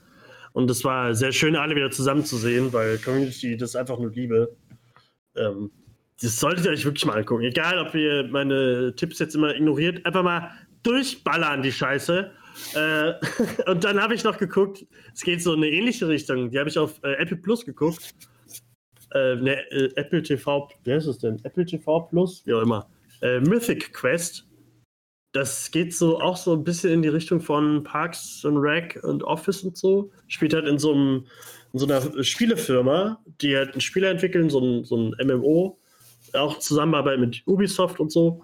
Und 0.54 0.72
es 0.72 0.84
war 0.86 1.14
sehr 1.14 1.34
schön, 1.34 1.58
alle 1.58 1.76
wieder 1.76 1.92
zusammen 1.92 2.24
zu 2.24 2.38
sehen, 2.38 2.72
weil 2.72 2.98
Community 2.98 3.58
das 3.58 3.76
einfach 3.76 4.00
nur 4.00 4.12
liebe. 4.12 4.56
Ähm, 5.36 5.72
das 6.22 6.40
solltet 6.40 6.66
ihr 6.66 6.72
euch 6.72 6.86
wirklich 6.86 7.06
mal 7.06 7.18
angucken. 7.18 7.44
Egal, 7.44 7.80
ob 7.80 7.94
ihr 7.94 8.28
meine 8.32 8.94
Tipps 8.96 9.20
jetzt 9.20 9.36
immer 9.36 9.54
ignoriert, 9.54 10.06
einfach 10.06 10.24
mal 10.24 10.50
durchballern 10.84 11.62
die 11.62 11.74
Scheiße. 11.74 12.32
Äh, 12.76 13.14
und 13.70 13.84
dann 13.84 14.02
habe 14.02 14.16
ich 14.16 14.24
noch 14.24 14.38
geguckt, 14.38 14.86
es 15.14 15.22
geht 15.22 15.44
so 15.44 15.54
in 15.54 15.64
eine 15.64 15.70
ähnliche 15.70 16.08
Richtung. 16.08 16.50
Die 16.50 16.60
habe 16.60 16.70
ich 16.70 16.80
auf 16.80 17.04
äh, 17.04 17.14
Apple 17.14 17.38
Plus 17.38 17.66
geguckt. 17.66 18.16
Äh, 19.14 19.36
ne, 19.36 19.72
äh, 19.72 19.92
Apple 19.96 20.22
TV, 20.22 20.70
wer 20.84 20.98
ist 20.98 21.08
es 21.08 21.18
denn? 21.20 21.40
Apple 21.44 21.66
TV 21.66 22.02
Plus? 22.02 22.44
Wie 22.46 22.54
auch 22.54 22.62
immer. 22.62 22.88
Äh, 23.22 23.40
Mythic 23.40 23.94
Quest 23.94 24.50
das 25.32 25.70
geht 25.70 25.94
so 25.94 26.20
auch 26.20 26.38
so 26.38 26.54
ein 26.54 26.64
bisschen 26.64 26.92
in 26.92 27.02
die 27.02 27.10
Richtung 27.10 27.40
von 27.40 27.84
Parks 27.84 28.44
und 28.46 28.58
Rec 28.58 29.00
und 29.04 29.24
Office 29.24 29.64
und 29.64 29.78
so. 29.78 30.12
Spielt 30.28 30.54
halt 30.54 30.68
in 30.68 30.80
so, 30.80 30.94
einem, 30.94 31.26
in 31.74 31.80
so 31.80 31.86
einer 31.86 32.24
Spielefirma, 32.24 33.20
die 33.42 33.56
halt 33.56 33.76
ein 33.76 33.82
Spiel 33.82 34.06
entwickeln, 34.06 34.50
so 34.50 34.60
ein, 34.60 34.86
so 34.86 34.98
ein 34.98 35.16
MMO, 35.24 35.78
auch 36.34 36.58
Zusammenarbeit 36.60 37.20
mit 37.20 37.44
Ubisoft 37.46 38.00
und 38.00 38.12
so. 38.12 38.44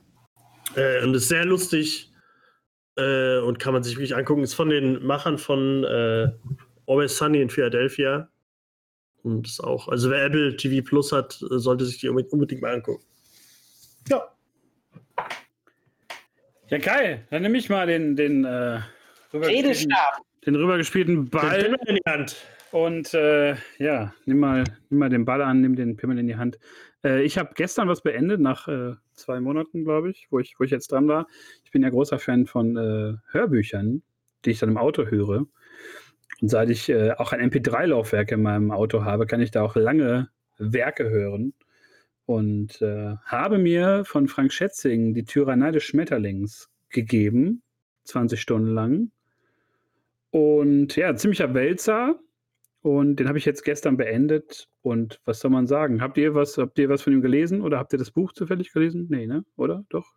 Äh, 0.76 1.04
und 1.04 1.16
ist 1.16 1.28
sehr 1.28 1.46
lustig 1.46 2.12
äh, 2.98 3.40
und 3.40 3.58
kann 3.58 3.74
man 3.74 3.82
sich 3.82 3.96
wirklich 3.96 4.16
angucken. 4.16 4.44
Ist 4.44 4.54
von 4.54 4.70
den 4.70 5.04
Machern 5.04 5.40
von 5.40 5.84
äh, 5.86 6.28
Always 6.88 7.18
Sunny 7.18 7.42
in 7.42 7.50
Philadelphia. 7.50 8.30
Und 9.26 9.48
ist 9.48 9.60
auch, 9.60 9.88
also 9.88 10.12
wer 10.12 10.24
Apple 10.26 10.56
TV 10.56 10.88
Plus 10.88 11.12
hat, 11.12 11.34
sollte 11.40 11.84
sich 11.84 11.98
die 11.98 12.10
unbedingt 12.10 12.62
mal 12.62 12.76
angucken. 12.76 13.04
Ja. 14.08 14.24
Ja, 16.68 16.78
geil. 16.78 17.26
Dann 17.32 17.42
nehme 17.42 17.58
ich 17.58 17.68
mal 17.68 17.88
den, 17.88 18.16
den, 18.16 18.46
äh, 18.46 18.82
rübergespielten, 19.34 19.94
den 20.46 20.56
rübergespielten 20.56 21.30
Ball. 21.32 21.60
Den 21.60 21.74
in 21.88 21.96
die 21.96 22.02
Hand. 22.08 22.36
Und 22.72 23.16
äh, 23.16 23.56
ja, 23.80 24.14
nimm 24.26 24.38
mal, 24.38 24.64
nimm 24.92 25.00
mal 25.00 25.10
den 25.10 25.26
Ball 25.26 25.42
an, 25.42 25.62
nimm 25.62 25.76
den 25.76 25.98
Pimmel 25.98 26.20
in 26.20 26.28
die 26.28 26.36
Hand. 26.36 26.60
Äh, 27.04 27.24
ich 27.24 27.40
habe 27.40 27.50
gestern 27.56 27.88
was 27.88 28.04
beendet, 28.04 28.40
nach 28.40 28.68
äh, 28.68 28.94
zwei 29.14 29.40
Monaten, 29.40 29.86
glaube 29.86 30.12
ich, 30.12 30.28
wo 30.30 30.38
ich, 30.38 30.54
wo 30.60 30.66
ich 30.66 30.72
jetzt 30.72 30.92
dran 30.92 31.08
war. 31.08 31.26
Ich 31.64 31.72
bin 31.72 31.82
ja 31.82 31.90
großer 31.90 32.20
Fan 32.20 32.46
von 32.46 32.78
äh, 32.78 33.18
Hörbüchern, 33.32 34.04
die 34.46 34.52
ich 34.52 34.60
dann 34.60 34.70
im 34.70 34.78
Auto 34.78 35.08
höre. 35.08 35.48
Und 36.42 36.50
seit 36.50 36.70
ich 36.70 36.90
äh, 36.90 37.12
auch 37.14 37.32
ein 37.32 37.50
MP3-Laufwerk 37.50 38.32
in 38.32 38.42
meinem 38.42 38.72
Auto 38.72 39.04
habe, 39.04 39.26
kann 39.26 39.42
ich 39.42 39.52
da 39.52 39.62
auch 39.62 39.76
lange 39.76 40.30
Werke 40.58 41.10
hören 41.10 41.54
und 42.26 42.82
äh, 42.82 43.16
habe 43.26 43.58
mir 43.58 44.04
von 44.06 44.28
Frank 44.28 44.52
Schätzing 44.52 45.14
die 45.14 45.24
Tyrannei 45.24 45.72
des 45.72 45.84
Schmetterlings 45.84 46.70
gegeben, 46.90 47.62
20 48.06 48.42
Stunden 48.42 48.74
lang. 48.74 49.12
Und 50.32 50.96
ja, 50.96 51.16
ziemlicher 51.16 51.54
Wälzer. 51.54 52.20
Und 52.82 53.16
den 53.18 53.28
habe 53.28 53.38
ich 53.38 53.46
jetzt 53.46 53.64
gestern 53.64 53.98
beendet. 53.98 54.68
Und 54.82 55.20
was 55.26 55.40
soll 55.40 55.52
man 55.52 55.66
sagen? 55.66 56.02
Habt 56.02 56.18
ihr 56.18 56.36
was, 56.36 56.58
habt 56.58 56.78
ihr 56.78 56.90
was 56.90 57.02
von 57.02 57.14
ihm 57.14 57.22
gelesen 57.22 57.62
oder 57.62 57.80
habt 57.80 57.94
ihr 57.94 58.00
das 58.00 58.12
Buch 58.12 58.34
zufällig 58.34 58.72
gelesen? 58.74 59.08
Nee, 59.10 59.28
ne? 59.28 59.44
Oder? 59.56 59.86
Doch? 59.90 60.14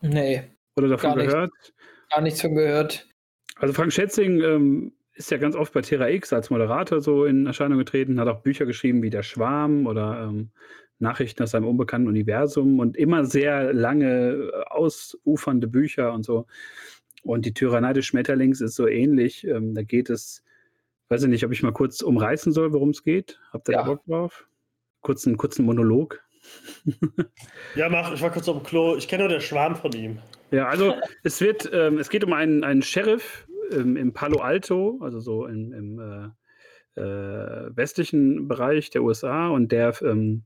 Nee. 0.00 0.44
Oder 0.76 0.88
davon 0.88 1.14
gar 1.14 1.26
gehört? 1.26 1.52
Nichts, 1.52 1.72
gar 2.10 2.20
nichts 2.20 2.40
von 2.40 2.54
gehört. 2.54 3.08
Also 3.56 3.74
Frank 3.74 3.92
Schätzing 3.92 4.40
ähm, 4.40 4.92
ist 5.14 5.30
ja 5.30 5.38
ganz 5.38 5.56
oft 5.56 5.72
bei 5.72 5.80
Terra 5.80 6.08
X 6.10 6.32
als 6.32 6.50
Moderator 6.50 7.00
so 7.00 7.24
in 7.24 7.46
Erscheinung 7.46 7.78
getreten, 7.78 8.20
hat 8.20 8.28
auch 8.28 8.40
Bücher 8.40 8.66
geschrieben 8.66 9.02
wie 9.02 9.10
Der 9.10 9.22
Schwarm 9.22 9.86
oder 9.86 10.26
ähm, 10.28 10.50
Nachrichten 10.98 11.42
aus 11.42 11.54
einem 11.54 11.66
unbekannten 11.66 12.08
Universum 12.08 12.78
und 12.78 12.96
immer 12.96 13.24
sehr 13.24 13.72
lange, 13.72 14.50
äh, 14.52 14.64
ausufernde 14.70 15.68
Bücher 15.68 16.12
und 16.12 16.24
so. 16.24 16.46
Und 17.22 17.46
die 17.46 17.54
Tyrannei 17.54 17.92
des 17.92 18.06
Schmetterlings 18.06 18.60
ist 18.60 18.74
so 18.74 18.86
ähnlich. 18.86 19.46
Ähm, 19.46 19.74
da 19.74 19.82
geht 19.82 20.10
es 20.10 20.44
Weiß 21.08 21.22
ich 21.22 21.28
nicht, 21.28 21.44
ob 21.44 21.52
ich 21.52 21.62
mal 21.62 21.72
kurz 21.72 22.00
umreißen 22.00 22.52
soll, 22.52 22.72
worum 22.72 22.90
es 22.90 23.02
geht. 23.02 23.38
Habt 23.52 23.68
ihr 23.68 23.72
Ja. 23.74 23.82
da 23.82 23.88
Bock 23.88 24.04
drauf? 24.06 24.48
Kurzen, 25.02 25.36
kurzen 25.36 25.64
Monolog. 25.64 26.20
Ja, 27.74 27.88
mach, 27.88 28.12
ich 28.12 28.20
war 28.22 28.30
kurz 28.30 28.48
auf 28.48 28.56
dem 28.56 28.64
Klo. 28.64 28.96
Ich 28.96 29.08
kenne 29.08 29.24
nur 29.24 29.28
den 29.30 29.40
Schwarm 29.40 29.76
von 29.76 29.92
ihm. 29.92 30.18
Ja, 30.50 30.66
also 30.68 30.94
es 31.22 31.40
wird, 31.40 31.68
ähm, 31.72 31.98
es 31.98 32.08
geht 32.08 32.22
um 32.24 32.32
einen, 32.32 32.64
einen 32.64 32.82
Sheriff 32.82 33.43
ähm, 33.72 33.96
im 33.96 34.12
Palo 34.12 34.38
Alto, 34.40 34.98
also 35.02 35.20
so 35.20 35.46
im, 35.46 35.72
im 35.72 35.98
äh, 35.98 37.00
äh, 37.00 37.76
westlichen 37.76 38.48
Bereich 38.48 38.90
der 38.90 39.02
USA 39.02 39.48
und 39.48 39.72
der 39.72 39.94
ähm, 40.02 40.44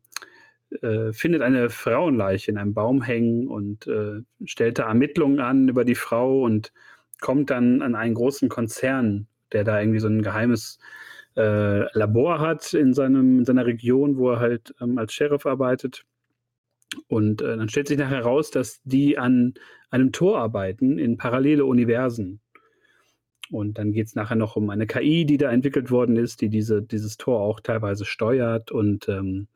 äh, 0.83 1.12
findet 1.12 1.43
eine 1.43 1.71
Frauenleiche 1.71 2.51
in 2.51 2.59
einem 2.59 2.75
Baum 2.75 3.03
hängen 3.03 3.49
und 3.49 3.87
äh, 3.87 4.21
stellt 4.45 4.79
da 4.79 4.89
Ermittlungen 4.89 5.41
an 5.41 5.69
über 5.69 5.85
die 5.85 5.95
Frau 5.95 6.43
und 6.43 6.73
kommt 7.21 7.51
dann 7.51 7.83
an 7.83 7.95
einen 7.95 8.14
großen 8.14 8.49
Konzern, 8.49 9.27
der 9.53 9.64
da 9.64 9.81
irgendwie 9.81 9.99
so 9.99 10.09
ein 10.09 10.23
geheimes 10.23 10.79
äh, 11.37 11.91
Labor 11.97 12.41
hat 12.41 12.75
in, 12.75 12.93
seinem, 12.95 13.41
in 13.41 13.45
seiner 13.45 13.66
Region, 13.66 14.16
wo 14.19 14.31
er 14.33 14.41
halt 14.41 14.75
ähm, 14.81 14.99
als 14.99 15.12
Sheriff 15.12 15.47
arbeitet. 15.47 16.05
Und 17.07 17.43
äh, 17.43 17.57
dann 17.57 17.69
stellt 17.69 17.89
sich 17.89 17.99
nachher 17.99 18.19
heraus, 18.19 18.51
dass 18.51 18.81
die 18.85 19.19
an 19.19 19.55
einem 19.91 20.12
Tor 20.12 20.39
arbeiten 20.39 20.99
in 20.99 21.16
parallele 21.16 21.64
Universen. 21.64 22.41
Und 23.51 23.78
dann 23.78 23.92
geht 23.92 24.07
es 24.09 24.14
nachher 24.14 24.36
noch 24.36 24.57
um 24.57 24.70
eine 24.70 24.86
KI, 24.86 25.24
die 25.24 25.38
da 25.38 25.51
entwickelt 25.51 25.90
worden 25.90 26.16
ist, 26.16 26.40
die 26.40 26.49
diese, 26.49 26.82
dieses 26.82 27.16
Tor 27.16 27.40
auch 27.40 27.61
teilweise 27.61 28.05
steuert. 28.05 28.70
Und 28.70 29.09
ähm, 29.09 29.49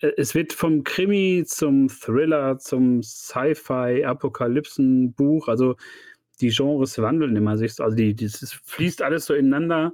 äh, 0.00 0.12
es 0.16 0.34
wird 0.34 0.52
vom 0.52 0.84
Krimi 0.84 1.44
zum 1.46 1.88
Thriller, 1.88 2.58
zum 2.58 3.02
Sci-Fi, 3.02 4.04
Apokalypsen-Buch, 4.04 5.48
also 5.48 5.76
die 6.40 6.50
Genres 6.50 6.98
wandeln 6.98 7.36
immer 7.36 7.56
sich, 7.58 7.74
so- 7.74 7.84
also 7.84 7.96
die, 7.96 8.14
dieses 8.14 8.52
fließt 8.64 9.02
alles 9.02 9.26
so 9.26 9.34
ineinander. 9.34 9.92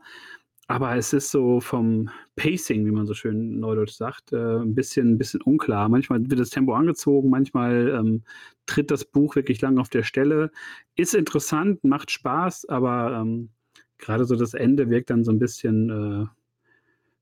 Aber 0.66 0.96
es 0.96 1.12
ist 1.12 1.30
so 1.30 1.60
vom 1.60 2.08
Pacing, 2.36 2.86
wie 2.86 2.90
man 2.90 3.06
so 3.06 3.12
schön 3.12 3.60
neudeutsch 3.60 3.92
sagt, 3.92 4.32
äh, 4.32 4.60
ein, 4.60 4.74
bisschen, 4.74 5.12
ein 5.12 5.18
bisschen 5.18 5.42
unklar. 5.42 5.88
Manchmal 5.88 6.20
wird 6.30 6.40
das 6.40 6.50
Tempo 6.50 6.74
angezogen, 6.74 7.28
manchmal 7.28 7.88
ähm, 7.90 8.22
tritt 8.66 8.90
das 8.90 9.04
Buch 9.04 9.36
wirklich 9.36 9.60
lang 9.60 9.78
auf 9.78 9.90
der 9.90 10.04
Stelle. 10.04 10.50
Ist 10.96 11.14
interessant, 11.14 11.84
macht 11.84 12.10
Spaß, 12.10 12.66
aber 12.68 13.20
ähm, 13.20 13.50
gerade 13.98 14.24
so 14.24 14.36
das 14.36 14.54
Ende 14.54 14.88
wirkt 14.88 15.10
dann 15.10 15.24
so 15.24 15.32
ein 15.32 15.38
bisschen, 15.38 15.90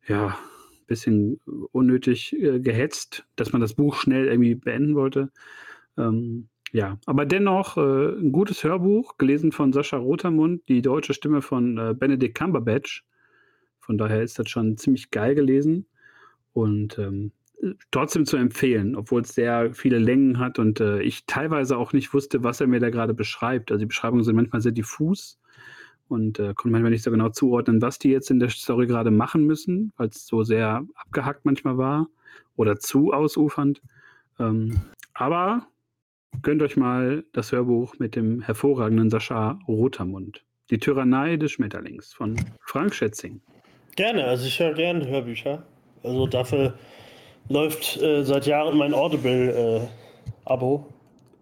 äh, 0.07 0.12
ja, 0.12 0.28
ein 0.28 0.86
bisschen 0.86 1.40
unnötig 1.72 2.32
äh, 2.34 2.61
gehetzt, 2.61 3.24
dass 3.34 3.53
man 3.53 3.61
das 3.61 3.74
Buch 3.74 3.97
schnell 3.97 4.26
irgendwie 4.28 4.55
beenden 4.55 4.95
wollte. 4.95 5.32
Ähm, 5.99 6.49
ja, 6.72 6.99
aber 7.07 7.26
dennoch 7.26 7.76
äh, 7.76 8.18
ein 8.18 8.32
gutes 8.32 8.64
Hörbuch, 8.64 9.18
gelesen 9.18 9.53
von 9.53 9.72
Sascha 9.72 9.97
Rotermund, 9.99 10.68
die 10.68 10.80
deutsche 10.80 11.12
Stimme 11.12 11.43
von 11.43 11.76
äh, 11.76 11.95
Benedict 11.95 12.36
Cumberbatch. 12.36 13.05
Von 13.83 13.99
daher 13.99 14.22
ist 14.22 14.39
das 14.39 14.49
schon 14.49 14.76
ziemlich 14.76 15.11
geil 15.11 15.35
gelesen 15.35 15.87
und 16.53 16.99
ähm, 16.99 17.33
trotzdem 17.91 18.26
zu 18.26 18.37
empfehlen, 18.37 18.97
obwohl 18.97 19.22
es 19.22 19.35
sehr 19.35 19.74
viele 19.74 19.99
Längen 19.99 20.39
hat 20.39 20.59
und 20.59 20.80
äh, 20.80 21.03
ich 21.03 21.26
teilweise 21.26 21.76
auch 21.76 21.93
nicht 21.93 22.14
wusste, 22.14 22.43
was 22.43 22.61
er 22.61 22.68
mir 22.68 22.80
da 22.80 22.91
gerade 22.91 23.12
beschreibt. 23.12 23.70
Also 23.70 23.80
die 23.80 23.87
Beschreibungen 23.87 24.24
sind 24.24 24.37
manchmal 24.37 24.62
sehr 24.62 24.72
diffus 24.72 25.39
und 26.09 26.39
äh, 26.39 26.55
konnte 26.55 26.70
manchmal 26.70 26.93
nicht 26.93 27.03
so 27.03 27.11
genau 27.11 27.30
zuordnen, 27.30 27.83
was 27.83 27.99
die 27.99 28.11
jetzt 28.11 28.30
in 28.30 28.39
der 28.39 28.51
Story 28.51 28.87
gerade 28.87 29.11
machen 29.11 29.45
müssen, 29.47 29.93
weil 29.97 30.09
es 30.09 30.26
so 30.26 30.45
sehr 30.45 30.87
abgehackt 30.95 31.45
manchmal 31.45 31.76
war 31.76 32.09
oder 32.57 32.78
zu 32.78 33.12
ausufernd. 33.12 33.83
Ähm, 34.39 34.80
aber 35.14 35.66
gönnt 36.43 36.62
euch 36.62 36.76
mal 36.76 37.24
das 37.33 37.51
Hörbuch 37.51 37.99
mit 37.99 38.14
dem 38.14 38.41
hervorragenden 38.41 39.11
Sascha 39.11 39.59
Rotermund. 39.66 40.45
Die 40.70 40.78
Tyrannei 40.78 41.37
des 41.37 41.53
Schmetterlings 41.53 42.12
von 42.12 42.37
Frank 42.61 42.95
Schätzing. 42.95 43.41
Gerne, 43.97 44.24
also 44.24 44.47
ich 44.47 44.59
höre 44.59 44.74
gerne 44.74 45.07
Hörbücher. 45.07 45.62
Also 46.03 46.26
dafür 46.26 46.74
läuft 47.49 48.01
äh, 48.01 48.24
seit 48.24 48.47
Jahren 48.47 48.78
mein 48.78 48.95
Audible-Abo. 48.95 50.86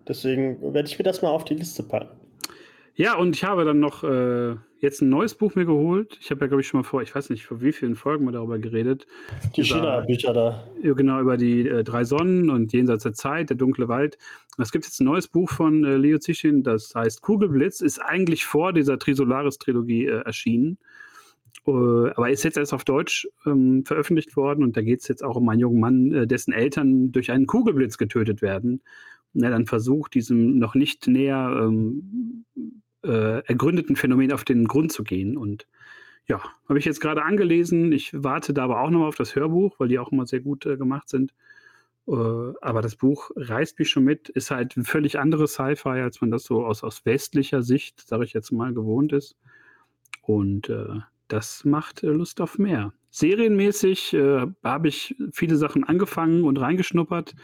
Deswegen 0.08 0.60
werde 0.74 0.88
ich 0.88 0.98
mir 0.98 1.04
das 1.04 1.22
mal 1.22 1.30
auf 1.30 1.44
die 1.44 1.54
Liste 1.54 1.82
packen. 1.82 2.08
Ja, 2.96 3.16
und 3.16 3.36
ich 3.36 3.44
habe 3.44 3.64
dann 3.64 3.80
noch 3.80 4.02
äh, 4.04 4.56
jetzt 4.80 5.00
ein 5.00 5.08
neues 5.08 5.34
Buch 5.34 5.54
mir 5.54 5.64
geholt. 5.64 6.18
Ich 6.20 6.30
habe 6.30 6.40
ja, 6.42 6.46
glaube 6.48 6.60
ich, 6.60 6.66
schon 6.66 6.80
mal 6.80 6.84
vor, 6.84 7.00
ich 7.00 7.14
weiß 7.14 7.30
nicht, 7.30 7.46
vor 7.46 7.60
wie 7.60 7.72
vielen 7.72 7.94
Folgen 7.94 8.24
wir 8.24 8.32
darüber 8.32 8.58
geredet. 8.58 9.06
Die 9.56 9.64
China-Bücher 9.64 10.32
da. 10.32 10.64
Genau, 10.82 11.20
über 11.20 11.36
die 11.36 11.68
äh, 11.68 11.84
drei 11.84 12.04
Sonnen 12.04 12.50
und 12.50 12.72
Jenseits 12.72 13.04
der 13.04 13.12
Zeit, 13.12 13.50
der 13.50 13.56
dunkle 13.56 13.88
Wald. 13.88 14.18
Es 14.58 14.72
gibt 14.72 14.84
jetzt 14.84 15.00
ein 15.00 15.04
neues 15.04 15.28
Buch 15.28 15.48
von 15.48 15.84
äh, 15.84 15.96
Leo 15.96 16.18
Zischin, 16.18 16.62
das 16.62 16.94
heißt 16.94 17.22
Kugelblitz, 17.22 17.80
ist 17.80 18.00
eigentlich 18.00 18.44
vor 18.44 18.72
dieser 18.72 18.98
Trisolaris-Trilogie 18.98 20.06
äh, 20.06 20.22
erschienen. 20.22 20.78
Äh, 21.66 21.70
aber 21.70 22.30
ist 22.30 22.42
jetzt 22.42 22.56
erst 22.56 22.72
auf 22.72 22.84
Deutsch 22.84 23.28
ähm, 23.46 23.84
veröffentlicht 23.84 24.36
worden 24.36 24.64
und 24.64 24.76
da 24.76 24.82
geht 24.82 25.00
es 25.00 25.08
jetzt 25.08 25.22
auch 25.22 25.36
um 25.36 25.48
einen 25.48 25.60
jungen 25.60 25.80
Mann, 25.80 26.12
äh, 26.12 26.26
dessen 26.26 26.52
Eltern 26.52 27.12
durch 27.12 27.30
einen 27.30 27.46
Kugelblitz 27.46 27.98
getötet 27.98 28.42
werden. 28.42 28.82
Und 29.34 29.42
er 29.42 29.50
dann 29.50 29.66
versucht, 29.66 30.14
diesem 30.14 30.58
noch 30.58 30.74
nicht 30.74 31.06
näher 31.06 31.60
ähm, 31.62 32.44
äh, 33.04 33.44
ergründeten 33.46 33.96
Phänomen 33.96 34.32
auf 34.32 34.44
den 34.44 34.66
Grund 34.66 34.92
zu 34.92 35.04
gehen. 35.04 35.36
Und 35.36 35.66
ja, 36.26 36.40
habe 36.68 36.78
ich 36.78 36.84
jetzt 36.84 37.00
gerade 37.00 37.24
angelesen. 37.24 37.92
Ich 37.92 38.10
warte 38.12 38.52
da 38.52 38.64
aber 38.64 38.80
auch 38.80 38.90
noch 38.90 39.06
auf 39.06 39.16
das 39.16 39.34
Hörbuch, 39.36 39.78
weil 39.78 39.88
die 39.88 39.98
auch 39.98 40.12
immer 40.12 40.26
sehr 40.26 40.40
gut 40.40 40.66
äh, 40.66 40.76
gemacht 40.76 41.08
sind. 41.08 41.32
Äh, 42.08 42.12
aber 42.12 42.82
das 42.82 42.96
Buch 42.96 43.30
reißt 43.36 43.78
mich 43.78 43.90
schon 43.90 44.04
mit, 44.04 44.28
ist 44.30 44.50
halt 44.50 44.76
ein 44.76 44.84
völlig 44.84 45.18
anderes 45.18 45.54
Sci-Fi, 45.54 46.00
als 46.00 46.20
man 46.20 46.30
das 46.30 46.44
so 46.44 46.64
aus, 46.64 46.82
aus 46.82 47.04
westlicher 47.04 47.62
Sicht, 47.62 48.06
sage 48.06 48.24
ich 48.24 48.32
jetzt 48.32 48.50
mal, 48.50 48.74
gewohnt 48.74 49.12
ist. 49.12 49.36
Und 50.22 50.68
äh, 50.68 51.00
das 51.32 51.64
macht 51.64 52.02
äh, 52.02 52.08
Lust 52.08 52.40
auf 52.40 52.58
mehr. 52.58 52.92
Serienmäßig 53.10 54.14
äh, 54.14 54.46
habe 54.62 54.88
ich 54.88 55.16
viele 55.32 55.56
Sachen 55.56 55.84
angefangen 55.84 56.44
und 56.44 56.58
reingeschnuppert, 56.58 57.34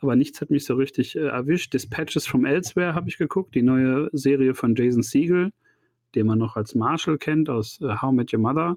aber 0.00 0.16
nichts 0.16 0.40
hat 0.40 0.50
mich 0.50 0.64
so 0.64 0.74
richtig 0.74 1.16
äh, 1.16 1.26
erwischt. 1.26 1.72
Dispatches 1.74 2.26
from 2.26 2.44
Elsewhere 2.44 2.94
habe 2.94 3.08
ich 3.08 3.18
geguckt, 3.18 3.54
die 3.54 3.62
neue 3.62 4.10
Serie 4.12 4.54
von 4.54 4.74
Jason 4.74 5.02
Siegel, 5.02 5.50
den 6.14 6.26
man 6.26 6.38
noch 6.38 6.56
als 6.56 6.74
Marshall 6.74 7.18
kennt 7.18 7.48
aus 7.48 7.80
äh, 7.80 7.96
How 8.00 8.12
Met 8.12 8.32
Your 8.32 8.40
Mother. 8.40 8.76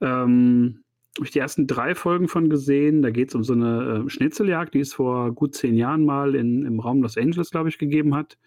Ähm, 0.00 0.82
habe 1.16 1.26
ich 1.26 1.32
die 1.32 1.40
ersten 1.40 1.66
drei 1.66 1.94
Folgen 1.94 2.28
von 2.28 2.48
gesehen. 2.48 3.02
Da 3.02 3.10
geht 3.10 3.28
es 3.28 3.34
um 3.34 3.44
so 3.44 3.52
eine 3.52 4.04
äh, 4.06 4.10
Schnitzeljagd, 4.10 4.74
die 4.74 4.80
es 4.80 4.94
vor 4.94 5.32
gut 5.32 5.54
zehn 5.54 5.76
Jahren 5.76 6.04
mal 6.04 6.34
in, 6.34 6.64
im 6.64 6.80
Raum 6.80 7.02
Los 7.02 7.18
Angeles, 7.18 7.50
glaube 7.50 7.68
ich, 7.68 7.78
gegeben 7.78 8.14
hat, 8.14 8.38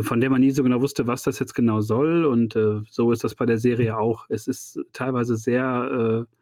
von 0.00 0.20
der 0.20 0.30
man 0.30 0.40
nie 0.40 0.50
so 0.50 0.62
genau 0.62 0.80
wusste, 0.80 1.06
was 1.06 1.22
das 1.22 1.38
jetzt 1.38 1.54
genau 1.54 1.80
soll. 1.80 2.24
Und 2.24 2.56
äh, 2.56 2.80
so 2.88 3.12
ist 3.12 3.24
das 3.24 3.34
bei 3.34 3.44
der 3.44 3.58
Serie 3.58 3.98
auch. 3.98 4.26
Es 4.28 4.46
ist 4.46 4.80
teilweise 4.92 5.36
sehr 5.36 6.26
äh, 6.26 6.34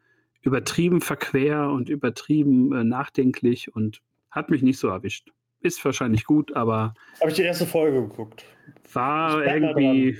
übertrieben 0.43 1.01
verquer 1.01 1.71
und 1.71 1.89
übertrieben 1.89 2.73
äh, 2.73 2.85
nachdenklich 2.85 3.75
und 3.75 4.03
hat 4.31 4.51
mich 4.51 4.63
nicht 4.63 4.79
so 4.79 4.89
erwischt. 4.89 5.31
Ist 5.61 5.85
wahrscheinlich 5.85 6.25
gut, 6.25 6.55
aber 6.55 6.95
Habe 7.21 7.31
ich 7.31 7.37
die 7.37 7.43
erste 7.43 7.67
Folge 7.67 8.03
geguckt. 8.03 8.45
war 8.93 9.45
irgendwie 9.45 10.19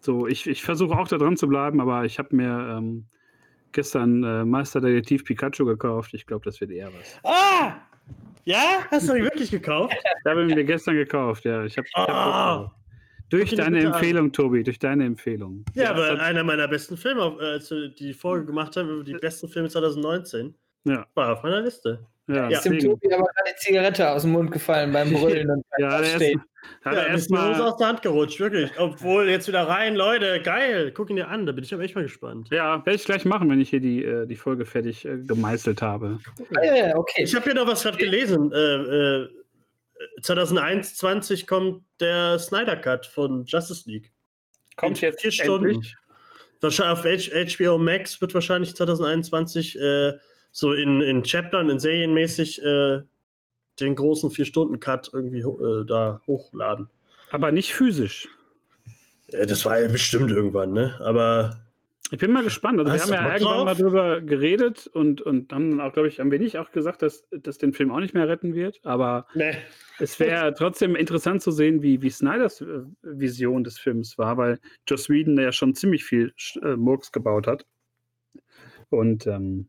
so, 0.00 0.26
ich, 0.26 0.46
ich 0.46 0.62
versuche 0.62 0.96
auch 0.96 1.08
da 1.08 1.18
dran 1.18 1.36
zu 1.36 1.48
bleiben, 1.48 1.80
aber 1.80 2.04
ich 2.04 2.18
habe 2.18 2.36
mir 2.36 2.76
ähm, 2.78 3.06
gestern 3.72 4.22
äh, 4.22 4.44
Meisterdetektiv 4.44 5.24
Pikachu 5.24 5.64
gekauft. 5.64 6.14
Ich 6.14 6.26
glaube, 6.26 6.44
das 6.44 6.60
wird 6.60 6.70
eher 6.70 6.90
was. 6.92 7.20
Ah! 7.24 7.85
Ja? 8.44 8.84
Hast 8.90 9.08
du 9.08 9.14
die 9.14 9.22
wirklich 9.22 9.50
gekauft? 9.50 9.94
Da 10.24 10.30
habe 10.30 10.44
ich 10.46 10.54
mir 10.54 10.64
gestern 10.64 10.94
gekauft, 10.94 11.44
ja. 11.44 11.64
Ich 11.64 11.76
habe 11.76 11.86
Ah! 11.94 12.70
durch 13.28 13.42
Guck 13.42 13.50
dir 13.50 13.56
das 13.56 13.64
deine 13.66 13.76
bitte 13.78 13.88
an. 13.88 13.94
Empfehlung, 13.94 14.32
Tobi, 14.32 14.62
durch 14.62 14.78
deine 14.78 15.04
Empfehlung. 15.04 15.64
Ja, 15.74 15.90
aber 15.90 16.02
das 16.02 16.10
hat- 16.12 16.20
einer 16.20 16.44
meiner 16.44 16.68
besten 16.68 16.96
Filme, 16.96 17.36
äh, 17.40 17.44
als 17.54 17.70
wir 17.70 17.88
die 17.88 18.14
Folge 18.14 18.46
gemacht 18.46 18.76
haben 18.76 18.88
über 18.88 19.02
die 19.04 19.14
besten 19.14 19.48
Filme 19.48 19.68
2019, 19.68 20.54
ja, 20.84 21.06
war 21.14 21.32
auf 21.32 21.42
meiner 21.42 21.60
Liste. 21.60 22.06
Ja, 22.28 22.48
Ist 22.48 22.64
dem. 22.64 22.78
Tobi 22.78 23.12
aber 23.12 23.24
gerade 23.24 23.50
die 23.50 23.56
Zigarette 23.56 24.10
aus 24.10 24.22
dem 24.22 24.32
Mund 24.32 24.50
gefallen 24.50 24.92
beim 24.92 25.12
Brüllen 25.12 25.50
und 25.50 25.64
beim 25.70 25.78
Ja, 25.80 25.88
der 26.00 26.00
Aufstehen. 26.00 26.40
erst, 26.40 26.84
hat 26.84 26.94
Ja, 26.94 26.98
er 27.00 27.06
ist 27.06 27.12
erstmal. 27.30 27.60
aus 27.62 27.76
der 27.76 27.86
Hand 27.86 28.02
gerutscht, 28.02 28.40
wirklich. 28.40 28.70
Obwohl, 28.78 29.28
jetzt 29.28 29.46
wieder 29.48 29.62
rein, 29.68 29.94
Leute, 29.94 30.40
geil. 30.42 30.90
Guck 30.92 31.10
ihn 31.10 31.16
dir 31.16 31.28
an, 31.28 31.46
da 31.46 31.52
bin 31.52 31.62
ich 31.64 31.72
aber 31.72 31.84
echt 31.84 31.94
mal 31.94 32.02
gespannt. 32.02 32.48
Ja, 32.50 32.84
werde 32.84 32.96
ich 32.96 33.04
gleich 33.04 33.24
machen, 33.24 33.48
wenn 33.50 33.60
ich 33.60 33.70
hier 33.70 33.80
die, 33.80 34.04
äh, 34.04 34.26
die 34.26 34.36
Folge 34.36 34.64
fertig 34.66 35.04
äh, 35.04 35.18
gemeißelt 35.18 35.82
habe. 35.82 36.18
Ah, 36.56 36.64
ja, 36.64 36.74
ja, 36.88 36.96
okay. 36.96 37.22
Ich 37.24 37.34
habe 37.34 37.44
hier 37.44 37.54
noch 37.54 37.66
was 37.68 37.82
gerade 37.84 37.98
gelesen. 37.98 38.50
Äh, 38.52 38.58
äh, 38.58 39.28
2021 40.22 41.46
kommt 41.46 41.82
der 42.00 42.38
Snyder 42.38 42.76
Cut 42.76 43.06
von 43.06 43.44
Justice 43.44 43.88
League. 43.88 44.12
Kommt 44.76 45.00
In 45.02 45.08
jetzt 45.08 45.20
vier 45.22 45.30
Stunden. 45.32 45.70
endlich. 45.70 45.96
Wahrscheinlich 46.60 47.32
auf 47.32 47.56
H 47.58 47.64
HBO 47.64 47.78
Max 47.78 48.20
wird 48.20 48.34
wahrscheinlich 48.34 48.74
2021 48.74 49.78
äh, 49.78 50.12
so 50.56 50.72
in, 50.72 51.02
in 51.02 51.22
Chaptern, 51.22 51.68
in 51.68 51.78
Serienmäßig 51.78 52.62
äh, 52.64 53.02
den 53.78 53.94
großen 53.94 54.30
Vier-Stunden-Cut 54.30 55.10
irgendwie 55.12 55.40
äh, 55.40 55.84
da 55.84 56.22
hochladen. 56.26 56.88
Aber 57.30 57.52
nicht 57.52 57.74
physisch. 57.74 58.26
Das 59.28 59.66
war 59.66 59.78
ja 59.78 59.88
bestimmt 59.88 60.30
irgendwann, 60.30 60.72
ne? 60.72 60.98
Aber 61.00 61.60
Ich 62.10 62.18
bin 62.18 62.32
mal 62.32 62.42
gespannt. 62.42 62.80
Also, 62.80 62.90
wir 62.90 63.02
haben 63.02 63.12
ja 63.12 63.34
irgendwann 63.34 63.64
mal 63.66 63.74
drauf? 63.74 63.78
drüber 63.82 64.20
geredet 64.22 64.86
und, 64.86 65.20
und 65.20 65.52
haben 65.52 65.72
dann 65.72 65.80
auch, 65.82 65.92
glaube 65.92 66.08
ich, 66.08 66.20
haben 66.20 66.30
wir 66.30 66.38
nicht 66.38 66.56
auch 66.56 66.70
gesagt, 66.72 67.02
dass 67.02 67.28
das 67.30 67.58
den 67.58 67.74
Film 67.74 67.90
auch 67.90 68.00
nicht 68.00 68.14
mehr 68.14 68.26
retten 68.26 68.54
wird. 68.54 68.80
Aber 68.82 69.26
Nee. 69.34 69.58
es 69.98 70.18
wäre 70.18 70.54
trotzdem 70.56 70.96
interessant 70.96 71.42
zu 71.42 71.50
sehen, 71.50 71.82
wie, 71.82 72.00
wie 72.00 72.08
Snyders 72.08 72.62
äh, 72.62 72.80
Vision 73.02 73.62
des 73.62 73.78
Films 73.78 74.16
war, 74.16 74.38
weil 74.38 74.58
Joss 74.88 75.10
Whedon 75.10 75.38
ja 75.38 75.52
schon 75.52 75.74
ziemlich 75.74 76.02
viel 76.02 76.32
äh, 76.62 76.76
Murks 76.76 77.12
gebaut 77.12 77.46
hat. 77.46 77.66
Und 78.88 79.26
ähm, 79.26 79.68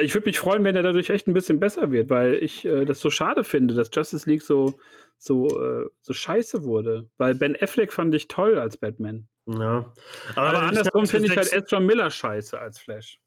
ich 0.00 0.14
würde 0.14 0.26
mich 0.26 0.38
freuen, 0.38 0.64
wenn 0.64 0.74
er 0.74 0.82
dadurch 0.82 1.10
echt 1.10 1.28
ein 1.28 1.34
bisschen 1.34 1.60
besser 1.60 1.92
wird, 1.92 2.10
weil 2.10 2.34
ich 2.34 2.64
äh, 2.64 2.84
das 2.84 3.00
so 3.00 3.10
schade 3.10 3.44
finde, 3.44 3.74
dass 3.74 3.90
Justice 3.92 4.28
League 4.28 4.42
so, 4.42 4.78
so, 5.18 5.48
äh, 5.62 5.86
so 6.02 6.12
scheiße 6.12 6.64
wurde. 6.64 7.08
Weil 7.18 7.34
Ben 7.34 7.56
Affleck 7.60 7.92
fand 7.92 8.14
ich 8.14 8.28
toll 8.28 8.58
als 8.58 8.76
Batman. 8.76 9.28
Ja. 9.46 9.92
Aber, 10.34 10.52
ich 10.52 10.58
andersrum 10.58 11.06
finde 11.06 11.28
ich 11.28 11.36
halt 11.36 11.52
Ezra 11.52 11.78
Miller 11.78 12.10
scheiße 12.10 12.58
als 12.58 12.80
Flash. 12.80 13.20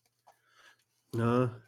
Ja. 1.16 1.62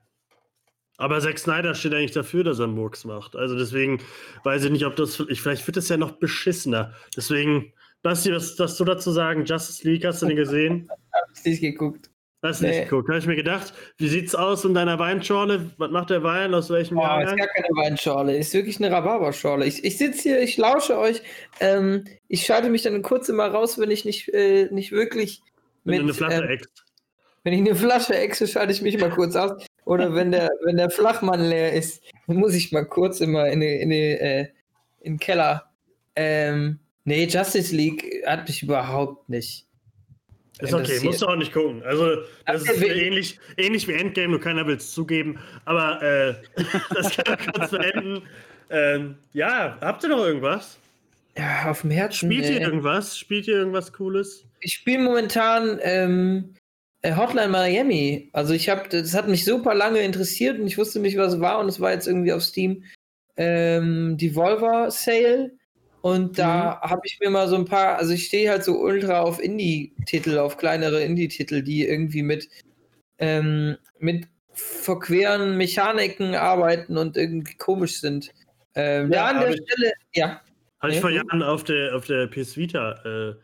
Aber 0.97 1.19
Zack 1.19 1.39
Snyder 1.39 1.73
steht 1.73 1.93
eigentlich 1.93 2.11
dafür, 2.11 2.43
dass 2.43 2.59
er 2.59 2.67
Murks 2.67 3.05
macht. 3.05 3.35
Also 3.35 3.57
deswegen 3.57 4.03
weiß 4.43 4.65
ich 4.65 4.71
nicht, 4.71 4.85
ob 4.85 4.95
das. 4.97 5.19
Ich, 5.29 5.41
vielleicht 5.41 5.65
wird 5.65 5.77
es 5.77 5.89
ja 5.89 5.97
noch 5.97 6.11
beschissener. 6.11 6.93
Deswegen, 7.15 7.73
Basti, 8.03 8.31
was 8.31 8.59
hast 8.59 8.79
du 8.79 8.83
dazu 8.83 9.11
sagen? 9.11 9.45
Justice 9.45 9.87
League, 9.87 10.05
hast 10.05 10.21
du 10.21 10.27
den 10.27 10.35
gesehen? 10.35 10.89
Hab's 11.13 11.45
nicht 11.45 11.61
geguckt. 11.61 12.10
Du 12.41 12.47
nicht 12.47 12.61
Nee. 12.61 12.83
geguckt? 12.85 13.07
Habe 13.07 13.19
ich 13.19 13.27
mir 13.27 13.35
gedacht, 13.35 13.71
wie 13.97 14.07
sieht's 14.07 14.33
aus 14.33 14.65
in 14.65 14.73
deiner 14.73 14.97
Weinschorle? 14.97 15.71
Was 15.77 15.91
macht 15.91 16.09
der 16.09 16.23
Wein? 16.23 16.55
Aus 16.55 16.71
welchem 16.71 16.95
Boah, 16.95 17.21
ist 17.21 17.37
gar 17.37 17.47
keine 17.47 17.67
Weinschorle, 17.75 18.35
ist 18.35 18.53
wirklich 18.55 18.77
eine 18.83 18.91
Rhabarberschorle. 18.91 19.65
Ich, 19.65 19.83
ich 19.83 19.99
sitze 19.99 20.23
hier, 20.23 20.41
ich 20.41 20.57
lausche 20.57 20.97
euch. 20.97 21.21
Ähm, 21.59 22.05
ich 22.27 22.43
schalte 22.43 22.69
mich 22.69 22.81
dann 22.81 23.01
kurz 23.03 23.29
immer 23.29 23.47
raus, 23.47 23.77
wenn 23.77 23.91
ich 23.91 24.05
nicht, 24.05 24.29
äh, 24.33 24.69
nicht 24.71 24.91
wirklich 24.91 25.41
Wenn 25.83 25.93
du 25.93 25.99
eine 25.99 26.07
mit, 26.07 26.15
Flasche 26.15 26.43
ähm, 26.43 26.49
Ex. 26.49 26.67
Wenn 27.43 27.53
ich 27.53 27.59
eine 27.59 27.75
Flasche 27.75 28.15
exe, 28.15 28.47
schalte 28.47 28.71
ich 28.71 28.81
mich 28.81 28.99
mal 28.99 29.09
kurz 29.09 29.35
aus. 29.35 29.65
Oder 29.85 30.13
wenn 30.13 30.31
der, 30.31 30.49
wenn 30.63 30.77
der 30.77 30.89
Flachmann 30.89 31.43
leer 31.43 31.73
ist, 31.73 32.03
dann 32.27 32.37
muss 32.37 32.53
ich 32.53 32.71
mal 32.71 32.85
kurz 32.85 33.19
immer 33.19 33.47
in, 33.47 33.61
die, 33.61 33.81
in, 33.81 33.89
die, 33.89 34.11
äh, 34.11 34.47
in 35.01 35.13
den 35.13 35.19
Keller. 35.19 35.71
Ähm, 36.15 36.79
nee, 37.03 37.25
Justice 37.25 37.75
League 37.75 38.23
hat 38.25 38.47
mich 38.47 38.63
überhaupt 38.63 39.29
nicht. 39.29 39.67
Ist 40.59 40.73
okay, 40.73 40.99
musst 41.03 41.21
du 41.21 41.27
auch 41.27 41.35
nicht 41.35 41.53
gucken. 41.53 41.81
Also, 41.83 42.17
das 42.45 42.63
ist 42.63 42.83
ähnlich, 42.83 43.39
ähnlich 43.57 43.87
wie 43.87 43.93
Endgame, 43.93 44.29
nur 44.29 44.39
keiner 44.39 44.67
will 44.67 44.75
es 44.75 44.91
zugeben. 44.91 45.39
Aber 45.65 46.01
äh, 46.03 46.35
das 46.93 47.15
kann 47.15 47.37
man 47.37 47.53
kurz 47.53 47.71
beenden. 47.71 48.21
Ähm, 48.69 49.15
ja, 49.33 49.77
habt 49.81 50.03
ihr 50.03 50.09
noch 50.09 50.23
irgendwas? 50.25 50.77
Ja, 51.37 51.69
auf 51.69 51.81
dem 51.81 51.91
Herzen. 51.91 52.31
Spielt 52.31 52.45
ihr 52.45 52.61
äh, 52.61 52.63
irgendwas? 52.63 53.17
Spielt 53.17 53.47
ihr 53.47 53.55
irgendwas 53.55 53.91
Cooles? 53.91 54.45
ich 54.61 54.73
spiele 54.73 54.99
momentan 54.99 55.79
ähm, 55.81 56.55
äh, 57.01 57.15
Hotline 57.15 57.49
Miami. 57.49 58.29
Also 58.31 58.53
ich 58.53 58.69
habe, 58.69 58.87
das 58.89 59.13
hat 59.13 59.27
mich 59.27 59.43
super 59.43 59.73
lange 59.73 59.99
interessiert 59.99 60.59
und 60.59 60.67
ich 60.67 60.77
wusste 60.77 60.99
nicht, 60.99 61.17
was 61.17 61.33
es 61.33 61.39
war 61.41 61.59
und 61.59 61.67
es 61.67 61.79
war 61.79 61.91
jetzt 61.91 62.07
irgendwie 62.07 62.31
auf 62.31 62.43
Steam 62.43 62.83
ähm, 63.37 64.17
Devolver 64.17 64.91
Sale 64.91 65.51
und 66.01 66.37
da 66.39 66.79
habe 66.81 67.01
ich 67.05 67.19
mir 67.19 67.29
mal 67.29 67.47
so 67.47 67.55
ein 67.55 67.65
paar, 67.65 67.97
also 67.97 68.13
ich 68.13 68.25
stehe 68.25 68.49
halt 68.49 68.63
so 68.63 68.79
ultra 68.79 69.21
auf 69.21 69.39
Indie-Titel, 69.41 70.37
auf 70.37 70.57
kleinere 70.57 71.01
Indie-Titel, 71.03 71.61
die 71.61 71.85
irgendwie 71.87 72.23
mit 72.23 72.49
ähm, 73.19 73.77
mit 73.99 74.27
verqueren 74.53 75.57
Mechaniken 75.57 76.35
arbeiten 76.35 76.97
und 76.97 77.17
irgendwie 77.17 77.55
komisch 77.55 77.99
sind. 78.01 78.31
Ähm, 78.75 79.11
Ja, 79.11 79.31
da 79.31 79.39
an 79.39 79.39
der 79.41 79.49
ich- 79.51 79.61
Stelle, 79.61 79.93
ja. 80.15 80.41
Habe 80.79 80.93
ich 80.93 80.99
vor. 80.99 81.11
Jahren 81.11 81.43
auf 81.43 81.63
der, 81.63 81.95
auf 81.95 82.05
der 82.07 82.25
PS 82.27 82.57
Vita 82.57 82.93
äh, 83.05 83.35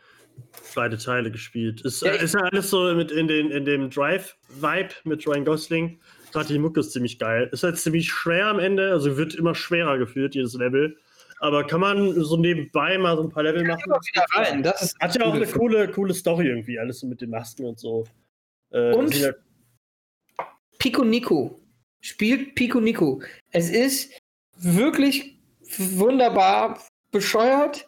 beide 0.73 0.97
Teile 0.97 1.29
gespielt. 1.29 1.81
Ist, 1.81 2.01
Ja, 2.01 2.11
ist 2.13 2.33
ja 2.33 2.39
alles 2.41 2.71
so 2.71 2.93
mit 2.95 3.11
in, 3.11 3.27
den, 3.27 3.51
in 3.51 3.63
dem 3.65 3.89
Drive-Vibe 3.91 4.89
mit 5.03 5.27
Ryan 5.27 5.45
Gosling. 5.45 5.99
Gerade 6.33 6.47
die 6.47 6.57
Mucke 6.59 6.79
ist 6.79 6.91
ziemlich 6.93 7.19
geil. 7.19 7.47
Ist 7.51 7.61
halt 7.63 7.77
ziemlich 7.77 8.09
schwer 8.09 8.47
am 8.47 8.57
Ende, 8.59 8.91
also 8.91 9.15
wird 9.17 9.35
immer 9.35 9.53
schwerer 9.53 9.97
geführt, 9.99 10.33
jedes 10.33 10.55
Level. 10.55 10.97
Aber 11.39 11.65
kann 11.67 11.81
man 11.81 12.13
so 12.23 12.37
nebenbei 12.37 12.97
mal 12.97 13.15
so 13.15 13.23
ein 13.23 13.29
paar 13.29 13.43
Level 13.43 13.63
machen? 13.63 13.81
Immer 13.85 13.99
wieder 13.99 14.25
rein. 14.33 14.63
Das 14.63 14.81
ist 14.81 14.99
Hat 14.99 15.15
ja 15.15 15.25
auch 15.25 15.33
eine 15.33 15.45
coole, 15.45 15.87
coole 15.91 16.13
Story 16.13 16.47
irgendwie, 16.47 16.79
alles 16.79 16.99
so 16.99 17.07
mit 17.07 17.21
den 17.21 17.29
Masken 17.29 17.65
und 17.65 17.79
so. 17.79 18.05
Äh, 18.71 18.93
Und- 18.93 19.15
ja- 19.15 19.33
Pico 20.79 21.03
Nico. 21.03 21.59
Spielt 22.01 22.55
Pico 22.55 22.79
Nico. 22.79 23.21
Es 23.51 23.69
ist 23.69 24.11
wirklich 24.57 25.39
wunderbar 25.77 26.81
bescheuert. 27.11 27.87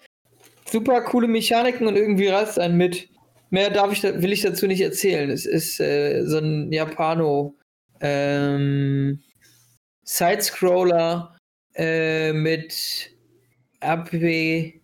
Super 0.69 1.01
coole 1.01 1.27
Mechaniken 1.27 1.87
und 1.87 1.95
irgendwie 1.95 2.27
reißt 2.27 2.59
einen 2.59 2.77
mit. 2.77 3.09
Mehr 3.51 3.69
darf 3.71 3.91
ich, 3.91 4.01
da- 4.01 4.21
will 4.21 4.31
ich 4.31 4.41
dazu 4.41 4.67
nicht 4.67 4.81
erzählen. 4.81 5.29
Es 5.29 5.45
ist 5.45 5.79
äh, 5.79 6.23
so 6.25 6.37
ein 6.37 6.71
Japano 6.71 7.55
ähm, 8.01 9.21
Sidescroller 10.03 11.37
äh, 11.75 12.33
mit 12.33 13.11
RP. 13.81 14.81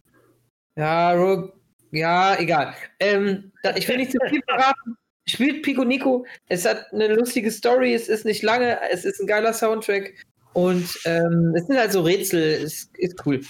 Ja, 0.78 1.14
Ro- 1.14 1.54
ja, 1.92 2.38
egal. 2.40 2.74
Ähm, 3.00 3.52
da, 3.64 3.76
ich 3.76 3.88
will 3.88 3.98
nicht 3.98 4.12
zu 4.12 4.18
viel 4.28 4.42
verraten. 4.48 4.98
Spielt 5.28 5.64
Pico 5.64 5.84
Nico. 5.84 6.26
Es 6.50 6.66
hat 6.66 6.92
eine 6.94 7.14
lustige 7.16 7.50
Story. 7.52 7.94
Es 7.94 8.10
ist 8.10 8.26
nicht 8.26 8.44
lange. 8.44 8.78
Es 8.92 9.06
ist 9.06 9.20
ein 9.20 9.28
geiler 9.28 9.54
Soundtrack. 9.54 10.14
Und 10.54 10.88
ähm, 11.06 11.54
es 11.56 11.66
sind 11.68 11.78
halt 11.78 11.92
so 11.92 12.02
Rätsel. 12.02 12.42
Es 12.64 12.90
ist 12.98 13.26
cool. 13.26 13.42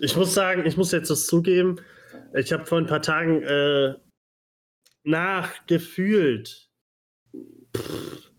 Ich 0.00 0.14
muss 0.16 0.34
sagen, 0.34 0.64
ich 0.66 0.76
muss 0.76 0.92
jetzt 0.92 1.10
das 1.10 1.26
zugeben. 1.26 1.80
Ich 2.34 2.52
habe 2.52 2.66
vor 2.66 2.78
ein 2.78 2.86
paar 2.86 3.02
Tagen 3.02 3.42
äh, 3.42 3.94
nachgefühlt 5.04 6.68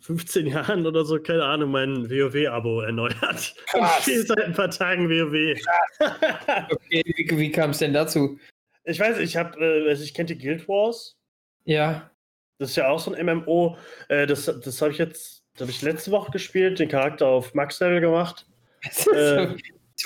15 0.08 0.48
Jahren 0.48 0.86
oder 0.88 1.04
so, 1.04 1.20
keine 1.20 1.44
Ahnung, 1.44 1.72
mein 1.72 2.10
WoW-Abo 2.10 2.80
erneuert. 2.82 3.16
Krass. 3.18 3.54
Ich 3.74 4.04
spiele 4.04 4.24
seit 4.26 4.40
ein 4.40 4.54
paar 4.54 4.70
Tagen 4.70 5.10
WoW. 5.10 5.60
Okay, 6.72 7.04
wie, 7.18 7.38
wie 7.38 7.52
kam 7.52 7.72
es 7.72 7.80
denn 7.80 7.94
dazu? 7.94 8.40
ich 8.86 9.00
weiß, 9.02 9.18
ich 9.20 9.36
habe, 9.36 9.60
äh, 9.60 9.90
also 9.90 10.04
ich 10.04 10.14
kenne 10.14 10.28
die 10.28 10.38
Guild 10.38 10.66
Wars. 10.70 11.18
Ja. 11.66 12.10
Das 12.58 12.70
ist 12.70 12.78
ja 12.78 12.88
auch 12.88 13.00
so 13.00 13.14
ein 13.14 13.26
MMO. 13.26 13.78
Äh, 14.08 14.26
das 14.28 14.46
das 14.46 14.82
habe 14.82 14.94
ich 14.94 14.98
jetzt, 14.98 15.44
das 15.54 15.62
habe 15.64 15.72
ich 15.72 15.82
letzte 15.82 16.12
Woche 16.12 16.32
gespielt, 16.32 16.80
den 16.80 16.88
Charakter 16.88 17.28
auf 17.28 17.54
Max-Level 17.54 18.00
gemacht. 18.02 18.46
Äh, 19.14 19.56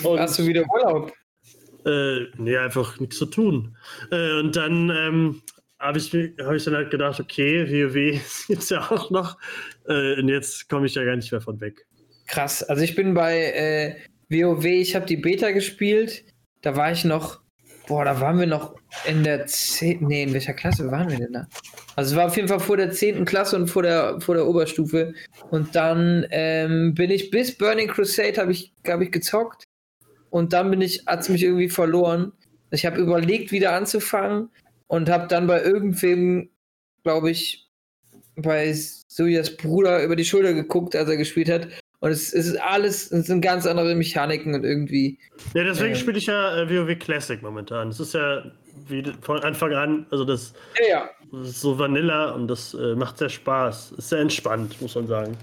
und- 0.03 0.19
Hast 0.19 0.39
du 0.39 0.47
wieder 0.47 0.63
Urlaub? 0.73 1.13
Äh, 1.85 2.25
nee, 2.37 2.57
einfach 2.57 2.99
nichts 2.99 3.17
zu 3.19 3.27
tun. 3.27 3.77
Äh, 4.11 4.39
und 4.39 4.55
dann 4.55 4.89
ähm, 4.89 5.41
habe 5.81 5.97
ich, 5.97 6.13
hab 6.13 6.53
ich 6.53 6.63
dann 6.63 6.75
halt 6.75 6.91
gedacht, 6.91 7.19
okay, 7.19 7.65
WoW 7.67 8.21
gibt's 8.47 8.69
ja 8.69 8.79
auch 8.89 9.09
noch. 9.09 9.37
Äh, 9.87 10.19
und 10.19 10.29
jetzt 10.29 10.69
komme 10.69 10.85
ich 10.85 10.95
ja 10.95 11.03
gar 11.03 11.15
nicht 11.15 11.31
mehr 11.31 11.41
von 11.41 11.59
weg. 11.59 11.85
Krass. 12.27 12.63
Also 12.63 12.83
ich 12.83 12.95
bin 12.95 13.13
bei 13.13 13.51
äh, 13.51 13.95
WoW, 14.29 14.63
ich 14.63 14.95
habe 14.95 15.05
die 15.05 15.17
Beta 15.17 15.51
gespielt. 15.51 16.23
Da 16.61 16.75
war 16.75 16.91
ich 16.91 17.03
noch, 17.03 17.41
boah, 17.87 18.05
da 18.05 18.21
waren 18.21 18.39
wir 18.39 18.45
noch 18.45 18.75
in 19.07 19.23
der 19.23 19.47
10. 19.47 20.05
Nee, 20.07 20.23
in 20.23 20.33
welcher 20.33 20.53
Klasse 20.53 20.91
waren 20.91 21.09
wir 21.09 21.17
denn 21.17 21.33
da? 21.33 21.47
Also 21.95 22.11
es 22.11 22.17
war 22.17 22.27
auf 22.27 22.35
jeden 22.35 22.47
Fall 22.47 22.59
vor 22.59 22.77
der 22.77 22.91
10. 22.91 23.25
Klasse 23.25 23.55
und 23.55 23.67
vor 23.67 23.81
der, 23.81 24.21
vor 24.21 24.35
der 24.35 24.47
Oberstufe. 24.47 25.13
Und 25.49 25.75
dann 25.75 26.27
ähm, 26.29 26.93
bin 26.93 27.09
ich 27.09 27.31
bis 27.31 27.57
Burning 27.57 27.87
Crusade 27.87 28.39
habe 28.39 28.51
ich, 28.51 28.71
glaube 28.83 29.05
ich, 29.05 29.11
gezockt. 29.11 29.63
Und 30.29 30.53
dann 30.53 30.69
bin 30.69 30.81
ich, 30.81 31.05
hat 31.07 31.21
es 31.21 31.29
mich 31.29 31.43
irgendwie 31.43 31.69
verloren. 31.69 32.31
Ich 32.69 32.85
habe 32.85 33.01
überlegt, 33.01 33.51
wieder 33.51 33.73
anzufangen 33.73 34.49
und 34.91 35.09
habe 35.09 35.27
dann 35.27 35.47
bei 35.47 35.63
irgendwem, 35.63 36.49
glaube 37.03 37.31
ich, 37.31 37.69
bei 38.35 38.73
Sujas 38.73 39.55
Bruder 39.55 40.03
über 40.03 40.17
die 40.17 40.25
Schulter 40.25 40.53
geguckt, 40.53 40.97
als 40.97 41.09
er 41.09 41.15
gespielt 41.15 41.49
hat. 41.49 41.69
Und 42.01 42.11
es, 42.11 42.33
es 42.33 42.47
ist 42.47 42.57
alles, 42.61 43.09
es 43.09 43.27
sind 43.27 43.39
ganz 43.39 43.65
andere 43.65 43.95
Mechaniken 43.95 44.53
und 44.53 44.65
irgendwie. 44.65 45.17
Ja, 45.53 45.63
deswegen 45.63 45.93
Äh. 45.93 45.95
spiele 45.95 46.17
ich 46.17 46.25
ja 46.25 46.61
äh, 46.61 46.69
WoW 46.69 46.99
Classic 46.99 47.41
momentan. 47.41 47.87
Das 47.87 48.01
ist 48.01 48.13
ja 48.13 48.43
wie 48.89 49.01
von 49.21 49.39
Anfang 49.39 49.71
an, 49.73 50.07
also 50.11 50.25
das, 50.25 50.53
Ja, 50.81 50.89
ja. 50.89 51.09
das 51.31 51.47
ist 51.51 51.61
so 51.61 51.79
Vanilla 51.79 52.31
und 52.31 52.49
das 52.49 52.73
äh, 52.73 52.93
macht 52.95 53.17
sehr 53.17 53.29
Spaß. 53.29 53.93
Ist 53.93 54.09
sehr 54.09 54.19
entspannt, 54.19 54.81
muss 54.81 54.95
man 54.95 55.07
sagen. 55.07 55.37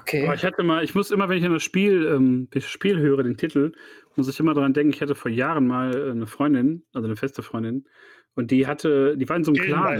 Okay. 0.00 0.24
Aber 0.24 0.34
ich 0.34 0.44
hatte 0.44 0.64
mal, 0.64 0.82
ich 0.82 0.96
muss 0.96 1.12
immer, 1.12 1.28
wenn 1.28 1.38
ich 1.38 1.44
an 1.44 1.52
das 1.52 1.62
Spiel, 1.62 2.04
ähm, 2.06 2.48
das 2.50 2.64
Spiel 2.64 2.98
höre, 2.98 3.22
den 3.22 3.36
Titel, 3.36 3.70
muss 4.16 4.28
ich 4.28 4.40
immer 4.40 4.54
daran 4.54 4.74
denken, 4.74 4.92
ich 4.92 5.00
hatte 5.00 5.14
vor 5.14 5.30
Jahren 5.30 5.68
mal 5.68 5.94
äh, 5.94 6.10
eine 6.10 6.26
Freundin, 6.26 6.82
also 6.92 7.06
eine 7.06 7.14
feste 7.14 7.42
Freundin, 7.44 7.86
und 8.34 8.50
die 8.50 8.66
hatte, 8.66 9.16
die 9.16 9.28
war 9.28 9.36
in 9.36 9.44
so 9.44 9.52
einem 9.52 9.62
Clan. 9.62 9.98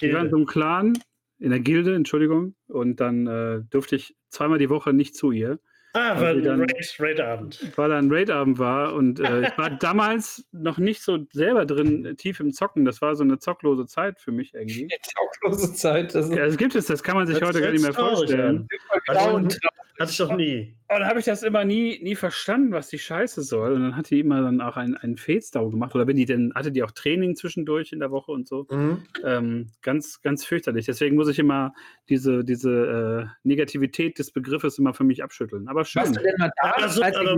Die 0.00 0.12
war 0.14 0.22
in 0.22 0.30
so 0.30 0.36
einem 0.36 0.46
Clan, 0.46 0.98
in 1.38 1.50
der 1.50 1.60
Gilde, 1.60 1.94
Entschuldigung, 1.94 2.54
und 2.68 3.00
dann 3.00 3.26
äh, 3.26 3.60
durfte 3.70 3.96
ich 3.96 4.16
zweimal 4.28 4.58
die 4.58 4.70
Woche 4.70 4.92
nicht 4.92 5.14
zu 5.14 5.30
ihr, 5.32 5.58
Ah, 5.92 6.20
weil 6.20 6.40
dann- 6.42 6.60
Raid- 6.60 6.96
Raid-Abend. 7.00 7.72
weil 7.76 7.88
da 7.90 7.98
ein 7.98 8.12
Raid-Abend 8.12 8.60
war 8.60 8.94
und 8.94 9.18
äh, 9.18 9.48
ich 9.48 9.58
war 9.58 9.70
damals 9.70 10.46
noch 10.52 10.78
nicht 10.78 11.02
so 11.02 11.26
selber 11.32 11.66
drin, 11.66 12.14
tief 12.16 12.38
im 12.38 12.52
Zocken. 12.52 12.84
Das 12.84 13.02
war 13.02 13.16
so 13.16 13.24
eine 13.24 13.40
zocklose 13.40 13.86
Zeit 13.86 14.20
für 14.20 14.30
mich 14.30 14.54
irgendwie. 14.54 14.86
Tauglose 15.42 15.74
Zeit. 15.74 16.14
Das 16.14 16.28
ist 16.28 16.36
Ja, 16.36 16.44
es 16.44 16.56
gibt 16.56 16.76
es, 16.76 16.86
das 16.86 17.02
kann 17.02 17.16
man 17.16 17.26
sich 17.26 17.42
heute 17.42 17.60
gar 17.60 17.72
nicht 17.72 17.82
mehr 17.82 17.92
vorstellen. 17.92 18.68
an. 18.68 19.14
grau 19.16 19.34
und 19.34 19.46
Also, 19.46 19.58
Hatte 20.00 20.12
ich 20.12 20.16
doch 20.16 20.34
nie. 20.34 20.74
Und 20.88 21.00
dann 21.00 21.08
habe 21.08 21.18
ich 21.18 21.26
das 21.26 21.42
immer 21.42 21.62
nie, 21.66 22.00
nie 22.02 22.14
verstanden, 22.14 22.72
was 22.72 22.88
die 22.88 22.98
Scheiße 22.98 23.42
soll. 23.42 23.74
Und 23.74 23.82
dann 23.82 23.96
hat 23.96 24.08
die 24.08 24.20
immer 24.20 24.40
dann 24.40 24.62
auch 24.62 24.78
einen, 24.78 24.96
einen 24.96 25.18
Fades-Dau 25.18 25.68
gemacht. 25.68 25.94
Oder 25.94 26.06
wenn 26.06 26.16
die 26.16 26.24
denn, 26.24 26.52
hatte 26.54 26.72
die 26.72 26.82
auch 26.82 26.90
Training 26.92 27.36
zwischendurch 27.36 27.92
in 27.92 28.00
der 28.00 28.10
Woche 28.10 28.32
und 28.32 28.48
so. 28.48 28.66
Mhm. 28.70 29.02
Ähm, 29.22 29.66
ganz, 29.82 30.22
ganz 30.22 30.46
fürchterlich. 30.46 30.86
Deswegen 30.86 31.16
muss 31.16 31.28
ich 31.28 31.38
immer 31.38 31.74
diese, 32.08 32.44
diese 32.44 32.70
äh, 32.70 33.26
Negativität 33.42 34.18
des 34.18 34.32
Begriffes 34.32 34.78
immer 34.78 34.94
für 34.94 35.04
mich 35.04 35.22
abschütteln. 35.22 35.68
Aber 35.68 35.84
schön. 35.84 36.00
Warst 36.00 36.16
du 36.16 36.22
denn 36.22 36.34
mal 36.38 36.50
da, 36.62 36.70
Also, 36.70 37.02
als 37.02 37.16
also-? 37.16 37.36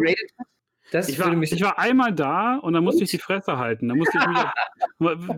Das 0.91 1.09
Ich 1.09 1.19
war, 1.19 1.33
ich 1.43 1.63
war 1.63 1.79
einmal 1.79 2.13
da 2.13 2.57
und 2.57 2.73
dann 2.75 2.85
musste 2.85 3.05
ich 3.05 3.11
die 3.11 3.19
Fresse 3.19 3.57
halten. 3.57 3.89
Da 3.89 3.95
musste 3.95 4.19
ich 4.19 4.27
mich 4.27 4.39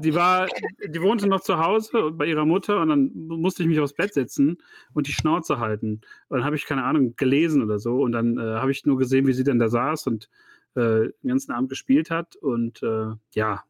die 0.00 0.14
war, 0.14 0.48
die 0.86 1.00
wohnte 1.00 1.26
noch 1.26 1.40
zu 1.40 1.58
Hause 1.58 2.10
bei 2.12 2.26
ihrer 2.26 2.44
Mutter 2.44 2.80
und 2.80 2.88
dann 2.88 3.10
musste 3.14 3.62
ich 3.62 3.68
mich 3.68 3.78
aufs 3.80 3.92
Bett 3.94 4.14
setzen 4.14 4.58
und 4.94 5.06
die 5.06 5.12
Schnauze 5.12 5.58
halten. 5.58 6.00
Und 6.28 6.38
dann 6.38 6.44
habe 6.44 6.56
ich 6.56 6.66
keine 6.66 6.84
Ahnung 6.84 7.14
gelesen 7.16 7.62
oder 7.62 7.78
so 7.78 8.00
und 8.02 8.12
dann 8.12 8.36
äh, 8.38 8.42
habe 8.42 8.72
ich 8.72 8.84
nur 8.84 8.98
gesehen, 8.98 9.26
wie 9.26 9.32
sie 9.32 9.44
dann 9.44 9.58
da 9.58 9.68
saß 9.68 10.06
und 10.08 10.28
äh, 10.74 11.08
den 11.22 11.28
ganzen 11.28 11.52
Abend 11.52 11.68
gespielt 11.68 12.10
hat 12.10 12.36
und 12.36 12.82
äh, 12.82 13.12
ja, 13.34 13.62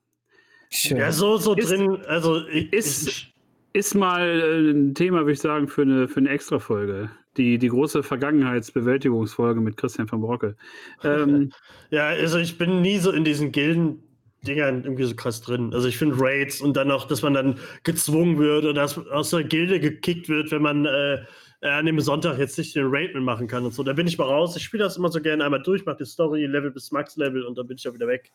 Schön. 0.71 0.97
Ja, 0.97 1.13
so, 1.13 1.37
so 1.37 1.55
Ist- 1.55 1.71
drin. 1.71 1.99
Also, 2.07 2.45
ich, 2.49 2.73
ist- 2.73 3.29
ist 3.75 3.95
mal 3.95 4.41
äh, 4.41 4.71
ein 4.71 4.95
Thema, 4.95 5.19
würde 5.19 5.33
ich 5.33 5.41
sagen, 5.41 5.69
für 5.69 5.83
eine, 5.83 6.09
für 6.09 6.21
eine 6.21 6.31
Extra-Folge. 6.31 7.11
Die, 7.37 7.59
die 7.59 7.69
große 7.69 8.05
Vergangenheitsbewältigungsfolge 8.05 9.61
mit 9.61 9.77
Christian 9.77 10.07
von 10.07 10.21
Brocke. 10.21 10.57
Ähm, 11.03 11.51
ja, 11.91 12.07
also 12.07 12.39
ich 12.39 12.57
bin 12.57 12.81
nie 12.81 12.99
so 12.99 13.11
in 13.11 13.25
diesen 13.25 13.51
Gilden-Dingern 13.51 14.85
irgendwie 14.85 15.03
so 15.03 15.17
krass 15.17 15.41
drin. 15.41 15.75
Also 15.75 15.89
ich 15.89 15.99
finde 15.99 16.15
Raids 16.17 16.61
und 16.61 16.77
dann 16.77 16.93
auch, 16.93 17.09
dass 17.09 17.23
man 17.23 17.35
dann 17.35 17.59
gezwungen 17.83 18.39
wird 18.39 18.65
oder 18.65 18.85
aus 19.11 19.31
der 19.31 19.43
Gilde 19.43 19.81
gekickt 19.81 20.29
wird, 20.29 20.53
wenn 20.53 20.63
man 20.63 20.87
äh, 20.87 21.25
an 21.61 21.87
dem 21.87 21.99
Sonntag 21.99 22.39
jetzt 22.39 22.57
nicht 22.57 22.77
den 22.77 22.87
Raid 22.87 23.15
mitmachen 23.15 23.49
kann 23.49 23.65
und 23.65 23.75
so. 23.75 23.83
Da 23.83 23.95
bin 23.95 24.07
ich 24.07 24.17
mal 24.17 24.29
raus. 24.29 24.55
Ich 24.57 24.63
spiele 24.63 24.85
das 24.85 24.97
immer 24.97 25.11
so 25.11 25.21
gerne 25.21 25.45
einmal 25.45 25.63
durch, 25.63 25.85
mache 25.85 25.97
die 25.97 26.05
Story, 26.05 26.47
Level 26.47 26.71
bis 26.71 26.93
Max-Level 26.93 27.43
und 27.43 27.59
dann 27.59 27.67
bin 27.67 27.77
ich 27.77 27.89
auch 27.89 27.95
wieder 27.95 28.07
weg. 28.07 28.31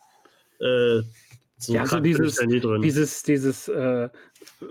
Äh, 0.59 1.03
so 1.59 1.73
Ja, 1.73 1.85
so 1.85 1.99
dieses- 1.99 2.39
dieses, 2.81 3.23
dieses 3.23 3.67
äh, 3.67 4.09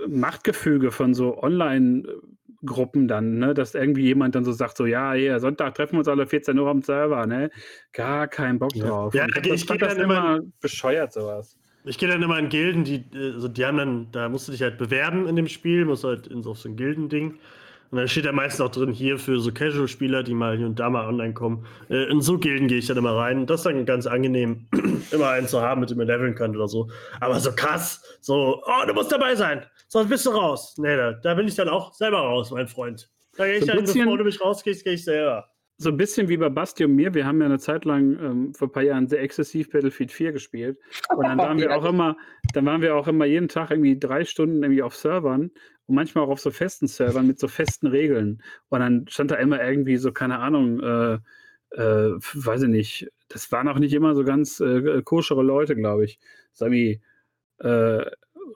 Machtgefüge 0.08 0.90
von 0.90 1.14
so 1.14 1.42
Online-Gruppen 1.42 3.08
dann, 3.08 3.38
ne, 3.38 3.54
dass 3.54 3.74
irgendwie 3.74 4.02
jemand 4.04 4.34
dann 4.34 4.44
so 4.44 4.52
sagt, 4.52 4.76
so, 4.76 4.86
ja, 4.86 5.12
hier, 5.12 5.38
Sonntag 5.40 5.74
treffen 5.74 5.92
wir 5.94 5.98
uns 6.00 6.08
alle 6.08 6.26
14 6.26 6.58
Uhr 6.58 6.68
am 6.68 6.82
Server, 6.82 7.26
ne? 7.26 7.50
Gar 7.92 8.28
keinen 8.28 8.58
Bock 8.58 8.74
Ja. 8.74 8.86
drauf. 8.88 9.14
Ja, 9.14 9.24
Und 9.24 9.36
ich- 9.46 9.52
ich 9.52 9.64
fand 9.64 9.80
geh 9.80 9.86
das 9.86 9.94
dann 9.96 10.04
immer- 10.04 10.40
bescheuert, 10.60 11.12
sowas. 11.12 11.56
Ich 11.84 11.96
gehe 11.98 12.08
dann 12.08 12.22
immer 12.22 12.38
in 12.38 12.48
Gilden, 12.48 12.84
die, 12.84 13.04
also 13.14 13.48
die 13.48 13.64
haben 13.64 13.78
dann, 13.78 14.08
da 14.12 14.28
musst 14.28 14.48
du 14.48 14.52
dich 14.52 14.62
halt 14.62 14.78
bewerben 14.78 15.26
in 15.28 15.36
dem 15.36 15.46
Spiel, 15.48 15.84
musst 15.84 16.04
halt 16.04 16.26
in 16.26 16.42
so, 16.42 16.50
auf 16.50 16.58
so 16.58 16.68
ein 16.68 16.76
Gildending. 16.76 17.38
Und 17.90 17.96
dann 17.98 18.06
steht 18.08 18.26
da 18.26 18.32
meistens 18.32 18.60
auch 18.60 18.70
drin, 18.70 18.92
hier 18.92 19.18
für 19.18 19.40
so 19.40 19.50
Casual-Spieler, 19.50 20.22
die 20.22 20.34
mal 20.34 20.56
hier 20.58 20.66
und 20.66 20.78
da 20.78 20.90
mal 20.90 21.06
online 21.06 21.32
kommen. 21.32 21.64
Äh, 21.88 22.10
in 22.10 22.20
so 22.20 22.36
Gilden 22.38 22.68
gehe 22.68 22.78
ich 22.78 22.86
dann 22.86 22.98
immer 22.98 23.16
rein. 23.16 23.46
Das 23.46 23.60
ist 23.60 23.66
dann 23.66 23.86
ganz 23.86 24.06
angenehm, 24.06 24.66
immer 25.10 25.30
einen 25.30 25.48
zu 25.48 25.60
haben, 25.62 25.80
mit 25.80 25.88
dem 25.90 25.96
man 25.98 26.06
leveln 26.06 26.34
kann 26.34 26.54
oder 26.54 26.68
so. 26.68 26.90
Aber 27.20 27.40
so 27.40 27.50
krass, 27.52 28.02
so, 28.20 28.62
oh, 28.64 28.86
du 28.86 28.92
musst 28.92 29.10
dabei 29.10 29.34
sein, 29.34 29.64
sonst 29.88 30.10
bist 30.10 30.26
du 30.26 30.30
raus. 30.30 30.74
Nee, 30.76 30.96
da, 30.96 31.12
da 31.12 31.34
bin 31.34 31.48
ich 31.48 31.54
dann 31.54 31.68
auch 31.70 31.94
selber 31.94 32.18
raus, 32.18 32.50
mein 32.50 32.68
Freund. 32.68 33.08
Da 33.36 33.46
gehe 33.46 33.54
ich 33.54 33.60
So 33.60 33.66
dann, 33.68 33.80
bisschen- 33.80 34.04
bevor 34.04 34.18
du 34.18 34.24
mich 34.24 34.40
rauskriegst, 34.40 34.84
gehe 34.84 34.92
ich 34.94 35.04
selber. 35.04 35.48
So 35.80 35.90
ein 35.90 35.96
bisschen 35.96 36.28
wie 36.28 36.36
bei 36.36 36.48
Basti 36.48 36.84
und 36.84 36.96
mir. 36.96 37.14
Wir 37.14 37.24
haben 37.24 37.40
ja 37.40 37.46
eine 37.46 37.60
Zeit 37.60 37.84
lang 37.84 38.18
ähm, 38.20 38.54
vor 38.54 38.66
ein 38.66 38.72
paar 38.72 38.82
Jahren 38.82 39.06
sehr 39.06 39.22
exzessiv 39.22 39.70
Battlefield 39.70 40.10
4 40.10 40.32
gespielt. 40.32 40.78
Und 41.14 41.24
dann 41.24 41.38
waren 41.38 41.58
wir 41.60 41.74
auch 41.76 41.84
immer, 41.84 42.16
dann 42.52 42.66
waren 42.66 42.82
wir 42.82 42.96
auch 42.96 43.06
immer 43.06 43.26
jeden 43.26 43.48
Tag 43.48 43.70
irgendwie 43.70 43.96
drei 43.96 44.24
Stunden 44.24 44.60
irgendwie 44.62 44.82
auf 44.82 44.96
Servern 44.96 45.52
und 45.86 45.94
manchmal 45.94 46.24
auch 46.24 46.30
auf 46.30 46.40
so 46.40 46.50
festen 46.50 46.88
Servern 46.88 47.28
mit 47.28 47.38
so 47.38 47.46
festen 47.46 47.86
Regeln. 47.86 48.42
Und 48.70 48.80
dann 48.80 49.06
stand 49.08 49.30
da 49.30 49.36
immer 49.36 49.62
irgendwie 49.62 49.98
so, 49.98 50.10
keine 50.10 50.40
Ahnung, 50.40 50.80
äh, 50.80 51.18
äh, 51.70 52.12
weiß 52.34 52.62
ich 52.62 52.68
nicht, 52.68 53.12
das 53.28 53.52
waren 53.52 53.68
auch 53.68 53.78
nicht 53.78 53.92
immer 53.92 54.16
so 54.16 54.24
ganz 54.24 54.58
äh, 54.58 55.02
koschere 55.02 55.44
Leute, 55.44 55.76
glaube 55.76 56.06
ich. 56.06 56.18
Irgendwie 56.60 57.00
äh, 57.58 58.04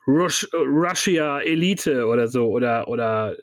Rush, 0.09 0.49
Russia 0.53 1.41
Elite 1.41 2.07
oder 2.07 2.27
so 2.27 2.49
oder, 2.51 2.89
oder 2.89 3.37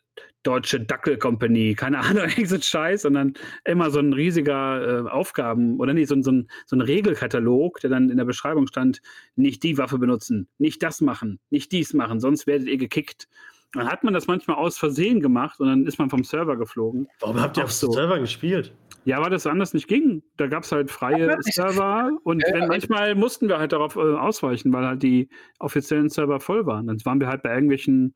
Deutsche 0.44 0.80
Dackel 0.80 1.18
Company, 1.18 1.76
keine 1.76 2.00
Ahnung, 2.00 2.24
irgend 2.30 2.48
so 2.50 2.56
ein 2.56 2.62
Scheiß, 2.62 3.02
sondern 3.04 3.34
immer 3.66 3.90
so 3.92 4.00
ein 4.00 4.14
riesiger 4.14 5.06
äh, 5.06 5.10
Aufgaben 5.10 5.80
oder 5.80 5.94
nicht, 5.94 6.08
so, 6.08 6.16
ein- 6.16 6.24
so, 6.24 6.32
ein, 6.32 6.48
so 6.66 6.76
ein 6.76 6.82
Regelkatalog, 6.82 7.80
der 7.82 7.90
dann 7.90 8.10
in 8.10 8.18
der 8.18 8.26
Beschreibung 8.26 8.68
stand, 8.68 9.02
nicht 9.36 9.64
die 9.64 9.78
Waffe 9.78 9.98
benutzen, 9.98 10.48
nicht 10.58 10.82
das 10.84 11.02
machen, 11.02 11.40
nicht 11.50 11.72
dies 11.72 11.94
machen, 11.94 12.20
sonst 12.20 12.48
werdet 12.48 12.68
ihr 12.68 12.78
gekickt. 12.78 13.28
Dann 13.74 13.88
hat 13.88 14.04
man 14.04 14.16
das 14.16 14.26
manchmal 14.26 14.58
aus 14.58 14.80
Versehen 14.80 15.20
gemacht 15.22 15.60
und 15.60 15.68
dann 15.68 15.86
ist 15.86 16.00
man 16.00 16.10
vom 16.10 16.24
Server 16.24 16.58
geflogen. 16.58 17.08
Warum 17.20 17.40
habt 17.40 17.58
ihr 17.58 17.62
Auch 17.62 17.66
auf 17.66 17.72
so. 17.72 17.92
Servern 17.92 18.22
gespielt? 18.22 18.74
Ja, 19.06 19.22
weil 19.22 19.30
das 19.30 19.46
anders 19.46 19.74
nicht 19.76 19.88
ging. 19.88 20.24
Da 20.38 20.48
gab 20.48 20.64
es 20.64 20.72
halt 20.72 20.90
freie 20.90 21.38
Server 21.42 22.12
und 22.24 22.42
Ja, 22.48 22.54
wenn, 22.54 22.68
manchmal 22.68 23.14
mussten 23.14 23.48
wir 23.48 23.60
halt 23.60 23.72
darauf 23.72 23.96
äh, 23.96 24.00
ausweichen, 24.00 24.74
weil 24.74 24.86
halt 24.86 25.04
die 25.04 25.30
offiziellen 25.60 26.10
Server 26.10 26.40
voll 26.40 26.66
waren. 26.66 26.88
Dann 26.88 26.98
waren 27.06 27.20
wir 27.20 27.28
halt 27.28 27.44
bei 27.44 27.54
irgendwelchen, 27.54 28.14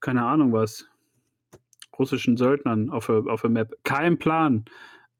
keine 0.00 0.24
Ahnung 0.24 0.52
was, 0.52 0.86
russischen 2.00 2.36
Söldnern 2.36 2.90
auf 2.90 3.06
der, 3.06 3.24
auf 3.26 3.42
der 3.42 3.50
Map. 3.50 3.76
Kein 3.84 4.18
Plan. 4.18 4.64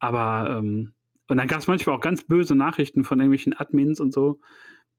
Aber, 0.00 0.56
ähm, 0.58 0.92
und 1.28 1.36
dann 1.36 1.46
gab 1.46 1.60
es 1.60 1.68
manchmal 1.68 1.96
auch 1.96 2.00
ganz 2.00 2.24
böse 2.24 2.56
Nachrichten 2.56 3.04
von 3.04 3.20
irgendwelchen 3.20 3.56
Admins 3.56 4.00
und 4.00 4.12
so, 4.12 4.40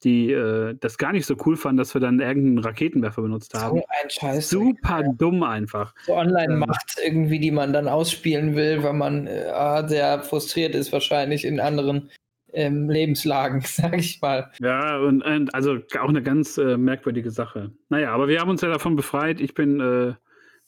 die 0.03 0.31
äh, 0.31 0.75
das 0.79 0.97
gar 0.97 1.11
nicht 1.11 1.25
so 1.25 1.35
cool 1.45 1.57
fanden, 1.57 1.77
dass 1.77 1.93
wir 1.93 2.01
dann 2.01 2.19
irgendeinen 2.19 2.59
Raketenwerfer 2.59 3.21
benutzt 3.21 3.53
haben. 3.53 3.79
So 3.79 3.85
ein 4.01 4.09
Scheiß. 4.09 4.49
Super 4.49 5.03
dumm 5.17 5.43
einfach. 5.43 5.93
So 6.05 6.13
Online-Macht 6.13 6.97
irgendwie, 7.03 7.39
die 7.39 7.51
man 7.51 7.73
dann 7.73 7.87
ausspielen 7.87 8.55
will, 8.55 8.81
weil 8.83 8.93
man 8.93 9.27
äh, 9.27 9.83
sehr 9.87 10.23
frustriert 10.23 10.73
ist, 10.73 10.91
wahrscheinlich 10.91 11.45
in 11.45 11.59
anderen 11.59 12.09
ähm, 12.53 12.89
Lebenslagen, 12.89 13.61
sag 13.65 13.97
ich 13.97 14.21
mal. 14.21 14.51
Ja, 14.59 14.97
und, 14.97 15.23
und 15.23 15.53
also 15.53 15.77
auch 15.99 16.09
eine 16.09 16.23
ganz 16.23 16.57
äh, 16.57 16.77
merkwürdige 16.77 17.31
Sache. 17.31 17.71
Naja, 17.89 18.11
aber 18.11 18.27
wir 18.27 18.39
haben 18.39 18.49
uns 18.49 18.61
ja 18.61 18.69
davon 18.69 18.95
befreit. 18.95 19.41
Ich 19.41 19.53
bin, 19.53 19.79
äh, 19.79 20.13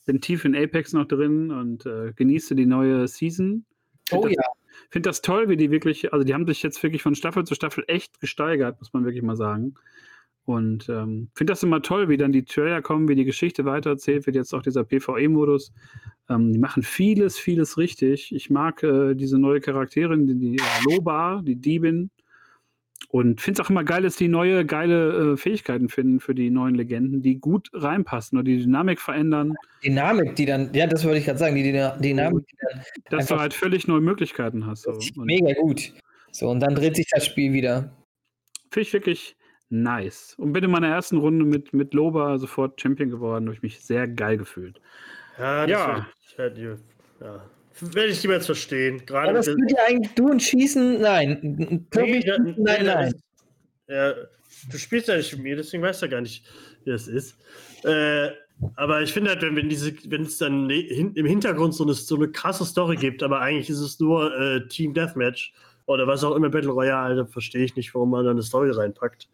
bin 0.06 0.22
tief 0.22 0.46
in 0.46 0.56
Apex 0.56 0.94
noch 0.94 1.06
drin 1.06 1.52
und 1.52 1.86
äh, 1.86 2.14
genieße 2.16 2.56
die 2.56 2.66
neue 2.66 3.08
Season. 3.08 3.66
Oh 4.12 4.24
das, 4.24 4.34
ja. 4.34 4.44
Finde 4.90 5.10
das 5.10 5.22
toll, 5.22 5.50
wie 5.50 5.58
die 5.58 5.72
wirklich, 5.72 6.14
also 6.14 6.26
die 6.26 6.34
haben 6.34 6.48
sich 6.48 6.64
jetzt 6.64 6.82
wirklich 6.84 7.02
von 7.02 7.16
Staffel 7.16 7.44
zu 7.46 7.56
Staffel 7.56 7.84
echt 7.88 8.20
gesteigert, 8.20 8.80
muss 8.80 8.94
man 8.94 9.06
wirklich 9.06 9.24
mal 9.24 9.36
sagen. 9.36 9.76
Und 10.46 10.90
ähm, 10.90 11.30
finde 11.36 11.52
das 11.52 11.64
immer 11.64 11.82
toll, 11.82 12.10
wie 12.10 12.18
dann 12.18 12.34
die 12.34 12.44
Trailer 12.44 12.82
kommen, 12.82 13.08
wie 13.08 13.16
die 13.16 13.24
Geschichte 13.24 13.64
weitererzählt 13.64 14.26
wird, 14.26 14.36
jetzt 14.36 14.54
auch 14.54 14.62
dieser 14.62 14.84
PvE-Modus. 14.84 15.72
Ähm, 16.30 16.52
die 16.52 16.60
machen 16.60 16.84
vieles, 16.84 17.38
vieles 17.38 17.78
richtig. 17.78 18.36
Ich 18.36 18.50
mag 18.50 18.84
äh, 18.84 19.16
diese 19.16 19.38
neue 19.38 19.62
Charakterin, 19.62 20.28
die, 20.28 20.36
die 20.36 20.56
äh, 20.58 20.84
Loba, 20.90 21.42
die 21.46 21.56
Diebin. 21.56 22.12
Und 23.14 23.42
finde 23.42 23.62
es 23.62 23.66
auch 23.68 23.70
immer 23.70 23.84
geil, 23.84 24.02
dass 24.02 24.16
die 24.16 24.28
neue, 24.28 24.66
geile 24.66 25.34
äh, 25.34 25.38
Fähigkeiten 25.38 25.88
finden 25.88 26.20
für 26.20 26.34
die 26.34 26.50
neuen 26.50 26.74
Legenden, 26.74 27.22
die 27.22 27.38
gut 27.38 27.70
reinpassen 27.72 28.40
oder 28.40 28.46
die 28.46 28.58
Dynamik 28.58 29.00
verändern, 29.00 29.54
Dynamik, 29.84 30.36
die 30.36 30.48
dann, 30.48 30.74
ja, 30.74 30.88
das 30.88 31.06
wollte 31.06 31.20
ich 31.20 31.26
gerade 31.26 31.38
sagen, 31.38 31.54
die 31.56 31.62
Dyna- 31.62 31.96
Dynamik, 31.98 32.48
die 32.48 32.56
dann 33.12 33.20
dass 33.20 33.28
du 33.28 33.38
halt 33.38 33.54
völlig 33.54 33.88
neue 33.88 34.02
Möglichkeiten 34.02 34.66
hast. 34.66 34.86
So. 34.86 34.98
mega 35.22 35.54
gut. 35.54 35.94
So, 36.32 36.50
und 36.50 36.60
dann 36.60 36.74
dreht 36.74 36.96
sich 36.96 37.06
das 37.12 37.24
Spiel 37.24 37.54
wieder. 37.54 37.96
Finde 38.72 38.88
ich 38.88 38.94
wirklich 38.94 39.38
nice. 39.70 40.34
Und 40.40 40.54
bin 40.54 40.64
in 40.64 40.72
meiner 40.72 40.88
ersten 40.88 41.18
Runde 41.18 41.46
mit, 41.46 41.72
mit 41.72 41.94
Loba 41.94 42.40
sofort 42.40 42.82
Champion 42.82 43.12
geworden, 43.12 43.46
habe 43.46 43.54
ich 43.54 43.62
mich 43.62 43.80
sehr 43.80 44.08
geil 44.08 44.38
gefühlt. 44.38 44.82
Ja, 45.38 45.68
das 45.68 45.70
Ja. 45.70 46.08
Werd, 46.38 46.58
ja. 46.58 47.46
Werde 47.80 48.10
ich 48.12 48.24
niemals 48.24 48.46
verstehen. 48.46 49.04
Gerade 49.06 49.30
Aber 49.30 49.38
das 49.40 49.48
wird 49.48 49.72
ja 49.72 49.78
eigentlich 49.88 50.14
du 50.14 50.30
und 50.30 50.42
Schießen, 50.42 51.02
nein. 51.02 51.88
Nee, 51.96 52.20
da- 52.22 52.38
nein, 52.38 52.86
nein. 52.86 53.08
ist- 53.08 53.24
Ja, 53.88 54.14
du 54.72 54.78
spielst 54.78 55.08
ja 55.08 55.18
nicht 55.18 55.34
mit 55.34 55.44
mir, 55.44 55.56
deswegen 55.58 55.84
weißt 55.84 56.02
du 56.02 56.06
ja 56.06 56.12
gar 56.12 56.22
nicht, 56.22 56.46
wie 56.86 56.92
das 56.92 57.08
ist. 57.08 57.36
Äh, 57.84 58.30
aber 58.76 59.02
ich 59.02 59.12
finde 59.12 59.32
halt, 59.32 59.42
wenn, 59.42 59.56
wenn, 59.56 59.68
diese, 59.70 59.94
wenn 60.10 60.22
es 60.22 60.38
dann 60.38 60.68
ne- 60.68 60.76
hin, 60.88 61.12
im 61.16 61.26
Hintergrund 61.26 61.74
so 61.74 61.84
eine, 61.84 61.94
so 61.94 62.16
eine 62.16 62.30
krasse 62.30 62.64
Story 62.66 62.96
gibt, 62.96 63.24
aber 63.24 63.42
eigentlich 63.42 63.70
ist 63.70 63.80
es 63.80 64.00
nur 64.00 64.34
äh, 64.40 64.68
Team 64.68 64.94
Deathmatch 64.94 65.54
oder 65.86 66.08
was 66.08 66.24
auch 66.24 66.36
immer 66.36 66.50
Battle 66.50 66.72
Royale, 66.72 67.16
dann 67.16 67.28
verstehe 67.28 67.66
ich 67.66 67.76
nicht, 67.76 67.94
warum 67.94 68.12
man 68.12 68.24
da 68.24 68.32
eine 68.32 68.44
Story 68.44 68.72
reinpackt. 68.72 69.28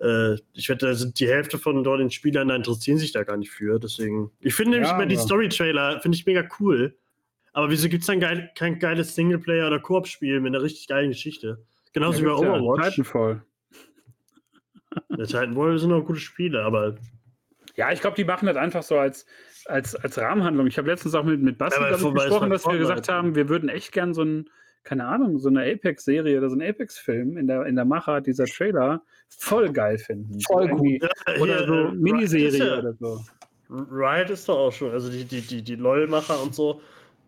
Äh, 0.00 0.34
ich 0.54 0.68
wette, 0.68 0.86
da 0.86 0.94
sind 0.94 1.18
die 1.20 1.28
Hälfte 1.28 1.58
von 1.58 1.82
dort 1.84 2.00
den 2.00 2.10
Spielern, 2.10 2.48
da 2.48 2.56
interessieren 2.56 2.98
sich 2.98 3.12
da 3.12 3.22
gar 3.22 3.36
nicht 3.36 3.50
für. 3.50 3.78
Deswegen, 3.78 4.30
ich 4.40 4.54
finde 4.54 4.72
nämlich 4.72 4.90
Ja, 4.90 4.96
immer 4.96 5.06
die 5.06 5.16
Story-Trailer, 5.16 6.00
finde 6.00 6.16
ich 6.18 6.26
mega 6.26 6.46
cool. 6.58 6.96
Aber 7.60 7.70
wieso 7.70 7.88
gibt 7.90 8.00
es 8.02 8.06
dann 8.06 8.20
geil, 8.20 8.50
kein 8.56 8.78
geiles 8.78 9.14
Singleplayer- 9.14 9.66
oder 9.66 9.78
Koop-Spiel 9.80 10.40
mit 10.40 10.54
einer 10.54 10.62
richtig 10.64 10.88
geilen 10.88 11.10
Geschichte? 11.10 11.58
Genauso 11.92 12.20
wie 12.20 12.24
bei 12.24 12.30
gibt's 12.30 12.42
ja 12.44 12.54
Overwatch. 12.54 12.88
Titanfall. 12.88 13.42
Der 15.10 15.26
Titanfall 15.26 15.78
sind 15.78 15.92
auch 15.92 16.02
gute 16.04 16.20
Spiele, 16.20 16.62
aber 16.62 16.96
Ja, 17.76 17.92
ich 17.92 18.00
glaube, 18.00 18.16
die 18.16 18.24
machen 18.24 18.46
das 18.46 18.56
einfach 18.56 18.82
so 18.82 18.98
als, 18.98 19.26
als, 19.66 19.94
als 19.94 20.16
Rahmenhandlung. 20.18 20.66
Ich 20.68 20.78
habe 20.78 20.88
letztens 20.90 21.14
auch 21.14 21.24
mit, 21.24 21.40
mit 21.42 21.58
Basti 21.58 21.80
Ja, 21.80 21.90
gesprochen, 21.90 22.50
dass 22.50 22.66
wir 22.66 22.78
gesagt 22.78 23.08
haben, 23.08 23.34
wir 23.34 23.48
würden 23.50 23.68
echt 23.68 23.92
gern 23.92 24.14
so 24.14 24.22
ein, 24.22 24.48
keine 24.82 25.04
Ahnung, 25.06 25.38
so 25.38 25.48
eine 25.50 25.62
Apex-Serie 25.70 26.38
oder 26.38 26.48
so 26.48 26.56
einen 26.58 26.68
Apex-Film 26.68 27.36
in 27.36 27.46
der, 27.46 27.66
in 27.66 27.76
der 27.76 27.84
Machart 27.84 28.26
dieser 28.26 28.46
Trailer 28.46 29.02
voll 29.28 29.70
geil 29.70 29.98
finden. 29.98 30.40
Voll 30.40 30.62
So 30.64 30.68
irgendwie- 30.70 31.00
Ja, 31.02 31.40
Oder 31.42 31.58
hier, 31.58 31.66
so 31.66 31.74
äh, 31.74 31.92
Miniserie 31.92 32.58
ja- 32.66 32.78
oder 32.78 32.94
so. 32.94 33.20
Riot 33.68 34.30
ist 34.30 34.48
doch 34.48 34.58
auch 34.58 34.72
schon, 34.72 34.90
also 34.90 35.10
die, 35.10 35.24
die, 35.24 35.42
die, 35.42 35.62
die 35.62 35.76
LOL-Macher 35.76 36.42
und 36.42 36.54
so, 36.54 36.80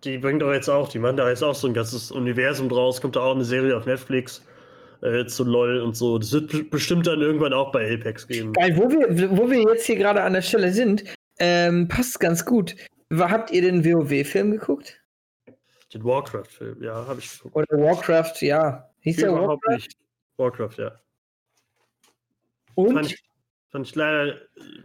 die 0.04 0.18
bringen 0.18 0.38
doch 0.38 0.52
jetzt 0.52 0.68
auch, 0.68 0.88
die 0.88 0.98
machen 0.98 1.16
da 1.16 1.28
jetzt 1.28 1.42
auch 1.42 1.54
so 1.54 1.66
ein 1.68 1.74
ganzes 1.74 2.10
Universum 2.10 2.68
draus, 2.68 3.00
kommt 3.00 3.16
da 3.16 3.20
auch 3.20 3.34
eine 3.34 3.44
Serie 3.44 3.76
auf 3.76 3.86
Netflix 3.86 4.44
äh, 5.02 5.26
zu 5.26 5.44
LOL 5.44 5.80
und 5.80 5.96
so. 5.96 6.18
Das 6.18 6.32
wird 6.32 6.70
bestimmt 6.70 7.06
dann 7.06 7.20
irgendwann 7.20 7.52
auch 7.52 7.72
bei 7.72 7.92
Apex 7.94 8.26
geben. 8.26 8.52
Geil, 8.52 8.76
wo 8.76 8.90
wir, 8.90 9.36
wo 9.36 9.50
wir 9.50 9.62
jetzt 9.62 9.86
hier 9.86 9.96
gerade 9.96 10.22
an 10.22 10.32
der 10.32 10.42
Stelle 10.42 10.72
sind, 10.72 11.04
ähm, 11.38 11.88
passt 11.88 12.20
ganz 12.20 12.44
gut. 12.44 12.74
Habt 13.12 13.50
ihr 13.50 13.62
den 13.62 13.84
WoW-Film 13.84 14.52
geguckt? 14.52 15.00
Den 15.92 16.04
Warcraft-Film, 16.04 16.82
ja, 16.82 17.06
habe 17.06 17.20
ich 17.20 17.30
geguckt. 17.30 17.56
Oder 17.56 17.82
Warcraft, 17.82 18.40
ja. 18.40 18.88
Hieß 19.00 19.16
der 19.16 19.32
Warcraft? 19.32 19.74
nicht. 19.74 19.96
Warcraft, 20.38 20.78
ja. 20.78 21.00
Und? 22.74 23.14
Fand 23.72 23.86
ich, 23.86 23.94
leider 23.94 24.34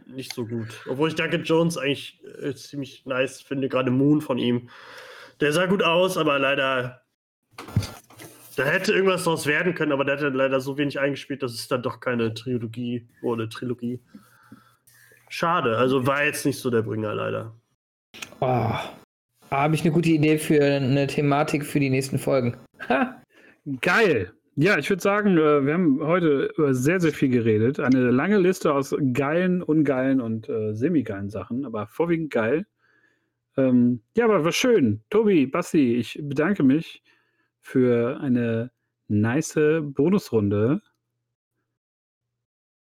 nicht 0.06 0.34
so 0.34 0.46
gut. 0.46 0.68
Obwohl 0.90 1.10
ich 1.10 1.16
Duncan 1.16 1.44
Jones 1.44 1.78
eigentlich 1.78 2.22
äh, 2.42 2.54
ziemlich 2.54 3.06
nice 3.06 3.42
finde, 3.42 3.68
gerade 3.68 3.92
Moon 3.92 4.22
von 4.22 4.38
ihm. 4.38 4.70
Der 5.42 5.52
sah 5.52 5.66
gut 5.66 5.84
aus, 5.84 6.18
aber 6.18 6.40
leider. 6.40 7.02
Da 8.56 8.64
hätte 8.64 8.94
irgendwas 8.94 9.26
draus 9.26 9.46
werden 9.46 9.76
können, 9.76 9.92
aber 9.92 10.06
der 10.06 10.18
hat 10.18 10.34
leider 10.34 10.62
so 10.62 10.78
wenig 10.78 11.00
eingespielt, 11.00 11.44
dass 11.44 11.54
es 11.54 11.68
dann 11.68 11.84
doch 11.84 12.00
keine 12.00 12.34
Trilogie 12.34 13.08
wurde. 13.22 13.50
Trilogie. 13.50 14.00
Schade, 15.30 15.78
also 15.78 16.08
war 16.08 16.24
jetzt 16.24 16.46
nicht 16.46 16.58
so 16.58 16.70
der 16.70 16.82
Bringer, 16.82 17.14
leider. 17.14 17.54
Oh, 18.40 18.72
habe 19.52 19.76
ich 19.76 19.82
eine 19.82 19.92
gute 19.92 20.10
Idee 20.10 20.38
für 20.38 20.64
eine 20.64 21.08
Thematik 21.08 21.66
für 21.66 21.82
die 21.82 21.90
nächsten 21.90 22.18
Folgen. 22.18 22.56
Ha. 22.88 23.22
Geil. 23.82 24.32
Ja, 24.60 24.80
ich 24.80 24.90
würde 24.90 25.04
sagen, 25.04 25.38
äh, 25.38 25.64
wir 25.68 25.74
haben 25.76 26.00
heute 26.02 26.52
über 26.58 26.74
sehr, 26.74 27.00
sehr 27.00 27.12
viel 27.14 27.30
geredet. 27.30 27.80
Eine 27.80 28.10
lange 28.10 28.40
Liste 28.40 28.74
aus 28.74 28.96
geilen, 29.14 29.62
ungeilen 29.62 30.20
und 30.20 30.50
äh, 30.50 30.74
semi-geilen 30.74 31.30
Sachen, 31.30 31.64
aber 31.64 31.86
vorwiegend 31.86 32.32
geil. 32.32 32.66
Ähm, 33.56 34.02
ja, 34.16 34.26
aber 34.26 34.44
war 34.44 34.52
schön. 34.52 35.04
Tobi, 35.12 35.46
Basti, 35.46 35.98
ich 35.98 36.20
bedanke 36.24 36.64
mich 36.64 37.04
für 37.62 38.20
eine 38.20 38.72
nice 39.08 39.60
Bonusrunde. 39.80 40.82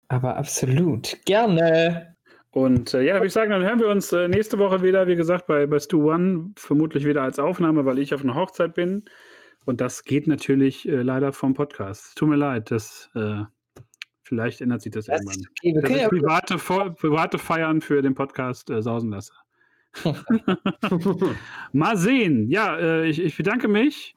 Aber 0.07 0.37
absolut. 0.37 1.17
Gerne. 1.25 2.15
Und 2.53 2.95
äh, 2.95 3.03
ja, 3.03 3.15
würde 3.15 3.27
ich 3.27 3.33
sagen, 3.33 3.51
dann 3.51 3.65
hören 3.65 3.81
wir 3.81 3.89
uns 3.89 4.13
äh, 4.13 4.29
nächste 4.29 4.61
Woche 4.61 4.85
wieder, 4.85 5.09
wie 5.09 5.17
gesagt, 5.17 5.49
bei, 5.49 5.67
bei 5.67 5.81
Stu 5.81 6.13
One, 6.13 6.53
vermutlich 6.55 7.05
wieder 7.05 7.23
als 7.23 7.41
Aufnahme, 7.41 7.85
weil 7.87 7.99
ich 7.99 8.15
auf 8.15 8.23
einer 8.23 8.37
Hochzeit 8.37 8.75
bin. 8.75 9.05
Und 9.67 9.81
das 9.81 10.05
geht 10.05 10.29
natürlich 10.29 10.89
äh, 10.89 11.03
leider 11.03 11.33
vom 11.33 11.53
Podcast. 11.53 12.17
Tut 12.17 12.29
mir 12.29 12.37
leid, 12.37 12.71
das 12.71 13.11
äh, 13.17 13.43
vielleicht 14.23 14.61
ändert 14.61 14.81
sich 14.81 14.93
das, 14.93 15.07
das 15.07 15.21
irgendwann. 15.21 15.43
Okay. 15.59 15.75
Dass 15.81 15.91
ich 15.91 16.09
private, 16.09 16.95
private 16.95 17.39
Feiern 17.39 17.81
für 17.81 18.01
den 18.01 18.15
Podcast 18.15 18.71
äh, 18.71 18.81
sausen 18.81 19.11
lasse. 19.11 19.33
Mal 21.73 21.97
sehen. 21.97 22.49
Ja, 22.49 22.77
äh, 22.79 23.09
ich, 23.09 23.21
ich, 23.21 23.37
bedanke 23.37 23.67
mich 23.67 24.15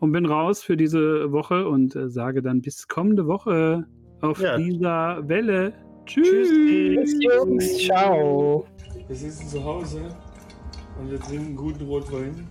und 0.00 0.12
bin 0.12 0.24
raus 0.24 0.62
für 0.62 0.76
diese 0.76 1.32
Woche 1.32 1.68
und 1.68 1.94
äh, 1.94 2.08
sage 2.08 2.40
dann 2.40 2.62
bis 2.62 2.88
kommende 2.88 3.26
Woche 3.26 3.86
auf 4.22 4.40
ja. 4.40 4.56
dieser 4.56 5.28
Welle. 5.28 5.74
Tschüss. 6.06 6.48
Tschüss, 6.48 7.14
Jungs. 7.20 7.78
Ciao. 7.84 8.66
Wir 9.06 9.16
sitzen 9.16 9.48
zu 9.48 9.62
Hause 9.62 10.08
und 10.98 11.10
wir 11.10 11.20
trinken 11.20 11.56
guten 11.56 11.84
Rotwein. 11.84 12.48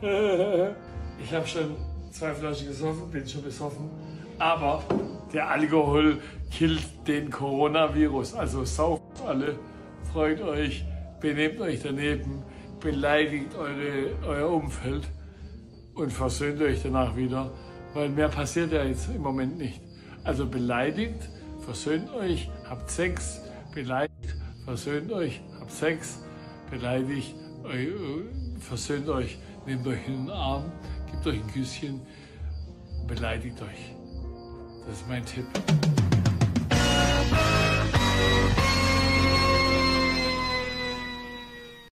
ich 1.22 1.32
habe 1.32 1.46
schon 1.46 1.76
zwei 2.10 2.34
Flaschen 2.34 2.68
gesoffen, 2.68 3.10
bin 3.10 3.26
schon 3.26 3.42
besoffen. 3.42 3.90
Aber 4.38 4.82
der 5.32 5.48
Alkohol 5.50 6.18
killt 6.50 6.82
den 7.06 7.30
Coronavirus. 7.30 8.34
Also 8.34 8.64
sauft 8.64 9.02
alle, 9.26 9.58
freut 10.12 10.40
euch 10.40 10.84
benehmt 11.20 11.60
euch 11.60 11.80
daneben, 11.82 12.42
beleidigt 12.80 13.54
eure, 13.54 14.10
euer 14.26 14.50
Umfeld 14.50 15.06
und 15.94 16.12
versöhnt 16.12 16.60
euch 16.62 16.82
danach 16.82 17.14
wieder, 17.16 17.50
weil 17.94 18.08
mehr 18.08 18.28
passiert 18.28 18.72
ja 18.72 18.84
jetzt 18.84 19.08
im 19.14 19.22
Moment 19.22 19.58
nicht. 19.58 19.80
Also 20.24 20.46
beleidigt, 20.46 21.28
versöhnt 21.60 22.10
euch, 22.14 22.50
habt 22.68 22.90
Sex, 22.90 23.42
beleidigt, 23.74 24.36
versöhnt 24.64 25.12
euch, 25.12 25.40
habt 25.60 25.70
Sex, 25.70 26.22
beleidigt, 26.70 27.34
versöhnt 28.58 29.08
euch, 29.08 29.38
nehmt 29.66 29.86
euch 29.86 30.06
in 30.06 30.26
den 30.26 30.30
Arm, 30.30 30.72
gebt 31.22 31.26
euch 31.26 31.42
ein 31.42 31.52
Küsschen, 31.52 32.00
beleidigt 33.06 33.60
euch. 33.60 33.94
Das 34.86 34.96
ist 34.96 35.08
mein 35.08 35.24
Tipp. 35.24 35.46